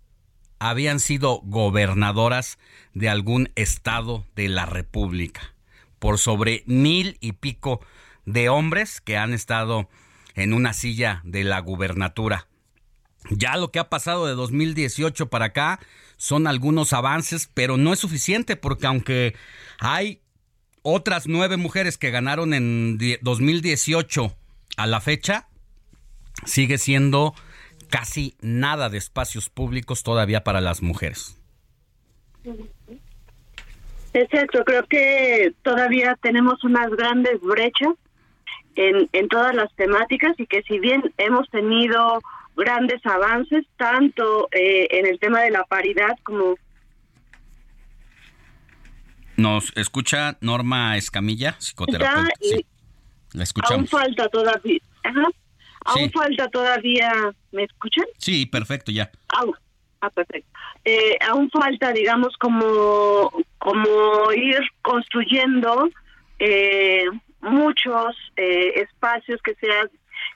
habían 0.69 1.01
sido 1.01 1.41
gobernadoras 1.43 2.57
de 2.93 3.09
algún 3.09 3.51
estado 3.55 4.25
de 4.33 4.47
la 4.47 4.65
República, 4.65 5.53
por 5.99 6.17
sobre 6.17 6.63
mil 6.67 7.17
y 7.19 7.33
pico 7.33 7.81
de 8.25 8.47
hombres 8.47 9.01
que 9.01 9.17
han 9.17 9.33
estado 9.33 9.89
en 10.35 10.53
una 10.53 10.71
silla 10.71 11.19
de 11.25 11.43
la 11.43 11.59
gubernatura. 11.59 12.47
Ya 13.29 13.57
lo 13.57 13.71
que 13.71 13.79
ha 13.79 13.89
pasado 13.89 14.25
de 14.25 14.35
2018 14.35 15.29
para 15.29 15.45
acá 15.47 15.81
son 16.15 16.47
algunos 16.47 16.93
avances, 16.93 17.49
pero 17.53 17.75
no 17.75 17.91
es 17.91 17.99
suficiente 17.99 18.55
porque 18.55 18.87
aunque 18.87 19.35
hay 19.79 20.21
otras 20.81 21.27
nueve 21.27 21.57
mujeres 21.57 21.97
que 21.97 22.09
ganaron 22.09 22.53
en 22.53 22.97
2018 23.21 24.33
a 24.77 24.87
la 24.87 25.01
fecha, 25.01 25.49
sigue 26.45 26.77
siendo 26.77 27.35
casi 27.93 28.33
nada 28.41 28.89
de 28.89 28.97
espacios 28.97 29.51
públicos 29.51 30.01
todavía 30.01 30.43
para 30.43 30.61
las 30.61 30.81
mujeres. 30.81 31.39
Es 34.13 34.27
cierto, 34.31 34.65
creo 34.65 34.83
que 34.87 35.53
todavía 35.61 36.17
tenemos 36.19 36.63
unas 36.63 36.89
grandes 36.89 37.39
brechas 37.41 37.93
en, 38.73 39.07
en 39.11 39.27
todas 39.27 39.53
las 39.53 39.71
temáticas 39.75 40.33
y 40.39 40.47
que 40.47 40.63
si 40.63 40.79
bien 40.79 41.13
hemos 41.19 41.47
tenido 41.51 42.19
grandes 42.55 42.99
avances, 43.05 43.63
tanto 43.77 44.47
eh, 44.51 44.87
en 44.89 45.05
el 45.05 45.19
tema 45.19 45.41
de 45.41 45.51
la 45.51 45.63
paridad 45.63 46.17
como... 46.23 46.55
Nos 49.37 49.71
escucha 49.77 50.39
Norma 50.41 50.97
Escamilla, 50.97 51.57
psicoterapeuta. 51.59 52.33
Sí, 52.41 52.65
la 53.33 53.43
escuchamos. 53.43 53.77
Aún 53.77 53.87
falta 53.87 54.27
todavía. 54.29 54.79
Aún 55.85 56.11
falta 56.11 56.47
todavía. 56.49 57.11
¿Me 57.51 57.63
escuchan? 57.63 58.05
Sí, 58.17 58.45
perfecto, 58.45 58.91
ya. 58.91 59.11
ah, 60.01 60.09
perfecto. 60.09 60.49
Eh, 60.85 61.17
aún 61.29 61.49
falta, 61.49 61.91
digamos, 61.91 62.35
como, 62.37 63.31
como 63.57 64.31
ir 64.33 64.59
construyendo 64.81 65.89
eh, 66.39 67.05
muchos 67.41 68.15
espacios 68.35 69.41
que 69.41 69.55
sean 69.55 69.89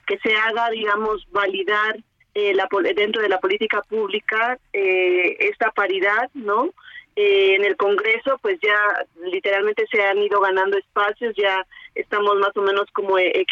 que 0.06 0.18
se 0.18 0.34
haga, 0.34 0.70
digamos, 0.70 1.26
validar 1.30 1.96
eh, 2.34 2.54
la, 2.54 2.68
dentro 2.94 3.22
de 3.22 3.28
la 3.28 3.38
política 3.38 3.82
pública 3.82 4.58
eh, 4.72 5.36
esta 5.40 5.70
paridad, 5.70 6.30
¿no? 6.34 6.70
Eh, 7.16 7.56
en 7.56 7.64
el 7.64 7.76
Congreso, 7.76 8.38
pues 8.40 8.58
ya 8.62 8.78
literalmente 9.30 9.84
se 9.90 10.02
han 10.02 10.18
ido 10.18 10.40
ganando 10.40 10.78
espacios, 10.78 11.34
ya 11.36 11.66
estamos 11.94 12.36
más 12.38 12.56
o 12.56 12.62
menos 12.62 12.86
como 12.92 13.18
e-, 13.18 13.44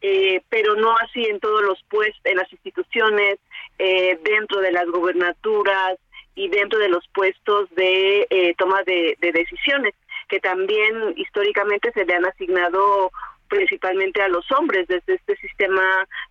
equilibradas, 0.00 0.42
pero 0.48 0.74
no 0.76 0.94
así 0.96 1.24
en 1.24 1.40
todos 1.40 1.62
los 1.62 1.82
puestos, 1.84 2.20
en 2.24 2.36
las 2.36 2.52
instituciones, 2.52 3.38
dentro 3.78 4.60
de 4.60 4.72
las 4.72 4.86
gobernaturas 4.86 5.98
y 6.34 6.48
dentro 6.48 6.78
de 6.78 6.88
los 6.88 7.06
puestos 7.14 7.68
de 7.74 8.54
toma 8.58 8.82
de, 8.84 9.16
de 9.20 9.32
decisiones, 9.32 9.94
que 10.28 10.40
también 10.40 11.14
históricamente 11.16 11.92
se 11.92 12.04
le 12.04 12.14
han 12.14 12.26
asignado 12.26 13.10
principalmente 13.48 14.22
a 14.22 14.28
los 14.28 14.50
hombres 14.52 14.86
desde 14.88 15.14
este 15.14 15.36
sistema 15.36 15.82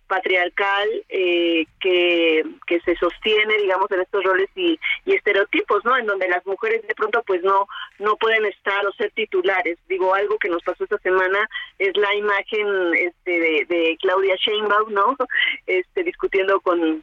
patriarcal 0.06 0.88
eh, 1.08 1.66
que, 1.80 2.44
que 2.66 2.80
se 2.80 2.96
sostiene 2.96 3.56
digamos 3.58 3.90
en 3.90 4.00
estos 4.00 4.24
roles 4.24 4.48
y, 4.54 4.78
estereotipos 5.06 5.84
no 5.84 5.96
en 5.96 6.06
donde 6.06 6.28
las 6.28 6.44
mujeres 6.46 6.86
de 6.86 6.94
pronto 6.94 7.22
pues 7.26 7.42
no 7.42 7.66
no 7.98 8.16
pueden 8.16 8.44
estar 8.44 8.86
o 8.86 8.92
ser 8.92 9.10
titulares. 9.12 9.78
Digo 9.88 10.14
algo 10.14 10.38
que 10.38 10.48
nos 10.48 10.62
pasó 10.62 10.84
esta 10.84 10.98
semana 10.98 11.48
es 11.78 11.96
la 11.96 12.14
imagen 12.14 12.94
este 12.94 13.40
de, 13.40 13.66
de 13.68 13.98
Claudia 14.00 14.36
Sheinbaum 14.36 14.92
no 14.92 15.16
este 15.66 16.04
discutiendo 16.04 16.60
con 16.60 17.02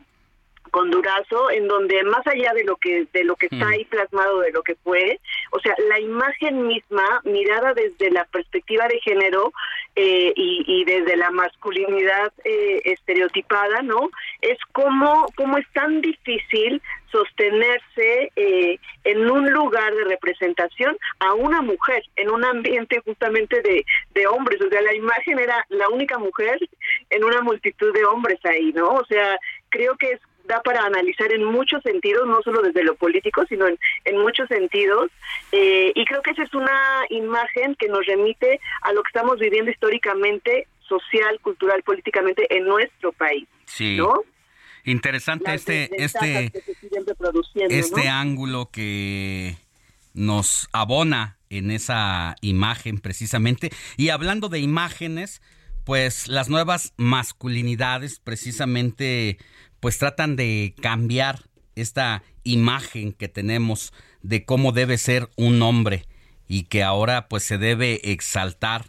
con 0.73 0.89
Durazo, 0.89 1.51
en 1.51 1.67
donde 1.67 2.01
más 2.03 2.25
allá 2.25 2.51
de 2.55 2.63
lo 2.63 2.77
que 2.77 3.05
de 3.13 3.23
lo 3.23 3.35
que 3.35 3.45
está 3.45 3.65
mm. 3.65 3.73
ahí 3.73 3.85
plasmado 3.85 4.39
de 4.39 4.51
lo 4.51 4.63
que 4.63 4.73
fue, 4.83 5.19
o 5.51 5.59
sea, 5.59 5.75
la 5.87 5.99
imagen 5.99 6.65
misma 6.65 7.21
mirada 7.25 7.75
desde 7.75 8.09
la 8.09 8.25
perspectiva 8.25 8.87
de 8.87 8.99
género 9.01 9.53
eh, 9.95 10.33
y, 10.35 10.83
desde 10.85 11.15
la 11.15 11.29
masculinidad 11.29 12.33
eh, 12.43 12.81
estereotipada, 12.85 13.83
¿no? 13.83 14.09
Es 14.41 14.57
como 14.71 15.27
como 15.35 15.59
es 15.59 15.67
tan 15.73 16.01
difícil 16.01 16.81
sostenerse 17.11 18.31
eh, 18.35 18.79
en 19.03 19.29
un 19.29 19.51
lugar 19.51 19.93
de 19.93 20.05
representación 20.05 20.97
a 21.19 21.35
una 21.35 21.61
mujer, 21.61 22.03
en 22.15 22.31
un 22.31 22.43
ambiente 22.43 22.99
justamente 23.05 23.61
de, 23.61 23.85
de 24.15 24.25
hombres. 24.25 24.59
O 24.59 24.69
sea, 24.69 24.81
la 24.81 24.95
imagen 24.95 25.37
era 25.37 25.63
la 25.69 25.87
única 25.89 26.17
mujer 26.17 26.57
en 27.11 27.23
una 27.23 27.41
multitud 27.41 27.93
de 27.93 28.05
hombres 28.05 28.39
ahí, 28.43 28.73
¿no? 28.73 28.89
O 28.89 29.05
sea, 29.05 29.37
creo 29.69 29.95
que 29.97 30.13
es 30.13 30.19
da 30.43 30.61
para 30.61 30.85
analizar 30.85 31.31
en 31.31 31.43
muchos 31.45 31.81
sentidos, 31.83 32.27
no 32.27 32.41
solo 32.41 32.61
desde 32.61 32.83
lo 32.83 32.95
político, 32.95 33.45
sino 33.47 33.67
en, 33.67 33.77
en 34.05 34.19
muchos 34.19 34.47
sentidos. 34.47 35.09
Eh, 35.51 35.91
y 35.95 36.05
creo 36.05 36.21
que 36.21 36.31
esa 36.31 36.43
es 36.43 36.53
una 36.53 37.03
imagen 37.09 37.75
que 37.75 37.87
nos 37.87 38.05
remite 38.05 38.59
a 38.81 38.93
lo 38.93 39.03
que 39.03 39.09
estamos 39.09 39.39
viviendo 39.39 39.71
históricamente, 39.71 40.67
social, 40.87 41.39
cultural, 41.41 41.81
políticamente 41.83 42.45
en 42.55 42.65
nuestro 42.65 43.11
país. 43.13 43.47
Sí. 43.65 43.97
Interesante 44.85 45.53
este 45.53 45.89
este 46.03 46.51
este 47.69 48.09
ángulo 48.09 48.69
que 48.69 49.55
nos 50.13 50.67
abona 50.73 51.37
en 51.49 51.71
esa 51.71 52.35
imagen 52.41 52.99
precisamente. 52.99 53.71
Y 53.95 54.09
hablando 54.09 54.49
de 54.49 54.59
imágenes, 54.59 55.41
pues 55.85 56.27
las 56.27 56.49
nuevas 56.49 56.93
masculinidades 56.97 58.19
precisamente 58.19 59.37
pues 59.83 59.97
tratan 59.97 60.37
de 60.37 60.75
cambiar 60.81 61.41
esta 61.75 62.23
imagen 62.45 63.11
que 63.11 63.27
tenemos 63.27 63.91
de 64.21 64.45
cómo 64.45 64.71
debe 64.71 64.97
ser 64.97 65.29
un 65.35 65.61
hombre 65.61 66.05
y 66.47 66.63
que 66.63 66.83
ahora 66.83 67.27
pues 67.27 67.43
se 67.43 67.57
debe 67.57 68.13
exaltar 68.13 68.85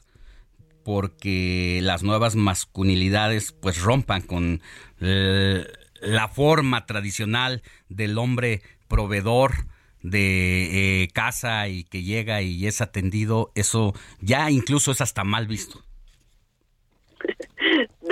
porque 0.85 1.81
las 1.83 2.05
nuevas 2.05 2.37
masculinidades 2.37 3.51
pues 3.51 3.83
rompan 3.83 4.23
con 4.23 4.63
eh, 5.01 5.67
la 6.01 6.29
forma 6.29 6.87
tradicional 6.87 7.65
del 7.89 8.17
hombre 8.17 8.63
proveedor 8.87 9.67
de 10.01 11.03
eh, 11.03 11.09
casa 11.09 11.67
y 11.67 11.83
que 11.83 12.05
llega 12.05 12.41
y 12.41 12.69
es 12.69 12.81
atendido, 12.81 13.51
eso 13.57 13.95
ya 14.21 14.49
incluso 14.49 14.93
es 14.93 15.01
hasta 15.01 15.25
mal 15.25 15.49
visto 15.49 15.84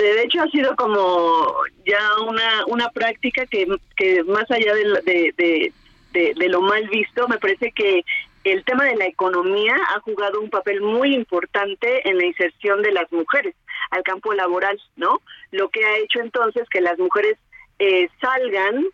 de 0.03 0.23
hecho 0.23 0.41
ha 0.41 0.49
sido 0.49 0.75
como 0.75 1.53
ya 1.85 1.99
una, 2.27 2.65
una 2.67 2.89
práctica 2.89 3.45
que, 3.45 3.67
que 3.95 4.23
más 4.23 4.49
allá 4.49 4.73
de, 4.73 5.33
de, 5.37 5.73
de, 6.13 6.49
lo 6.49 6.61
mal 6.61 6.87
visto, 6.89 7.27
me 7.27 7.37
parece 7.37 7.71
que 7.71 8.03
el 8.43 8.63
tema 8.65 8.85
de 8.85 8.95
la 8.95 9.05
economía 9.05 9.75
ha 9.95 9.99
jugado 10.01 10.41
un 10.41 10.49
papel 10.49 10.81
muy 10.81 11.15
importante 11.15 12.07
en 12.07 12.17
la 12.17 12.25
inserción 12.25 12.81
de 12.81 12.91
las 12.91 13.11
mujeres 13.11 13.55
al 13.91 14.03
campo 14.03 14.33
laboral, 14.33 14.79
¿no? 14.95 15.21
Lo 15.51 15.69
que 15.69 15.85
ha 15.85 15.97
hecho 15.97 16.19
entonces 16.19 16.67
que 16.69 16.81
las 16.81 16.97
mujeres 16.99 17.37
eh, 17.79 18.09
salgan, 18.19 18.85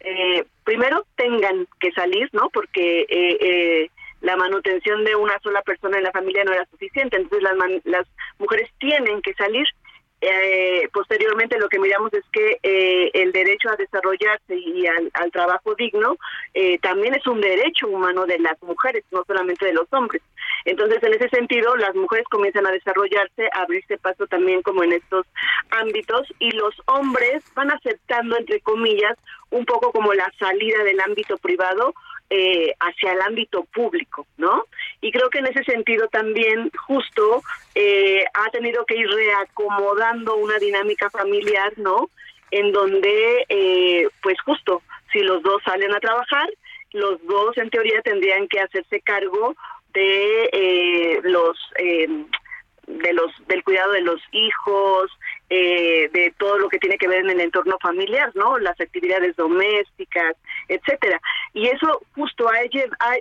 eh, 0.00 0.44
primero 0.64 1.06
tengan 1.16 1.66
que 1.80 1.92
salir, 1.92 2.28
¿no? 2.32 2.48
Porque 2.50 3.00
eh, 3.02 3.38
eh, 3.40 3.90
la 4.20 4.36
manutención 4.36 5.04
de 5.04 5.16
una 5.16 5.38
sola 5.40 5.62
persona 5.62 5.98
en 5.98 6.04
la 6.04 6.12
familia 6.12 6.44
no 6.44 6.52
era 6.52 6.66
suficiente, 6.70 7.16
entonces 7.16 7.42
las, 7.42 7.54
las 7.84 8.06
mujeres 8.38 8.70
tienen 8.78 9.20
que 9.22 9.34
salir 9.34 9.66
eh, 10.26 10.88
posteriormente 10.92 11.58
lo 11.58 11.68
que 11.68 11.78
miramos 11.78 12.12
es 12.14 12.24
que 12.32 12.58
eh, 12.62 13.10
el 13.12 13.32
derecho 13.32 13.68
a 13.70 13.76
desarrollarse 13.76 14.56
y 14.56 14.86
al, 14.86 15.30
trabajo 15.32 15.74
digno 15.74 16.16
eh, 16.54 16.78
también 16.78 17.14
es 17.14 17.26
un 17.26 17.40
derecho 17.40 17.88
humano 17.88 18.24
de 18.24 18.38
las 18.38 18.60
mujeres, 18.62 19.04
no 19.10 19.24
solamente 19.26 19.66
de 19.66 19.74
los 19.74 19.92
hombres. 19.92 20.22
Entonces, 20.64 21.02
en 21.02 21.14
ese 21.14 21.28
sentido, 21.28 21.76
las 21.76 21.94
mujeres 21.94 22.26
comienzan 22.30 22.66
a 22.66 22.70
desarrollarse, 22.70 23.48
a 23.52 23.62
abrirse 23.62 23.98
paso 23.98 24.26
también 24.26 24.62
como 24.62 24.82
en 24.82 24.92
estos 24.92 25.26
ámbitos 25.70 26.26
y 26.38 26.52
los 26.52 26.74
hombres 26.86 27.44
van 27.54 27.70
aceptando, 27.70 28.38
entre 28.38 28.60
comillas, 28.60 29.18
un 29.50 29.66
poco 29.66 29.92
como 29.92 30.14
la 30.14 30.32
salida 30.38 30.82
del 30.84 31.00
ámbito 31.00 31.36
privado 31.38 31.94
eh, 32.30 32.74
hacia 32.80 33.12
el 33.12 33.20
ámbito 33.20 33.64
público, 33.64 34.26
¿no? 34.36 34.64
Y 35.00 35.12
creo 35.12 35.30
que 35.30 35.38
en 35.38 35.46
ese 35.46 35.64
sentido 35.64 36.08
también 36.08 36.70
justo 36.86 37.42
eh, 37.74 38.24
ha 38.34 38.50
tenido 38.50 38.84
que 38.86 38.96
ir 38.96 39.08
reacomodando 39.08 40.36
una 40.36 40.58
dinámica 40.58 41.10
familiar, 41.10 41.72
¿no? 41.76 42.10
En 42.50 42.72
donde, 42.72 43.44
eh, 43.48 44.08
pues 44.22 44.40
justo, 44.42 44.82
si 45.12 45.20
los 45.20 45.42
dos 45.42 45.62
salen 45.64 45.94
a 45.94 46.00
trabajar, 46.00 46.48
los 46.92 47.24
dos 47.26 47.56
en 47.58 47.70
teoría 47.70 48.00
tendrían 48.02 48.48
que 48.48 48.60
hacerse 48.60 49.00
cargo 49.00 49.54
de 49.92 50.50
eh, 50.52 51.20
los 51.22 51.58
eh, 51.78 52.08
de 52.86 53.12
los 53.12 53.32
del 53.48 53.64
cuidado 53.64 53.92
de 53.92 54.02
los 54.02 54.20
hijos 54.32 55.10
eh, 55.50 56.08
de 56.12 56.32
todo 56.38 56.58
lo 56.58 56.68
que 56.68 56.78
tiene 56.78 56.96
que 56.98 57.06
ver 57.08 57.20
en 57.20 57.30
el 57.30 57.40
entorno 57.40 57.76
familiar 57.80 58.30
no 58.34 58.58
las 58.58 58.80
actividades 58.80 59.36
domésticas 59.36 60.36
etcétera. 60.68 61.20
Y 61.52 61.66
eso 61.68 62.00
justo 62.14 62.48
ha, 62.48 62.54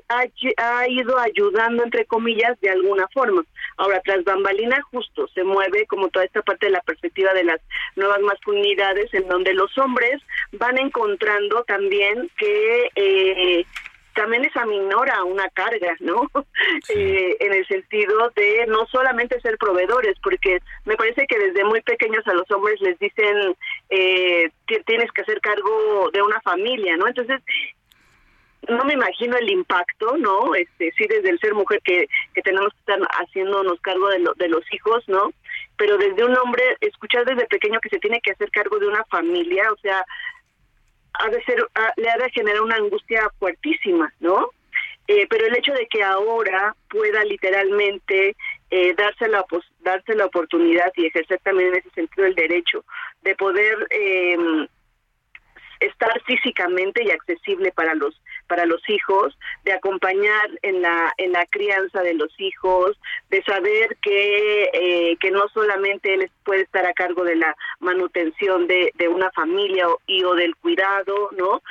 ha- 0.10 0.78
ha 0.80 0.88
ido 0.88 1.20
ayudando 1.20 1.84
entre 1.84 2.06
comillas 2.06 2.60
de 2.62 2.70
alguna 2.70 3.08
forma. 3.14 3.44
Ahora 3.78 4.00
tras 4.04 4.24
bambalina 4.24 4.82
justo 4.91 5.28
se 5.28 5.44
mueve 5.44 5.86
como 5.88 6.08
toda 6.10 6.26
esta 6.26 6.41
parte 6.41 6.68
de 6.68 6.72
la 6.72 6.82
perspectiva 6.82 7.34
de 7.34 7.44
las 7.44 7.60
nuevas 7.95 8.22
masculinidades 8.22 9.14
en 9.14 9.28
donde 9.28 9.54
los 9.54 9.78
hombres 9.78 10.22
van 10.54 10.78
encontrando 10.80 11.64
también 11.66 12.30
que 12.38 12.90
eh, 12.95 13.66
también 14.14 14.44
les 14.44 14.56
aminora 14.56 15.23
una 15.23 15.49
carga, 15.49 15.95
¿no? 15.99 16.30
Eh, 16.90 17.38
en 17.40 17.53
el 17.53 17.65
sentido 17.68 18.31
de 18.35 18.65
no 18.68 18.85
solamente 18.88 19.40
ser 19.41 19.57
proveedores, 19.57 20.15
porque 20.23 20.60
me 20.85 20.95
parece 20.95 21.26
que 21.27 21.38
desde 21.38 21.64
muy 21.65 21.81
pequeños 21.81 22.26
a 22.27 22.34
los 22.34 22.49
hombres 22.52 22.80
les 22.81 22.98
dicen 22.99 23.56
eh, 23.90 24.49
"Ti- 24.68 24.81
tienes 24.85 25.11
que 25.11 25.22
hacer 25.22 25.40
cargo 25.41 26.10
de 26.14 26.22
una 26.22 26.40
familia, 26.41 26.95
¿no? 26.98 27.07
Entonces 27.07 27.41
no 28.69 28.84
me 28.85 28.94
imagino 28.94 29.35
el 29.38 29.49
impacto, 29.49 30.15
¿no? 30.18 30.56
Este, 30.56 30.91
sí, 30.98 31.06
desde 31.07 31.30
el 31.30 31.40
ser 31.40 31.53
mujer 31.53 31.81
que, 31.84 32.07
que 32.34 32.41
tenemos 32.41 32.72
que 32.73 32.80
estar 32.80 32.99
haciéndonos 33.22 33.80
cargo 33.81 34.07
de, 34.10 34.19
lo- 34.19 34.34
de 34.35 34.48
los 34.48 34.64
hijos, 34.73 35.03
¿no? 35.07 35.34
Pero 35.77 35.98
desde 35.98 36.23
un 36.23 36.35
hombre, 36.38 36.64
escuchar 36.80 37.26
desde 37.26 37.45
pequeño 37.48 37.80
que 37.81 37.90
se 37.90 37.99
tiene 37.99 38.22
que 38.22 38.31
hacer 38.31 38.49
cargo 38.52 38.80
de 38.80 38.88
una 38.88 39.03
familia, 39.06 39.69
o 39.72 39.77
sea, 39.77 40.06
ha 41.14 41.30
de 41.30 41.44
ser, 41.44 41.65
le 41.98 42.10
ha 42.10 42.18
de 42.18 42.30
generar 42.31 42.61
una 42.61 42.76
angustia 42.76 43.30
fuertísima, 43.40 44.11
¿no? 44.19 44.49
Eh, 45.07 45.27
pero 45.30 45.45
el 45.45 45.57
hecho 45.57 45.73
de 45.73 45.88
que 45.88 46.02
ahora 46.02 46.76
pueda 46.90 47.23
literalmente 47.26 48.35
eh, 48.69 48.94
darse 48.95 49.27
la 49.27 49.45
darse 49.81 50.15
la 50.15 50.26
oportunidad 50.26 50.91
y 50.95 51.07
ejercer 51.07 51.40
también 51.44 51.69
en 51.69 51.80
ese 51.80 51.90
sentido 51.90 52.26
el 52.26 52.35
derecho 52.35 52.85
de 53.22 53.35
poder 53.35 53.85
eh, 53.90 54.38
estar 55.81 56.22
físicamente 56.26 57.03
y 57.03 57.11
accesible 57.11 57.73
para 57.73 57.95
los 57.95 58.19
para 58.48 58.65
los 58.65 58.82
hijos, 58.90 59.38
de 59.64 59.74
acompañar 59.74 60.49
en 60.61 60.82
la 60.82 61.14
en 61.18 61.32
la 61.32 61.45
crianza 61.45 62.02
de 62.02 62.14
los 62.14 62.34
hijos, 62.40 62.98
de 63.30 63.44
saber 63.44 63.98
que 64.02 64.70
eh, 64.74 65.18
que 65.20 65.32
no 65.32 65.48
solamente 65.53 66.14
él 66.14 66.30
puede 66.44 66.61
estar 66.61 66.86
a 66.86 66.94
cargo 66.94 67.24
de 67.24 67.36
la 67.36 67.56
manutención 67.80 68.68
de, 68.68 68.91
de 68.95 69.07
una 69.07 69.32
familia 69.32 69.88
y 70.07 70.24
o 70.24 70.36
del 70.36 70.56
cuidado, 70.56 71.30
¿no? 71.38 71.61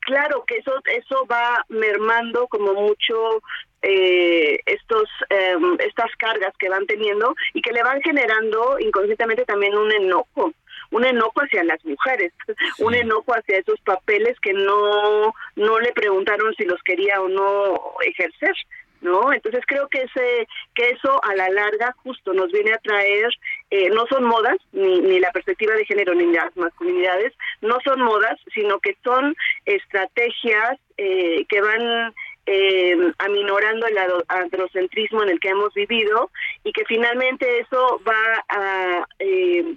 Claro 0.00 0.44
que 0.46 0.58
eso 0.58 0.72
eso 0.86 1.26
va 1.26 1.64
mermando 1.68 2.46
como 2.48 2.72
mucho 2.74 3.42
eh, 3.82 4.58
estos 4.66 5.08
em, 5.28 5.76
estas 5.80 6.10
cargas 6.16 6.52
que 6.58 6.68
van 6.68 6.86
teniendo 6.86 7.34
y 7.54 7.62
que 7.62 7.72
le 7.72 7.82
van 7.82 8.00
generando 8.02 8.78
inconscientemente 8.80 9.44
también 9.44 9.76
un 9.76 9.92
enojo 9.92 10.52
un 10.90 11.04
enojo 11.04 11.40
hacia 11.40 11.64
las 11.64 11.84
mujeres, 11.84 12.32
un 12.78 12.94
enojo 12.94 13.32
hacia 13.34 13.58
esos 13.58 13.80
papeles 13.80 14.38
que 14.40 14.52
no 14.52 15.34
no 15.56 15.80
le 15.80 15.92
preguntaron 15.92 16.54
si 16.54 16.64
los 16.64 16.82
quería 16.82 17.20
o 17.20 17.28
no 17.28 17.80
ejercer, 18.04 18.54
¿no? 19.00 19.32
Entonces 19.32 19.62
creo 19.66 19.88
que 19.88 20.02
ese 20.02 20.48
que 20.74 20.90
eso 20.90 21.22
a 21.24 21.34
la 21.34 21.48
larga 21.50 21.94
justo 22.02 22.32
nos 22.32 22.50
viene 22.52 22.72
a 22.72 22.78
traer 22.78 23.30
eh, 23.70 23.90
no 23.90 24.06
son 24.08 24.24
modas 24.24 24.56
ni, 24.72 25.00
ni 25.00 25.20
la 25.20 25.30
perspectiva 25.32 25.74
de 25.74 25.84
género 25.84 26.14
ni 26.14 26.32
las 26.32 26.56
masculinidades 26.56 27.32
no 27.60 27.78
son 27.84 28.00
modas 28.00 28.38
sino 28.54 28.80
que 28.80 28.96
son 29.04 29.36
estrategias 29.66 30.78
eh, 30.96 31.44
que 31.48 31.60
van 31.60 32.14
eh, 32.50 32.96
aminorando 33.18 33.86
el 33.86 33.96
androcentrismo 34.28 35.22
en 35.22 35.28
el 35.28 35.40
que 35.40 35.50
hemos 35.50 35.72
vivido 35.74 36.30
y 36.64 36.72
que 36.72 36.84
finalmente 36.86 37.60
eso 37.60 38.00
va 38.08 38.44
a 38.48 39.06
eh, 39.18 39.74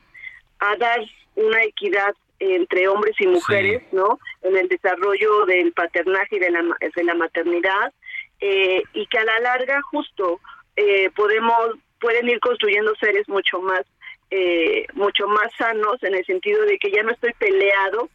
a 0.62 0.76
dar 0.78 1.00
una 1.36 1.64
equidad 1.64 2.16
entre 2.40 2.88
hombres 2.88 3.16
y 3.20 3.28
mujeres, 3.28 3.84
¿no? 3.92 4.20
En 4.42 4.58
el 4.58 4.68
desarrollo 4.68 5.46
del 5.46 5.74
paternaje 5.74 6.38
y 6.38 6.40
de 6.40 6.50
la, 6.50 6.64
de 6.96 7.04
la 7.04 7.14
maternidad, 7.14 7.94
eh, 8.40 8.82
y 8.94 9.06
que 9.08 9.18
a 9.20 9.26
la 9.26 9.40
larga 9.40 9.82
justo 9.84 10.40
eh, 10.76 11.10
podemos 11.12 11.78
pueden 12.00 12.28
ir 12.30 12.40
construyendo 12.40 12.96
seres 12.96 13.30
mucho 13.30 13.62
más 13.62 13.84
eh, 14.32 14.88
mucho 14.94 15.28
más 15.28 15.54
sanos 15.56 16.02
en 16.02 16.16
el 16.16 16.26
sentido 16.26 16.66
de 16.66 16.80
que 16.80 16.90
ya 16.90 17.04
no 17.04 17.12
estoy 17.12 17.34
peleado 17.34 18.10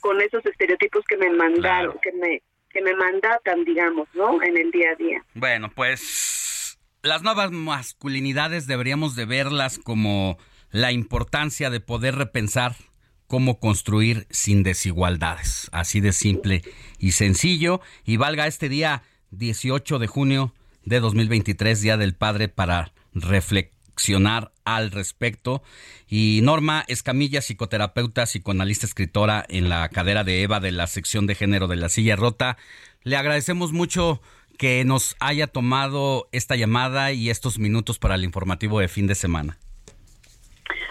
con 0.00 0.20
esos 0.20 0.44
estereotipos 0.46 1.04
que 1.06 1.16
me 1.16 1.30
mandaron, 1.30 1.98
que 2.00 2.12
me 2.12 2.42
que 2.70 2.82
me 2.82 2.94
mandatan, 2.94 3.64
digamos, 3.64 4.08
¿no? 4.14 4.42
En 4.42 4.56
el 4.56 4.70
día 4.70 4.92
a 4.92 4.94
día. 4.94 5.24
Bueno, 5.34 5.70
pues 5.74 6.78
las 7.02 7.22
nuevas 7.22 7.50
masculinidades 7.50 8.66
deberíamos 8.66 9.16
de 9.16 9.26
verlas 9.26 9.78
como 9.78 10.38
la 10.72 10.90
importancia 10.90 11.70
de 11.70 11.80
poder 11.80 12.16
repensar 12.16 12.74
cómo 13.28 13.60
construir 13.60 14.26
sin 14.30 14.62
desigualdades. 14.62 15.68
Así 15.72 16.00
de 16.00 16.12
simple 16.12 16.62
y 16.98 17.12
sencillo. 17.12 17.80
Y 18.04 18.16
valga 18.16 18.46
este 18.46 18.68
día 18.68 19.02
18 19.30 19.98
de 19.98 20.06
junio 20.06 20.52
de 20.84 21.00
2023, 21.00 21.80
Día 21.80 21.96
del 21.96 22.14
Padre, 22.14 22.48
para 22.48 22.92
reflexionar 23.14 24.52
al 24.64 24.90
respecto. 24.90 25.62
Y 26.08 26.40
Norma 26.42 26.84
Escamilla, 26.88 27.40
psicoterapeuta, 27.42 28.24
psicoanalista, 28.24 28.86
escritora 28.86 29.44
en 29.48 29.68
la 29.68 29.88
cadera 29.90 30.24
de 30.24 30.42
Eva 30.42 30.60
de 30.60 30.72
la 30.72 30.86
sección 30.86 31.26
de 31.26 31.34
género 31.34 31.68
de 31.68 31.76
la 31.76 31.88
silla 31.88 32.16
rota, 32.16 32.56
le 33.02 33.16
agradecemos 33.16 33.72
mucho 33.72 34.22
que 34.58 34.84
nos 34.84 35.16
haya 35.20 35.46
tomado 35.46 36.28
esta 36.32 36.56
llamada 36.56 37.12
y 37.12 37.30
estos 37.30 37.58
minutos 37.58 37.98
para 37.98 38.14
el 38.14 38.24
informativo 38.24 38.80
de 38.80 38.88
fin 38.88 39.06
de 39.06 39.14
semana. 39.14 39.58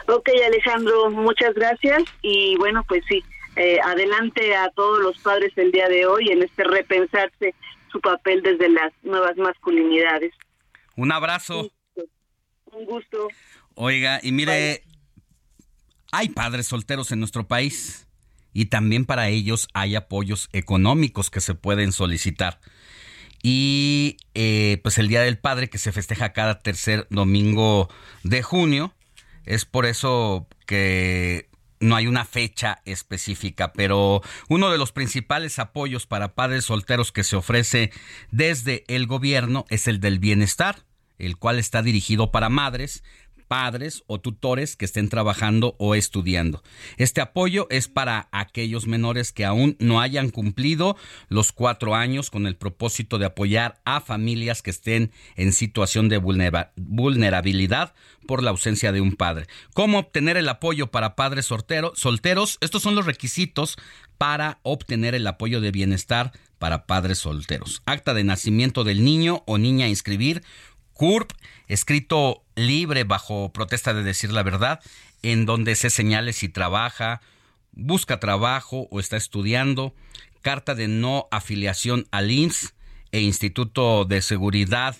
Ok, 0.07 0.29
Alejandro, 0.45 1.09
muchas 1.11 1.53
gracias 1.53 2.03
y 2.21 2.55
bueno, 2.57 2.83
pues 2.87 3.03
sí, 3.07 3.23
eh, 3.55 3.79
adelante 3.83 4.55
a 4.55 4.69
todos 4.69 4.99
los 4.99 5.17
padres 5.19 5.51
el 5.57 5.71
día 5.71 5.87
de 5.87 6.05
hoy 6.05 6.29
en 6.29 6.43
este 6.43 6.63
repensarse 6.63 7.53
su 7.91 7.99
papel 7.99 8.41
desde 8.41 8.69
las 8.69 8.91
nuevas 9.03 9.35
masculinidades. 9.37 10.33
Un 10.95 11.11
abrazo. 11.11 11.71
Un 12.71 12.85
gusto. 12.85 13.27
Oiga, 13.75 14.19
y 14.23 14.31
mire, 14.31 14.83
hay 16.11 16.29
padres 16.29 16.67
solteros 16.67 17.11
en 17.11 17.19
nuestro 17.19 17.47
país 17.47 18.07
y 18.53 18.65
también 18.65 19.05
para 19.05 19.29
ellos 19.29 19.67
hay 19.73 19.95
apoyos 19.95 20.49
económicos 20.53 21.29
que 21.29 21.41
se 21.41 21.55
pueden 21.55 21.91
solicitar. 21.91 22.59
Y 23.43 24.17
eh, 24.35 24.79
pues 24.83 24.97
el 24.97 25.07
Día 25.07 25.21
del 25.21 25.39
Padre 25.39 25.69
que 25.69 25.77
se 25.77 25.91
festeja 25.91 26.31
cada 26.31 26.59
tercer 26.59 27.07
domingo 27.09 27.89
de 28.23 28.43
junio, 28.43 28.93
es 29.45 29.65
por 29.65 29.85
eso 29.85 30.47
que 30.65 31.49
no 31.79 31.95
hay 31.95 32.07
una 32.07 32.25
fecha 32.25 32.81
específica, 32.85 33.73
pero 33.73 34.21
uno 34.47 34.71
de 34.71 34.77
los 34.77 34.91
principales 34.91 35.59
apoyos 35.59 36.05
para 36.05 36.35
padres 36.35 36.65
solteros 36.65 37.11
que 37.11 37.23
se 37.23 37.35
ofrece 37.35 37.91
desde 38.29 38.83
el 38.87 39.07
gobierno 39.07 39.65
es 39.69 39.87
el 39.87 39.99
del 39.99 40.19
bienestar, 40.19 40.85
el 41.17 41.37
cual 41.37 41.59
está 41.59 41.81
dirigido 41.81 42.31
para 42.31 42.49
madres, 42.49 43.03
padres 43.51 44.05
o 44.07 44.17
tutores 44.17 44.77
que 44.77 44.85
estén 44.85 45.09
trabajando 45.09 45.75
o 45.77 45.93
estudiando. 45.93 46.63
Este 46.95 47.19
apoyo 47.19 47.67
es 47.69 47.89
para 47.89 48.29
aquellos 48.31 48.87
menores 48.87 49.33
que 49.33 49.43
aún 49.43 49.75
no 49.77 49.99
hayan 49.99 50.29
cumplido 50.29 50.95
los 51.27 51.51
cuatro 51.51 51.93
años 51.93 52.29
con 52.29 52.47
el 52.47 52.55
propósito 52.55 53.17
de 53.17 53.25
apoyar 53.25 53.81
a 53.83 53.99
familias 53.99 54.61
que 54.61 54.69
estén 54.69 55.11
en 55.35 55.51
situación 55.51 56.07
de 56.07 56.17
vulnera- 56.17 56.71
vulnerabilidad 56.77 57.93
por 58.25 58.41
la 58.41 58.51
ausencia 58.51 58.93
de 58.93 59.01
un 59.01 59.17
padre. 59.17 59.47
¿Cómo 59.73 59.99
obtener 59.99 60.37
el 60.37 60.47
apoyo 60.47 60.87
para 60.87 61.17
padres 61.17 61.51
soltero- 61.51 61.91
solteros? 61.93 62.57
Estos 62.61 62.81
son 62.81 62.95
los 62.95 63.05
requisitos 63.05 63.75
para 64.17 64.59
obtener 64.63 65.13
el 65.13 65.27
apoyo 65.27 65.59
de 65.59 65.71
bienestar 65.71 66.31
para 66.57 66.85
padres 66.85 67.17
solteros. 67.17 67.81
Acta 67.85 68.13
de 68.13 68.23
nacimiento 68.23 68.85
del 68.85 69.03
niño 69.03 69.43
o 69.45 69.57
niña 69.57 69.87
a 69.87 69.89
inscribir, 69.89 70.41
CURP, 70.93 71.31
escrito 71.67 72.40
libre 72.67 73.03
bajo 73.03 73.51
protesta 73.51 73.93
de 73.93 74.03
decir 74.03 74.31
la 74.31 74.43
verdad, 74.43 74.79
en 75.23 75.45
donde 75.45 75.75
se 75.75 75.89
señale 75.89 76.33
si 76.33 76.49
trabaja, 76.49 77.21
busca 77.71 78.19
trabajo 78.19 78.87
o 78.91 78.99
está 78.99 79.17
estudiando, 79.17 79.93
carta 80.41 80.75
de 80.75 80.87
no 80.87 81.27
afiliación 81.31 82.07
al 82.11 82.31
IMSS 82.31 82.73
e 83.11 83.21
Instituto 83.21 84.05
de 84.05 84.21
Seguridad 84.21 84.95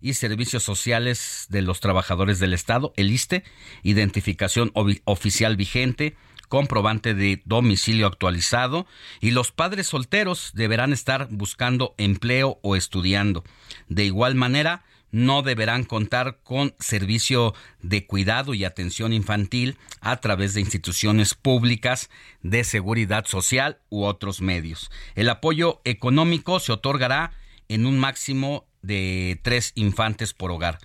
y 0.00 0.14
Servicios 0.14 0.62
Sociales 0.62 1.46
de 1.48 1.62
los 1.62 1.80
Trabajadores 1.80 2.38
del 2.38 2.52
Estado, 2.52 2.92
el 2.96 3.10
ISTE, 3.10 3.42
identificación 3.82 4.70
oficial 5.04 5.56
vigente, 5.56 6.14
comprobante 6.48 7.14
de 7.14 7.42
domicilio 7.46 8.06
actualizado 8.06 8.86
y 9.20 9.30
los 9.30 9.50
padres 9.50 9.88
solteros 9.88 10.50
deberán 10.54 10.92
estar 10.92 11.28
buscando 11.30 11.94
empleo 11.96 12.58
o 12.62 12.76
estudiando. 12.76 13.44
De 13.88 14.04
igual 14.04 14.34
manera, 14.34 14.84
no 15.14 15.42
deberán 15.42 15.84
contar 15.84 16.40
con 16.42 16.74
servicio 16.80 17.54
de 17.80 18.04
cuidado 18.04 18.52
y 18.52 18.64
atención 18.64 19.12
infantil 19.12 19.78
a 20.00 20.16
través 20.16 20.54
de 20.54 20.60
instituciones 20.60 21.34
públicas 21.34 22.10
de 22.42 22.64
seguridad 22.64 23.24
social 23.24 23.78
u 23.90 24.02
otros 24.02 24.40
medios. 24.40 24.90
El 25.14 25.28
apoyo 25.28 25.80
económico 25.84 26.58
se 26.58 26.72
otorgará 26.72 27.30
en 27.68 27.86
un 27.86 28.00
máximo 28.00 28.66
de 28.82 29.38
tres 29.44 29.70
infantes 29.76 30.34
por 30.34 30.50
hogar. 30.50 30.78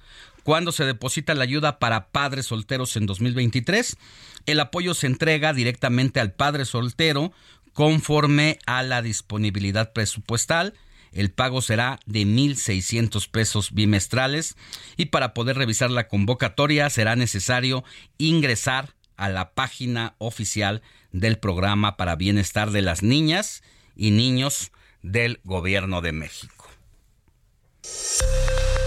Cuando 0.43 0.71
se 0.71 0.85
deposita 0.85 1.33
la 1.33 1.43
ayuda 1.43 1.79
para 1.79 2.09
padres 2.09 2.45
solteros 2.45 2.95
en 2.97 3.07
2023, 3.07 3.97
el 4.45 4.59
apoyo 4.59 4.93
se 4.93 5.07
entrega 5.07 5.53
directamente 5.53 6.19
al 6.19 6.33
padre 6.33 6.65
soltero 6.65 7.33
conforme 7.73 8.59
a 8.67 8.83
la 8.83 9.01
disponibilidad 9.01 9.91
presupuestal 9.91 10.75
el 11.13 11.31
pago 11.31 11.61
será 11.61 11.99
de 12.05 12.21
1.600 12.21 13.29
pesos 13.29 13.73
bimestrales 13.73 14.55
y 14.97 15.07
para 15.07 15.33
poder 15.33 15.57
revisar 15.57 15.91
la 15.91 16.07
convocatoria 16.07 16.89
será 16.89 17.15
necesario 17.15 17.83
ingresar 18.17 18.93
a 19.15 19.29
la 19.29 19.51
página 19.51 20.15
oficial 20.17 20.81
del 21.11 21.37
programa 21.37 21.97
para 21.97 22.15
bienestar 22.15 22.71
de 22.71 22.81
las 22.81 23.03
niñas 23.03 23.63
y 23.95 24.11
niños 24.11 24.71
del 25.01 25.39
Gobierno 25.43 26.01
de 26.01 26.11
México. 26.13 26.69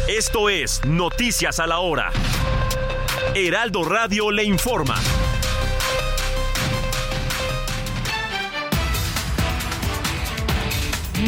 Esto 0.08 0.48
es 0.48 0.84
Noticias 0.84 1.60
a 1.60 1.66
la 1.66 1.78
Hora. 1.78 2.10
Heraldo 3.34 3.84
Radio 3.84 4.30
le 4.30 4.44
informa. 4.44 4.96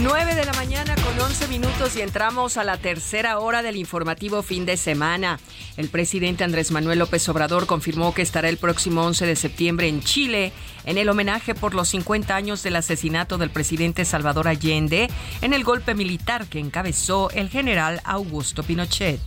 9 0.02 0.34
de 0.34 0.44
la 0.44 0.52
mañana 0.54 0.96
con 0.96 1.20
11 1.20 1.46
minutos 1.46 1.94
y 1.96 2.00
entramos 2.00 2.56
a 2.56 2.64
la 2.64 2.78
tercera 2.78 3.38
hora 3.38 3.62
del 3.62 3.76
informativo 3.76 4.42
fin 4.42 4.66
de 4.66 4.76
semana. 4.76 5.38
El 5.76 5.88
presidente 5.88 6.42
Andrés 6.42 6.72
Manuel 6.72 6.98
López 6.98 7.28
Obrador 7.28 7.66
confirmó 7.66 8.12
que 8.12 8.22
estará 8.22 8.48
el 8.48 8.56
próximo 8.56 9.02
11 9.04 9.24
de 9.24 9.36
septiembre 9.36 9.86
en 9.86 10.02
Chile 10.02 10.52
en 10.84 10.98
el 10.98 11.08
homenaje 11.08 11.54
por 11.54 11.74
los 11.74 11.90
50 11.90 12.34
años 12.34 12.62
del 12.64 12.76
asesinato 12.76 13.38
del 13.38 13.50
presidente 13.50 14.04
Salvador 14.04 14.48
Allende 14.48 15.08
en 15.42 15.52
el 15.52 15.62
golpe 15.62 15.94
militar 15.94 16.46
que 16.46 16.58
encabezó 16.58 17.30
el 17.30 17.48
general 17.48 18.00
Augusto 18.04 18.64
Pinochet. 18.64 19.20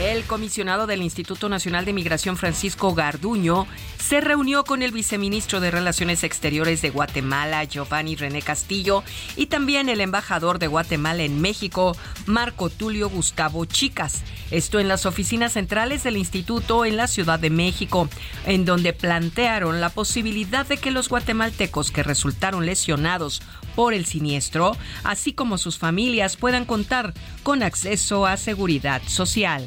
El 0.00 0.24
comisionado 0.24 0.86
del 0.86 1.02
Instituto 1.02 1.48
Nacional 1.48 1.84
de 1.84 1.92
Migración 1.92 2.36
Francisco 2.36 2.94
Garduño 2.94 3.66
se 3.98 4.20
reunió 4.20 4.62
con 4.62 4.82
el 4.82 4.92
viceministro 4.92 5.58
de 5.60 5.72
Relaciones 5.72 6.22
Exteriores 6.22 6.80
de 6.82 6.90
Guatemala, 6.90 7.64
Giovanni 7.64 8.14
René 8.14 8.40
Castillo, 8.40 9.02
y 9.36 9.46
también 9.46 9.88
el 9.88 10.00
embajador 10.00 10.60
de 10.60 10.68
Guatemala 10.68 11.24
en 11.24 11.40
México, 11.40 11.96
Marco 12.26 12.70
Tulio 12.70 13.10
Gustavo 13.10 13.64
Chicas. 13.64 14.22
Esto 14.52 14.78
en 14.78 14.88
las 14.88 15.04
oficinas 15.04 15.52
centrales 15.52 16.04
del 16.04 16.16
instituto 16.16 16.84
en 16.84 16.96
la 16.96 17.06
Ciudad 17.06 17.38
de 17.38 17.50
México, 17.50 18.08
en 18.46 18.64
donde 18.64 18.92
plantearon 18.92 19.80
la 19.80 19.90
posibilidad 19.90 20.64
de 20.64 20.78
que 20.78 20.92
los 20.92 21.08
guatemaltecos 21.08 21.90
que 21.90 22.02
resultaron 22.02 22.64
lesionados 22.64 23.42
por 23.78 23.94
el 23.94 24.06
siniestro, 24.06 24.76
así 25.04 25.32
como 25.32 25.56
sus 25.56 25.78
familias, 25.78 26.36
puedan 26.36 26.64
contar 26.64 27.14
con 27.44 27.62
acceso 27.62 28.26
a 28.26 28.36
seguridad 28.36 29.00
social. 29.06 29.64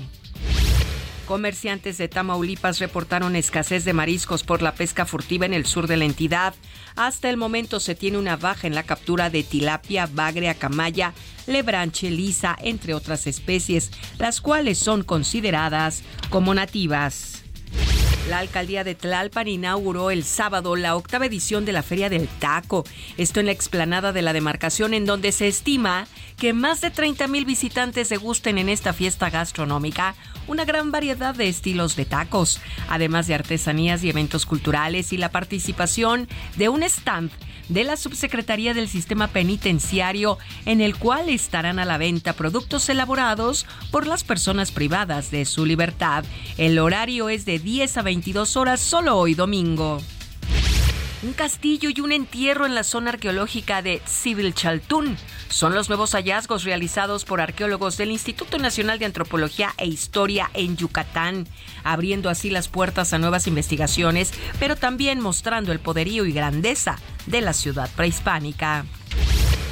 Comerciantes 1.25 1.97
de 1.97 2.09
Tamaulipas 2.09 2.79
reportaron 2.79 3.37
escasez 3.37 3.85
de 3.85 3.93
mariscos 3.93 4.43
por 4.43 4.61
la 4.61 4.73
pesca 4.73 5.05
furtiva 5.05 5.45
en 5.45 5.53
el 5.53 5.65
sur 5.65 5.87
de 5.87 5.95
la 5.95 6.03
entidad. 6.03 6.53
Hasta 6.97 7.29
el 7.29 7.37
momento 7.37 7.79
se 7.79 7.95
tiene 7.95 8.17
una 8.17 8.35
baja 8.35 8.67
en 8.67 8.75
la 8.75 8.83
captura 8.83 9.29
de 9.29 9.43
tilapia, 9.43 10.09
bagre, 10.11 10.53
camaya, 10.55 11.13
lebranche, 11.47 12.11
lisa, 12.11 12.57
entre 12.61 12.93
otras 12.93 13.27
especies, 13.27 13.91
las 14.17 14.41
cuales 14.41 14.77
son 14.77 15.03
consideradas 15.05 16.03
como 16.29 16.53
nativas. 16.53 17.45
La 18.29 18.37
alcaldía 18.37 18.83
de 18.83 18.95
Tlalpan 18.95 19.47
inauguró 19.47 20.11
el 20.11 20.23
sábado 20.23 20.75
la 20.75 20.95
octava 20.95 21.25
edición 21.25 21.65
de 21.65 21.71
la 21.71 21.81
Feria 21.81 22.09
del 22.09 22.27
Taco. 22.27 22.85
Esto 23.17 23.39
en 23.39 23.47
la 23.47 23.51
explanada 23.51 24.13
de 24.13 24.21
la 24.21 24.31
demarcación, 24.31 24.93
en 24.93 25.05
donde 25.05 25.31
se 25.31 25.47
estima 25.47 26.07
que 26.37 26.53
más 26.53 26.81
de 26.81 26.91
30 26.91 27.27
mil 27.27 27.45
visitantes 27.45 28.07
se 28.07 28.17
gusten 28.17 28.57
en 28.57 28.69
esta 28.69 28.93
fiesta 28.93 29.29
gastronómica 29.29 30.15
una 30.47 30.65
gran 30.65 30.91
variedad 30.91 31.33
de 31.33 31.49
estilos 31.49 31.95
de 31.95 32.05
tacos, 32.05 32.61
además 32.89 33.27
de 33.27 33.35
artesanías 33.35 34.03
y 34.03 34.09
eventos 34.09 34.45
culturales 34.45 35.13
y 35.13 35.17
la 35.17 35.29
participación 35.29 36.27
de 36.57 36.69
un 36.69 36.83
stand 36.83 37.31
de 37.71 37.85
la 37.85 37.95
Subsecretaría 37.95 38.73
del 38.73 38.89
Sistema 38.89 39.27
Penitenciario 39.27 40.37
en 40.65 40.81
el 40.81 40.97
cual 40.97 41.29
estarán 41.29 41.79
a 41.79 41.85
la 41.85 41.97
venta 41.97 42.33
productos 42.33 42.89
elaborados 42.89 43.65
por 43.91 44.07
las 44.07 44.25
personas 44.25 44.71
privadas 44.71 45.31
de 45.31 45.45
su 45.45 45.65
libertad. 45.65 46.25
El 46.57 46.77
horario 46.79 47.29
es 47.29 47.45
de 47.45 47.59
10 47.59 47.97
a 47.97 48.01
22 48.01 48.57
horas 48.57 48.81
solo 48.81 49.17
hoy 49.17 49.35
domingo. 49.35 50.01
Un 51.23 51.33
castillo 51.33 51.89
y 51.95 52.01
un 52.01 52.11
entierro 52.11 52.65
en 52.65 52.75
la 52.75 52.83
zona 52.83 53.11
arqueológica 53.11 53.81
de 53.81 54.01
Chaltún 54.53 55.17
son 55.51 55.75
los 55.75 55.89
nuevos 55.89 56.11
hallazgos 56.11 56.63
realizados 56.63 57.25
por 57.25 57.41
arqueólogos 57.41 57.97
del 57.97 58.11
Instituto 58.11 58.57
Nacional 58.57 58.99
de 58.99 59.05
Antropología 59.05 59.73
e 59.77 59.85
Historia 59.85 60.49
en 60.53 60.77
Yucatán, 60.77 61.47
abriendo 61.83 62.29
así 62.29 62.49
las 62.49 62.67
puertas 62.67 63.13
a 63.13 63.19
nuevas 63.19 63.47
investigaciones, 63.47 64.31
pero 64.59 64.75
también 64.75 65.19
mostrando 65.19 65.71
el 65.71 65.79
poderío 65.79 66.25
y 66.25 66.31
grandeza 66.31 66.97
de 67.27 67.41
la 67.41 67.53
ciudad 67.53 67.89
prehispánica. 67.95 68.85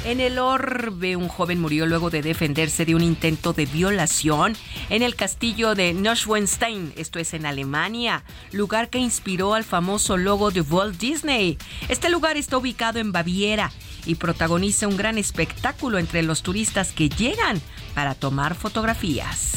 En 0.04 0.18
el 0.20 0.38
orbe, 0.38 1.14
un 1.16 1.28
joven 1.28 1.60
murió 1.60 1.84
luego 1.84 2.08
de 2.08 2.22
defenderse 2.22 2.86
de 2.86 2.94
un 2.94 3.02
intento 3.02 3.52
de 3.52 3.66
violación 3.66 4.56
en 4.88 5.02
el 5.02 5.14
castillo 5.14 5.74
de 5.74 5.92
Neuschwanstein, 5.92 6.94
esto 6.96 7.18
es 7.18 7.34
en 7.34 7.44
Alemania, 7.44 8.24
lugar 8.50 8.88
que 8.88 8.98
inspiró 8.98 9.52
al 9.52 9.62
famoso 9.62 10.16
logo 10.16 10.50
de 10.50 10.62
Walt 10.62 10.98
Disney. 10.98 11.58
Este 11.90 12.08
lugar 12.08 12.38
está 12.38 12.56
ubicado 12.56 12.98
en 12.98 13.12
Baviera 13.12 13.72
y 14.06 14.14
protagoniza 14.14 14.88
un 14.88 14.96
gran 14.96 15.18
espectáculo 15.18 15.98
entre 15.98 16.22
los 16.22 16.42
turistas 16.42 16.92
que 16.92 17.10
llegan 17.10 17.60
para 17.94 18.14
tomar 18.14 18.54
fotografías. 18.54 19.52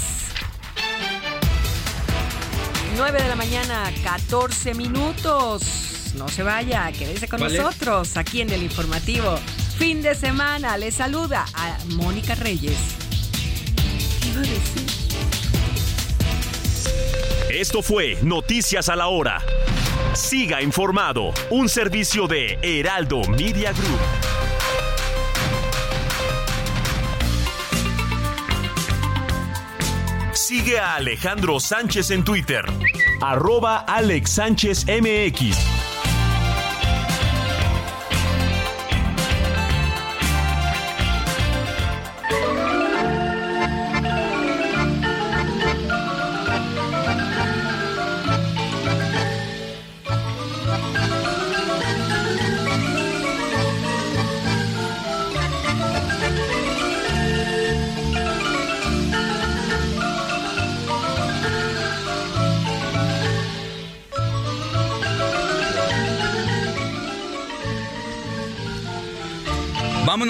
9 2.97 3.23
de 3.23 3.29
la 3.29 3.35
mañana, 3.37 3.89
14 4.03 4.73
minutos. 4.73 6.13
No 6.17 6.27
se 6.27 6.43
vaya, 6.43 6.91
quédese 6.91 7.29
con 7.29 7.39
nosotros 7.39 8.17
aquí 8.17 8.41
en 8.41 8.49
el 8.51 8.61
informativo 8.61 9.39
fin 9.83 10.01
de 10.01 10.15
semana. 10.15 10.77
Le 10.77 10.91
saluda 10.91 11.43
a 11.53 11.77
Mónica 11.95 12.35
Reyes. 12.35 12.77
Esto 17.49 17.81
fue 17.81 18.17
Noticias 18.23 18.87
a 18.87 18.95
la 18.95 19.07
Hora. 19.07 19.41
Siga 20.13 20.61
informado, 20.61 21.33
un 21.49 21.67
servicio 21.67 22.27
de 22.27 22.57
Heraldo 22.61 23.23
Media 23.27 23.73
Group. 23.73 23.99
Sigue 30.31 30.79
a 30.79 30.95
Alejandro 30.95 31.59
Sánchez 31.59 32.11
en 32.11 32.23
Twitter, 32.23 32.63
arroba 33.19 33.79
Alex 33.79 34.31
Sánchez 34.31 34.85
MX. 34.87 35.82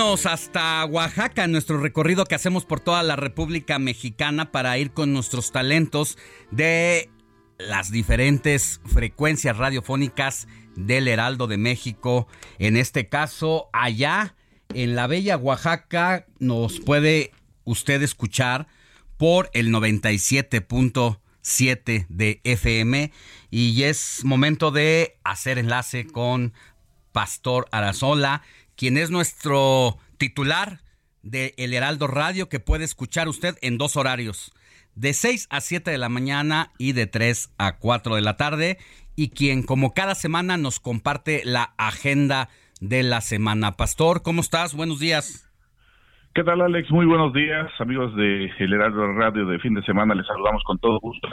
Hasta 0.04 0.84
Oaxaca, 0.86 1.48
nuestro 1.48 1.80
recorrido 1.80 2.26
que 2.26 2.36
hacemos 2.36 2.66
por 2.66 2.82
toda 2.82 3.02
la 3.04 3.16
República 3.16 3.80
Mexicana 3.80 4.52
para 4.52 4.78
ir 4.78 4.92
con 4.92 5.14
nuestros 5.14 5.54
talentos 5.54 6.18
de 6.52 7.10
las 7.58 7.90
diferentes 7.90 8.82
frecuencias 8.86 9.58
radiofónicas 9.58 10.50
del 10.76 11.08
Heraldo 11.08 11.48
de 11.48 11.56
México. 11.58 12.28
En 12.60 12.76
este 12.76 13.08
caso, 13.08 13.70
allá 13.72 14.36
en 14.74 14.96
la 14.96 15.08
bella 15.08 15.38
Oaxaca 15.38 16.26
nos 16.38 16.82
puede 16.82 17.32
usted 17.64 18.04
escuchar 18.04 18.68
por 19.16 19.50
el 19.54 19.70
97.7 19.70 22.08
de 22.10 22.42
FM 22.44 23.10
y 23.52 23.84
es 23.84 24.26
momento 24.26 24.72
de 24.72 25.18
hacer 25.24 25.58
enlace 25.58 26.06
con 26.06 26.52
Pastor 27.14 27.70
Arazola, 27.72 28.42
quien 28.84 28.98
es 28.98 29.12
nuestro 29.12 29.96
titular 30.18 30.80
de 31.22 31.54
El 31.58 31.74
Heraldo 31.74 32.06
Radio 32.06 32.50
que 32.50 32.60
puede 32.60 32.84
escuchar 32.84 33.30
usted 33.30 33.56
en 33.62 33.78
dos 33.78 33.96
horarios, 33.96 34.52
de 34.94 35.14
6 35.14 35.48
a 35.52 35.62
7 35.62 35.90
de 35.90 35.98
la 35.98 36.10
mañana 36.10 36.68
y 36.78 36.92
de 36.92 37.08
3 37.08 37.56
a 37.58 37.78
4 37.80 38.16
de 38.16 38.22
la 38.22 38.36
tarde, 38.36 38.76
y 39.16 39.30
quien 39.30 39.64
como 39.64 39.94
cada 39.94 40.16
semana 40.16 40.58
nos 40.58 40.82
comparte 40.82 41.44
la 41.46 41.70
agenda 41.78 42.50
de 42.82 43.04
la 43.04 43.22
semana. 43.22 43.78
Pastor, 43.78 44.22
¿cómo 44.22 44.42
estás? 44.42 44.76
Buenos 44.76 45.00
días. 45.00 45.50
¿Qué 46.36 46.44
tal, 46.44 46.60
Alex? 46.60 46.92
Muy 46.92 47.06
buenos 47.06 47.32
días, 47.32 47.72
amigos 47.80 48.14
de 48.18 48.52
El 48.60 48.74
Heraldo 48.74 49.14
Radio 49.14 49.46
de 49.46 49.60
fin 49.60 49.76
de 49.76 49.84
semana. 49.84 50.14
Les 50.14 50.28
saludamos 50.28 50.62
con 50.66 50.78
todo 50.80 51.00
gusto 51.00 51.30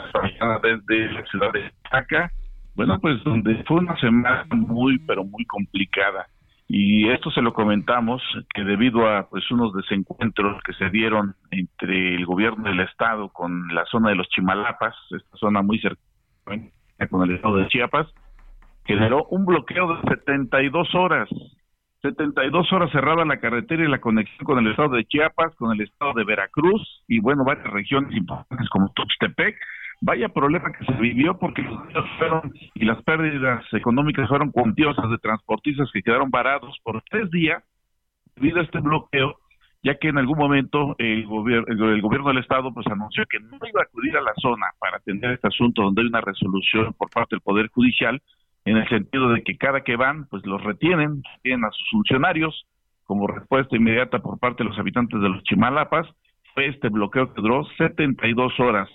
desde 0.63 1.11
la 1.11 1.25
ciudad 1.25 1.51
de 1.51 1.69
Chaca. 1.91 2.31
Bueno, 2.75 2.97
pues 3.01 3.21
donde 3.25 3.61
fue 3.65 3.79
una 3.79 3.99
semana 3.99 4.45
muy, 4.51 4.99
pero 4.99 5.25
muy 5.25 5.43
complicada 5.43 6.29
y 6.73 7.09
esto 7.09 7.29
se 7.31 7.41
lo 7.41 7.53
comentamos 7.53 8.21
que 8.53 8.63
debido 8.63 9.05
a 9.05 9.27
pues 9.27 9.43
unos 9.51 9.73
desencuentros 9.73 10.63
que 10.63 10.71
se 10.71 10.89
dieron 10.89 11.35
entre 11.49 12.15
el 12.15 12.25
gobierno 12.25 12.63
del 12.63 12.79
estado 12.79 13.27
con 13.27 13.67
la 13.75 13.83
zona 13.87 14.07
de 14.11 14.15
los 14.15 14.29
Chimalapas, 14.29 14.95
esta 15.09 15.37
zona 15.37 15.61
muy 15.61 15.79
cercana 15.79 16.71
con 17.09 17.23
el 17.23 17.35
estado 17.35 17.57
de 17.57 17.67
Chiapas, 17.67 18.07
generó 18.85 19.25
un 19.31 19.45
bloqueo 19.45 19.95
de 19.95 20.01
72 20.11 20.95
horas. 20.95 21.27
72 22.03 22.71
horas 22.71 22.89
cerrada 22.93 23.25
la 23.25 23.41
carretera 23.41 23.83
y 23.83 23.89
la 23.89 23.99
conexión 23.99 24.45
con 24.45 24.59
el 24.59 24.71
estado 24.71 24.95
de 24.95 25.03
Chiapas, 25.03 25.53
con 25.57 25.73
el 25.73 25.81
estado 25.81 26.13
de 26.13 26.23
Veracruz 26.23 27.03
y 27.05 27.19
bueno, 27.19 27.43
varias 27.43 27.69
regiones 27.69 28.15
importantes 28.15 28.69
como 28.69 28.93
Tuxtepec 28.93 29.57
vaya 30.01 30.29
problema 30.29 30.71
que 30.71 30.83
se 30.83 30.93
vivió 30.93 31.37
porque 31.37 31.61
los 31.61 32.09
fueron 32.17 32.51
y 32.73 32.85
las 32.85 33.01
pérdidas 33.03 33.63
económicas 33.71 34.27
fueron 34.27 34.51
cuantiosas 34.51 35.09
de 35.09 35.17
transportistas 35.19 35.89
que 35.93 36.01
quedaron 36.01 36.31
varados 36.31 36.77
por 36.83 37.01
tres 37.09 37.29
días 37.29 37.63
debido 38.35 38.59
a 38.59 38.63
este 38.63 38.79
bloqueo, 38.79 39.37
ya 39.83 39.95
que 39.95 40.09
en 40.09 40.17
algún 40.17 40.39
momento 40.39 40.95
el, 40.97 41.25
gobierno 41.27 41.67
el, 41.69 42.01
gobierno 42.01 42.29
del 42.29 42.39
estado 42.39 42.73
pues 42.73 42.87
anunció 42.87 43.25
que 43.29 43.39
no 43.39 43.57
iba 43.57 43.81
a 43.81 43.83
acudir 43.83 44.17
a 44.17 44.21
la 44.21 44.33
zona 44.41 44.67
para 44.79 44.97
atender 44.97 45.31
este 45.31 45.47
asunto 45.47 45.83
donde 45.83 46.01
hay 46.01 46.07
una 46.07 46.21
resolución 46.21 46.93
por 46.93 47.11
parte 47.11 47.35
del 47.35 47.41
poder 47.41 47.69
judicial 47.69 48.21
en 48.65 48.77
el 48.77 48.89
sentido 48.89 49.29
de 49.29 49.43
que 49.43 49.57
cada 49.57 49.81
que 49.81 49.95
van 49.95 50.25
pues 50.29 50.43
los 50.45 50.63
retienen, 50.63 51.21
tienen 51.43 51.65
a 51.65 51.71
sus 51.71 51.89
funcionarios 51.91 52.65
como 53.03 53.27
respuesta 53.27 53.75
inmediata 53.75 54.19
por 54.19 54.39
parte 54.39 54.63
de 54.63 54.69
los 54.69 54.79
habitantes 54.79 55.21
de 55.21 55.29
los 55.29 55.43
Chimalapas. 55.43 56.07
Fue 56.53 56.67
este 56.67 56.89
bloqueo 56.89 57.33
que 57.33 57.41
duró 57.41 57.65
72 57.77 58.59
horas 58.59 58.89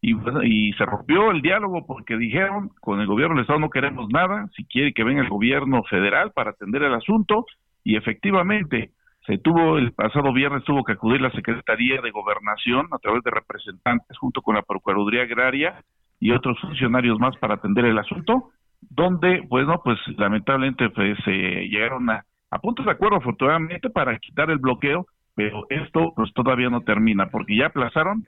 y, 0.00 0.14
y 0.44 0.72
se 0.74 0.86
rompió 0.86 1.30
el 1.30 1.42
diálogo 1.42 1.86
porque 1.86 2.16
dijeron 2.16 2.70
con 2.80 3.00
el 3.00 3.06
gobierno 3.06 3.34
del 3.34 3.42
estado 3.42 3.58
no 3.58 3.70
queremos 3.70 4.08
nada, 4.10 4.48
si 4.56 4.64
quiere 4.64 4.92
que 4.92 5.04
venga 5.04 5.22
el 5.22 5.28
gobierno 5.28 5.82
federal 5.84 6.32
para 6.32 6.50
atender 6.50 6.82
el 6.82 6.94
asunto 6.94 7.46
y 7.82 7.96
efectivamente 7.96 8.92
se 9.26 9.38
tuvo 9.38 9.76
el 9.76 9.92
pasado 9.92 10.32
viernes 10.32 10.64
tuvo 10.64 10.84
que 10.84 10.92
acudir 10.92 11.20
la 11.20 11.30
Secretaría 11.32 12.00
de 12.00 12.10
Gobernación 12.10 12.86
a 12.92 12.98
través 12.98 13.22
de 13.24 13.30
representantes 13.30 14.16
junto 14.18 14.40
con 14.40 14.54
la 14.54 14.62
Procuraduría 14.62 15.22
Agraria 15.22 15.82
y 16.20 16.32
otros 16.32 16.58
funcionarios 16.60 17.18
más 17.18 17.36
para 17.36 17.54
atender 17.54 17.84
el 17.84 17.98
asunto, 17.98 18.50
donde 18.80 19.42
bueno 19.48 19.80
pues 19.84 19.98
lamentablemente 20.16 20.90
pues 20.90 21.18
llegaron 21.26 22.08
a, 22.08 22.24
a 22.50 22.58
puntos 22.58 22.86
de 22.86 22.92
acuerdo 22.92 23.16
afortunadamente 23.16 23.90
para 23.90 24.16
quitar 24.18 24.50
el 24.50 24.58
bloqueo, 24.58 25.06
pero 25.34 25.66
esto 25.68 26.12
pues 26.14 26.32
todavía 26.34 26.70
no 26.70 26.82
termina 26.82 27.26
porque 27.30 27.56
ya 27.56 27.66
aplazaron 27.66 28.24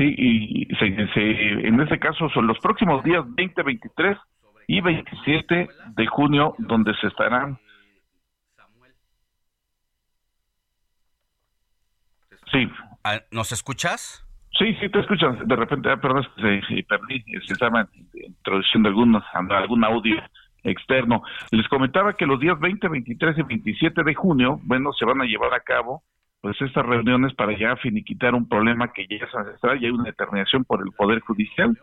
Sí, 0.00 0.14
y 0.16 0.64
se, 0.76 0.86
en 0.86 1.78
ese 1.78 1.98
caso 1.98 2.30
son 2.30 2.46
los 2.46 2.58
próximos 2.60 3.04
días 3.04 3.22
20, 3.34 3.62
23 3.62 4.16
y 4.66 4.80
27 4.80 5.68
de 5.94 6.06
junio 6.06 6.54
donde 6.56 6.94
se 7.02 7.08
estarán. 7.08 7.58
Sí. 12.50 12.66
Ah, 13.04 13.20
¿Nos 13.30 13.52
escuchas? 13.52 14.26
Sí, 14.58 14.74
sí, 14.80 14.88
te 14.88 15.00
escuchan. 15.00 15.46
De 15.46 15.54
repente, 15.54 15.90
ah, 15.90 15.98
perdón, 15.98 16.26
se, 16.36 16.62
se 16.62 16.82
perdí, 16.84 17.22
se 17.46 17.52
estaba 17.52 17.86
introduciendo 18.14 18.88
algunos, 18.88 19.22
algún 19.34 19.84
audio 19.84 20.16
externo. 20.64 21.22
Les 21.50 21.68
comentaba 21.68 22.14
que 22.14 22.24
los 22.24 22.40
días 22.40 22.58
20, 22.58 22.88
23 22.88 23.36
y 23.36 23.42
27 23.42 24.02
de 24.02 24.14
junio, 24.14 24.60
bueno, 24.62 24.94
se 24.94 25.04
van 25.04 25.20
a 25.20 25.26
llevar 25.26 25.52
a 25.52 25.60
cabo 25.60 26.04
pues 26.40 26.60
estas 26.62 26.86
reuniones 26.86 27.34
para 27.34 27.56
ya 27.56 27.76
finiquitar 27.76 28.34
un 28.34 28.48
problema 28.48 28.92
que 28.92 29.06
ya 29.06 29.24
es 29.24 29.34
ancestral 29.34 29.82
y 29.82 29.86
hay 29.86 29.92
una 29.92 30.04
determinación 30.04 30.64
por 30.64 30.80
el 30.80 30.92
Poder 30.92 31.20
Judicial 31.20 31.76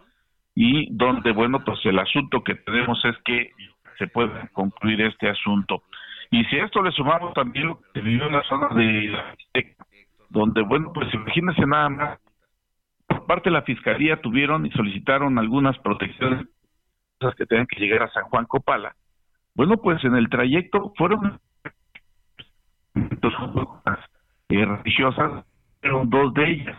y 0.56 0.88
donde, 0.96 1.32
bueno, 1.32 1.64
pues 1.64 1.80
el 1.86 2.00
asunto 2.00 2.44
que 2.44 2.56
tenemos 2.56 3.04
es 3.06 3.16
que 3.24 3.52
se 4.00 4.08
pueda 4.08 4.48
concluir 4.54 5.02
este 5.02 5.30
asunto. 5.30 5.84
Y 6.32 6.44
si 6.46 6.58
a 6.58 6.66
esto 6.66 6.82
le 6.82 6.92
sumamos 6.92 7.34
también 7.34 7.68
lo 7.68 7.80
que 7.80 7.86
se 7.94 8.02
vivió 8.02 8.26
en 8.26 8.34
la 8.34 8.44
zona 8.44 8.70
de 8.70 9.10
la 9.10 9.36
donde, 10.30 10.62
bueno, 10.62 10.92
pues 10.94 11.14
imagínense 11.14 11.66
nada 11.66 11.90
más, 11.90 12.20
por 13.08 13.26
parte 13.26 13.50
de 13.50 13.54
la 13.54 13.62
Fiscalía 13.62 14.22
tuvieron 14.22 14.66
y 14.66 14.72
solicitaron 14.72 15.38
algunas 15.40 15.78
protecciones 15.80 16.48
que 17.38 17.46
tenían 17.46 17.68
que 17.68 17.80
llegar 17.80 18.04
a 18.04 18.12
San 18.12 18.26
Juan 18.26 18.46
Copala. 18.46 18.96
Bueno, 19.56 19.78
pues 19.78 20.04
en 20.04 20.16
el 20.16 20.30
trayecto 20.30 20.94
fueron 20.98 21.40
eh, 24.49 24.65
religiosas, 24.65 25.45
pero 25.82 26.03
dos 26.06 26.34
de 26.34 26.52
ellas. 26.52 26.78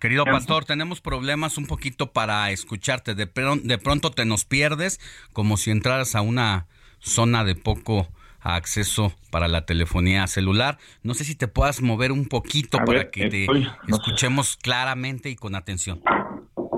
Querido 0.00 0.24
pastor, 0.24 0.64
tenemos 0.64 1.00
problemas 1.00 1.58
un 1.58 1.66
poquito 1.66 2.12
para 2.12 2.50
escucharte. 2.50 3.14
De, 3.14 3.26
de 3.26 3.78
pronto 3.78 4.10
te 4.10 4.24
nos 4.24 4.44
pierdes 4.44 5.00
como 5.32 5.56
si 5.56 5.70
entraras 5.70 6.14
a 6.14 6.22
una 6.22 6.66
zona 6.98 7.44
de 7.44 7.54
poco 7.54 8.08
acceso 8.40 9.12
para 9.30 9.48
la 9.48 9.66
telefonía 9.66 10.26
celular. 10.26 10.78
No 11.02 11.14
sé 11.14 11.24
si 11.24 11.34
te 11.34 11.48
puedas 11.48 11.82
mover 11.82 12.12
un 12.12 12.26
poquito 12.26 12.78
para 12.78 13.10
que 13.10 13.28
te 13.28 13.46
escuchemos 13.88 14.56
claramente 14.56 15.30
y 15.30 15.36
con 15.36 15.54
atención. 15.54 16.00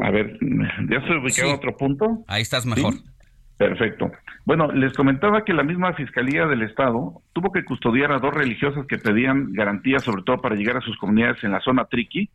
A 0.03 0.11
ver, 0.11 0.39
¿ya 0.89 1.01
se 1.07 1.17
ubicado 1.17 1.55
otro 1.55 1.77
punto? 1.77 2.25
Ahí 2.27 2.43
estás 2.43 2.65
mejor. 2.67 2.95
Perfecto. 3.59 4.13
Bueno, 4.45 4.71
les 4.71 4.95
comentaba 4.95 5.45
que 5.45 5.53
la 5.53 5.65
misma 5.65 5.93
Fiscalía 5.93 6.47
del 6.47 6.63
Estado 6.63 7.21
tuvo 7.33 7.51
que 7.51 7.65
custodiar 7.65 8.13
a 8.13 8.21
dos 8.21 8.33
religiosas 8.33 8.87
que 8.87 8.99
pedían 8.99 9.53
garantías, 9.53 10.05
sobre 10.05 10.23
todo 10.23 10.41
para 10.41 10.55
llegar 10.55 10.77
a 10.77 10.81
sus 10.81 10.97
comunidades 10.97 11.43
en 11.43 11.51
la 11.51 11.61
zona 11.61 11.87
Triqui, 11.87 12.31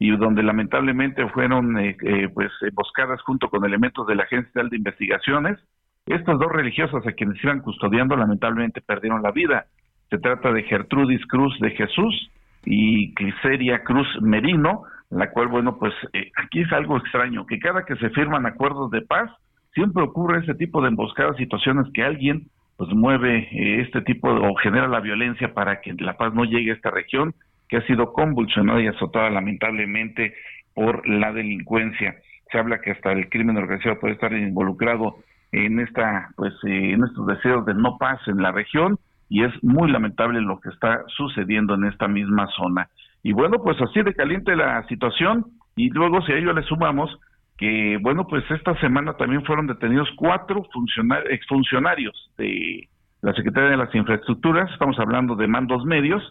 y 0.00 0.10
donde 0.16 0.42
lamentablemente 0.42 1.28
fueron 1.28 1.78
eh, 1.78 1.96
eh, 2.02 2.28
pues 2.34 2.50
emboscadas 2.62 3.22
junto 3.22 3.48
con 3.48 3.64
elementos 3.64 4.04
de 4.08 4.16
la 4.16 4.24
Agencia 4.24 4.64
de 4.64 4.76
Investigaciones. 4.76 5.60
Estas 6.06 6.40
dos 6.40 6.50
religiosas 6.50 7.06
a 7.06 7.12
quienes 7.12 7.42
iban 7.44 7.60
custodiando 7.60 8.16
lamentablemente 8.16 8.80
perdieron 8.80 9.22
la 9.22 9.30
vida. 9.30 9.66
Se 10.10 10.18
trata 10.18 10.52
de 10.52 10.64
Gertrudis 10.64 11.24
Cruz 11.26 11.56
de 11.60 11.70
Jesús 11.70 12.30
y 12.64 13.14
Cliseria 13.14 13.84
Cruz 13.84 14.08
Merino, 14.20 14.82
la 15.10 15.30
cual, 15.30 15.46
bueno, 15.46 15.78
pues 15.78 15.94
eh, 16.12 16.32
aquí 16.36 16.62
es 16.62 16.72
algo 16.72 16.96
extraño, 16.96 17.46
que 17.46 17.60
cada 17.60 17.84
que 17.84 17.94
se 17.96 18.10
firman 18.10 18.44
acuerdos 18.44 18.90
de 18.90 19.02
paz, 19.02 19.30
siempre 19.74 20.02
ocurre 20.02 20.40
ese 20.40 20.54
tipo 20.54 20.80
de 20.80 20.88
emboscadas, 20.88 21.36
situaciones 21.36 21.86
que 21.92 22.02
alguien 22.02 22.48
pues 22.76 22.90
mueve 22.90 23.48
eh, 23.52 23.80
este 23.82 24.00
tipo 24.02 24.28
o 24.28 24.54
genera 24.56 24.88
la 24.88 25.00
violencia 25.00 25.54
para 25.54 25.80
que 25.80 25.92
la 25.94 26.16
paz 26.16 26.34
no 26.34 26.44
llegue 26.44 26.70
a 26.70 26.74
esta 26.74 26.90
región 26.90 27.34
que 27.68 27.76
ha 27.76 27.86
sido 27.86 28.12
convulsionada 28.12 28.80
y 28.80 28.86
azotada 28.86 29.30
lamentablemente 29.30 30.34
por 30.74 31.06
la 31.08 31.32
delincuencia. 31.32 32.16
Se 32.50 32.58
habla 32.58 32.80
que 32.80 32.92
hasta 32.92 33.12
el 33.12 33.28
crimen 33.28 33.56
organizado 33.56 33.98
puede 34.00 34.14
estar 34.14 34.32
involucrado 34.32 35.16
en 35.52 35.78
esta 35.80 36.30
pues 36.36 36.52
eh, 36.64 36.92
en 36.92 37.04
estos 37.04 37.26
deseos 37.26 37.64
de 37.64 37.74
no 37.74 37.96
paz 37.98 38.20
en 38.26 38.42
la 38.42 38.52
región 38.52 38.98
y 39.28 39.44
es 39.44 39.52
muy 39.62 39.90
lamentable 39.90 40.40
lo 40.40 40.60
que 40.60 40.68
está 40.68 41.04
sucediendo 41.08 41.74
en 41.74 41.84
esta 41.84 42.08
misma 42.08 42.46
zona. 42.56 42.88
Y 43.22 43.32
bueno, 43.32 43.62
pues 43.62 43.80
así 43.80 44.02
de 44.02 44.14
caliente 44.14 44.54
la 44.54 44.86
situación 44.88 45.46
y 45.76 45.90
luego 45.90 46.22
si 46.22 46.32
a 46.32 46.36
ello 46.36 46.52
le 46.52 46.62
sumamos 46.62 47.18
que 47.56 47.98
bueno, 48.00 48.26
pues 48.26 48.44
esta 48.50 48.78
semana 48.80 49.14
también 49.14 49.44
fueron 49.44 49.66
detenidos 49.66 50.08
cuatro 50.16 50.64
exfuncionarios 51.30 52.32
de 52.36 52.88
la 53.22 53.32
Secretaría 53.32 53.70
de 53.70 53.76
las 53.76 53.94
Infraestructuras, 53.94 54.70
estamos 54.72 54.98
hablando 54.98 55.34
de 55.34 55.46
mandos 55.46 55.84
medios, 55.84 56.22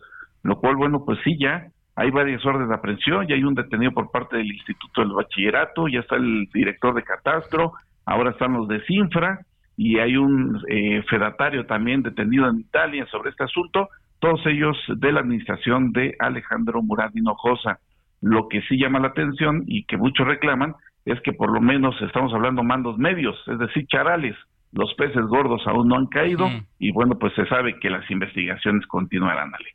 lo 0.44 0.60
cual, 0.60 0.76
bueno, 0.76 1.04
pues 1.06 1.18
sí, 1.24 1.38
ya 1.40 1.68
hay 1.96 2.12
varias 2.12 2.46
órdenes 2.46 2.70
de 2.70 2.76
aprehensión, 2.76 3.28
ya 3.28 3.36
hay 3.36 3.44
un 3.44 3.56
detenido 3.56 3.92
por 3.92 4.12
parte 4.12 4.38
del 4.38 4.52
Instituto 4.52 5.02
del 5.02 5.14
Bachillerato, 5.14 5.88
ya 5.88 6.02
está 6.02 6.18
el 6.18 6.48
director 6.54 6.94
de 6.94 7.04
Catastro, 7.04 7.74
ahora 8.06 8.32
están 8.32 8.54
los 8.54 8.68
de 8.68 8.82
Cinfra, 8.86 9.40
y 9.78 10.00
hay 10.00 10.18
un 10.18 10.62
eh, 10.70 11.04
fedatario 11.10 11.66
también 11.66 12.04
detenido 12.04 12.48
en 12.48 12.60
Italia 12.60 13.08
sobre 13.12 13.32
este 13.32 13.44
asunto, 13.44 13.90
todos 14.20 14.46
ellos 14.46 14.78
de 14.88 15.12
la 15.12 15.22
administración 15.22 15.92
de 15.92 16.16
Alejandro 16.20 16.82
Murat 16.82 17.16
Hinojosa. 17.16 17.80
Lo 18.22 18.48
que 18.48 18.62
sí 18.62 18.78
llama 18.78 19.00
la 19.00 19.10
atención 19.10 19.64
y 19.68 19.84
que 19.84 19.98
muchos 19.98 20.26
reclaman 20.26 20.76
es 21.06 21.20
que 21.22 21.34
por 21.34 21.52
lo 21.52 21.62
menos 21.62 21.96
estamos 22.02 22.34
hablando 22.34 22.64
mandos 22.64 22.98
medios, 22.98 23.36
es 23.48 23.60
decir, 23.60 23.86
charales. 23.88 24.36
Los 24.72 24.94
peces 24.96 25.24
gordos 25.28 25.62
aún 25.68 25.88
no 25.88 25.98
han 25.98 26.08
caído 26.08 26.50
y 26.80 26.92
bueno, 26.92 27.20
pues 27.20 27.34
se 27.36 27.46
sabe 27.46 27.80
que 27.80 27.92
las 27.92 28.10
investigaciones 28.10 28.88
continuarán, 28.88 29.54
Alex. 29.54 29.74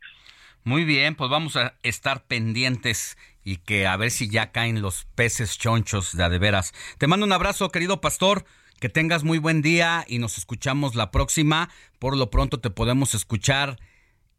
Muy 0.65 0.83
bien, 0.83 1.15
pues 1.15 1.29
vamos 1.29 1.55
a 1.55 1.73
estar 1.83 2.25
pendientes 2.27 3.17
y 3.45 3.57
que 3.57 3.87
a 3.87 3.95
ver 3.95 4.11
si 4.11 4.29
ya 4.29 4.51
caen 4.51 4.81
los 4.81 5.05
peces 5.15 5.57
chonchos 5.57 6.17
de 6.17 6.23
adeveras. 6.25 6.73
Te 6.97 7.07
mando 7.07 7.25
un 7.25 7.31
abrazo, 7.31 7.69
querido 7.69 8.01
pastor. 8.01 8.43
Que 8.81 8.87
tengas 8.87 9.25
muy 9.25 9.39
buen 9.39 9.61
día 9.61 10.05
y 10.07 10.19
nos 10.19 10.37
escuchamos 10.37 10.95
la 10.95 11.11
próxima. 11.11 11.69
Por 11.99 12.15
lo 12.15 12.29
pronto 12.29 12.61
te 12.61 12.69
podemos 12.69 13.13
escuchar 13.13 13.75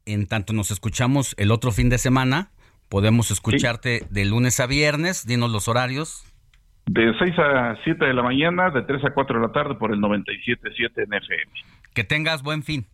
en 0.07 0.27
tanto 0.27 0.53
nos 0.53 0.71
escuchamos 0.71 1.35
el 1.39 1.51
otro 1.51 1.73
fin 1.73 1.89
de 1.89 1.99
semana. 1.99 2.51
Podemos 2.89 3.31
escucharte 3.31 4.07
de 4.11 4.25
lunes 4.25 4.59
a 4.61 4.67
viernes. 4.67 5.27
Dinos 5.27 5.51
los 5.51 5.69
horarios. 5.69 6.25
De 6.87 7.15
6 7.19 7.39
a 7.39 7.77
7 7.85 8.05
de 8.05 8.15
la 8.15 8.23
mañana, 8.23 8.71
de 8.71 8.83
3 8.83 9.05
a 9.05 9.11
4 9.11 9.41
de 9.41 9.47
la 9.47 9.53
tarde 9.53 9.75
por 9.77 9.93
el 9.93 10.01
97.7 10.01 10.91
en 10.97 11.15
FM. 11.15 11.53
Que 11.95 12.05
tengas 12.05 12.43
buen 12.43 12.63
fin. 12.63 12.87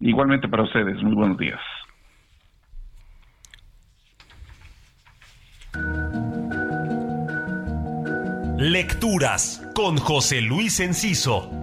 Igualmente 0.00 0.48
para 0.48 0.64
ustedes. 0.64 1.02
Muy 1.02 1.14
buenos 1.14 1.38
días. 1.38 1.60
Lecturas 8.58 9.66
con 9.74 9.96
José 9.96 10.42
Luis 10.42 10.80
Enciso. 10.80 11.59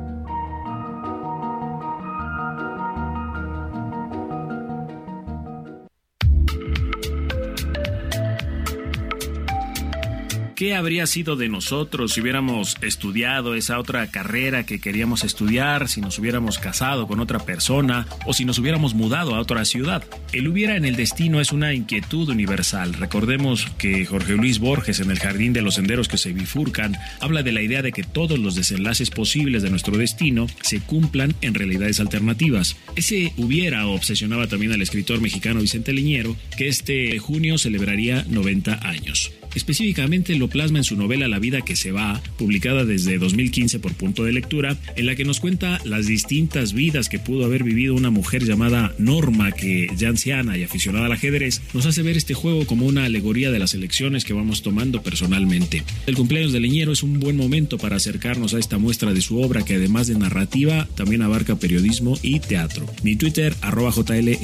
¿Qué 10.57 10.73
habría 10.73 11.05
sido 11.05 11.35
de 11.35 11.49
nosotros 11.49 12.13
si 12.13 12.21
hubiéramos 12.21 12.77
estudiado 12.81 13.53
esa 13.53 13.77
otra 13.77 14.09
carrera 14.09 14.65
que 14.65 14.79
queríamos 14.79 15.23
estudiar, 15.23 15.88
si 15.88 16.01
nos 16.01 16.17
hubiéramos 16.17 16.57
casado 16.57 17.05
con 17.05 17.19
otra 17.19 17.38
persona 17.38 18.07
o 18.25 18.34
si 18.34 18.43
nos 18.43 18.57
hubiéramos 18.57 18.95
mudado 18.95 19.35
a 19.35 19.39
otra 19.39 19.65
ciudad? 19.65 20.03
El 20.34 20.47
hubiera 20.47 20.75
en 20.75 20.85
el 20.85 20.95
destino 20.95 21.39
es 21.39 21.51
una 21.51 21.75
inquietud 21.75 22.29
universal. 22.29 22.95
Recordemos 22.95 23.67
que 23.77 24.03
Jorge 24.07 24.34
Luis 24.34 24.57
Borges 24.57 24.99
en 24.99 25.11
El 25.11 25.19
Jardín 25.19 25.53
de 25.53 25.61
los 25.61 25.75
Senderos 25.75 26.07
que 26.07 26.17
se 26.17 26.34
bifurcan 26.34 26.97
habla 27.21 27.43
de 27.43 27.51
la 27.51 27.61
idea 27.61 27.84
de 27.84 27.91
que 27.91 28.01
todos 28.01 28.39
los 28.39 28.55
desenlaces 28.55 29.11
posibles 29.11 29.61
de 29.61 29.69
nuestro 29.69 29.95
destino 29.95 30.47
se 30.61 30.79
cumplan 30.79 31.35
en 31.41 31.53
realidades 31.53 31.99
alternativas. 31.99 32.77
Ese 32.95 33.31
hubiera 33.38 33.85
obsesionaba 33.85 34.47
también 34.47 34.71
al 34.71 34.81
escritor 34.81 35.21
mexicano 35.21 35.61
Vicente 35.61 35.93
Leñero, 35.93 36.35
que 36.57 36.67
este 36.67 37.15
junio 37.19 37.59
celebraría 37.59 38.25
90 38.27 38.88
años. 38.89 39.31
Específicamente 39.57 40.35
lo 40.35 40.49
plasma 40.49 40.77
en 40.77 40.84
su 40.84 40.95
novela 40.95 41.27
La 41.27 41.39
vida 41.39 41.61
que 41.61 41.75
se 41.75 41.91
va, 41.91 42.21
publicada 42.38 42.85
desde 42.85 43.17
2015 43.17 43.79
por 43.79 43.95
Punto 43.95 44.23
de 44.23 44.31
Lectura, 44.31 44.77
en 44.95 45.07
la 45.07 45.15
que 45.15 45.25
nos 45.25 45.39
cuenta 45.39 45.81
las 45.84 46.05
distintas 46.05 46.73
vidas 46.73 47.09
que 47.09 47.17
pudo 47.17 47.43
haber 47.43 47.63
vivido 47.63 47.95
una 47.95 48.11
mujer 48.11 48.45
llamada 48.45 48.93
Norma, 48.99 49.51
que 49.51 49.88
ya 49.97 50.09
anciana 50.09 50.59
y 50.59 50.63
aficionada 50.63 51.07
al 51.07 51.11
ajedrez, 51.11 51.63
nos 51.73 51.88
hace 51.88 52.03
ver 52.03 52.17
este 52.17 52.35
juego 52.35 52.67
como 52.67 52.85
una 52.85 53.05
alegoría 53.05 53.49
de 53.49 53.57
las 53.57 53.73
elecciones 53.73 54.25
que 54.25 54.34
vamos 54.34 54.61
tomando 54.61 55.01
personalmente. 55.01 55.84
El 56.05 56.15
cumpleaños 56.15 56.53
de 56.53 56.59
Leñero 56.59 56.91
es 56.91 57.01
un 57.01 57.19
buen 57.19 57.35
momento 57.35 57.79
para 57.79 57.95
acercarnos 57.95 58.53
a 58.53 58.59
esta 58.59 58.77
muestra 58.77 59.11
de 59.11 59.21
su 59.21 59.41
obra 59.41 59.65
que 59.65 59.73
además 59.73 60.05
de 60.05 60.19
narrativa 60.19 60.88
también 60.93 61.23
abarca 61.23 61.55
periodismo 61.55 62.15
y 62.21 62.41
teatro. 62.41 62.85
Mi 63.01 63.15
Twitter 63.15 63.55
arroba 63.61 63.89
JL. 63.89 64.38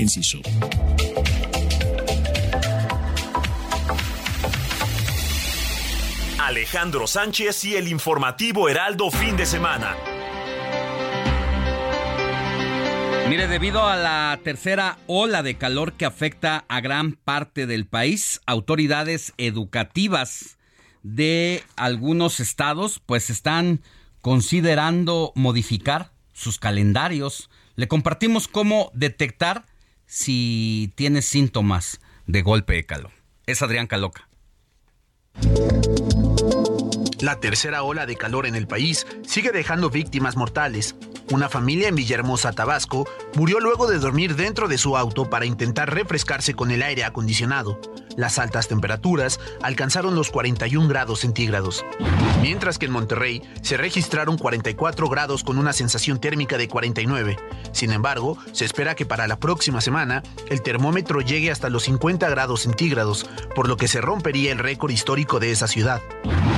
Alejandro 6.45 7.07
Sánchez 7.07 7.64
y 7.64 7.78
el 7.78 7.88
informativo 7.88 8.68
Heraldo 8.68 9.10
fin 9.10 9.38
de 9.38 9.45
semana. 9.45 9.95
Mire, 13.30 13.48
debido 13.48 13.88
a 13.88 13.95
la 13.95 14.38
tercera 14.44 14.98
ola 15.07 15.41
de 15.41 15.56
calor 15.56 15.94
que 15.94 16.03
afecta 16.03 16.65
a 16.68 16.82
gran 16.82 17.14
parte 17.14 17.65
del 17.65 17.86
país, 17.86 18.41
autoridades 18.45 19.32
educativas 19.38 20.57
de 21.02 21.64
algunos 21.78 22.41
estados 22.41 23.02
pues 23.06 23.30
están 23.30 23.82
considerando 24.20 25.32
modificar 25.36 26.11
sus 26.34 26.60
calendarios. 26.60 27.49
Le 27.76 27.88
compartimos 27.88 28.49
cómo 28.49 28.91
detectar 28.94 29.65
si 30.07 30.91
tienes 30.95 31.24
síntomas 31.24 32.02
de 32.28 32.41
golpe 32.41 32.74
de 32.74 32.86
calor. 32.86 33.11
Es 33.45 33.61
Adrián 33.61 33.88
Caloca. 33.88 34.28
La 37.24 37.40
tercera 37.40 37.84
ola 37.84 38.06
de 38.06 38.18
calor 38.18 38.45
en 38.48 38.56
el 38.56 38.68
país 38.68 39.08
sigue 39.26 39.54
dejando 39.54 39.90
víctimas 39.90 40.36
mortales. 40.36 40.98
Una 41.32 41.48
familia 41.48 41.88
en 41.88 41.95
Villahermosa, 41.95 42.52
Tabasco, 42.52 43.08
murió 43.36 43.62
luego 43.62 43.88
de 43.88 43.98
dormir 43.98 44.36
dentro 44.36 44.68
de 44.68 44.78
su 44.78 44.98
auto 44.98 45.30
para 45.30 45.45
intentar 45.45 45.94
refrescarse 45.94 46.54
con 46.54 46.70
el 46.70 46.84
aire 46.84 47.06
acondicionado. 47.06 47.80
Las 48.18 48.40
altas 48.40 48.68
temperaturas 48.68 49.40
alcanzaron 49.62 50.16
los 50.16 50.32
41 50.32 50.86
grados 50.90 51.22
centígrados. 51.22 51.86
Mientras 52.41 52.78
que 52.78 52.88
en 52.88 52.91
Monterrey 52.91 53.41
se 53.62 53.78
registraron 53.78 54.38
44 54.38 55.08
grados 55.08 55.45
con 55.45 55.58
una 55.58 55.72
sensación 55.72 56.20
térmica 56.20 56.58
de 56.58 56.68
49. 56.68 57.38
Sin 57.72 57.94
embargo, 57.94 58.38
se 58.52 58.66
espera 58.66 58.95
que 58.95 59.06
para 59.06 59.28
la 59.28 59.40
próxima 59.40 59.80
semana 59.80 60.24
el 60.50 60.62
termómetro 60.62 61.22
llegue 61.22 61.52
hasta 61.52 61.70
los 61.70 61.84
50 61.84 62.30
grados 62.30 62.64
centígrados, 62.64 63.26
por 63.56 63.70
lo 63.70 63.78
que 63.78 63.88
se 63.88 64.02
rompería 64.02 64.52
el 64.52 64.60
récord 64.60 64.91
histórico 64.91 65.40
de 65.40 65.52
esa 65.52 65.70
ciudad. 65.70 66.02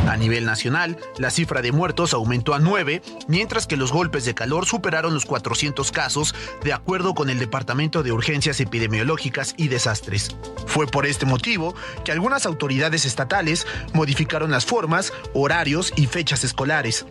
A 0.07 0.17
nivel 0.17 0.45
nacional, 0.45 0.97
la 1.17 1.31
cifra 1.31 1.61
de 1.61 1.71
muertos 1.71 2.13
aumentó 2.13 2.53
a 2.53 2.59
9, 2.59 3.01
mientras 3.27 3.65
que 3.65 3.75
los 3.75 3.91
golpes 3.91 4.23
de 4.23 4.35
calor 4.35 4.65
superaron 4.65 5.13
los 5.13 5.25
400 5.25 5.91
casos, 5.91 6.35
de 6.63 6.73
acuerdo 6.73 7.15
con 7.15 7.29
el 7.29 7.39
Departamento 7.39 8.03
de 8.03 8.11
Urgencias 8.11 8.59
Epidemiológicas 8.59 9.55
y 9.57 9.67
Desastres. 9.67 10.35
Fue 10.67 10.85
por 10.85 11.05
este 11.05 11.25
motivo 11.25 11.73
que 12.03 12.11
algunas 12.11 12.45
autoridades 12.45 13.05
estatales 13.05 13.65
modificaron 13.93 14.51
las 14.51 14.65
formas, 14.65 15.11
horarios 15.33 15.91
y 15.95 16.05
fechas 16.05 16.43
escolares. 16.43 17.05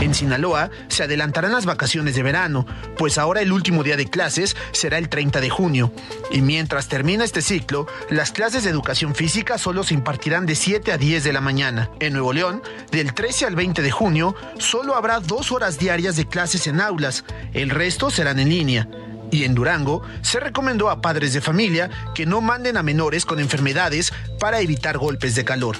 En 0.00 0.14
Sinaloa 0.14 0.70
se 0.88 1.02
adelantarán 1.02 1.52
las 1.52 1.66
vacaciones 1.66 2.14
de 2.14 2.22
verano, 2.22 2.66
pues 2.96 3.18
ahora 3.18 3.40
el 3.40 3.52
último 3.52 3.82
día 3.82 3.96
de 3.96 4.08
clases 4.08 4.56
será 4.72 4.98
el 4.98 5.08
30 5.08 5.40
de 5.40 5.50
junio. 5.50 5.92
Y 6.30 6.42
mientras 6.42 6.88
termina 6.88 7.24
este 7.24 7.42
ciclo, 7.42 7.86
las 8.10 8.30
clases 8.30 8.64
de 8.64 8.70
educación 8.70 9.14
física 9.14 9.58
solo 9.58 9.82
se 9.82 9.94
impartirán 9.94 10.46
de 10.46 10.54
7 10.54 10.92
a 10.92 10.98
10 10.98 11.24
de 11.24 11.32
la 11.32 11.40
mañana. 11.40 11.90
En 11.98 12.12
Nuevo 12.12 12.32
León, 12.36 12.62
del 12.92 13.14
13 13.14 13.46
al 13.46 13.56
20 13.56 13.82
de 13.82 13.90
junio, 13.90 14.36
solo 14.58 14.94
habrá 14.94 15.20
dos 15.20 15.50
horas 15.50 15.78
diarias 15.78 16.16
de 16.16 16.28
clases 16.28 16.66
en 16.66 16.80
aulas, 16.80 17.24
el 17.54 17.70
resto 17.70 18.10
serán 18.10 18.38
en 18.38 18.50
línea. 18.50 18.88
Y 19.30 19.44
en 19.44 19.54
Durango 19.54 20.02
se 20.22 20.38
recomendó 20.38 20.88
a 20.88 21.00
padres 21.00 21.32
de 21.32 21.40
familia 21.40 21.90
que 22.14 22.26
no 22.26 22.40
manden 22.40 22.76
a 22.76 22.82
menores 22.82 23.24
con 23.24 23.40
enfermedades 23.40 24.12
para 24.38 24.60
evitar 24.60 24.98
golpes 24.98 25.34
de 25.34 25.44
calor. 25.44 25.76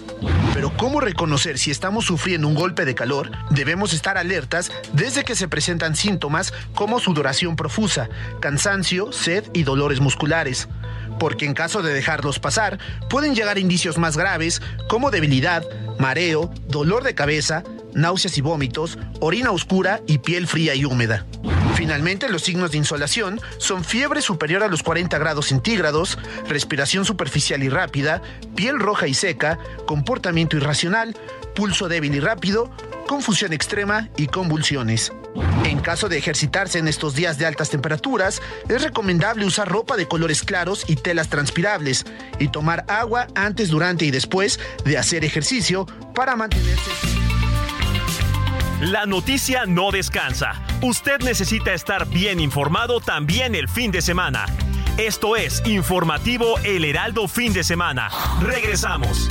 Pero 0.53 0.73
¿cómo 0.77 1.01
reconocer 1.01 1.59
si 1.59 1.70
estamos 1.70 2.07
sufriendo 2.07 2.49
un 2.49 2.55
golpe 2.55 2.85
de 2.85 2.95
calor? 2.95 3.31
Debemos 3.51 3.93
estar 3.93 4.19
alertas 4.19 4.73
desde 4.95 5.23
que 5.23 5.37
se 5.37 5.49
presentan 5.49 5.95
síntomas 5.95 6.53
como 6.74 6.99
sudoración 6.99 7.55
profusa, 7.55 8.09
cansancio, 8.41 9.12
sed 9.12 9.45
y 9.53 9.62
dolores 9.62 10.01
musculares. 10.01 10.69
Porque 11.18 11.47
en 11.47 11.55
caso 11.55 11.82
de 11.82 11.93
dejarlos 11.93 12.38
pasar, 12.38 12.78
pueden 13.09 13.34
llegar 13.34 13.59
indicios 13.59 13.98
más 13.98 14.16
graves 14.16 14.62
como 14.88 15.10
debilidad, 15.10 15.64
mareo, 15.98 16.52
dolor 16.68 17.02
de 17.02 17.14
cabeza, 17.14 17.64
náuseas 17.94 18.36
y 18.38 18.43
vómitos, 18.43 18.98
orina 19.20 19.51
oscura 19.51 20.01
y 20.06 20.18
piel 20.18 20.47
fría 20.47 20.74
y 20.74 20.84
húmeda. 20.84 21.26
Finalmente, 21.74 22.28
los 22.28 22.43
signos 22.43 22.70
de 22.70 22.78
insolación 22.78 23.40
son 23.59 23.84
fiebre 23.84 24.22
superior 24.22 24.62
a 24.62 24.68
los 24.68 24.82
40 24.82 25.18
grados 25.18 25.47
centígrados, 25.47 26.18
respiración 26.48 27.05
superficial 27.05 27.62
y 27.62 27.68
rápida, 27.68 28.22
piel 28.55 28.78
roja 28.78 29.06
y 29.06 29.14
seca, 29.14 29.59
comportamiento 29.86 30.56
irracional, 30.56 31.16
pulso 31.55 31.88
débil 31.88 32.14
y 32.14 32.20
rápido, 32.20 32.70
confusión 33.06 33.52
extrema 33.52 34.09
y 34.16 34.26
convulsiones. 34.26 35.12
En 35.65 35.81
caso 35.81 36.09
de 36.09 36.19
ejercitarse 36.19 36.79
en 36.79 36.89
estos 36.89 37.15
días 37.15 37.39
de 37.39 37.47
altas 37.47 37.71
temperaturas, 37.71 38.41
es 38.69 38.83
recomendable 38.83 39.45
usar 39.45 39.69
ropa 39.69 39.97
de 39.97 40.07
colores 40.07 40.43
claros 40.43 40.85
y 40.89 40.97
telas 40.97 41.29
transpirables 41.29 42.07
y 42.39 42.49
tomar 42.49 42.85
agua 42.89 43.27
antes, 43.35 43.71
durante 43.71 44.05
y 44.05 44.11
después 44.11 44.61
de 44.85 44.99
hacer 44.99 45.25
ejercicio 45.25 45.87
para 46.15 46.37
mantenerse. 46.37 46.91
La 48.81 49.07
noticia 49.07 49.65
no 49.65 49.91
descansa. 49.91 50.63
Usted 50.83 51.21
necesita 51.21 51.73
estar 51.73 52.07
bien 52.09 52.41
informado 52.41 53.01
también 53.01 53.55
el 53.55 53.69
fin 53.69 53.91
de 53.91 54.03
semana. 54.03 54.45
Esto 54.99 55.37
es 55.37 55.63
Informativo 55.67 56.59
El 56.63 56.85
Heraldo 56.85 57.27
Fin 57.27 57.53
de 57.53 57.65
Semana. 57.65 58.11
Regresamos. 58.41 59.29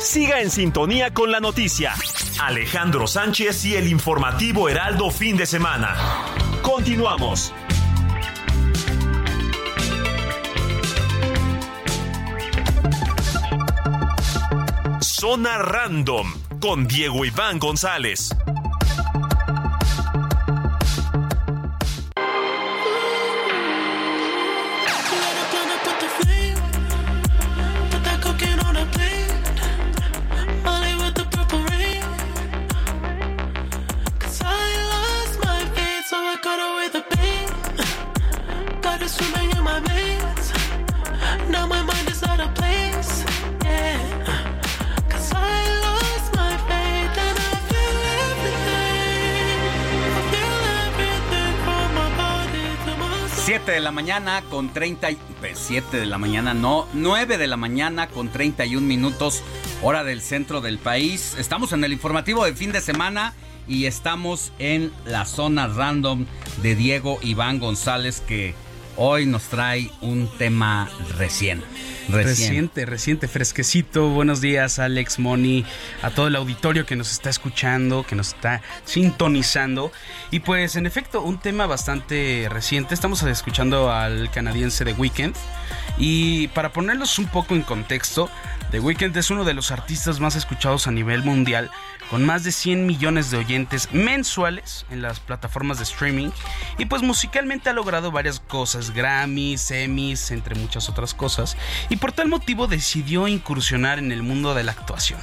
Siga 0.00 0.40
en 0.40 0.50
sintonía 0.50 1.12
con 1.12 1.30
la 1.30 1.40
noticia. 1.40 1.94
Alejandro 2.40 3.06
Sánchez 3.06 3.66
y 3.66 3.76
el 3.76 3.86
informativo 3.86 4.68
Heraldo 4.68 5.10
fin 5.10 5.36
de 5.36 5.44
semana. 5.44 5.94
Continuamos. 6.62 7.52
Zona 15.02 15.58
Random 15.58 16.32
con 16.60 16.88
Diego 16.88 17.26
Iván 17.26 17.58
González. 17.58 18.30
De 53.70 53.78
la 53.78 53.92
mañana 53.92 54.42
con 54.50 54.72
30 54.72 55.12
y... 55.12 55.18
pues, 55.38 55.56
7 55.56 55.96
de 55.98 56.06
la 56.06 56.18
mañana, 56.18 56.54
no, 56.54 56.88
9 56.92 57.38
de 57.38 57.46
la 57.46 57.56
mañana 57.56 58.08
con 58.08 58.28
31 58.28 58.84
minutos, 58.84 59.44
hora 59.80 60.02
del 60.02 60.22
centro 60.22 60.60
del 60.60 60.78
país. 60.78 61.36
Estamos 61.38 61.72
en 61.72 61.84
el 61.84 61.92
informativo 61.92 62.44
de 62.44 62.52
fin 62.52 62.72
de 62.72 62.80
semana 62.80 63.32
y 63.68 63.86
estamos 63.86 64.52
en 64.58 64.92
la 65.04 65.24
zona 65.24 65.68
random 65.68 66.26
de 66.62 66.74
Diego 66.74 67.20
Iván 67.22 67.60
González 67.60 68.20
que 68.20 68.56
hoy 68.96 69.26
nos 69.26 69.44
trae 69.44 69.90
un 70.00 70.28
tema 70.38 70.88
recién. 71.16 71.62
Recién. 72.08 72.26
Reciente, 72.26 72.86
reciente, 72.86 73.28
fresquecito. 73.28 74.08
Buenos 74.08 74.40
días, 74.40 74.78
Alex, 74.78 75.18
Moni, 75.18 75.64
a 76.02 76.10
todo 76.10 76.26
el 76.26 76.36
auditorio 76.36 76.84
que 76.84 76.96
nos 76.96 77.12
está 77.12 77.30
escuchando, 77.30 78.04
que 78.04 78.16
nos 78.16 78.28
está 78.28 78.62
sintonizando. 78.84 79.92
Y 80.30 80.40
pues, 80.40 80.76
en 80.76 80.86
efecto, 80.86 81.22
un 81.22 81.38
tema 81.38 81.66
bastante 81.66 82.48
reciente. 82.50 82.94
Estamos 82.94 83.22
escuchando 83.22 83.92
al 83.92 84.30
canadiense 84.30 84.84
The 84.84 84.94
Weeknd. 84.94 85.34
Y 85.98 86.48
para 86.48 86.72
ponerlos 86.72 87.18
un 87.18 87.26
poco 87.26 87.54
en 87.54 87.62
contexto, 87.62 88.30
The 88.70 88.80
Weeknd 88.80 89.16
es 89.16 89.30
uno 89.30 89.44
de 89.44 89.54
los 89.54 89.70
artistas 89.70 90.20
más 90.20 90.36
escuchados 90.36 90.86
a 90.86 90.92
nivel 90.92 91.22
mundial, 91.22 91.70
con 92.10 92.26
más 92.26 92.42
de 92.42 92.50
100 92.50 92.86
millones 92.86 93.30
de 93.30 93.38
oyentes 93.38 93.88
mensuales 93.92 94.84
en 94.90 95.00
las 95.00 95.20
plataformas 95.20 95.78
de 95.78 95.84
streaming. 95.84 96.30
Y 96.76 96.86
pues 96.86 97.02
musicalmente 97.02 97.70
ha 97.70 97.72
logrado 97.72 98.10
varias 98.10 98.40
cosas, 98.40 98.90
Grammys, 98.90 99.70
Emmys, 99.70 100.32
entre 100.32 100.56
muchas 100.56 100.88
otras 100.88 101.14
cosas. 101.14 101.56
Y 101.88 101.96
por 101.96 102.12
tal 102.12 102.28
motivo 102.28 102.66
decidió 102.66 103.28
incursionar 103.28 104.00
en 104.00 104.10
el 104.10 104.22
mundo 104.22 104.54
de 104.54 104.64
la 104.64 104.72
actuación. 104.72 105.20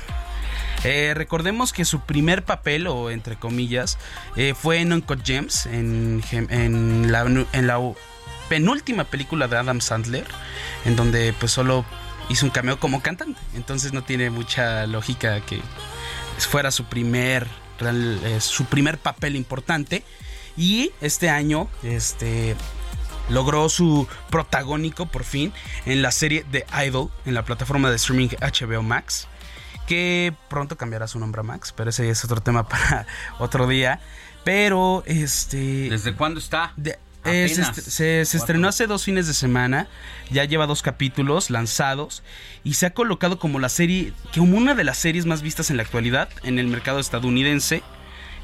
Eh, 0.84 1.14
recordemos 1.16 1.74
que 1.74 1.84
su 1.86 2.00
primer 2.02 2.46
papel, 2.46 2.88
o 2.88 3.10
entre 3.10 3.36
comillas, 3.36 3.98
eh, 4.36 4.54
fue 4.56 4.80
en 4.80 5.04
Gems, 5.24 5.66
en, 5.66 6.24
en, 6.32 7.12
la, 7.12 7.22
en 7.22 7.68
la 7.68 7.80
penúltima 8.48 9.04
película 9.04 9.48
de 9.48 9.58
Adam 9.58 9.82
Sandler, 9.82 10.26
en 10.86 10.96
donde 10.96 11.34
pues 11.34 11.52
solo 11.52 11.84
hizo 12.30 12.46
un 12.46 12.52
cameo 12.52 12.80
como 12.80 13.02
cantante. 13.02 13.40
Entonces 13.56 13.92
no 13.92 14.04
tiene 14.04 14.30
mucha 14.30 14.86
lógica 14.88 15.42
que 15.42 15.62
fuera 16.46 16.72
su 16.72 16.86
primer, 16.86 17.48
eh, 17.82 18.38
su 18.40 18.66
primer 18.66 18.98
papel 18.98 19.36
importante. 19.36 20.04
Y 20.56 20.92
este 21.02 21.30
año, 21.30 21.68
este 21.84 22.56
logró 23.30 23.70
su 23.70 24.08
protagónico 24.30 25.06
por 25.08 25.24
fin 25.24 25.54
en 25.86 26.02
la 26.02 26.12
serie 26.12 26.46
The 26.50 26.66
Idol 26.86 27.12
en 27.26 27.34
la 27.34 27.44
plataforma 27.44 27.90
de 27.90 27.98
streaming 27.98 28.30
HBO 28.40 28.82
Max 28.84 29.28
que 29.86 30.34
pronto 30.50 30.78
cambiará 30.78 31.08
su 31.08 31.20
nombre 31.20 31.42
a 31.42 31.44
Max 31.44 31.74
pero 31.76 31.90
ese 31.90 32.10
es 32.10 32.24
otro 32.24 32.40
tema 32.42 32.68
para 32.70 33.06
otro 33.38 33.68
día 33.68 34.00
pero 34.46 35.04
este 35.06 35.90
¿Desde 35.90 36.16
cuándo 36.16 36.40
está? 36.40 36.74
Eh, 37.26 37.50
se, 37.50 37.64
se, 37.74 38.26
se 38.26 38.38
estrenó 38.38 38.70
hace 38.70 38.88
dos 38.88 39.04
fines 39.04 39.28
de 39.28 39.34
semana, 39.34 39.88
ya 40.32 40.46
lleva 40.46 40.66
dos 40.66 40.82
capítulos 40.82 41.50
lanzados 41.50 42.24
y 42.64 42.76
se 42.76 42.86
ha 42.86 42.94
colocado 42.94 43.38
como 43.38 43.60
la 43.60 43.70
serie, 43.70 44.14
como 44.34 44.58
una 44.58 44.76
de 44.76 44.86
las 44.86 44.98
series 44.98 45.26
más 45.26 45.42
vistas 45.42 45.70
en 45.70 45.78
la 45.78 45.84
actualidad 45.84 46.30
en 46.44 46.58
el 46.58 46.68
mercado 46.68 47.00
estadounidense 47.00 47.84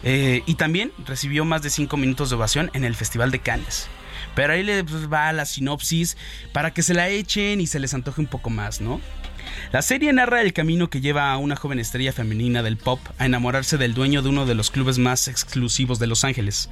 eh, 0.04 0.44
y 0.46 0.56
también 0.56 0.92
recibió 1.06 1.46
más 1.46 1.62
de 1.62 1.70
cinco 1.70 1.96
minutos 1.96 2.30
de 2.30 2.36
ovación 2.36 2.70
en 2.74 2.84
el 2.84 2.96
Festival 2.96 3.32
de 3.32 3.40
Cannes. 3.40 3.88
Pero 4.36 4.54
ahí 4.54 4.64
le 4.64 4.84
pues, 4.84 5.12
va 5.12 5.32
la 5.32 5.46
sinopsis 5.46 6.18
para 6.52 6.72
que 6.72 6.84
se 6.84 6.94
la 6.94 7.08
echen 7.10 7.62
y 7.62 7.68
se 7.68 7.80
les 7.80 7.94
antoje 7.94 8.20
un 8.20 8.28
poco 8.28 8.50
más, 8.50 8.82
¿no? 8.82 9.00
La 9.72 9.82
serie 9.82 10.12
narra 10.14 10.42
el 10.42 10.54
camino 10.54 10.90
que 10.90 11.02
lleva 11.02 11.32
a 11.32 11.38
una 11.38 11.56
joven 11.56 11.80
estrella 11.80 12.14
femenina 12.14 12.64
del 12.64 12.78
pop 12.78 13.00
a 13.18 13.26
enamorarse 13.26 13.78
del 13.78 13.94
dueño 13.94 14.22
de 14.22 14.30
uno 14.30 14.46
de 14.46 14.56
los 14.56 14.72
clubes 14.72 15.00
más 15.00 15.28
exclusivos 15.28 16.00
de 16.00 16.08
Los 16.08 16.24
Ángeles. 16.24 16.70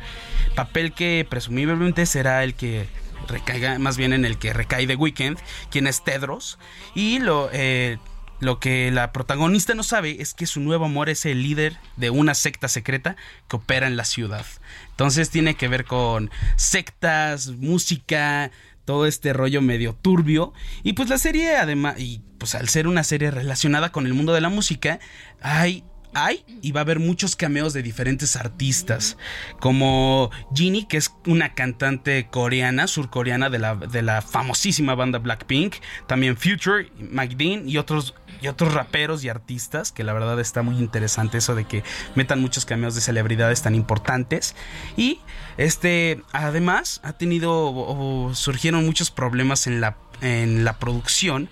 Papel 0.56 0.94
que 0.94 1.26
presumiblemente 1.30 2.06
será 2.06 2.44
el 2.44 2.54
que 2.54 2.88
recaiga, 3.28 3.80
más 3.80 3.98
bien 3.98 4.14
en 4.14 4.26
el 4.26 4.38
que 4.38 4.54
recae 4.54 4.88
The 4.88 4.96
Weeknd, 4.96 5.38
quien 5.70 5.88
es 5.88 6.04
Tedros, 6.04 6.58
y 6.96 7.20
lo, 7.20 7.50
eh, 7.54 7.98
lo 8.40 8.60
que 8.60 8.90
la 8.92 9.12
protagonista 9.12 9.76
no 9.76 9.84
sabe 9.84 10.22
es 10.22 10.34
que 10.34 10.48
su 10.48 10.60
nuevo 10.60 10.86
amor 10.86 11.10
es 11.10 11.26
el 11.26 11.44
líder 11.44 11.78
de 11.96 12.10
una 12.10 12.34
secta 12.34 12.68
secreta 12.68 13.16
que 13.48 13.58
opera 13.58 13.88
en 13.88 13.98
la 13.98 14.06
ciudad. 14.06 14.46
Entonces 14.90 15.30
tiene 15.30 15.56
que 15.56 15.68
ver 15.68 15.86
con 15.86 16.32
sectas, 16.56 17.50
música, 17.50 18.52
todo 18.92 19.06
este 19.06 19.32
rollo 19.32 19.62
medio 19.62 19.96
turbio. 19.96 20.52
Y 20.84 20.92
pues 20.94 21.08
la 21.08 21.18
serie, 21.18 21.56
además, 21.56 21.98
y 21.98 22.20
pues 22.38 22.56
al 22.56 22.68
ser 22.68 22.90
una 22.90 23.06
serie 23.06 23.32
relacionada 23.32 23.94
con 23.94 24.06
el 24.06 24.14
mundo 24.14 24.34
de 24.34 24.42
la 24.42 24.50
música, 24.50 25.00
hay 25.40 25.86
hay 26.14 26.44
y 26.62 26.72
va 26.72 26.82
a 26.82 26.84
haber 26.84 27.00
muchos 27.00 27.36
cameos 27.36 27.74
de 27.74 27.84
diferentes 27.84 28.36
artistas, 28.36 29.18
como 29.60 30.32
Jinny, 30.54 30.86
que 30.86 30.98
es 30.98 31.14
una 31.26 31.54
cantante 31.54 32.28
coreana, 32.30 32.88
surcoreana 32.88 33.50
de 33.50 33.60
la, 33.60 33.76
de 33.76 34.02
la 34.02 34.22
famosísima 34.22 34.96
banda 34.96 35.20
Blackpink, 35.20 35.76
también 36.08 36.38
Future, 36.38 36.92
McDean 37.00 37.68
y 37.68 37.78
otros, 37.78 38.16
y 38.42 38.48
otros 38.48 38.74
raperos 38.74 39.24
y 39.24 39.30
artistas, 39.30 39.92
que 39.92 40.04
la 40.04 40.14
verdad 40.14 40.40
está 40.40 40.62
muy 40.62 40.78
interesante 40.78 41.38
eso 41.38 41.56
de 41.56 41.66
que 41.66 41.84
metan 42.16 42.42
muchos 42.42 42.66
cameos 42.66 42.96
de 42.96 43.02
celebridades 43.02 43.62
tan 43.62 43.76
importantes. 43.76 44.56
Y 44.98 45.20
este, 45.58 46.22
además, 46.32 47.02
ha 47.04 47.14
tenido, 47.14 47.52
o, 47.54 48.34
surgieron 48.34 48.86
muchos 48.86 49.12
problemas 49.12 49.68
en 49.68 49.82
la, 49.82 49.98
en 50.22 50.64
la 50.64 50.78
producción, 50.80 51.50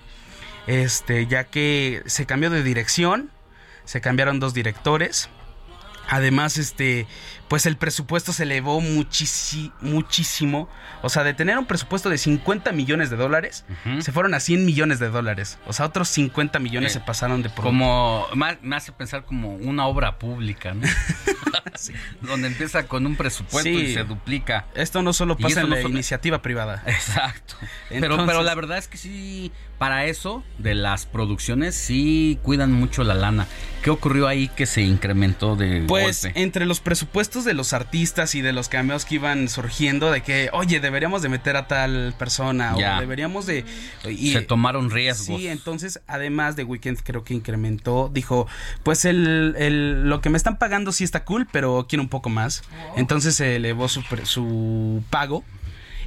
este, 0.67 1.27
ya 1.27 1.45
que 1.45 2.03
se 2.05 2.25
cambió 2.25 2.49
de 2.49 2.63
dirección 2.63 3.31
se 3.89 4.01
cambiaron 4.01 4.39
dos 4.39 4.53
directores. 4.53 5.29
Además, 6.07 6.57
este, 6.57 7.07
pues 7.49 7.65
el 7.65 7.75
presupuesto 7.77 8.31
se 8.31 8.43
elevó 8.43 8.79
muchísimo. 8.79 10.69
O 11.01 11.09
sea, 11.09 11.23
de 11.23 11.33
tener 11.33 11.57
un 11.57 11.65
presupuesto 11.65 12.09
de 12.09 12.17
50 12.17 12.71
millones 12.71 13.09
de 13.09 13.17
dólares, 13.17 13.65
se 13.99 14.11
fueron 14.11 14.33
a 14.33 14.39
100 14.39 14.65
millones 14.65 14.99
de 14.99 15.09
dólares. 15.09 15.57
O 15.67 15.73
sea, 15.73 15.85
otros 15.87 16.07
50 16.09 16.59
millones 16.59 16.91
Eh, 16.91 16.93
se 16.93 16.99
pasaron 16.99 17.41
de 17.41 17.49
por 17.49 17.65
Como, 17.65 18.25
me 18.61 18.75
hace 18.75 18.91
pensar 18.91 19.25
como 19.25 19.55
una 19.55 19.85
obra 19.87 20.17
pública, 20.19 20.73
¿no? 20.73 20.87
Donde 22.21 22.47
empieza 22.47 22.87
con 22.87 23.05
un 23.05 23.15
presupuesto 23.15 23.69
Sí. 23.69 23.75
y 23.75 23.93
se 23.93 24.03
duplica. 24.03 24.65
Esto 24.75 25.01
no 25.01 25.13
solo 25.13 25.37
pasa 25.37 25.61
en 25.61 25.69
no 25.69 25.75
la 25.75 25.81
solo- 25.81 25.93
iniciativa 25.93 26.41
privada. 26.41 26.83
Exacto. 26.87 27.55
pero, 27.89 28.25
pero 28.25 28.43
la 28.43 28.53
verdad 28.55 28.77
es 28.77 28.87
que 28.87 28.97
sí, 28.97 29.51
para 29.77 30.05
eso 30.05 30.43
de 30.57 30.75
las 30.75 31.05
producciones 31.05 31.75
sí 31.75 32.37
cuidan 32.43 32.71
mucho 32.73 33.03
la 33.03 33.13
lana. 33.13 33.47
¿Qué 33.81 33.89
ocurrió 33.89 34.27
ahí 34.27 34.49
que 34.49 34.65
se 34.65 34.81
incrementó 34.81 35.55
de 35.55 35.85
Pues 35.87 36.23
golpe? 36.23 36.41
entre 36.41 36.65
los 36.65 36.79
presupuestos 36.81 37.38
de 37.45 37.53
los 37.53 37.73
artistas 37.73 38.35
y 38.35 38.41
de 38.41 38.53
los 38.53 38.69
cameos 38.69 39.05
que 39.05 39.15
iban 39.15 39.47
surgiendo 39.49 40.11
de 40.11 40.21
que, 40.21 40.49
oye, 40.53 40.79
deberíamos 40.79 41.21
de 41.21 41.29
meter 41.29 41.55
a 41.55 41.67
tal 41.67 42.13
persona 42.17 42.75
Ya. 42.77 42.97
o 42.97 42.99
deberíamos 42.99 43.45
de... 43.45 43.65
y- 44.09 44.33
se 44.33 44.41
tomaron 44.41 44.89
riesgos. 44.89 45.39
Sí, 45.39 45.47
entonces 45.47 46.01
además 46.07 46.55
de 46.55 46.63
Weekend 46.63 46.99
creo 47.03 47.23
que 47.23 47.33
incrementó, 47.33 48.09
dijo, 48.13 48.47
pues 48.83 49.05
el, 49.05 49.55
el- 49.57 50.09
lo 50.09 50.21
que 50.21 50.29
me 50.29 50.37
están 50.37 50.57
pagando 50.57 50.91
sí 50.91 51.03
está 51.03 51.23
cool, 51.25 51.47
pero 51.51 51.85
quiero 51.89 52.03
un 52.03 52.09
poco 52.09 52.29
más. 52.29 52.63
Entonces 52.95 53.35
se 53.35 53.55
elevó 53.55 53.87
su, 53.89 54.03
su 54.23 55.03
pago. 55.09 55.43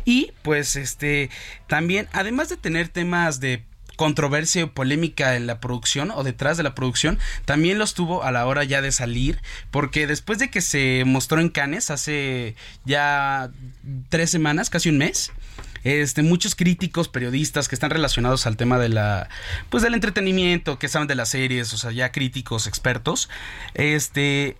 Y 0.04 0.32
pues 0.42 0.74
este, 0.76 1.30
también, 1.68 2.08
además 2.12 2.48
de 2.48 2.56
tener 2.56 2.88
temas 2.88 3.38
de 3.38 3.62
controversia 3.96 4.64
o 4.64 4.72
polémica 4.72 5.36
en 5.36 5.46
la 5.46 5.60
producción 5.60 6.10
o 6.10 6.24
detrás 6.24 6.56
de 6.56 6.62
la 6.62 6.74
producción, 6.74 7.18
también 7.44 7.78
los 7.78 7.94
tuvo 7.94 8.22
a 8.24 8.32
la 8.32 8.46
hora 8.46 8.64
ya 8.64 8.80
de 8.82 8.92
salir, 8.92 9.40
porque 9.70 10.06
después 10.06 10.38
de 10.38 10.50
que 10.50 10.60
se 10.60 11.04
mostró 11.06 11.40
en 11.40 11.48
Cannes 11.48 11.90
hace 11.90 12.54
ya 12.84 13.50
tres 14.08 14.30
semanas, 14.30 14.70
casi 14.70 14.88
un 14.88 14.98
mes, 14.98 15.32
este, 15.84 16.22
muchos 16.22 16.54
críticos, 16.54 17.08
periodistas 17.08 17.68
que 17.68 17.74
están 17.74 17.90
relacionados 17.90 18.46
al 18.46 18.56
tema 18.56 18.78
de 18.78 18.88
la, 18.88 19.28
pues 19.68 19.82
del 19.82 19.94
entretenimiento, 19.94 20.78
que 20.78 20.88
saben 20.88 21.08
de 21.08 21.14
las 21.16 21.30
series, 21.30 21.72
o 21.72 21.76
sea, 21.78 21.90
ya 21.90 22.12
críticos, 22.12 22.66
expertos, 22.66 23.28
este, 23.74 24.56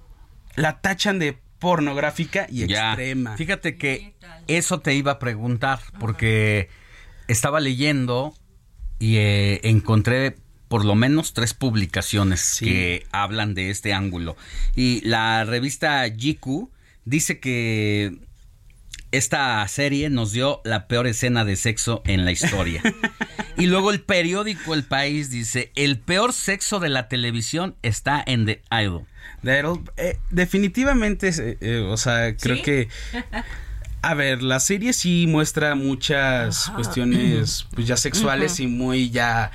la 0.57 0.81
tachan 0.81 1.19
de 1.19 1.39
pornográfica 1.59 2.47
y 2.51 2.67
Ya. 2.67 2.89
extrema. 2.89 3.37
Fíjate 3.37 3.77
que 3.77 4.15
eso 4.49 4.81
te 4.81 4.95
iba 4.95 5.13
a 5.13 5.19
preguntar, 5.21 5.79
porque 6.01 6.69
estaba 7.29 7.61
leyendo 7.61 8.35
y 9.03 9.17
eh, 9.17 9.59
encontré 9.65 10.37
por 10.69 10.85
lo 10.85 10.95
menos 10.95 11.35
tres 11.35 11.55
publicaciones 11.55 12.59
que 12.61 13.05
hablan 13.11 13.53
de 13.53 13.71
este 13.71 13.93
ángulo. 13.93 14.37
Y 14.77 15.01
la 15.01 15.43
revista 15.43 16.07
GQ 16.09 16.71
dice 17.05 17.41
que 17.41 18.17
esta 19.11 19.67
serie 19.67 20.09
nos 20.09 20.31
dio 20.31 20.61
la 20.63 20.87
peor 20.87 21.09
escena 21.09 21.45
de 21.45 21.57
sexo 21.57 22.03
en 22.07 22.25
la 22.25 22.31
historia. 22.31 22.81
y 23.59 23.67
luego 23.67 23.91
el 23.91 24.03
periódico 24.03 24.73
El 24.73 24.85
País 24.85 25.31
dice, 25.31 25.73
el 25.75 25.99
peor 25.99 26.33
sexo 26.33 26.79
de 26.79 26.89
la 26.89 27.09
televisión 27.09 27.75
está 27.83 28.23
en 28.25 28.47
The 28.47 28.63
Idol. 28.71 29.05
The 29.43 29.59
Idol, 29.59 29.83
eh, 29.97 30.17
definitivamente, 30.31 31.31
eh, 31.31 31.59
eh, 31.61 31.79
o 31.91 31.97
sea, 31.97 32.37
creo 32.37 32.55
¿Sí? 32.55 32.63
que... 32.63 32.89
A 34.03 34.15
ver, 34.15 34.43
la 34.43 34.59
serie 34.59 34.93
sí 34.93 35.27
muestra 35.29 35.77
muchas 35.77 36.71
cuestiones 36.75 37.67
pues 37.73 37.87
ya 37.87 37.97
sexuales 37.97 38.59
y 38.59 38.67
muy 38.67 39.11
ya 39.11 39.53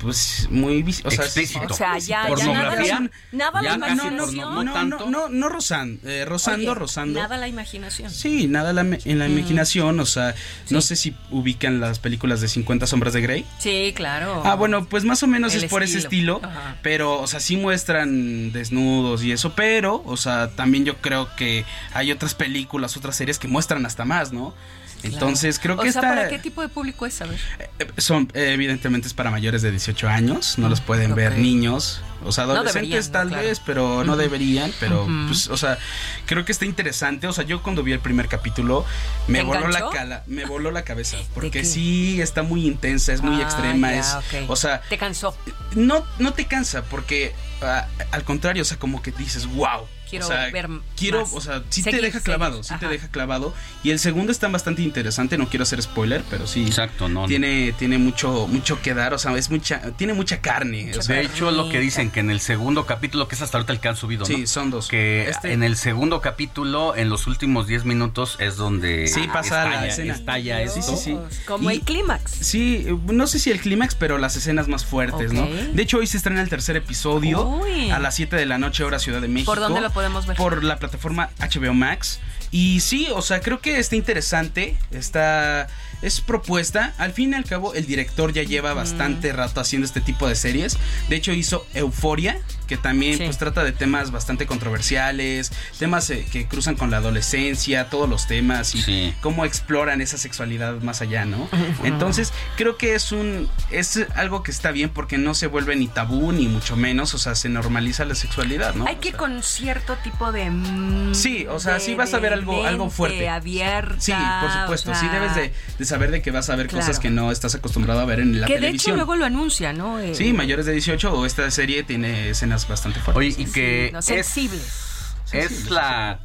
pues 0.00 0.48
muy 0.50 0.82
o 1.04 1.10
sea, 1.10 1.24
Explícito. 1.24 1.66
O 1.68 1.74
sea, 1.76 1.98
ya, 1.98 2.26
Pornografía. 2.28 3.10
nada, 3.32 3.62
la 3.62 3.78
casi 3.78 3.92
imaginación. 3.92 4.34
no, 4.64 4.84
no, 4.84 5.10
no, 5.10 5.28
no 5.28 5.48
rozan, 5.48 6.00
eh, 6.04 6.24
rozando, 6.26 6.74
rozando. 6.74 7.20
Nada 7.20 7.36
la 7.36 7.48
imaginación. 7.48 8.10
Sí, 8.10 8.46
nada 8.46 8.72
la 8.72 8.80
en 8.80 9.18
la 9.18 9.28
Mm. 9.28 9.38
imaginación, 9.38 10.00
o 10.00 10.06
sea, 10.06 10.34
no 10.70 10.80
sé 10.80 10.96
si 10.96 11.14
ubican 11.30 11.80
las 11.80 11.98
películas 11.98 12.40
de 12.40 12.48
50 12.48 12.86
sombras 12.86 13.12
de 13.12 13.20
Grey. 13.20 13.44
Sí, 13.58 13.92
claro. 13.94 14.42
Ah, 14.44 14.54
bueno, 14.54 14.86
pues 14.86 15.04
más 15.04 15.22
o 15.22 15.26
menos 15.26 15.54
es 15.54 15.64
por 15.66 15.82
ese 15.82 15.98
estilo. 15.98 16.40
pero, 16.82 17.20
o 17.20 17.26
sea, 17.26 17.40
sí 17.40 17.56
muestran 17.56 18.52
desnudos 18.52 19.22
y 19.22 19.32
eso, 19.32 19.54
pero, 19.54 20.02
o 20.06 20.16
sea, 20.16 20.48
también 20.50 20.84
yo 20.84 20.96
creo 20.98 21.28
que 21.36 21.64
hay 21.92 22.10
otras 22.12 22.34
películas, 22.34 22.96
otras 22.96 23.16
series 23.16 23.38
que 23.38 23.48
muestran 23.48 23.84
hasta 23.86 24.04
más, 24.04 24.32
¿no? 24.32 24.54
Entonces 25.02 25.58
creo 25.58 25.76
que 25.76 25.88
o 25.88 25.92
sea, 25.92 26.00
esta 26.00 26.14
¿para 26.14 26.28
qué 26.28 26.38
tipo 26.38 26.62
de 26.62 26.68
público 26.68 27.06
es? 27.06 27.20
A 27.22 27.26
ver. 27.26 27.38
eh, 27.78 27.86
son 27.98 28.30
eh, 28.34 28.52
evidentemente 28.52 29.08
es 29.08 29.14
para 29.14 29.30
mayores 29.30 29.62
de 29.62 29.70
18 29.70 30.08
años, 30.08 30.58
no 30.58 30.68
los 30.68 30.80
pueden 30.80 31.14
ver 31.14 31.38
niños, 31.38 32.02
o 32.24 32.32
sea, 32.32 32.46
No 32.46 32.52
adolescentes 32.52 33.06
¿no? 33.08 33.12
tal 33.12 33.28
Claro. 33.28 33.42
vez, 33.44 33.60
pero 33.64 34.04
no 34.04 34.12
Ujú. 34.12 34.20
deberían, 34.20 34.72
pero 34.80 35.04
Ujú. 35.04 35.26
pues, 35.28 35.48
o 35.48 35.56
sea, 35.56 35.78
creo 36.26 36.44
que 36.44 36.52
está 36.52 36.64
interesante, 36.64 37.26
o 37.26 37.32
sea, 37.32 37.44
yo 37.44 37.62
cuando 37.62 37.82
vi 37.82 37.92
el 37.92 38.00
primer 38.00 38.28
capítulo 38.28 38.84
me 39.28 39.38
¿Te 39.38 39.44
voló 39.44 39.68
la 39.68 39.90
cala, 39.90 40.22
me 40.26 40.44
voló 40.44 40.70
la 40.70 40.82
cabeza, 40.84 41.16
porque 41.34 41.64
sí 41.64 42.20
está 42.20 42.42
muy 42.42 42.66
intensa, 42.66 43.12
es 43.12 43.22
muy 43.22 43.40
Ah, 43.40 43.44
extrema, 43.44 43.90
ya, 43.92 43.98
es, 44.00 44.14
ok. 44.14 44.50
o 44.50 44.56
sea, 44.56 44.80
Te 44.88 44.98
cansó. 44.98 45.36
no 45.74 46.04
no 46.18 46.32
te 46.32 46.46
cansa 46.46 46.82
porque 46.82 47.34
ah, 47.62 47.86
al 48.12 48.24
contrario, 48.24 48.62
o 48.62 48.66
sea, 48.66 48.78
como 48.78 49.02
que 49.02 49.12
dices, 49.12 49.46
"Wow." 49.46 49.86
Quiero 50.10 50.24
o 50.24 50.28
sea, 50.28 50.50
ver 50.50 50.68
quiero, 50.96 51.20
más. 51.20 51.30
o 51.34 51.40
sea, 51.40 51.62
sí 51.68 51.82
Seguir, 51.84 52.00
te 52.00 52.06
deja 52.06 52.18
clavado, 52.20 52.64
seguir. 52.64 52.64
sí 52.64 52.80
te 52.80 52.86
Ajá. 52.86 52.92
deja 52.92 53.08
clavado. 53.12 53.54
Y 53.84 53.90
el 53.92 54.00
segundo 54.00 54.32
está 54.32 54.48
bastante 54.48 54.82
interesante, 54.82 55.38
no 55.38 55.48
quiero 55.48 55.62
hacer 55.62 55.80
spoiler, 55.80 56.24
pero 56.28 56.48
sí. 56.48 56.66
Exacto, 56.66 57.08
no. 57.08 57.20
no. 57.22 57.26
Tiene, 57.28 57.72
tiene 57.78 57.96
mucho, 57.96 58.48
mucho 58.48 58.82
que 58.82 58.92
dar, 58.92 59.14
o 59.14 59.18
sea, 59.18 59.36
es 59.36 59.50
mucha, 59.50 59.80
tiene 59.92 60.12
mucha 60.12 60.40
carne. 60.40 60.90
o 60.98 61.00
sea, 61.00 61.14
De 61.14 61.22
hecho, 61.26 61.52
lo 61.52 61.68
que 61.68 61.78
dicen 61.78 62.09
que 62.10 62.20
en 62.20 62.30
el 62.30 62.40
segundo 62.40 62.86
capítulo, 62.86 63.28
que 63.28 63.34
es 63.34 63.42
hasta 63.42 63.58
ahorita 63.58 63.72
el 63.72 63.80
que 63.80 63.88
han 63.88 63.96
subido, 63.96 64.20
¿no? 64.20 64.26
Sí, 64.26 64.46
son 64.46 64.70
dos. 64.70 64.88
Que 64.88 65.28
Este- 65.28 65.52
en 65.52 65.62
el 65.62 65.76
segundo 65.76 66.20
capítulo, 66.20 66.94
en 66.96 67.08
los 67.08 67.26
últimos 67.26 67.66
10 67.66 67.84
minutos, 67.84 68.36
es 68.38 68.56
donde 68.56 69.06
Sí, 69.08 69.28
pasa 69.32 69.68
la 69.68 69.86
escena. 69.86 70.14
estalla 70.14 70.58
Sí, 70.68 70.80
esto. 70.80 70.96
sí, 70.96 71.02
sí. 71.04 71.18
Como 71.46 71.70
Y- 71.70 71.74
el 71.74 71.80
clímax. 71.82 72.30
Sí, 72.32 72.86
no 73.06 73.26
sé 73.26 73.38
si 73.38 73.50
el 73.50 73.60
clímax, 73.60 73.94
pero 73.94 74.18
las 74.18 74.36
escenas 74.36 74.68
más 74.68 74.84
fuertes, 74.84 75.32
¿no? 75.32 75.46
De 75.46 75.82
hecho, 75.82 75.98
hoy 75.98 76.06
se 76.06 76.16
estrena 76.16 76.42
el 76.42 76.48
tercer 76.48 76.76
episodio 76.76 77.42
Uy. 77.46 77.90
a 77.90 77.98
las 77.98 78.14
7 78.14 78.36
de 78.36 78.46
la 78.46 78.58
noche, 78.58 78.84
hora 78.84 78.98
Ciudad 78.98 79.20
de 79.20 79.28
México. 79.28 79.50
¿Por 79.52 79.60
dónde 79.60 79.80
lo 79.80 79.90
podemos 79.90 80.26
ver? 80.26 80.36
Por 80.36 80.64
la 80.64 80.78
plataforma 80.78 81.30
HBO 81.38 81.74
Max. 81.74 82.20
Y 82.52 82.80
sí, 82.80 83.06
o 83.14 83.22
sea, 83.22 83.40
creo 83.40 83.60
que 83.60 83.78
está 83.78 83.94
interesante, 83.94 84.76
está... 84.90 85.68
Es 86.02 86.20
propuesta, 86.20 86.94
al 86.98 87.12
fin 87.12 87.32
y 87.32 87.34
al 87.34 87.44
cabo 87.44 87.74
el 87.74 87.86
director 87.86 88.32
ya 88.32 88.42
lleva 88.42 88.74
bastante 88.74 89.32
rato 89.32 89.60
haciendo 89.60 89.86
este 89.86 90.00
tipo 90.00 90.28
de 90.28 90.34
series. 90.34 90.78
De 91.08 91.16
hecho 91.16 91.32
hizo 91.32 91.66
Euforia, 91.74 92.40
que 92.70 92.76
también 92.76 93.18
Sí. 93.18 93.24
pues 93.24 93.36
trata 93.36 93.64
de 93.64 93.72
temas 93.72 94.12
bastante 94.12 94.46
controversiales, 94.46 95.50
temas 95.78 96.08
eh, 96.10 96.24
que 96.30 96.46
cruzan 96.46 96.76
con 96.76 96.90
la 96.92 96.98
adolescencia, 96.98 97.90
todos 97.90 98.08
los 98.08 98.28
temas 98.28 98.74
y 98.76 98.82
Sí. 98.82 99.14
cómo 99.20 99.44
exploran 99.44 100.00
esa 100.00 100.16
sexualidad 100.18 100.80
más 100.80 101.02
allá, 101.02 101.24
¿no? 101.24 101.48
Entonces, 101.82 102.32
creo 102.56 102.76
que 102.76 102.94
es 102.94 103.10
un 103.10 103.48
es 103.70 103.98
algo 104.14 104.42
que 104.44 104.52
está 104.52 104.70
bien 104.70 104.90
porque 104.90 105.18
no 105.18 105.34
se 105.34 105.48
vuelve 105.48 105.74
ni 105.74 105.88
tabú 105.88 106.30
ni 106.30 106.46
mucho 106.46 106.76
menos, 106.76 107.12
o 107.14 107.18
sea, 107.18 107.34
se 107.34 107.48
normaliza 107.48 108.04
la 108.04 108.14
sexualidad, 108.14 108.74
¿no? 108.76 108.86
Hay 108.86 108.96
que 108.96 109.12
con 109.12 109.42
cierto 109.42 109.96
tipo 110.04 110.30
de. 110.30 110.48
mm, 110.50 111.14
Sí, 111.14 111.46
o 111.50 111.58
sea, 111.58 111.74
de- 111.74 111.80
sí 111.80 111.94
vas 111.94 112.14
a 112.14 112.18
ver 112.20 112.32
algo- 112.32 112.62
de 112.62 112.68
algo 112.68 112.88
fuerte. 112.88 113.28
abierta. 113.28 113.96
Sí, 113.98 114.12
por 114.40 114.52
supuesto, 114.52 114.92
o 114.92 114.94
sí 114.94 115.08
debes 115.08 115.34
de, 115.34 115.52
de 115.78 115.84
saber 115.84 116.12
de 116.12 116.22
que 116.22 116.30
vas 116.30 116.48
a 116.50 116.56
ver 116.56 116.68
Claro. 116.68 116.86
cosas 116.86 117.00
que 117.00 117.10
no 117.10 117.32
estás 117.32 117.54
acostumbrado 117.56 117.98
a 118.00 118.04
ver 118.04 118.20
en 118.20 118.40
la 118.40 118.46
que 118.46 118.54
de 118.54 118.58
hecho 118.58 118.64
televisión. 118.66 118.96
luego 118.96 119.16
lo 119.16 119.24
anuncia, 119.24 119.72
¿no? 119.72 119.98
Eh, 119.98 120.14
Sí, 120.14 120.32
mayores 120.32 120.66
de 120.66 120.72
18 120.72 121.12
o 121.12 121.26
esta 121.26 121.50
serie 121.50 121.82
tiene 121.82 122.30
escenas 122.30 122.59
bastante 122.68 123.00
fuertes. 123.00 123.34
Oye, 123.36 123.42
y 123.48 123.52
que 123.52 123.90
no, 123.92 123.98
es, 124.00 124.04
sensibles. 124.06 125.14
es 125.32 125.70
la, 125.70 126.20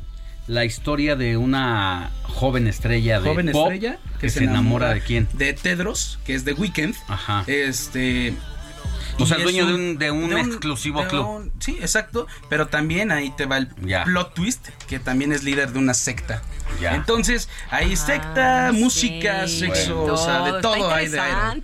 la 0.47 0.65
historia 0.65 1.15
de 1.15 1.37
una 1.37 2.11
joven 2.23 2.67
estrella 2.67 3.19
de 3.19 3.29
joven 3.29 3.51
pop 3.51 3.71
estrella 3.71 3.99
que, 4.19 4.29
se 4.29 4.43
enamora 4.43 4.93
de 4.93 5.01
quién. 5.01 5.27
De 5.33 5.53
Tedros, 5.53 6.19
que 6.25 6.35
es 6.35 6.43
The 6.45 6.53
Weeknd. 6.53 6.95
Ajá. 7.07 7.43
Este. 7.47 8.33
O 9.17 9.25
sea, 9.25 9.37
es 9.37 9.43
dueño 9.43 9.65
de 9.65 9.73
un- 9.73 9.97
de 9.97 10.11
un 10.11 10.37
exclusivo 10.37 11.01
de 11.01 11.07
club. 11.07 11.25
un- 11.25 11.51
sí, 11.59 11.77
exacto. 11.79 12.27
Pero 12.49 12.67
también 12.67 13.11
ahí 13.11 13.31
te 13.37 13.45
va 13.45 13.57
el 13.57 13.69
Ya. 13.85 14.03
plot 14.03 14.33
twist, 14.33 14.67
que 14.87 14.99
también 14.99 15.31
es 15.31 15.43
líder 15.43 15.71
de 15.71 15.79
una 15.79 15.93
secta. 15.93 16.41
Ya. 16.81 16.95
Entonces, 16.95 17.47
ahí 17.71 17.95
secta, 17.95 18.71
música, 18.73 19.43
Ah, 19.43 19.47
sexo, 19.47 19.95
Bueno. 19.95 20.13
o 20.15 20.17
sea, 20.17 20.41
de 20.51 20.61
Todo, 20.61 20.91
hay 20.93 21.07
de. 21.07 21.21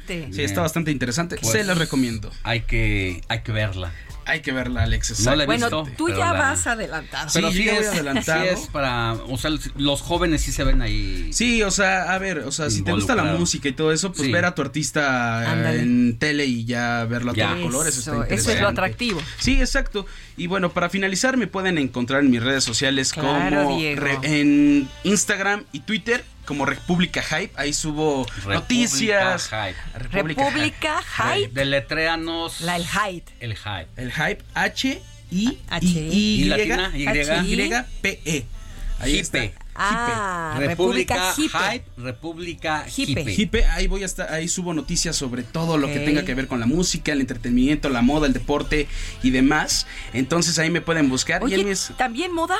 Sí, 0.07 0.14
Bien. 0.30 0.39
está 0.39 0.61
bastante 0.61 0.91
interesante. 0.91 1.35
Pues, 1.41 1.52
Se 1.52 1.64
los 1.65 1.77
recomiendo. 1.77 2.31
Hay 2.43 2.61
que, 2.61 3.22
hay 3.27 3.41
que 3.41 3.52
verla. 3.52 3.91
Hay 4.32 4.40
que 4.41 4.53
verla, 4.53 4.84
Alex. 4.84 5.20
No 5.26 5.36
la 5.36 5.44
he 5.44 5.45
Bueno, 5.45 5.66
visto, 5.84 5.88
tú 5.98 6.08
ya 6.08 6.32
la- 6.32 6.34
vas 6.34 6.66
adelantado. 6.66 7.30
Sí, 7.30 7.34
Pero 7.40 7.52
sí, 7.52 7.66
ya 7.66 7.74
voy 7.74 7.84
es, 7.84 7.88
adelantado. 7.90 8.41
sí 8.44 8.48
es 8.49 8.60
para, 8.68 9.14
o 9.14 9.38
sea, 9.38 9.52
los 9.76 10.02
jóvenes 10.02 10.41
sí 10.41 10.53
se 10.53 10.64
ven 10.64 10.82
ahí. 10.82 11.34
Sí, 11.34 11.62
o 11.64 11.70
sea, 11.70 12.14
a 12.14 12.18
ver, 12.18 12.40
o 12.40 12.52
sea, 12.53 12.70
si 12.70 12.82
te 12.82 12.94
gusta 12.94 13.14
la 13.14 13.26
música 13.26 13.68
y 13.68 13.74
todo 13.74 13.91
eso, 13.91 14.14
pues 14.14 14.28
Sí. 14.28 14.32
ver 14.32 14.45
a 14.45 14.56
tu 14.56 14.62
artista 14.62 15.44
eh, 15.74 15.82
en 15.82 16.18
tele 16.18 16.45
y 16.45 16.64
ya 16.64 17.03
verlo 17.10 17.32
a 17.32 17.34
Ya. 17.36 17.49
todo 17.56 17.64
color, 17.64 17.88
eso 17.90 17.99
está 17.99 18.34
es 18.34 18.62
lo 18.62 18.70
atractivo. 18.70 19.22
Sí, 19.38 19.60
exacto. 19.60 20.06
Y 20.38 20.48
bueno, 20.48 20.72
para 20.72 20.90
finalizar 20.90 21.36
me 21.36 21.48
pueden 21.48 21.78
encontrar 21.78 22.22
en 22.22 22.32
mis 22.32 22.41
redes 22.41 22.64
sociales 22.64 23.12
Claro, 23.12 23.64
como 23.66 23.80
re- 23.80 24.18
en 24.24 24.88
Instagram 25.03 25.66
y 25.74 25.82
Twitter 25.82 26.24
como 26.52 26.65
República 26.65 27.22
Hype. 27.22 27.53
Ahí 27.56 27.72
subo 27.72 28.26
República 28.26 28.53
noticias. 28.56 29.49
Hype. 29.49 29.99
República, 29.99 30.44
República 30.44 31.02
Hype. 31.02 31.53
Deletréanos. 31.53 32.60
La 32.60 32.76
el 32.76 32.86
height. 32.86 33.30
El 33.40 33.56
hype. 33.56 33.88
El 33.95 34.11
Hype 34.11 34.44
H 34.53 35.02
I 35.32 35.57
H- 35.69 35.86
I 35.86 35.88
¿Y 35.88 36.41
Y 36.41 36.45
latina? 36.45 36.91
Y. 36.94 37.03
Y 37.03 37.72
P 38.02 38.22
E. 38.26 38.45
Ahí 38.99 39.11
Hipe. 39.14 39.22
está. 39.22 39.40
Ah, 39.76 40.56
República. 40.60 41.34
Hype. 41.34 41.86
República 41.95 42.86
Hipe. 42.94 43.22
Hipe. 43.22 43.34
Hipe, 43.34 43.65
ahí 43.68 43.88
voy 43.88 44.03
a 44.03 44.06
estar, 44.06 44.32
ahí 44.34 44.49
subo 44.49 44.73
noticias 44.73 45.15
sobre 45.15 45.44
todo 45.44 45.78
lo 45.78 45.88
que 45.88 45.99
tenga 45.99 46.26
que 46.26 46.36
ver 46.36 46.48
con 46.48 46.60
la 46.60 46.65
música, 46.65 47.14
el 47.14 47.22
entretenimiento, 47.22 47.90
la 47.90 48.02
moda, 48.02 48.28
el 48.28 48.34
deporte 48.34 48.90
y 49.23 49.30
demás. 49.32 49.88
Entonces 50.11 50.60
ahí 50.60 50.69
me 50.69 50.82
pueden 50.82 51.07
buscar. 51.07 51.41
y 51.48 51.65
¿también 51.95 52.34
moda? 52.34 52.57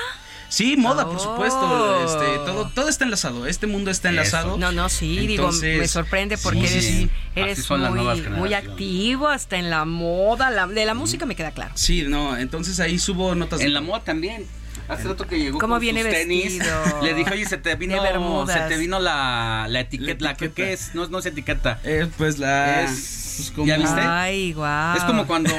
Sí, 0.52 0.76
moda, 0.76 1.06
por 1.06 1.16
Oh. 1.16 1.20
supuesto. 1.20 2.04
Este, 2.06 2.38
todo, 2.46 2.70
todo 2.76 2.90
está 2.90 3.06
enlazado. 3.06 3.48
Este 3.48 3.68
mundo 3.68 3.90
está 3.90 4.10
enlazado. 4.10 4.58
No, 4.58 4.74
no, 4.74 4.90
sí, 4.90 5.18
Entonces, 5.30 5.62
digo, 5.62 5.80
me 5.82 5.88
sorprende 5.88 6.38
porque 6.38 6.68
sí, 6.68 6.74
eres, 6.74 6.86
sí. 6.86 7.10
eres 7.36 7.70
muy, 7.70 8.22
muy 8.32 8.54
activo 8.54 9.30
hasta 9.30 9.56
en 9.58 9.70
la 9.70 9.86
moda. 9.86 10.50
la- 10.52 10.68
de 10.68 10.86
la 10.86 10.94
música 10.94 11.26
me 11.26 11.36
queda 11.36 11.52
claro. 11.52 11.72
Sí, 11.76 12.04
no, 12.04 12.36
entonces 12.38 12.82
ahí 12.82 13.00
subo 13.00 13.34
notas. 13.34 13.62
En 13.62 13.74
la 13.74 13.80
moda 13.80 14.02
también. 14.04 14.46
Hace 14.88 15.04
rato 15.08 15.26
que 15.26 15.40
llegó 15.40 15.58
¿Cómo 15.60 15.76
con 15.76 15.82
viene 15.82 16.02
sus 16.02 16.12
tenis. 16.12 16.58
vestido? 16.60 17.02
Le 17.04 17.14
dije, 17.14 17.32
oye, 17.34 17.46
se 17.46 17.58
te 17.58 17.76
vino, 17.76 18.46
se 18.48 18.60
te 18.62 18.78
vino 18.78 19.00
la, 19.00 19.66
la 19.70 19.80
etiqueta. 19.82 20.24
La, 20.24 20.32
etiqueta. 20.32 20.54
¿Qué 20.56 20.74
es? 20.74 20.94
No, 20.96 21.08
no 21.08 21.20
es 21.20 21.26
etiqueta. 21.26 21.80
Eh, 21.84 22.08
pues 22.18 22.38
la. 22.40 22.84
Es- 22.84 23.18
pues 23.38 23.52
como- 23.52 23.66
¿Ya 23.66 23.78
viste? 23.78 24.02
Ay, 24.02 24.52
guau. 24.54 24.98
Es 24.98 25.04
como 25.04 25.26
cuando 25.26 25.54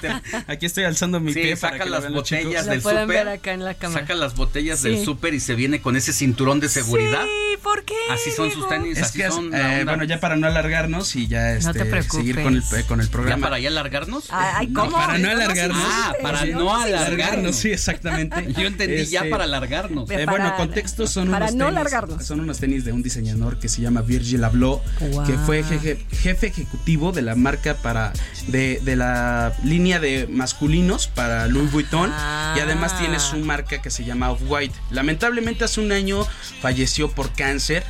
te- 0.00 0.10
Aquí 0.50 0.64
estoy 0.64 0.84
alzando 0.84 1.20
mi 1.20 1.34
sí, 1.34 1.40
pie 1.42 1.56
para 1.56 1.74
saca 1.74 1.84
que 1.84 1.90
lo 1.90 2.00
las 2.00 2.10
botellas 2.10 2.64
del 2.66 2.80
pueden 2.80 3.06
ver 3.08 3.18
súper. 3.18 3.28
acá 3.38 3.52
en 3.52 3.64
la 3.64 3.74
cámara. 3.74 4.00
Saca 4.00 4.14
las 4.14 4.34
botellas 4.36 4.80
Sí. 4.80 4.88
del 4.88 5.04
súper 5.04 5.34
y 5.34 5.40
se 5.40 5.54
viene 5.54 5.82
con 5.82 5.96
ese 5.96 6.14
cinturón 6.14 6.60
de 6.60 6.70
seguridad. 6.70 7.22
Sí, 7.22 7.58
por 7.62 7.84
qué? 7.84 7.94
Así 8.10 8.30
son 8.30 8.50
sus 8.50 8.66
tenis, 8.68 8.96
Es 8.96 9.04
así 9.04 9.18
que, 9.20 9.28
son. 9.30 9.54
eh, 9.54 9.82
bueno, 9.84 10.04
ya 10.04 10.18
para 10.18 10.36
no 10.36 10.46
alargarnos 10.46 11.14
y 11.14 11.28
ya 11.28 11.58
No 11.58 11.72
te 11.74 11.82
este, 11.82 12.02
seguir 12.04 12.42
con 12.42 12.54
el, 12.56 12.62
con 12.86 13.00
el 13.00 13.06
¿Ya 13.06 13.12
programa. 13.12 13.46
para 13.48 13.58
ya 13.60 13.68
alargarnos? 13.68 14.24
Ay, 14.30 14.68
No, 14.68 14.80
¿cómo? 14.86 14.96
para 14.96 15.18
no 15.18 15.28
¿Cómo 15.28 15.42
alargarnos. 15.42 15.78
Ah, 15.84 16.12
para 16.22 16.44
no 16.46 16.74
alargarnos. 16.74 17.54
Sí, 17.56 17.70
exactamente. 17.70 18.48
Yo 18.54 18.66
entendí 18.66 19.04
ya 19.06 19.20
Este, 19.20 19.30
para 19.30 19.44
alargarnos. 19.44 20.10
Eh, 20.10 20.24
Para- 20.24 20.30
bueno, 20.30 20.56
contexto 20.56 21.06
son 21.06 21.30
para 21.30 21.46
unos 21.46 21.56
no 21.56 21.64
tenis, 21.66 21.74
largarnos. 21.74 22.24
son 22.26 22.40
unos 22.40 22.58
tenis 22.58 22.84
de 22.84 22.92
un 22.92 23.02
diseñador 23.02 23.58
que 23.58 23.68
se 23.68 23.80
llama 23.82 24.02
Virgil 24.02 24.42
Abloh, 24.44 24.82
Wow. 25.00 25.24
que 25.26 25.32
fue 25.34 25.62
jefe, 25.62 25.98
jefe 26.12 26.46
ejecutivo 26.48 27.12
de 27.12 27.22
la 27.22 27.34
marca 27.34 27.74
para 27.74 28.12
de, 28.48 28.80
de 28.84 28.96
la 28.96 29.52
línea 29.64 30.00
de 30.00 30.26
masculinos 30.30 31.06
para 31.08 31.46
Louis 31.46 31.70
Vuitton 31.70 32.10
Ah. 32.12 32.54
y 32.56 32.60
además 32.60 32.98
tiene 32.98 33.18
su 33.20 33.36
marca 33.38 33.80
que 33.82 33.90
se 33.90 34.04
llama 34.04 34.30
Off-White. 34.30 34.74
Lamentablemente 34.90 35.64
hace 35.64 35.80
un 35.80 35.92
año 35.92 36.26
falleció 36.60 37.10
por 37.10 37.32
cáncer 37.32 37.82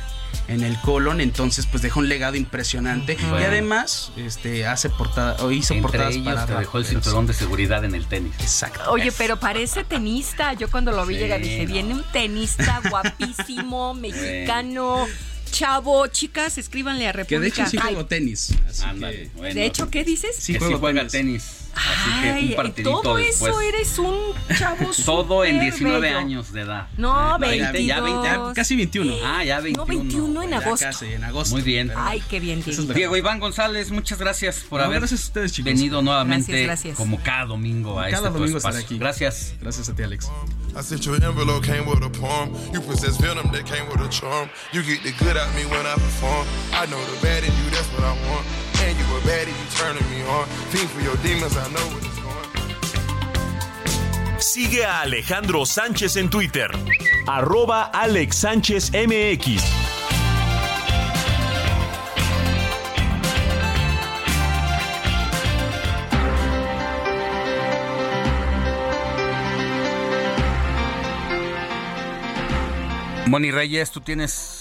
en 0.47 0.63
el 0.63 0.77
colon, 0.81 1.21
entonces 1.21 1.65
pues 1.65 1.81
dejó 1.81 1.99
un 1.99 2.09
legado 2.09 2.35
impresionante 2.35 3.17
y 3.19 3.43
además 3.43 4.11
este 4.17 4.65
hace 4.65 4.89
portada 4.89 5.35
o 5.43 5.51
hizo 5.51 5.73
Entre 5.73 5.81
portadas 5.89 6.13
ellos 6.15 6.25
para 6.25 6.45
te 6.45 6.53
dejó 6.55 6.77
el 6.77 6.85
cinturón 6.85 7.27
de 7.27 7.33
seguridad 7.33 7.85
en 7.85 7.95
el 7.95 8.05
tenis. 8.07 8.33
Exacto. 8.39 8.91
Oye, 8.91 9.11
pero 9.17 9.39
parece 9.39 9.83
tenista. 9.83 10.53
Yo 10.53 10.69
cuando 10.69 10.91
lo 10.91 11.05
vi 11.05 11.15
Sí, 11.15 11.21
llegar 11.21 11.41
dije, 11.41 11.65
no. 11.65 11.73
viene 11.73 11.93
un 11.93 12.03
tenista 12.11 12.81
guapísimo, 12.89 13.93
mexicano, 13.93 15.07
chavo. 15.51 16.07
Chicas, 16.07 16.57
escríbanle 16.57 17.07
a 17.07 17.11
Que 17.13 17.17
República. 17.19 17.41
de 17.41 17.47
hecho 17.47 17.65
sí 17.69 17.77
Ay, 17.81 17.93
juego 17.93 18.05
tenis. 18.07 18.53
así 18.69 18.83
Ándale, 18.83 19.15
que- 19.23 19.29
bueno. 19.37 19.53
de 19.55 19.65
hecho, 19.65 19.89
¿qué 19.89 20.03
dices? 20.03 20.35
Sí 20.35 20.53
que 20.53 20.59
sí 20.59 20.65
juego 20.65 20.79
juega 20.79 21.07
tenis. 21.07 21.11
tenis. 21.43 21.57
Así 21.73 22.21
que 22.21 22.49
un 22.49 22.55
partidito 22.55 23.01
todo 23.01 23.15
después. 23.15 23.51
eso 23.51 23.61
eres 23.61 23.97
un 23.99 24.17
chavo 24.57 24.89
Todo 25.05 25.45
en 25.45 25.55
súper 25.55 25.61
19 25.71 25.99
bello. 26.01 26.17
años 26.17 26.51
de 26.53 26.61
edad. 26.61 26.87
No, 26.97 27.13
Ya 27.31 27.37
20, 27.37 27.85
ya 27.85 28.01
22. 28.01 28.23
20. 28.23 28.47
Ya 28.49 28.53
casi 28.53 28.75
21. 28.75 29.13
Ah, 29.23 29.43
ya 29.43 29.59
21. 29.59 29.85
No, 29.85 29.85
21 29.85 30.43
en 30.43 30.49
Ya 30.49 30.57
agosto. 30.57 30.85
casi, 30.85 31.05
en 31.13 31.23
agosto. 31.23 31.55
Muy 31.55 31.61
bien. 31.63 31.91
Ay, 31.95 32.21
qué 32.29 32.39
bien, 32.39 32.61
Diego. 32.63 32.93
Diego 32.93 33.17
Iván 33.17 33.39
González, 33.39 33.89
muchas 33.91 34.19
gracias 34.19 34.59
por 34.69 34.79
No, 34.79 34.85
haber 34.87 34.99
gracias 34.99 35.21
a 35.21 35.23
ustedes, 35.25 35.51
chicos. 35.53 35.65
venido 35.73 36.01
nuevamente 36.01 36.51
Gracias, 36.51 36.67
gracias. 36.67 36.97
como 36.97 37.21
cada 37.23 37.45
domingo 37.45 37.99
a 37.99 38.09
Cada 38.09 38.27
este 38.27 38.39
domingo 38.39 38.57
estar 38.57 38.75
aquí. 38.75 38.97
Gracias. 38.97 39.53
Gracias 39.61 39.89
a 39.89 39.95
ti, 39.95 40.03
Alex. 40.03 40.29
I 40.77 40.81
said 40.83 40.99
your 41.01 41.15
envelope 41.23 41.65
came 41.65 41.85
with 41.85 42.01
a 42.03 42.09
poem. 42.09 42.51
You 42.73 42.81
possess 42.81 43.17
venom 43.19 43.51
that 43.51 43.63
came 43.65 43.87
with 43.91 44.01
a 44.01 44.09
charm. 44.09 44.49
You 44.71 44.81
get 44.83 45.03
the 45.03 45.11
good 45.23 45.35
out 45.37 45.53
me 45.55 45.65
when 45.65 45.85
I 45.85 45.93
perform. 45.95 46.47
I 46.73 46.85
know 46.87 46.99
the 47.13 47.19
bad 47.25 47.43
in 47.43 47.51
you, 47.51 47.69
that's 47.71 47.87
what 47.93 48.03
I 48.03 48.13
want. 48.29 48.45
And 48.83 48.97
you 48.97 49.05
a 49.05 49.19
baddie, 49.21 49.53
you 49.59 49.67
turning 49.77 50.07
me 50.09 50.19
on. 50.27 50.45
Fiend 50.71 50.89
for 50.89 51.01
your 51.01 51.17
demons, 51.17 51.55
I 51.55 51.67
know 51.69 51.85
what 51.93 52.03
it's 52.03 52.19
going. 52.19 52.49
Sigue 54.39 54.83
a 54.83 55.01
Alejandro 55.01 55.65
Sánchez 55.65 56.17
en 56.17 56.29
Twitter. 56.29 56.71
Arroba 57.27 57.83
Alex 57.93 58.37
Sánchez 58.37 58.91
MX. 58.91 59.61
Moni 73.31 73.49
Reyes, 73.49 73.91
tú 73.91 74.01
tienes 74.01 74.60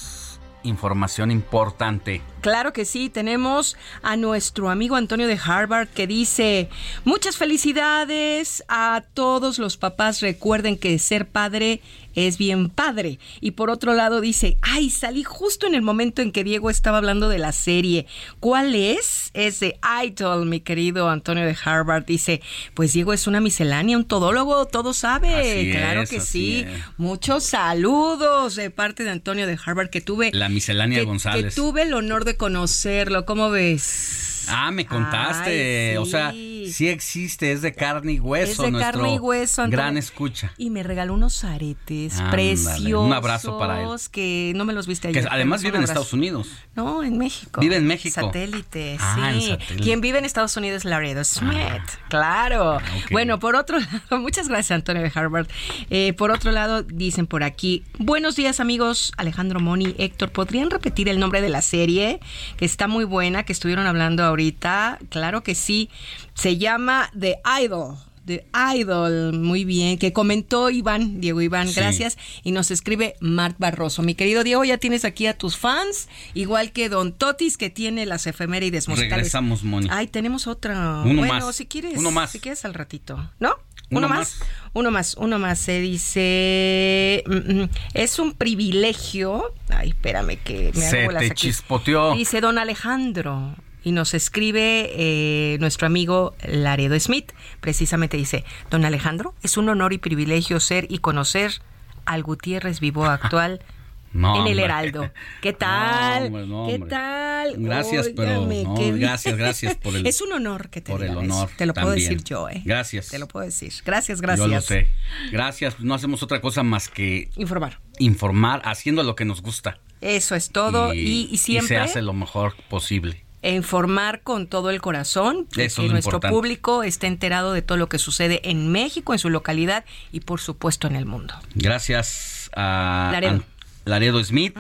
información 0.63 1.31
importante. 1.31 2.23
Claro 2.41 2.73
que 2.73 2.85
sí, 2.85 3.11
tenemos 3.11 3.77
a 4.03 4.17
nuestro 4.17 4.71
amigo 4.71 4.97
Antonio 4.97 5.27
de 5.27 5.39
Harvard 5.43 5.89
que 5.89 6.07
dice, 6.07 6.69
muchas 7.05 7.37
felicidades 7.37 8.65
a 8.69 9.03
todos 9.15 9.59
los 9.59 9.77
papás, 9.77 10.21
recuerden 10.21 10.79
que 10.79 10.99
ser 10.99 11.29
padre 11.29 11.81
es 12.15 12.39
bien 12.39 12.69
padre. 12.69 13.19
Y 13.41 13.53
por 13.53 13.71
otro 13.71 13.95
lado 13.95 14.21
dice, 14.21 14.59
ay, 14.63 14.91
salí 14.91 15.23
justo 15.25 15.67
en 15.67 15.75
el 15.75 15.83
momento 15.83 16.23
en 16.23 16.33
que 16.33 16.45
Diego 16.45 16.71
estaba 16.71 16.99
hablando 16.99 17.29
de 17.29 17.39
la 17.39 17.53
serie. 17.53 18.07
¿Cuál 18.41 18.75
es? 18.75 19.31
Es 19.35 19.61
de 19.61 19.79
Idol, 20.05 20.47
mi 20.47 20.61
querido 20.61 21.09
Antonio 21.09 21.45
de 21.45 21.57
Harvard. 21.65 22.05
Dice, 22.05 22.41
pues 22.75 22.93
Diego 22.93 23.13
es 23.13 23.27
una 23.27 23.41
miscelánea, 23.41 23.97
un 23.97 24.05
todólogo, 24.05 24.67
todo 24.67 24.93
sabe. 24.93 25.35
Así 25.35 25.71
claro 25.73 26.03
es, 26.03 26.11
que 26.11 26.21
sí. 26.21 26.65
es. 26.67 26.81
Muchos 26.97 27.45
saludos 27.45 28.57
de 28.57 28.71
parte 28.71 29.05
de 29.05 29.11
Antonio 29.11 29.47
de 29.47 29.59
Harvard 29.65 29.91
que 29.91 30.01
tuve. 30.01 30.31
La 30.33 30.49
miscelánea 30.49 31.01
que- 31.01 31.05
González. 31.05 31.55
Que 31.55 31.61
tuve 31.61 31.83
el 31.83 31.95
honor 31.95 32.25
de 32.25 32.37
conocerlo. 32.37 33.25
¿Cómo 33.25 33.51
ves? 33.51 34.30
Ah, 34.49 34.71
me 34.71 34.87
contaste. 34.87 35.91
Ay, 35.93 35.97
O 35.97 36.07
sea, 36.07 36.33
sí. 36.33 36.89
existe, 36.89 37.53
es 37.53 37.63
de 37.63 37.73
carne 37.73 38.13
y 38.13 38.21
hueso. 38.21 38.53
Es 38.53 38.59
de 38.59 38.71
nuestro 38.71 39.01
carne 39.01 39.15
y 39.15 39.19
hueso, 39.19 39.63
Antonio. 39.63 39.77
Gran 39.85 39.97
escucha. 39.97 40.53
Y 40.57 40.71
me 40.71 40.83
regaló 40.83 41.15
unos 41.15 41.45
aretes 41.45 42.21
preciosos. 42.31 42.85
un 43.07 43.13
abrazo 43.13 43.59
para 43.59 43.83
él. 43.83 43.89
Que 44.11 44.53
no 44.57 44.65
me 44.65 44.73
los 44.73 44.87
viste 44.87 45.11
Que 45.13 45.19
ayer. 45.21 45.29
además 45.33 45.61
pero 45.63 45.73
vive 45.73 45.79
en. 45.79 45.85
Estados 45.85 46.13
Unidos. 46.13 46.49
No, 46.75 47.03
en 47.03 47.19
México. 47.19 47.61
Vive 47.61 47.77
en 47.77 47.87
México. 47.87 48.21
Satélite, 48.21 48.97
Ah, 49.01 49.33
sí. 49.35 49.49
satélite. 49.51 49.83
Quien 49.83 50.01
vive 50.01 50.19
en 50.19 50.25
Estados 50.25 50.57
Unidos 50.57 50.79
es 50.79 50.85
Laredo 50.85 51.23
Smith. 51.25 51.57
Ah. 51.59 51.85
claro. 52.09 52.79
Bueno, 53.11 53.39
por 53.39 53.57
otro 53.57 53.79
lado, 54.11 54.21
muchas 54.23 54.49
gracias, 54.49 54.71
Antonio 54.73 55.03
de 55.03 55.11
Harvard. 55.15 55.49
Eh, 55.91 56.13
por 56.15 56.31
otro 56.31 56.53
lado, 56.53 56.83
dicen 56.83 57.27
por 57.27 57.43
aquí: 57.43 57.85
Buenos 57.99 58.37
días, 58.37 58.61
amigos. 58.61 59.13
Alejandro 59.17 59.61
Moni, 59.61 59.95
Héctor, 59.99 60.31
¿podrían 60.31 60.71
repetir 60.71 61.09
el 61.09 61.19
nombre 61.19 61.41
de 61.41 61.49
la 61.49 61.63
serie? 61.63 62.21
Que 62.57 62.65
está 62.65 62.87
muy 62.89 63.05
buena, 63.05 63.43
que 63.45 63.53
estuvieron 63.53 63.87
hablando 63.87 64.23
ahorita. 64.31 64.99
Claro 65.11 65.43
que 65.43 65.55
sí. 65.55 65.91
Se 66.35 66.57
llama 66.57 67.11
The 67.19 67.41
Idol. 67.63 67.97
The 68.27 68.47
Idol, 68.77 69.33
muy 69.33 69.65
bien, 69.65 69.99
que 69.99 70.13
comentó 70.13 70.71
Iván, 70.71 71.21
Diego 71.21 71.41
Iván, 71.41 71.67
Sí. 71.69 71.75
gracias, 71.75 72.17
y 72.45 72.53
nos 72.53 72.71
escribe 72.71 73.17
Mart 73.21 73.57
Barroso. 73.59 74.03
Mi 74.03 74.15
querido 74.15 74.45
Diego, 74.45 74.63
ya 74.65 74.79
tienes 74.79 75.05
aquí 75.05 75.27
a 75.27 75.37
tus 75.37 75.57
fans, 75.57 76.09
igual 76.35 76.71
que 76.71 76.89
Don 76.89 77.13
Totis, 77.13 77.57
que 77.57 77.71
tiene 77.71 78.07
las 78.07 78.29
efemérides 78.29 78.87
musicales. 78.89 79.17
Regresamos, 79.17 79.65
Moni. 79.65 79.89
Ay, 79.91 80.07
tenemos 80.07 80.47
otra. 80.47 81.03
Uno 81.05 81.23
bueno, 81.23 81.47
más. 81.47 81.57
si 81.57 81.67
quieres. 81.67 81.99
Uno 81.99 82.11
más. 82.13 82.31
Si 82.31 82.39
quieres 82.39 82.65
al 82.65 82.75
ratito. 82.75 83.17
¿No? 83.41 83.55
Uno 83.91 84.07
Uno, 84.07 84.09
más? 84.11 84.39
Uno 84.75 84.91
más, 84.93 85.17
uno 85.19 85.39
más. 85.41 85.59
Se 85.59 85.81
dice. 85.81 87.25
mm, 87.27 87.63
mm, 87.63 87.69
es 87.95 88.19
un 88.21 88.35
privilegio. 88.35 89.53
Ay, 89.71 89.89
espérame 89.89 90.37
que 90.45 90.71
me 90.75 90.81
Se 90.81 90.99
hago 90.99 91.07
bolas 91.07 91.21
te 91.23 91.27
aquí. 91.33 91.35
chispoteó. 91.49 92.15
Dice 92.15 92.41
don 92.41 92.59
Alejandro. 92.59 93.57
Y 93.83 93.93
nos 93.93 94.15
escribe 94.15 94.91
eh, 94.95 95.57
nuestro 95.61 95.87
amigo 95.87 96.35
Laredo 96.47 96.99
Smith. 97.01 97.33
Precisamente 97.61 98.17
dice: 98.17 98.45
Don 98.71 98.85
Alejandro, 98.85 99.35
es 99.43 99.57
un 99.57 99.69
honor 99.69 99.93
y 99.93 99.99
privilegio 99.99 100.61
ser 100.61 100.87
y 100.91 100.99
conocer 100.99 101.63
al 102.05 102.23
Gutiérrez 102.23 102.81
vivo 102.81 103.07
actual. 103.07 103.61
No, 104.13 104.35
en 104.35 104.41
el 104.41 104.59
hombre. 104.59 104.65
Heraldo. 104.65 105.11
¿Qué 105.41 105.53
tal? 105.53 106.25
hombre, 106.27 106.45
no, 106.45 106.67
¿Qué 106.67 106.75
hombre. 106.75 106.91
tal? 106.91 107.55
Gracias, 107.59 108.09
pero 108.17 108.39
Óigame, 108.43 108.65
no, 108.65 108.75
qué 108.75 108.83
bien. 108.87 108.99
gracias, 108.99 109.37
gracias 109.37 109.77
por 109.77 109.95
el- 109.95 110.05
Es 110.09 110.21
un 110.21 110.33
honor 110.33 110.69
que 110.69 110.81
te 110.81 110.91
por 110.91 111.05
el 111.05 111.11
honor 111.17 111.47
eso. 111.47 111.57
Te 111.57 111.65
lo 111.65 111.75
puedo 111.75 111.87
también. 111.91 112.09
decir 112.11 112.25
yo, 112.25 112.49
¿eh? 112.49 112.61
Gracias. 112.65 113.07
Te 113.07 113.21
lo 113.21 113.29
puedo 113.29 113.47
decir. 113.47 113.73
Gracias, 113.87 114.21
gracias. 114.21 114.49
Yo 114.49 114.53
lo 114.53 114.61
sé. 114.63 114.89
Gracias. 115.31 115.79
No 115.79 115.95
hacemos 115.95 116.25
otra 116.25 116.41
cosa 116.41 116.65
más 116.65 116.89
que 116.89 117.31
Informar. 117.37 117.79
informar, 118.01 118.61
haciendo 118.65 119.05
lo 119.05 119.15
que 119.15 119.25
nos 119.25 119.43
gusta. 119.43 119.79
Eso 120.01 120.35
es 120.35 120.51
todo. 120.51 120.93
Y, 120.93 121.29
y 121.31 121.37
siempre 121.39 121.69
se 121.69 121.77
hace 121.77 122.03
lo 122.03 122.13
mejor 122.13 122.57
posible. 122.69 123.25
Informar 123.43 124.23
con 124.23 124.47
todo 124.47 124.71
el 124.71 124.81
corazón. 124.81 125.47
Eso 125.57 125.83
que 125.83 125.89
nuestro 125.89 126.17
importante. 126.17 126.35
público 126.35 126.83
esté 126.83 127.07
enterado 127.07 127.53
de 127.53 127.63
todo 127.63 127.79
lo 127.79 127.89
que 127.89 127.99
sucede 127.99 128.41
en 128.51 128.71
México, 128.71 129.13
en 129.13 129.19
su 129.19 129.31
localidad 129.31 129.85
y 130.13 130.21
por 130.21 130.41
supuesto 130.41 130.87
en 130.87 130.97
el 130.97 131.07
mundo. 131.07 131.35
Gracias 131.55 132.51
a 132.55 133.11
Laredo. 133.13 133.43
Laredo 133.85 134.23
Smith. 134.23 134.57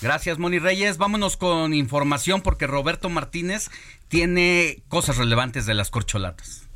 Gracias, 0.00 0.38
Moni 0.38 0.58
Reyes. 0.58 0.96
Vámonos 0.96 1.36
con 1.36 1.74
información 1.74 2.40
porque 2.40 2.66
Roberto 2.66 3.10
Martínez 3.10 3.70
tiene 4.08 4.82
cosas 4.88 5.16
relevantes 5.18 5.66
de 5.66 5.74
las 5.74 5.90
corcholatas. 5.90 6.68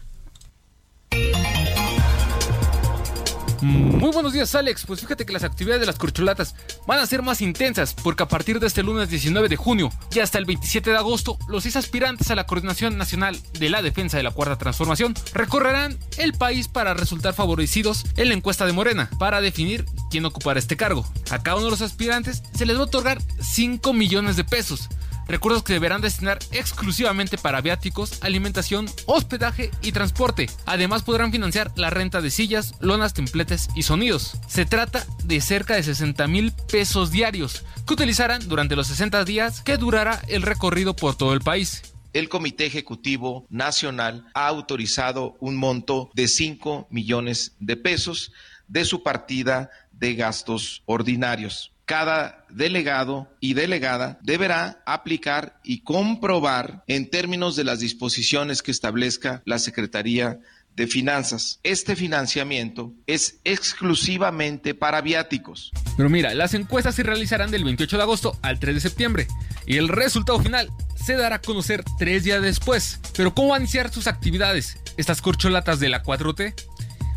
Muy 3.62 4.10
buenos 4.10 4.32
días, 4.32 4.54
Alex. 4.54 4.84
Pues 4.86 5.00
fíjate 5.00 5.24
que 5.24 5.32
las 5.32 5.44
actividades 5.44 5.80
de 5.80 5.86
las 5.86 5.96
corcholatas 5.96 6.54
van 6.86 6.98
a 6.98 7.06
ser 7.06 7.22
más 7.22 7.40
intensas 7.40 7.94
porque 7.94 8.22
a 8.22 8.28
partir 8.28 8.60
de 8.60 8.66
este 8.66 8.82
lunes 8.82 9.08
19 9.08 9.48
de 9.48 9.56
junio 9.56 9.90
y 10.14 10.20
hasta 10.20 10.38
el 10.38 10.44
27 10.44 10.90
de 10.90 10.96
agosto, 10.96 11.38
los 11.48 11.62
seis 11.62 11.76
aspirantes 11.76 12.30
a 12.30 12.34
la 12.34 12.46
Coordinación 12.46 12.98
Nacional 12.98 13.38
de 13.58 13.70
la 13.70 13.82
Defensa 13.82 14.16
de 14.16 14.22
la 14.22 14.30
Cuarta 14.30 14.58
Transformación 14.58 15.14
recorrerán 15.32 15.98
el 16.18 16.32
país 16.32 16.68
para 16.68 16.94
resultar 16.94 17.34
favorecidos 17.34 18.04
en 18.16 18.28
la 18.28 18.34
encuesta 18.34 18.66
de 18.66 18.72
Morena 18.72 19.10
para 19.18 19.40
definir 19.40 19.84
quién 20.10 20.24
ocupará 20.24 20.58
este 20.58 20.76
cargo. 20.76 21.06
A 21.30 21.42
cada 21.42 21.56
uno 21.56 21.66
de 21.66 21.70
los 21.72 21.82
aspirantes 21.82 22.42
se 22.54 22.66
les 22.66 22.76
va 22.76 22.80
a 22.80 22.84
otorgar 22.84 23.22
5 23.40 23.92
millones 23.92 24.36
de 24.36 24.44
pesos. 24.44 24.88
Recursos 25.28 25.62
que 25.62 25.72
deberán 25.72 26.00
destinar 26.00 26.38
exclusivamente 26.52 27.38
para 27.38 27.60
viáticos, 27.60 28.22
alimentación, 28.22 28.86
hospedaje 29.06 29.70
y 29.82 29.92
transporte. 29.92 30.48
Además 30.66 31.02
podrán 31.02 31.32
financiar 31.32 31.72
la 31.76 31.90
renta 31.90 32.20
de 32.20 32.30
sillas, 32.30 32.74
lonas, 32.80 33.14
templetes 33.14 33.68
y 33.74 33.82
sonidos. 33.82 34.36
Se 34.48 34.66
trata 34.66 35.06
de 35.24 35.40
cerca 35.40 35.74
de 35.74 35.82
60 35.82 36.26
mil 36.28 36.52
pesos 36.70 37.10
diarios 37.10 37.64
que 37.86 37.94
utilizarán 37.94 38.46
durante 38.48 38.76
los 38.76 38.86
60 38.88 39.24
días 39.24 39.60
que 39.62 39.76
durará 39.76 40.20
el 40.28 40.42
recorrido 40.42 40.94
por 40.94 41.16
todo 41.16 41.34
el 41.34 41.40
país. 41.40 41.82
el 42.12 42.28
Comité 42.28 42.64
Ejecutivo 42.64 43.44
Nacional 43.50 44.24
ha 44.34 44.46
autorizado 44.46 45.36
un 45.40 45.56
monto 45.56 46.10
de 46.14 46.28
5 46.28 46.86
millones 46.88 47.56
de 47.58 47.76
pesos 47.76 48.32
de 48.68 48.84
su 48.84 49.02
partida 49.02 49.68
de 49.90 50.14
gastos 50.14 50.82
ordinarios. 50.86 51.73
Cada 51.84 52.44
delegado 52.48 53.28
y 53.40 53.54
delegada 53.54 54.18
deberá 54.22 54.82
aplicar 54.86 55.60
y 55.62 55.80
comprobar 55.80 56.84
en 56.86 57.10
términos 57.10 57.56
de 57.56 57.64
las 57.64 57.80
disposiciones 57.80 58.62
que 58.62 58.70
establezca 58.70 59.42
la 59.44 59.58
Secretaría 59.58 60.40
de 60.76 60.86
Finanzas. 60.86 61.60
Este 61.62 61.94
financiamiento 61.94 62.92
es 63.06 63.38
exclusivamente 63.44 64.74
para 64.74 65.00
viáticos. 65.00 65.70
Pero 65.96 66.10
mira, 66.10 66.34
las 66.34 66.54
encuestas 66.54 66.94
se 66.94 67.02
realizarán 67.02 67.50
del 67.50 67.64
28 67.64 67.96
de 67.96 68.02
agosto 68.02 68.38
al 68.42 68.58
3 68.58 68.74
de 68.74 68.80
septiembre 68.80 69.26
y 69.66 69.76
el 69.76 69.88
resultado 69.88 70.40
final 70.40 70.68
se 70.96 71.14
dará 71.14 71.36
a 71.36 71.40
conocer 71.40 71.84
tres 71.98 72.24
días 72.24 72.42
después. 72.42 73.00
Pero 73.16 73.34
¿cómo 73.34 73.50
van 73.50 73.60
a 73.60 73.64
iniciar 73.64 73.92
sus 73.92 74.06
actividades 74.06 74.78
estas 74.96 75.22
corcholatas 75.22 75.80
de 75.80 75.90
la 75.90 76.02
4T? 76.02 76.54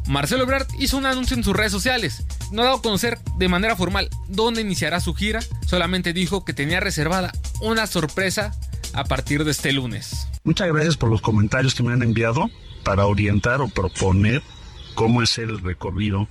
Marcelo 0.08 0.44
Ebrard 0.44 0.68
hizo 0.80 0.98
un 0.98 1.06
anuncio 1.06 1.36
en 1.36 1.44
sus 1.44 1.56
redes 1.56 1.72
sociales. 1.72 2.24
No 2.52 2.62
ha 2.62 2.66
dado 2.66 2.78
a 2.78 2.82
conocer 2.82 3.20
de 3.38 3.50
manera 3.50 3.76
formal 3.76 4.10
dónde 4.30 4.62
iniciará 4.62 5.02
su 5.02 5.14
gira, 5.14 5.42
solamente 5.66 6.14
dijo 6.14 6.46
que 6.46 6.54
tenía 6.54 6.80
reservada 6.80 7.34
una 7.62 7.88
sorpresa 7.88 8.54
a 8.94 9.04
partir 9.04 9.44
de 9.44 9.52
este 9.52 9.74
lunes. 9.74 10.28
Muchas 10.46 10.70
gracias 10.70 10.96
por 10.96 11.10
los 11.10 11.22
comentarios 11.22 11.76
que 11.76 11.84
me 11.84 11.92
han 11.92 12.04
enviado 12.04 12.50
para 12.86 13.06
orientar 13.06 13.60
o 13.60 13.68
proponer 13.68 14.42
cómo 14.96 15.22
es 15.22 15.38
el 15.38 15.60
recorrido 15.60 16.30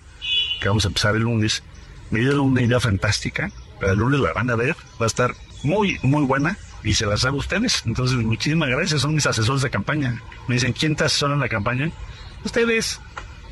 que 0.60 0.68
vamos 0.68 0.86
a 0.86 0.88
empezar 0.88 1.14
el 1.14 1.22
lunes. 1.22 1.62
Me 2.10 2.20
dieron 2.20 2.40
una 2.40 2.62
idea 2.62 2.80
fantástica, 2.80 3.50
pero 3.78 3.92
el 3.92 3.98
lunes 3.98 4.20
la 4.20 4.32
van 4.32 4.48
a 4.48 4.56
ver, 4.56 4.74
va 5.00 5.04
a 5.04 5.06
estar 5.06 5.34
muy, 5.62 5.98
muy 6.02 6.24
buena 6.24 6.56
y 6.82 6.94
se 6.94 7.04
las 7.04 7.26
hago 7.26 7.36
ustedes. 7.36 7.82
Entonces, 7.84 8.16
muchísimas 8.16 8.70
gracias, 8.70 9.02
son 9.02 9.14
mis 9.14 9.26
asesores 9.26 9.60
de 9.60 9.68
campaña. 9.68 10.22
Me 10.48 10.54
dicen, 10.54 10.72
¿quién 10.72 10.96
te 10.96 11.04
asesora 11.04 11.34
en 11.34 11.40
la 11.40 11.48
campaña? 11.50 11.90
Ustedes. 12.42 13.00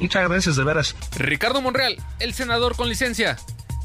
Muchas 0.01 0.29
gracias, 0.29 0.57
de 0.57 0.65
veras. 0.65 0.97
Ricardo 1.17 1.61
Monreal, 1.63 1.97
el 2.19 2.35
senador 2.35 2.77
con 2.77 2.89
licencia, 2.89 3.37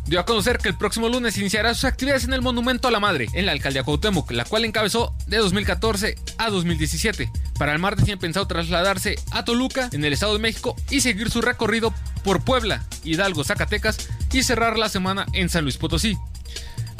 dio 0.09 0.19
a 0.19 0.25
conocer 0.25 0.57
que 0.57 0.69
el 0.69 0.77
próximo 0.77 1.07
lunes 1.07 1.37
iniciará 1.37 1.73
sus 1.75 1.85
actividades 1.85 2.23
en 2.23 2.33
el 2.33 2.41
Monumento 2.41 2.87
a 2.87 2.91
la 2.91 2.99
Madre, 2.99 3.27
en 3.33 3.45
la 3.45 3.51
alcaldía 3.51 3.83
Cuauhtémoc, 3.83 4.31
la 4.31 4.43
cual 4.43 4.65
encabezó 4.65 5.15
de 5.27 5.37
2014 5.37 6.15
a 6.39 6.49
2017. 6.49 7.31
Para 7.59 7.73
el 7.73 7.79
martes 7.79 8.05
tiene 8.05 8.19
pensado 8.19 8.47
trasladarse 8.47 9.17
a 9.31 9.45
Toluca, 9.45 9.89
en 9.91 10.03
el 10.03 10.13
Estado 10.13 10.33
de 10.33 10.39
México, 10.39 10.75
y 10.89 11.01
seguir 11.01 11.29
su 11.29 11.41
recorrido 11.41 11.93
por 12.23 12.43
Puebla, 12.43 12.83
Hidalgo, 13.03 13.43
Zacatecas 13.43 14.09
y 14.33 14.41
cerrar 14.41 14.79
la 14.79 14.89
semana 14.89 15.27
en 15.33 15.47
San 15.47 15.63
Luis 15.63 15.77
Potosí. 15.77 16.17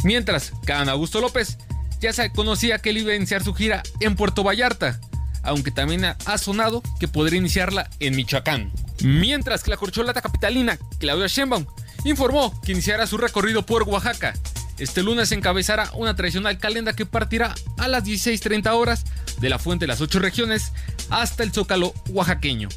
Mientras, 0.03 0.53
Can 0.65 0.88
Augusto 0.88 1.19
López 1.19 1.57
ya 1.99 2.13
se 2.13 2.31
conocía 2.31 2.77
que 2.79 2.91
él 2.91 2.99
iba 2.99 3.11
a 3.11 3.15
iniciar 3.15 3.43
su 3.43 3.53
gira 3.53 3.81
en 3.99 4.15
Puerto 4.15 4.43
Vallarta, 4.43 4.99
aunque 5.43 5.71
también 5.71 6.05
ha 6.05 6.38
sonado 6.38 6.83
que 6.99 7.07
podría 7.07 7.39
iniciarla 7.39 7.89
en 7.99 8.15
Michoacán. 8.15 8.71
Mientras 9.01 9.63
que 9.63 9.71
la 9.71 9.77
corcholata 9.77 10.21
capitalina, 10.21 10.77
Claudia 10.99 11.27
Sheinbaum, 11.27 11.65
informó 12.03 12.59
que 12.61 12.73
iniciará 12.73 13.07
su 13.07 13.17
recorrido 13.17 13.65
por 13.65 13.83
Oaxaca. 13.83 14.33
Este 14.77 15.03
lunes 15.03 15.31
encabezará 15.31 15.91
una 15.93 16.15
tradicional 16.15 16.57
calenda 16.57 16.93
que 16.93 17.05
partirá 17.05 17.53
a 17.77 17.87
las 17.87 18.03
16.30 18.03 18.71
horas 18.71 19.05
de 19.39 19.49
la 19.49 19.59
fuente 19.59 19.83
de 19.83 19.87
las 19.87 20.01
ocho 20.01 20.19
regiones 20.19 20.71
hasta 21.09 21.43
el 21.43 21.51
Zócalo 21.51 21.93
oaxaqueño. 22.09 22.69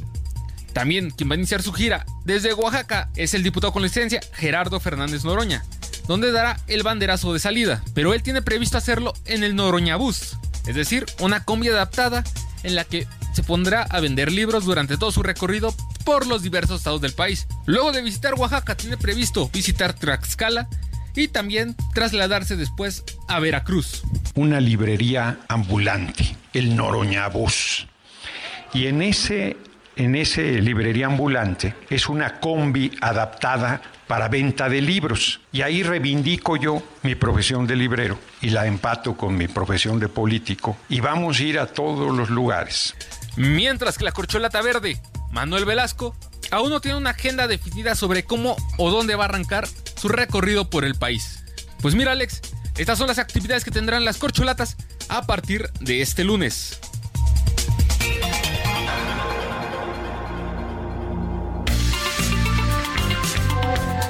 También 0.72 1.10
quien 1.10 1.30
va 1.30 1.34
a 1.34 1.38
iniciar 1.38 1.62
su 1.62 1.72
gira 1.72 2.06
desde 2.24 2.54
Oaxaca 2.54 3.10
es 3.14 3.34
el 3.34 3.42
diputado 3.42 3.72
con 3.72 3.82
licencia 3.82 4.20
Gerardo 4.32 4.80
Fernández 4.80 5.24
Noroña, 5.24 5.64
donde 6.08 6.32
dará 6.32 6.58
el 6.66 6.82
banderazo 6.82 7.32
de 7.32 7.38
salida, 7.38 7.82
pero 7.94 8.14
él 8.14 8.22
tiene 8.22 8.42
previsto 8.42 8.78
hacerlo 8.78 9.12
en 9.26 9.44
el 9.44 9.54
Noroña 9.54 9.96
Bus, 9.96 10.38
es 10.66 10.74
decir, 10.74 11.06
una 11.20 11.44
combi 11.44 11.68
adaptada 11.68 12.24
en 12.62 12.74
la 12.74 12.84
que 12.84 13.06
se 13.32 13.42
pondrá 13.42 13.82
a 13.82 14.00
vender 14.00 14.30
libros 14.30 14.64
durante 14.64 14.96
todo 14.96 15.10
su 15.10 15.22
recorrido 15.22 15.74
por 16.04 16.26
los 16.26 16.42
diversos 16.42 16.78
estados 16.78 17.00
del 17.00 17.12
país. 17.12 17.46
Luego 17.66 17.92
de 17.92 18.02
visitar 18.02 18.34
Oaxaca, 18.34 18.76
tiene 18.76 18.96
previsto 18.96 19.48
visitar 19.52 19.94
Tlaxcala 19.94 20.68
y 21.14 21.28
también 21.28 21.76
trasladarse 21.94 22.56
después 22.56 23.04
a 23.28 23.40
Veracruz. 23.40 24.02
Una 24.34 24.60
librería 24.60 25.40
ambulante, 25.48 26.36
el 26.52 26.76
Noroña 26.76 27.28
Bus. 27.28 27.86
Y 28.74 28.86
en 28.86 29.02
ese, 29.02 29.56
en 29.96 30.14
ese 30.14 30.60
librería 30.60 31.06
ambulante 31.06 31.74
es 31.90 32.08
una 32.08 32.40
combi 32.40 32.92
adaptada 33.00 33.82
para 34.06 34.28
venta 34.28 34.68
de 34.68 34.80
libros. 34.80 35.40
Y 35.52 35.62
ahí 35.62 35.82
reivindico 35.82 36.56
yo 36.56 36.82
mi 37.02 37.14
profesión 37.14 37.66
de 37.66 37.76
librero 37.76 38.18
y 38.40 38.50
la 38.50 38.66
empato 38.66 39.16
con 39.16 39.36
mi 39.36 39.48
profesión 39.48 39.98
de 39.98 40.08
político. 40.08 40.76
Y 40.88 41.00
vamos 41.00 41.38
a 41.38 41.42
ir 41.42 41.58
a 41.58 41.66
todos 41.66 42.14
los 42.14 42.30
lugares. 42.30 42.94
Mientras 43.36 43.98
que 43.98 44.04
la 44.04 44.12
corcholata 44.12 44.60
verde, 44.62 45.00
Manuel 45.30 45.64
Velasco, 45.64 46.14
aún 46.50 46.70
no 46.70 46.80
tiene 46.80 46.98
una 46.98 47.10
agenda 47.10 47.48
definida 47.48 47.94
sobre 47.94 48.24
cómo 48.24 48.56
o 48.76 48.90
dónde 48.90 49.14
va 49.14 49.24
a 49.24 49.28
arrancar 49.28 49.66
su 49.96 50.08
recorrido 50.08 50.68
por 50.68 50.84
el 50.84 50.94
país. 50.94 51.42
Pues 51.80 51.94
mira 51.94 52.12
Alex, 52.12 52.40
estas 52.76 52.98
son 52.98 53.08
las 53.08 53.18
actividades 53.18 53.64
que 53.64 53.70
tendrán 53.70 54.04
las 54.04 54.18
corcholatas 54.18 54.76
a 55.08 55.26
partir 55.26 55.70
de 55.80 56.02
este 56.02 56.24
lunes. 56.24 56.78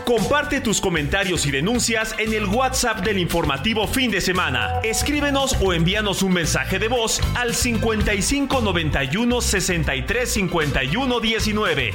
Comparte 0.04 0.60
tus 0.60 0.80
comentarios 0.80 1.46
y 1.46 1.52
denuncias 1.52 2.14
en 2.18 2.32
el 2.32 2.46
WhatsApp 2.46 3.04
del 3.04 3.18
informativo 3.18 3.86
fin 3.86 4.10
de 4.10 4.20
semana. 4.20 4.80
Escríbenos 4.82 5.56
o 5.60 5.72
envíanos 5.72 6.22
un 6.22 6.32
mensaje 6.32 6.80
de 6.80 6.88
voz 6.88 7.20
al 7.36 7.54
55 7.54 8.60
91 8.60 9.40
63 9.40 10.28
51 10.28 11.20
19. 11.20 11.92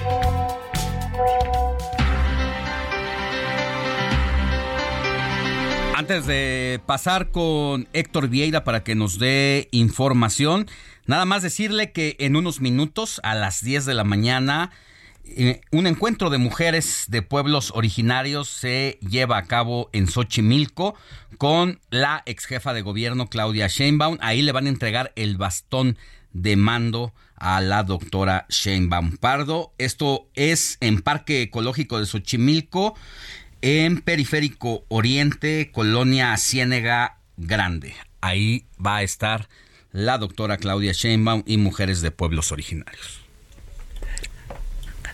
Antes 5.95 6.25
de 6.25 6.79
pasar 6.85 7.31
con 7.31 7.89
Héctor 7.91 8.29
Vieira 8.29 8.63
para 8.63 8.83
que 8.83 8.95
nos 8.95 9.19
dé 9.19 9.67
información, 9.71 10.67
nada 11.05 11.25
más 11.25 11.43
decirle 11.43 11.91
que 11.91 12.15
en 12.19 12.37
unos 12.37 12.61
minutos, 12.61 13.19
a 13.23 13.35
las 13.35 13.61
10 13.63 13.85
de 13.85 13.93
la 13.95 14.05
mañana, 14.05 14.71
eh, 15.35 15.61
un 15.71 15.87
encuentro 15.87 16.29
de 16.29 16.37
mujeres 16.37 17.05
de 17.07 17.21
pueblos 17.21 17.71
originarios 17.75 18.47
se 18.47 18.99
lleva 19.01 19.37
a 19.37 19.45
cabo 19.45 19.89
en 19.93 20.07
Xochimilco 20.07 20.95
con 21.37 21.79
la 21.89 22.23
ex 22.25 22.45
jefa 22.45 22.73
de 22.73 22.81
gobierno 22.81 23.27
Claudia 23.27 23.67
Sheinbaum. 23.67 24.17
Ahí 24.21 24.41
le 24.41 24.51
van 24.51 24.65
a 24.65 24.69
entregar 24.69 25.11
el 25.15 25.37
bastón 25.37 25.97
de 26.33 26.55
mando 26.55 27.13
a 27.35 27.61
la 27.61 27.83
doctora 27.83 28.45
Sheinbaum 28.49 29.17
Pardo. 29.17 29.73
Esto 29.77 30.29
es 30.35 30.77
en 30.81 31.01
Parque 31.01 31.41
Ecológico 31.43 31.99
de 31.99 32.05
Xochimilco, 32.05 32.95
en 33.61 34.01
Periférico 34.01 34.85
Oriente, 34.87 35.71
Colonia 35.73 36.35
Ciénega 36.37 37.19
Grande. 37.37 37.95
Ahí 38.21 38.65
va 38.83 38.97
a 38.97 39.03
estar 39.03 39.49
la 39.91 40.17
doctora 40.17 40.57
Claudia 40.57 40.91
Sheinbaum 40.91 41.43
y 41.45 41.57
mujeres 41.57 42.01
de 42.01 42.11
pueblos 42.11 42.51
originarios. 42.51 43.26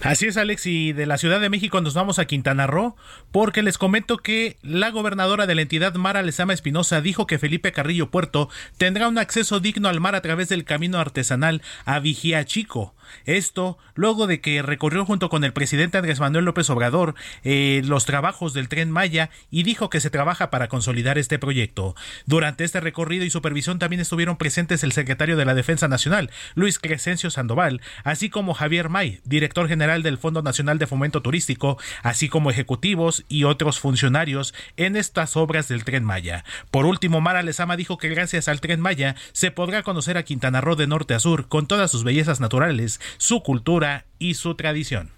Así 0.04 0.26
es, 0.26 0.36
Alex, 0.36 0.66
y 0.66 0.92
de 0.92 1.06
la 1.06 1.18
Ciudad 1.18 1.40
de 1.40 1.50
México 1.50 1.80
nos 1.80 1.94
vamos 1.94 2.20
a 2.20 2.26
Quintana 2.26 2.68
Roo, 2.68 2.98
porque 3.32 3.64
les 3.64 3.78
comento 3.78 4.18
que 4.18 4.58
la 4.62 4.90
gobernadora 4.90 5.48
de 5.48 5.56
la 5.56 5.62
entidad, 5.62 5.94
Mara 5.94 6.22
Lezama 6.22 6.52
Espinosa, 6.52 7.00
dijo 7.00 7.26
que 7.26 7.40
Felipe 7.40 7.72
Carrillo 7.72 8.12
Puerto 8.12 8.50
tendrá 8.78 9.08
un 9.08 9.18
acceso 9.18 9.62
digno 9.62 9.88
al 9.88 10.02
mar 10.02 10.16
a 10.16 10.22
través 10.22 10.50
del 10.50 10.66
camino 10.66 11.00
artesanal 11.00 11.62
a 11.86 12.00
Vigía 12.00 12.44
Chico. 12.44 12.94
Esto 13.26 13.78
luego 13.96 14.28
de 14.28 14.42
que 14.42 14.62
recorrió 14.62 15.06
junto 15.06 15.30
con 15.30 15.44
el 15.44 15.54
presidente 15.54 15.98
Andrés 15.98 16.20
Manuel 16.20 16.46
López 16.46 16.70
Obrador 16.70 17.16
eh, 17.44 17.82
los 17.86 18.06
trabajos 18.06 18.54
del 18.54 18.70
tren 18.70 18.92
Maya 18.92 19.30
y 19.52 19.64
dijo 19.64 19.90
que 19.90 20.00
se 20.00 20.10
trabaja 20.10 20.50
para 20.50 20.68
consolidar 20.68 21.18
este 21.18 21.40
proyecto. 21.40 21.96
Durante 22.26 22.64
este 22.64 22.80
recorrido 22.80 23.26
y 23.26 23.30
supervisión 23.30 23.80
también 23.80 24.02
estuvieron 24.02 24.38
presentes 24.38 24.84
el 24.84 24.92
secretario 24.92 25.38
de 25.38 25.46
la 25.46 25.56
Defensa 25.56 25.88
Nacional, 25.88 26.32
Luis 26.56 26.80
Crescencio 26.80 27.30
Sandoval, 27.30 27.82
así 28.04 28.30
como 28.30 28.54
Javier 28.54 28.90
May, 28.90 29.22
director 29.26 29.68
general 29.68 30.04
del 30.04 30.18
Fondo 30.18 30.42
Nacional 30.42 30.80
de 30.80 30.88
Fomento 30.88 31.22
Turístico, 31.22 31.78
así 32.02 32.30
como 32.30 32.50
ejecutivos 32.50 33.26
y 33.28 33.44
otros 33.44 33.80
funcionarios 33.80 34.54
en 34.78 34.96
estas 34.96 35.36
obras 35.38 35.68
del 35.68 35.84
tren 35.84 36.04
Maya. 36.04 36.44
Por 36.72 36.86
último, 36.86 37.22
Mara 37.22 37.44
Lezama 37.44 37.78
dijo 37.78 37.98
que 37.98 38.10
gracias 38.10 38.48
al 38.48 38.62
tren 38.62 38.80
Maya 38.80 39.16
se 39.32 39.52
podrá 39.52 39.84
conocer 39.84 40.18
a 40.18 40.24
Quintana 40.24 40.62
Roo 40.62 40.76
de 40.76 40.88
norte 40.88 41.14
a 41.14 41.20
sur 41.20 41.48
con 41.48 41.68
todas 41.68 41.92
sus 41.92 42.04
bellezas 42.04 42.40
naturales 42.40 43.00
su 43.18 43.44
cultura 43.44 44.06
y 44.20 44.36
su 44.36 44.56
tradición. 44.56 45.12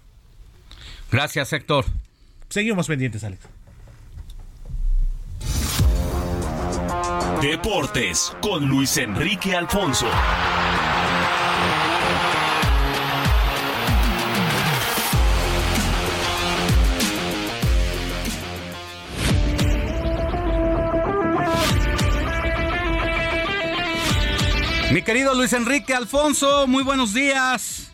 Gracias, 1.11 1.53
Héctor. 1.53 1.85
Seguimos 2.49 2.87
pendientes, 2.87 3.23
Alex. 3.23 3.47
Deportes 7.41 8.35
con 8.41 8.67
Luis 8.67 8.97
Enrique 8.97 9.55
Alfonso. 9.55 10.07
Mi 24.95 25.01
querido 25.01 25.35
Luis 25.35 25.51
Enrique 25.51 25.93
Alfonso, 25.93 26.67
muy 26.67 26.81
buenos 26.81 27.13
días. 27.13 27.93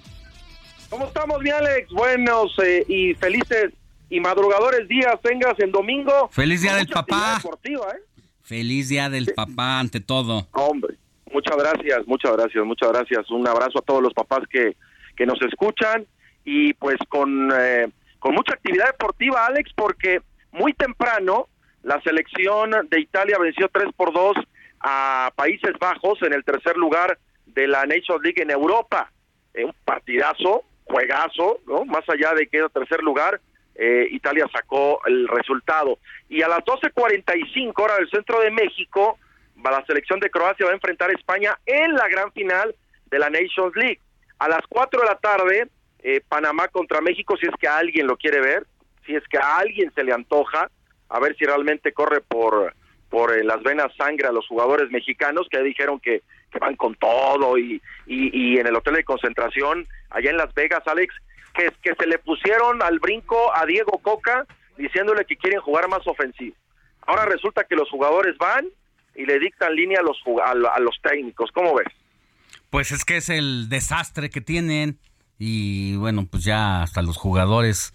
¿Cómo 0.88 1.08
estamos, 1.08 1.42
mi 1.42 1.50
Alex? 1.50 1.90
Buenos 1.90 2.54
eh, 2.64 2.86
y 2.88 3.16
felices 3.16 3.74
y 4.12 4.20
madrugadores 4.20 4.88
días 4.88 5.16
tengas 5.24 5.60
en 5.62 5.72
domingo. 5.72 6.30
Feliz 6.32 6.62
día 6.62 6.76
del 6.76 6.86
papá. 6.86 7.40
Deportiva, 7.42 7.88
¿eh? 7.90 8.22
Feliz 8.44 8.90
día 8.90 9.10
del 9.10 9.34
papá 9.34 9.80
ante 9.80 10.00
todo. 10.00 10.48
Hombre, 10.52 10.94
muchas 11.34 11.58
gracias, 11.58 12.06
muchas 12.06 12.34
gracias, 12.34 12.64
muchas 12.64 12.92
gracias. 12.92 13.32
Un 13.32 13.48
abrazo 13.48 13.80
a 13.80 13.82
todos 13.82 14.04
los 14.04 14.14
papás 14.14 14.42
que, 14.48 14.78
que 15.16 15.26
nos 15.26 15.42
escuchan 15.42 16.06
y 16.46 16.76
pues 16.76 16.98
con, 17.10 17.52
eh, 17.52 17.90
con 18.20 18.36
mucha 18.36 18.54
actividad 18.54 18.86
deportiva, 18.86 19.48
Alex, 19.48 19.72
porque 19.76 20.22
muy 20.52 20.74
temprano 20.74 21.48
la 21.82 22.00
selección 22.04 22.70
de 22.92 23.00
Italia 23.00 23.40
venció 23.40 23.72
3 23.74 23.88
por 23.98 24.14
2 24.14 24.36
a 24.84 25.32
Países 25.36 25.74
Bajos 25.80 26.22
en 26.22 26.34
el 26.34 26.44
tercer 26.44 26.78
lugar 26.78 27.18
de 27.46 27.68
la 27.68 27.86
Nations 27.86 28.22
League 28.24 28.42
en 28.42 28.52
Europa. 28.52 29.12
Eh, 29.54 29.66
un 29.66 29.76
partidazo, 29.86 30.64
juegazo, 30.86 31.60
¿no? 31.68 31.86
Más 31.86 32.08
allá 32.10 32.34
de 32.34 32.48
que 32.48 32.58
era 32.58 32.70
tercer 32.70 33.02
lugar, 33.02 33.40
eh, 33.76 34.08
Italia 34.12 34.48
sacó 34.52 35.00
el 35.06 35.28
resultado. 35.28 36.00
Y 36.30 36.42
a 36.42 36.48
las 36.48 36.60
12.45 36.60 37.74
horas 37.82 37.98
del 37.98 38.10
centro 38.10 38.40
de 38.40 38.52
México, 38.52 39.18
la 39.64 39.86
selección 39.86 40.20
de 40.20 40.30
Croacia 40.30 40.66
va 40.66 40.72
a 40.72 40.76
enfrentar 40.76 41.10
a 41.10 41.14
España 41.14 41.58
en 41.66 41.94
la 41.94 42.08
gran 42.08 42.32
final 42.32 42.76
de 43.10 43.20
la 43.20 43.30
Nations 43.30 43.76
League. 43.76 44.00
A 44.40 44.48
las 44.48 44.62
4 44.68 45.02
de 45.02 45.06
la 45.06 45.16
tarde, 45.16 45.68
eh, 46.00 46.22
Panamá 46.28 46.68
contra 46.70 47.02
México, 47.02 47.38
si 47.38 47.48
es 47.48 47.54
que 47.60 47.68
alguien 47.68 48.08
lo 48.08 48.18
quiere 48.18 48.42
ver, 48.42 48.66
si 49.06 49.16
es 49.16 49.24
que 49.28 49.38
a 49.38 49.58
alguien 49.58 49.92
se 49.94 50.04
le 50.04 50.14
antoja, 50.14 50.70
a 51.10 51.20
ver 51.20 51.36
si 51.38 51.46
realmente 51.46 51.92
corre 51.94 52.22
por, 52.22 52.74
por 53.12 53.38
eh, 53.38 53.44
las 53.44 53.62
venas 53.62 53.94
sangre 53.98 54.28
a 54.28 54.32
los 54.32 54.48
jugadores 54.48 54.90
mexicanos 54.90 55.48
que 55.52 55.62
dijeron 55.62 56.00
que, 56.00 56.24
van 56.60 56.76
con 56.76 56.96
todo 56.96 57.58
y, 57.58 57.82
y, 58.08 58.30
y, 58.34 58.58
en 58.58 58.68
el 58.68 58.76
hotel 58.76 58.96
de 58.96 59.04
concentración 59.04 59.88
allá 60.10 60.32
en 60.32 60.38
Las 60.38 60.54
Vegas, 60.54 60.82
Alex, 60.86 61.14
que, 61.54 61.72
que 61.82 61.94
se 61.96 62.08
le 62.08 62.20
pusieron 62.20 62.82
al 62.82 63.00
brinco 63.00 63.56
a 63.56 63.66
Diego 63.66 64.00
Coca 64.02 64.46
diciéndole 64.78 65.26
que 65.26 65.38
quieren 65.38 65.62
jugar 65.62 65.88
más 65.88 66.06
ofensivo. 66.08 66.56
Ahora 67.06 67.26
resulta 67.26 67.66
que 67.66 67.76
los 67.76 67.90
jugadores 67.90 68.38
van 68.38 68.66
y 69.16 69.26
le 69.26 69.40
dictan 69.40 69.76
línea 69.76 70.00
a 70.00 70.04
los, 70.04 70.18
a, 70.44 70.52
a 70.52 70.80
los 70.80 70.98
técnicos. 71.02 71.52
¿Cómo 71.54 71.76
ves? 71.76 71.88
Pues 72.70 72.92
es 72.92 73.06
que 73.06 73.18
es 73.18 73.30
el 73.30 73.70
desastre 73.70 74.30
que 74.30 74.42
tienen 74.42 75.00
y 75.38 75.96
bueno, 75.98 76.28
pues 76.30 76.44
ya 76.44 76.84
hasta 76.84 77.02
los 77.02 77.18
jugadores, 77.18 77.94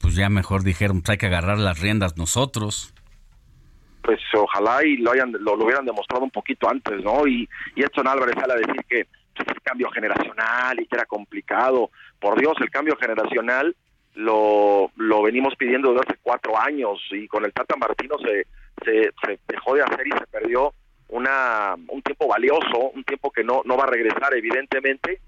pues 0.00 0.14
ya 0.14 0.28
mejor 0.28 0.62
dijeron, 0.62 1.00
pues 1.00 1.10
hay 1.10 1.18
que 1.18 1.26
agarrar 1.26 1.58
las 1.58 1.80
riendas 1.80 2.16
nosotros 2.16 2.92
pues 4.06 4.20
ojalá 4.34 4.84
y 4.84 4.98
lo 4.98 5.10
hayan 5.10 5.32
lo, 5.32 5.54
hubieran 5.54 5.84
demostrado 5.84 6.22
un 6.22 6.30
poquito 6.30 6.70
antes, 6.70 7.02
¿no? 7.02 7.26
Y, 7.26 7.48
y 7.74 7.82
Edson 7.82 8.06
Álvarez 8.06 8.36
sale 8.38 8.52
a 8.52 8.56
decir 8.56 8.84
que 8.88 9.04
pues, 9.34 9.48
el 9.48 9.60
cambio 9.62 9.90
generacional 9.90 10.80
y 10.80 10.86
que 10.86 10.94
era 10.94 11.06
complicado. 11.06 11.90
Por 12.20 12.38
Dios, 12.38 12.54
el 12.60 12.70
cambio 12.70 12.96
generacional 12.96 13.74
lo, 14.14 14.92
lo 14.94 15.22
venimos 15.22 15.56
pidiendo 15.56 15.90
desde 15.90 16.06
hace 16.06 16.20
cuatro 16.22 16.56
años 16.56 17.00
y 17.10 17.26
con 17.26 17.44
el 17.44 17.52
Tata 17.52 17.74
Martino 17.74 18.16
se, 18.18 18.46
se, 18.84 19.10
se 19.24 19.40
dejó 19.48 19.74
de 19.74 19.82
hacer 19.82 20.06
y 20.06 20.12
se 20.12 20.26
perdió 20.28 20.72
una 21.08 21.74
un 21.88 22.02
tiempo 22.02 22.28
valioso, 22.28 22.90
un 22.94 23.02
tiempo 23.02 23.32
que 23.32 23.42
no, 23.42 23.62
no 23.64 23.76
va 23.76 23.84
a 23.84 23.90
regresar 23.90 24.34
evidentemente 24.34 25.20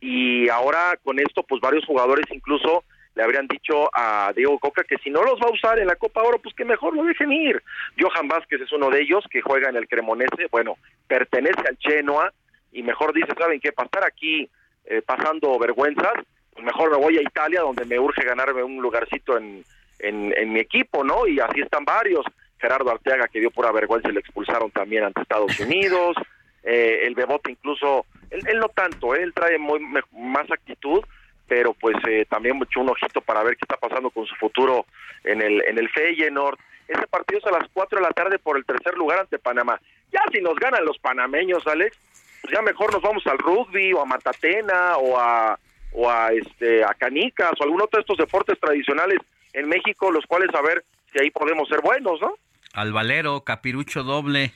y 0.00 0.48
ahora 0.48 0.96
con 1.02 1.18
esto 1.18 1.42
pues 1.42 1.60
varios 1.60 1.84
jugadores 1.84 2.26
incluso 2.30 2.84
le 3.14 3.22
habrían 3.22 3.46
dicho 3.48 3.90
a 3.92 4.32
Diego 4.34 4.58
Coca 4.58 4.84
que 4.84 4.96
si 4.98 5.10
no 5.10 5.22
los 5.22 5.40
va 5.40 5.48
a 5.48 5.52
usar 5.52 5.78
en 5.78 5.86
la 5.86 5.96
Copa 5.96 6.22
Oro, 6.22 6.38
pues 6.38 6.54
que 6.54 6.64
mejor 6.64 6.94
lo 6.94 7.04
dejen 7.04 7.32
ir. 7.32 7.62
Johan 7.98 8.28
Vázquez 8.28 8.60
es 8.60 8.72
uno 8.72 8.90
de 8.90 9.00
ellos 9.00 9.24
que 9.30 9.40
juega 9.40 9.68
en 9.68 9.76
el 9.76 9.88
Cremonese, 9.88 10.46
bueno, 10.50 10.76
pertenece 11.08 11.62
al 11.68 11.76
Genoa 11.80 12.32
y 12.72 12.82
mejor 12.82 13.12
dice, 13.12 13.32
¿saben 13.38 13.60
qué? 13.60 13.72
Para 13.72 13.86
estar 13.86 14.04
aquí 14.06 14.48
eh, 14.84 15.02
pasando 15.02 15.58
vergüenzas, 15.58 16.14
pues 16.52 16.64
mejor 16.64 16.90
me 16.90 16.98
voy 16.98 17.18
a 17.18 17.22
Italia 17.22 17.60
donde 17.60 17.84
me 17.84 17.98
urge 17.98 18.24
ganarme 18.24 18.62
un 18.62 18.80
lugarcito 18.80 19.36
en, 19.36 19.64
en, 19.98 20.32
en 20.36 20.52
mi 20.52 20.60
equipo, 20.60 21.04
¿no? 21.04 21.26
Y 21.26 21.40
así 21.40 21.60
están 21.60 21.84
varios. 21.84 22.24
Gerardo 22.60 22.90
Arteaga 22.90 23.26
que 23.28 23.40
dio 23.40 23.50
pura 23.50 23.72
vergüenza 23.72 24.10
y 24.10 24.12
le 24.12 24.20
expulsaron 24.20 24.70
también 24.70 25.04
ante 25.04 25.22
Estados 25.22 25.58
Unidos. 25.60 26.16
Eh, 26.62 27.06
el 27.06 27.14
Bebote 27.14 27.52
incluso, 27.52 28.04
él, 28.30 28.42
él 28.46 28.58
no 28.58 28.68
tanto, 28.68 29.14
¿eh? 29.14 29.22
él 29.22 29.32
trae 29.32 29.56
muy, 29.58 29.80
más 30.12 30.50
actitud, 30.50 31.02
pero 31.50 31.74
pues 31.74 31.96
eh, 32.08 32.24
también 32.30 32.56
mucho 32.56 32.78
un 32.78 32.90
ojito 32.90 33.20
para 33.20 33.42
ver 33.42 33.56
qué 33.56 33.64
está 33.64 33.76
pasando 33.76 34.10
con 34.10 34.24
su 34.24 34.36
futuro 34.36 34.86
en 35.24 35.42
el 35.42 35.60
en 35.66 35.78
el 35.78 35.88
Feyenoord. 35.88 36.56
Ese 36.86 37.08
partido 37.08 37.40
es 37.40 37.46
a 37.46 37.58
las 37.58 37.68
4 37.72 37.98
de 37.98 38.06
la 38.06 38.12
tarde 38.12 38.38
por 38.38 38.56
el 38.56 38.64
tercer 38.64 38.96
lugar 38.96 39.18
ante 39.18 39.40
Panamá. 39.40 39.80
Ya 40.12 40.20
si 40.32 40.40
nos 40.40 40.54
ganan 40.54 40.84
los 40.84 40.96
panameños, 41.00 41.66
Alex, 41.66 41.98
pues 42.40 42.54
ya 42.54 42.62
mejor 42.62 42.92
nos 42.92 43.02
vamos 43.02 43.26
al 43.26 43.38
rugby 43.38 43.92
o 43.92 44.00
a 44.00 44.04
Matatena 44.06 44.96
o 44.98 45.18
a 45.18 45.58
o 45.92 46.08
a 46.08 46.28
este 46.30 46.84
a 46.84 46.94
canicas 46.94 47.50
o 47.58 47.64
algún 47.64 47.82
otro 47.82 47.98
de 47.98 48.02
estos 48.02 48.18
deportes 48.18 48.56
tradicionales 48.60 49.18
en 49.52 49.68
México, 49.68 50.12
los 50.12 50.24
cuales 50.26 50.54
a 50.54 50.62
ver 50.62 50.84
si 51.12 51.18
ahí 51.18 51.32
podemos 51.32 51.68
ser 51.68 51.80
buenos, 51.80 52.20
¿no? 52.20 52.34
Al 52.74 52.92
valero, 52.92 53.42
capirucho 53.42 54.04
doble. 54.04 54.52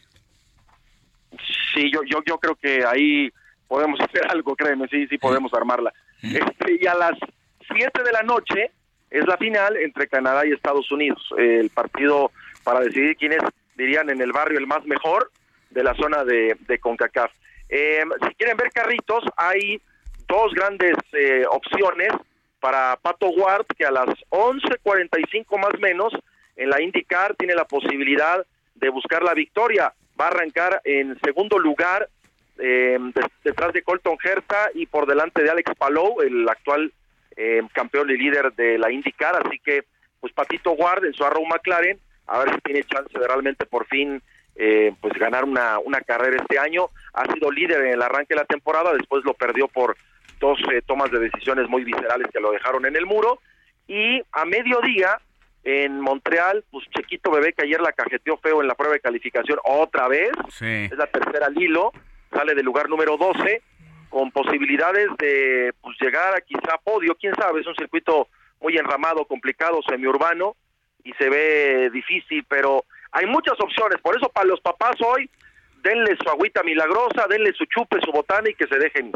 Sí, 1.74 1.90
yo 1.92 2.04
yo 2.04 2.22
yo 2.24 2.38
creo 2.38 2.54
que 2.54 2.86
ahí 2.86 3.32
podemos 3.66 3.98
hacer 4.08 4.30
algo, 4.30 4.54
créeme, 4.54 4.86
sí, 4.86 5.08
sí 5.08 5.18
podemos 5.18 5.52
armarla. 5.54 5.92
Este, 6.24 6.78
y 6.80 6.86
a 6.86 6.94
las 6.94 7.18
7 7.74 8.02
de 8.02 8.12
la 8.12 8.22
noche 8.22 8.70
es 9.10 9.26
la 9.26 9.36
final 9.36 9.76
entre 9.76 10.08
Canadá 10.08 10.46
y 10.46 10.52
Estados 10.52 10.90
Unidos. 10.90 11.22
el 11.36 11.70
partido 11.70 12.30
para 12.62 12.80
decidir 12.80 13.16
quién 13.16 13.32
es, 13.32 13.42
dirían, 13.76 14.10
en 14.10 14.20
el 14.20 14.32
barrio 14.32 14.58
el 14.58 14.66
más 14.66 14.84
mejor 14.86 15.30
de 15.70 15.82
la 15.82 15.94
zona 15.94 16.24
de, 16.24 16.56
CONCACAF. 16.80 17.30
Eh, 17.68 18.02
si 18.26 18.34
quieren 18.36 18.56
ver 18.56 18.70
carritos, 18.70 19.24
hay 19.36 19.80
dos 20.26 20.52
grandes 20.54 20.96
eh, 21.12 21.44
opciones 21.50 22.12
para 22.60 22.96
Pato 22.96 23.28
Ward, 23.28 23.66
que 23.76 23.84
a 23.84 23.90
las 23.90 24.08
11.45 24.30 25.58
más 25.58 25.78
menos 25.80 26.12
en 26.56 26.70
la 26.70 26.80
IndyCar 26.80 27.34
tiene 27.36 27.54
la 27.54 27.66
posibilidad 27.66 28.44
de 28.74 28.88
buscar 28.88 29.22
la 29.22 29.34
victoria. 29.34 29.92
Va 30.18 30.26
a 30.26 30.28
arrancar 30.28 30.80
en 30.84 31.18
segundo 31.20 31.58
lugar 31.58 32.08
eh, 32.58 32.98
detrás 33.42 33.72
de 33.72 33.82
Colton 33.82 34.16
Herta 34.22 34.70
y 34.74 34.86
por 34.86 35.06
delante 35.06 35.42
de 35.42 35.50
Alex 35.50 35.72
Palou, 35.76 36.20
el 36.20 36.48
actual 36.48 36.92
eh, 37.36 37.62
campeón 37.72 38.10
y 38.10 38.16
líder 38.16 38.52
de 38.52 38.78
la 38.78 38.90
IndyCar, 38.90 39.34
así 39.44 39.58
que 39.58 39.84
pues 40.20 40.32
Patito 40.32 40.72
Ward 40.72 41.04
en 41.04 41.12
su 41.14 41.24
Arrow 41.24 41.44
McLaren, 41.44 41.98
a 42.26 42.38
ver 42.38 42.54
si 42.54 42.60
tiene 42.60 42.84
chance 42.84 43.18
de 43.18 43.26
realmente 43.26 43.66
por 43.66 43.86
fin 43.86 44.22
eh, 44.56 44.94
pues 45.00 45.14
ganar 45.14 45.44
una, 45.44 45.78
una 45.80 46.00
carrera 46.00 46.40
este 46.40 46.58
año, 46.58 46.90
ha 47.12 47.30
sido 47.32 47.50
líder 47.50 47.80
en 47.80 47.94
el 47.94 48.02
arranque 48.02 48.34
de 48.34 48.40
la 48.40 48.46
temporada, 48.46 48.92
después 48.92 49.24
lo 49.24 49.34
perdió 49.34 49.66
por 49.68 49.96
dos 50.38 50.58
eh, 50.72 50.80
tomas 50.86 51.10
de 51.10 51.18
decisiones 51.18 51.68
muy 51.68 51.82
viscerales 51.82 52.28
que 52.32 52.40
lo 52.40 52.52
dejaron 52.52 52.86
en 52.86 52.96
el 52.96 53.04
muro, 53.04 53.40
y 53.88 54.22
a 54.32 54.44
mediodía 54.44 55.18
en 55.64 56.00
Montreal, 56.00 56.64
pues 56.70 56.86
Chequito 56.90 57.30
Bebé 57.30 57.52
que 57.52 57.64
ayer 57.64 57.80
la 57.80 57.92
cajeteó 57.92 58.36
feo 58.36 58.60
en 58.60 58.68
la 58.68 58.74
prueba 58.74 58.94
de 58.94 59.00
calificación 59.00 59.58
otra 59.64 60.08
vez, 60.08 60.30
sí. 60.50 60.88
es 60.90 60.96
la 60.96 61.06
tercera 61.06 61.46
al 61.46 61.60
hilo, 61.60 61.90
sale 62.34 62.54
del 62.54 62.64
lugar 62.64 62.88
número 62.88 63.16
12 63.16 63.62
con 64.10 64.30
posibilidades 64.30 65.08
de 65.18 65.72
pues, 65.80 65.96
llegar 66.00 66.36
a 66.36 66.40
quizá 66.40 66.78
podio, 66.82 67.16
quién 67.16 67.34
sabe, 67.34 67.60
es 67.60 67.66
un 67.66 67.74
circuito 67.74 68.28
muy 68.60 68.76
enramado, 68.76 69.24
complicado, 69.24 69.80
semiurbano 69.88 70.56
y 71.02 71.12
se 71.14 71.28
ve 71.28 71.90
difícil, 71.90 72.44
pero 72.48 72.84
hay 73.12 73.26
muchas 73.26 73.58
opciones, 73.60 74.00
por 74.00 74.16
eso 74.16 74.28
para 74.28 74.46
los 74.46 74.60
papás 74.60 74.96
hoy 75.00 75.28
denle 75.82 76.16
su 76.22 76.28
agüita 76.30 76.62
milagrosa, 76.62 77.26
denle 77.28 77.52
su 77.52 77.64
chupe, 77.66 77.98
su 78.04 78.10
botana 78.10 78.48
y 78.48 78.54
que 78.54 78.66
se 78.66 78.78
dejen. 78.78 79.12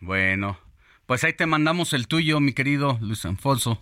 Bueno, 0.00 0.58
pues 1.06 1.22
ahí 1.24 1.32
te 1.32 1.46
mandamos 1.46 1.92
el 1.92 2.08
tuyo, 2.08 2.40
mi 2.40 2.52
querido 2.52 2.98
Luis 3.00 3.24
Alfonso. 3.24 3.80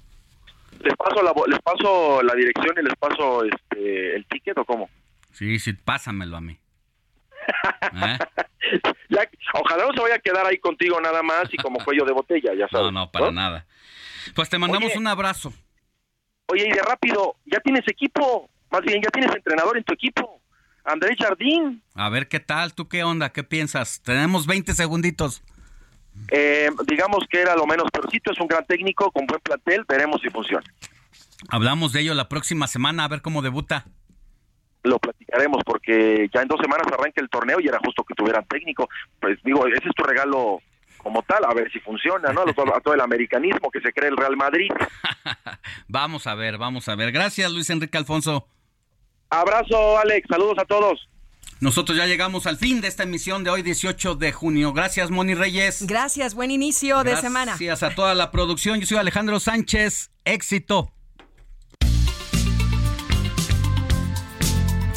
Les 0.80 0.94
paso 0.94 1.22
la, 1.22 1.32
les 1.46 1.58
paso 1.60 2.22
la 2.22 2.34
dirección 2.34 2.74
y 2.78 2.84
les 2.84 2.94
paso 2.96 3.44
este, 3.44 4.16
el 4.16 4.26
ticket 4.26 4.58
o 4.58 4.64
cómo? 4.64 4.88
Sí, 5.32 5.58
sí, 5.58 5.72
pásamelo 5.72 6.36
a 6.36 6.40
mí. 6.40 6.59
¿Eh? 7.94 8.18
ya, 9.08 9.28
ojalá 9.54 9.86
no 9.86 9.92
se 9.92 10.00
vaya 10.00 10.16
a 10.16 10.18
quedar 10.18 10.46
ahí 10.46 10.58
contigo 10.58 11.00
nada 11.00 11.22
más 11.22 11.52
y 11.52 11.56
como 11.56 11.82
cuello 11.84 12.04
de 12.04 12.12
botella, 12.12 12.54
ya 12.54 12.68
sabes. 12.68 12.92
No, 12.92 12.92
no, 12.92 13.10
para 13.10 13.26
¿no? 13.26 13.32
nada. 13.32 13.66
Pues 14.34 14.48
te 14.48 14.58
mandamos 14.58 14.90
oye, 14.90 14.98
un 14.98 15.06
abrazo. 15.06 15.52
Oye, 16.46 16.68
y 16.68 16.72
de 16.72 16.82
rápido, 16.82 17.36
ya 17.46 17.60
tienes 17.60 17.86
equipo, 17.88 18.48
más 18.70 18.82
bien 18.82 19.00
ya 19.02 19.10
tienes 19.10 19.34
entrenador 19.34 19.76
en 19.76 19.84
tu 19.84 19.94
equipo. 19.94 20.40
Andrés 20.84 21.16
Jardín. 21.18 21.82
A 21.94 22.08
ver 22.08 22.28
qué 22.28 22.40
tal, 22.40 22.74
tú 22.74 22.88
qué 22.88 23.04
onda, 23.04 23.30
qué 23.32 23.44
piensas. 23.44 24.00
Tenemos 24.02 24.46
20 24.46 24.74
segunditos. 24.74 25.42
Eh, 26.28 26.70
digamos 26.86 27.24
que 27.30 27.40
era 27.40 27.54
lo 27.54 27.66
menos 27.66 27.90
peorcito, 27.90 28.32
es 28.32 28.40
un 28.40 28.48
gran 28.48 28.64
técnico 28.66 29.10
con 29.12 29.26
buen 29.26 29.40
plantel, 29.40 29.84
veremos 29.88 30.20
si 30.20 30.30
funciona. 30.30 30.64
Hablamos 31.48 31.92
de 31.92 32.00
ello 32.00 32.14
la 32.14 32.28
próxima 32.28 32.66
semana, 32.66 33.04
a 33.04 33.08
ver 33.08 33.22
cómo 33.22 33.42
debuta 33.42 33.86
lo 34.82 34.98
platicaremos 34.98 35.62
porque 35.64 36.28
ya 36.32 36.42
en 36.42 36.48
dos 36.48 36.60
semanas 36.60 36.86
arranca 36.86 37.20
el 37.20 37.28
torneo 37.28 37.58
y 37.60 37.68
era 37.68 37.78
justo 37.84 38.04
que 38.04 38.14
tuvieran 38.14 38.44
técnico. 38.46 38.88
Pues 39.20 39.38
digo, 39.44 39.66
ese 39.66 39.88
es 39.88 39.94
tu 39.94 40.02
regalo 40.02 40.60
como 40.98 41.22
tal, 41.22 41.44
a 41.44 41.54
ver 41.54 41.70
si 41.72 41.80
funciona, 41.80 42.32
¿no? 42.32 42.42
A 42.42 42.80
todo 42.80 42.94
el 42.94 43.00
americanismo 43.00 43.70
que 43.70 43.80
se 43.80 43.92
cree 43.92 44.10
el 44.10 44.16
Real 44.16 44.36
Madrid. 44.36 44.68
vamos 45.88 46.26
a 46.26 46.34
ver, 46.34 46.58
vamos 46.58 46.88
a 46.88 46.94
ver. 46.94 47.12
Gracias, 47.12 47.50
Luis 47.52 47.70
Enrique 47.70 47.96
Alfonso. 47.96 48.46
Abrazo, 49.30 49.98
Alex. 49.98 50.26
Saludos 50.28 50.58
a 50.58 50.64
todos. 50.64 51.08
Nosotros 51.60 51.96
ya 51.96 52.06
llegamos 52.06 52.46
al 52.46 52.56
fin 52.56 52.80
de 52.80 52.88
esta 52.88 53.02
emisión 53.02 53.44
de 53.44 53.50
hoy, 53.50 53.62
18 53.62 54.14
de 54.14 54.32
junio. 54.32 54.72
Gracias, 54.72 55.10
Moni 55.10 55.34
Reyes. 55.34 55.86
Gracias, 55.86 56.34
buen 56.34 56.50
inicio 56.50 56.96
Gracias 57.00 57.22
de 57.22 57.28
semana. 57.28 57.52
Gracias 57.52 57.82
a 57.82 57.94
toda 57.94 58.14
la 58.14 58.30
producción. 58.30 58.80
Yo 58.80 58.86
soy 58.86 58.96
Alejandro 58.96 59.38
Sánchez. 59.40 60.10
Éxito. 60.24 60.90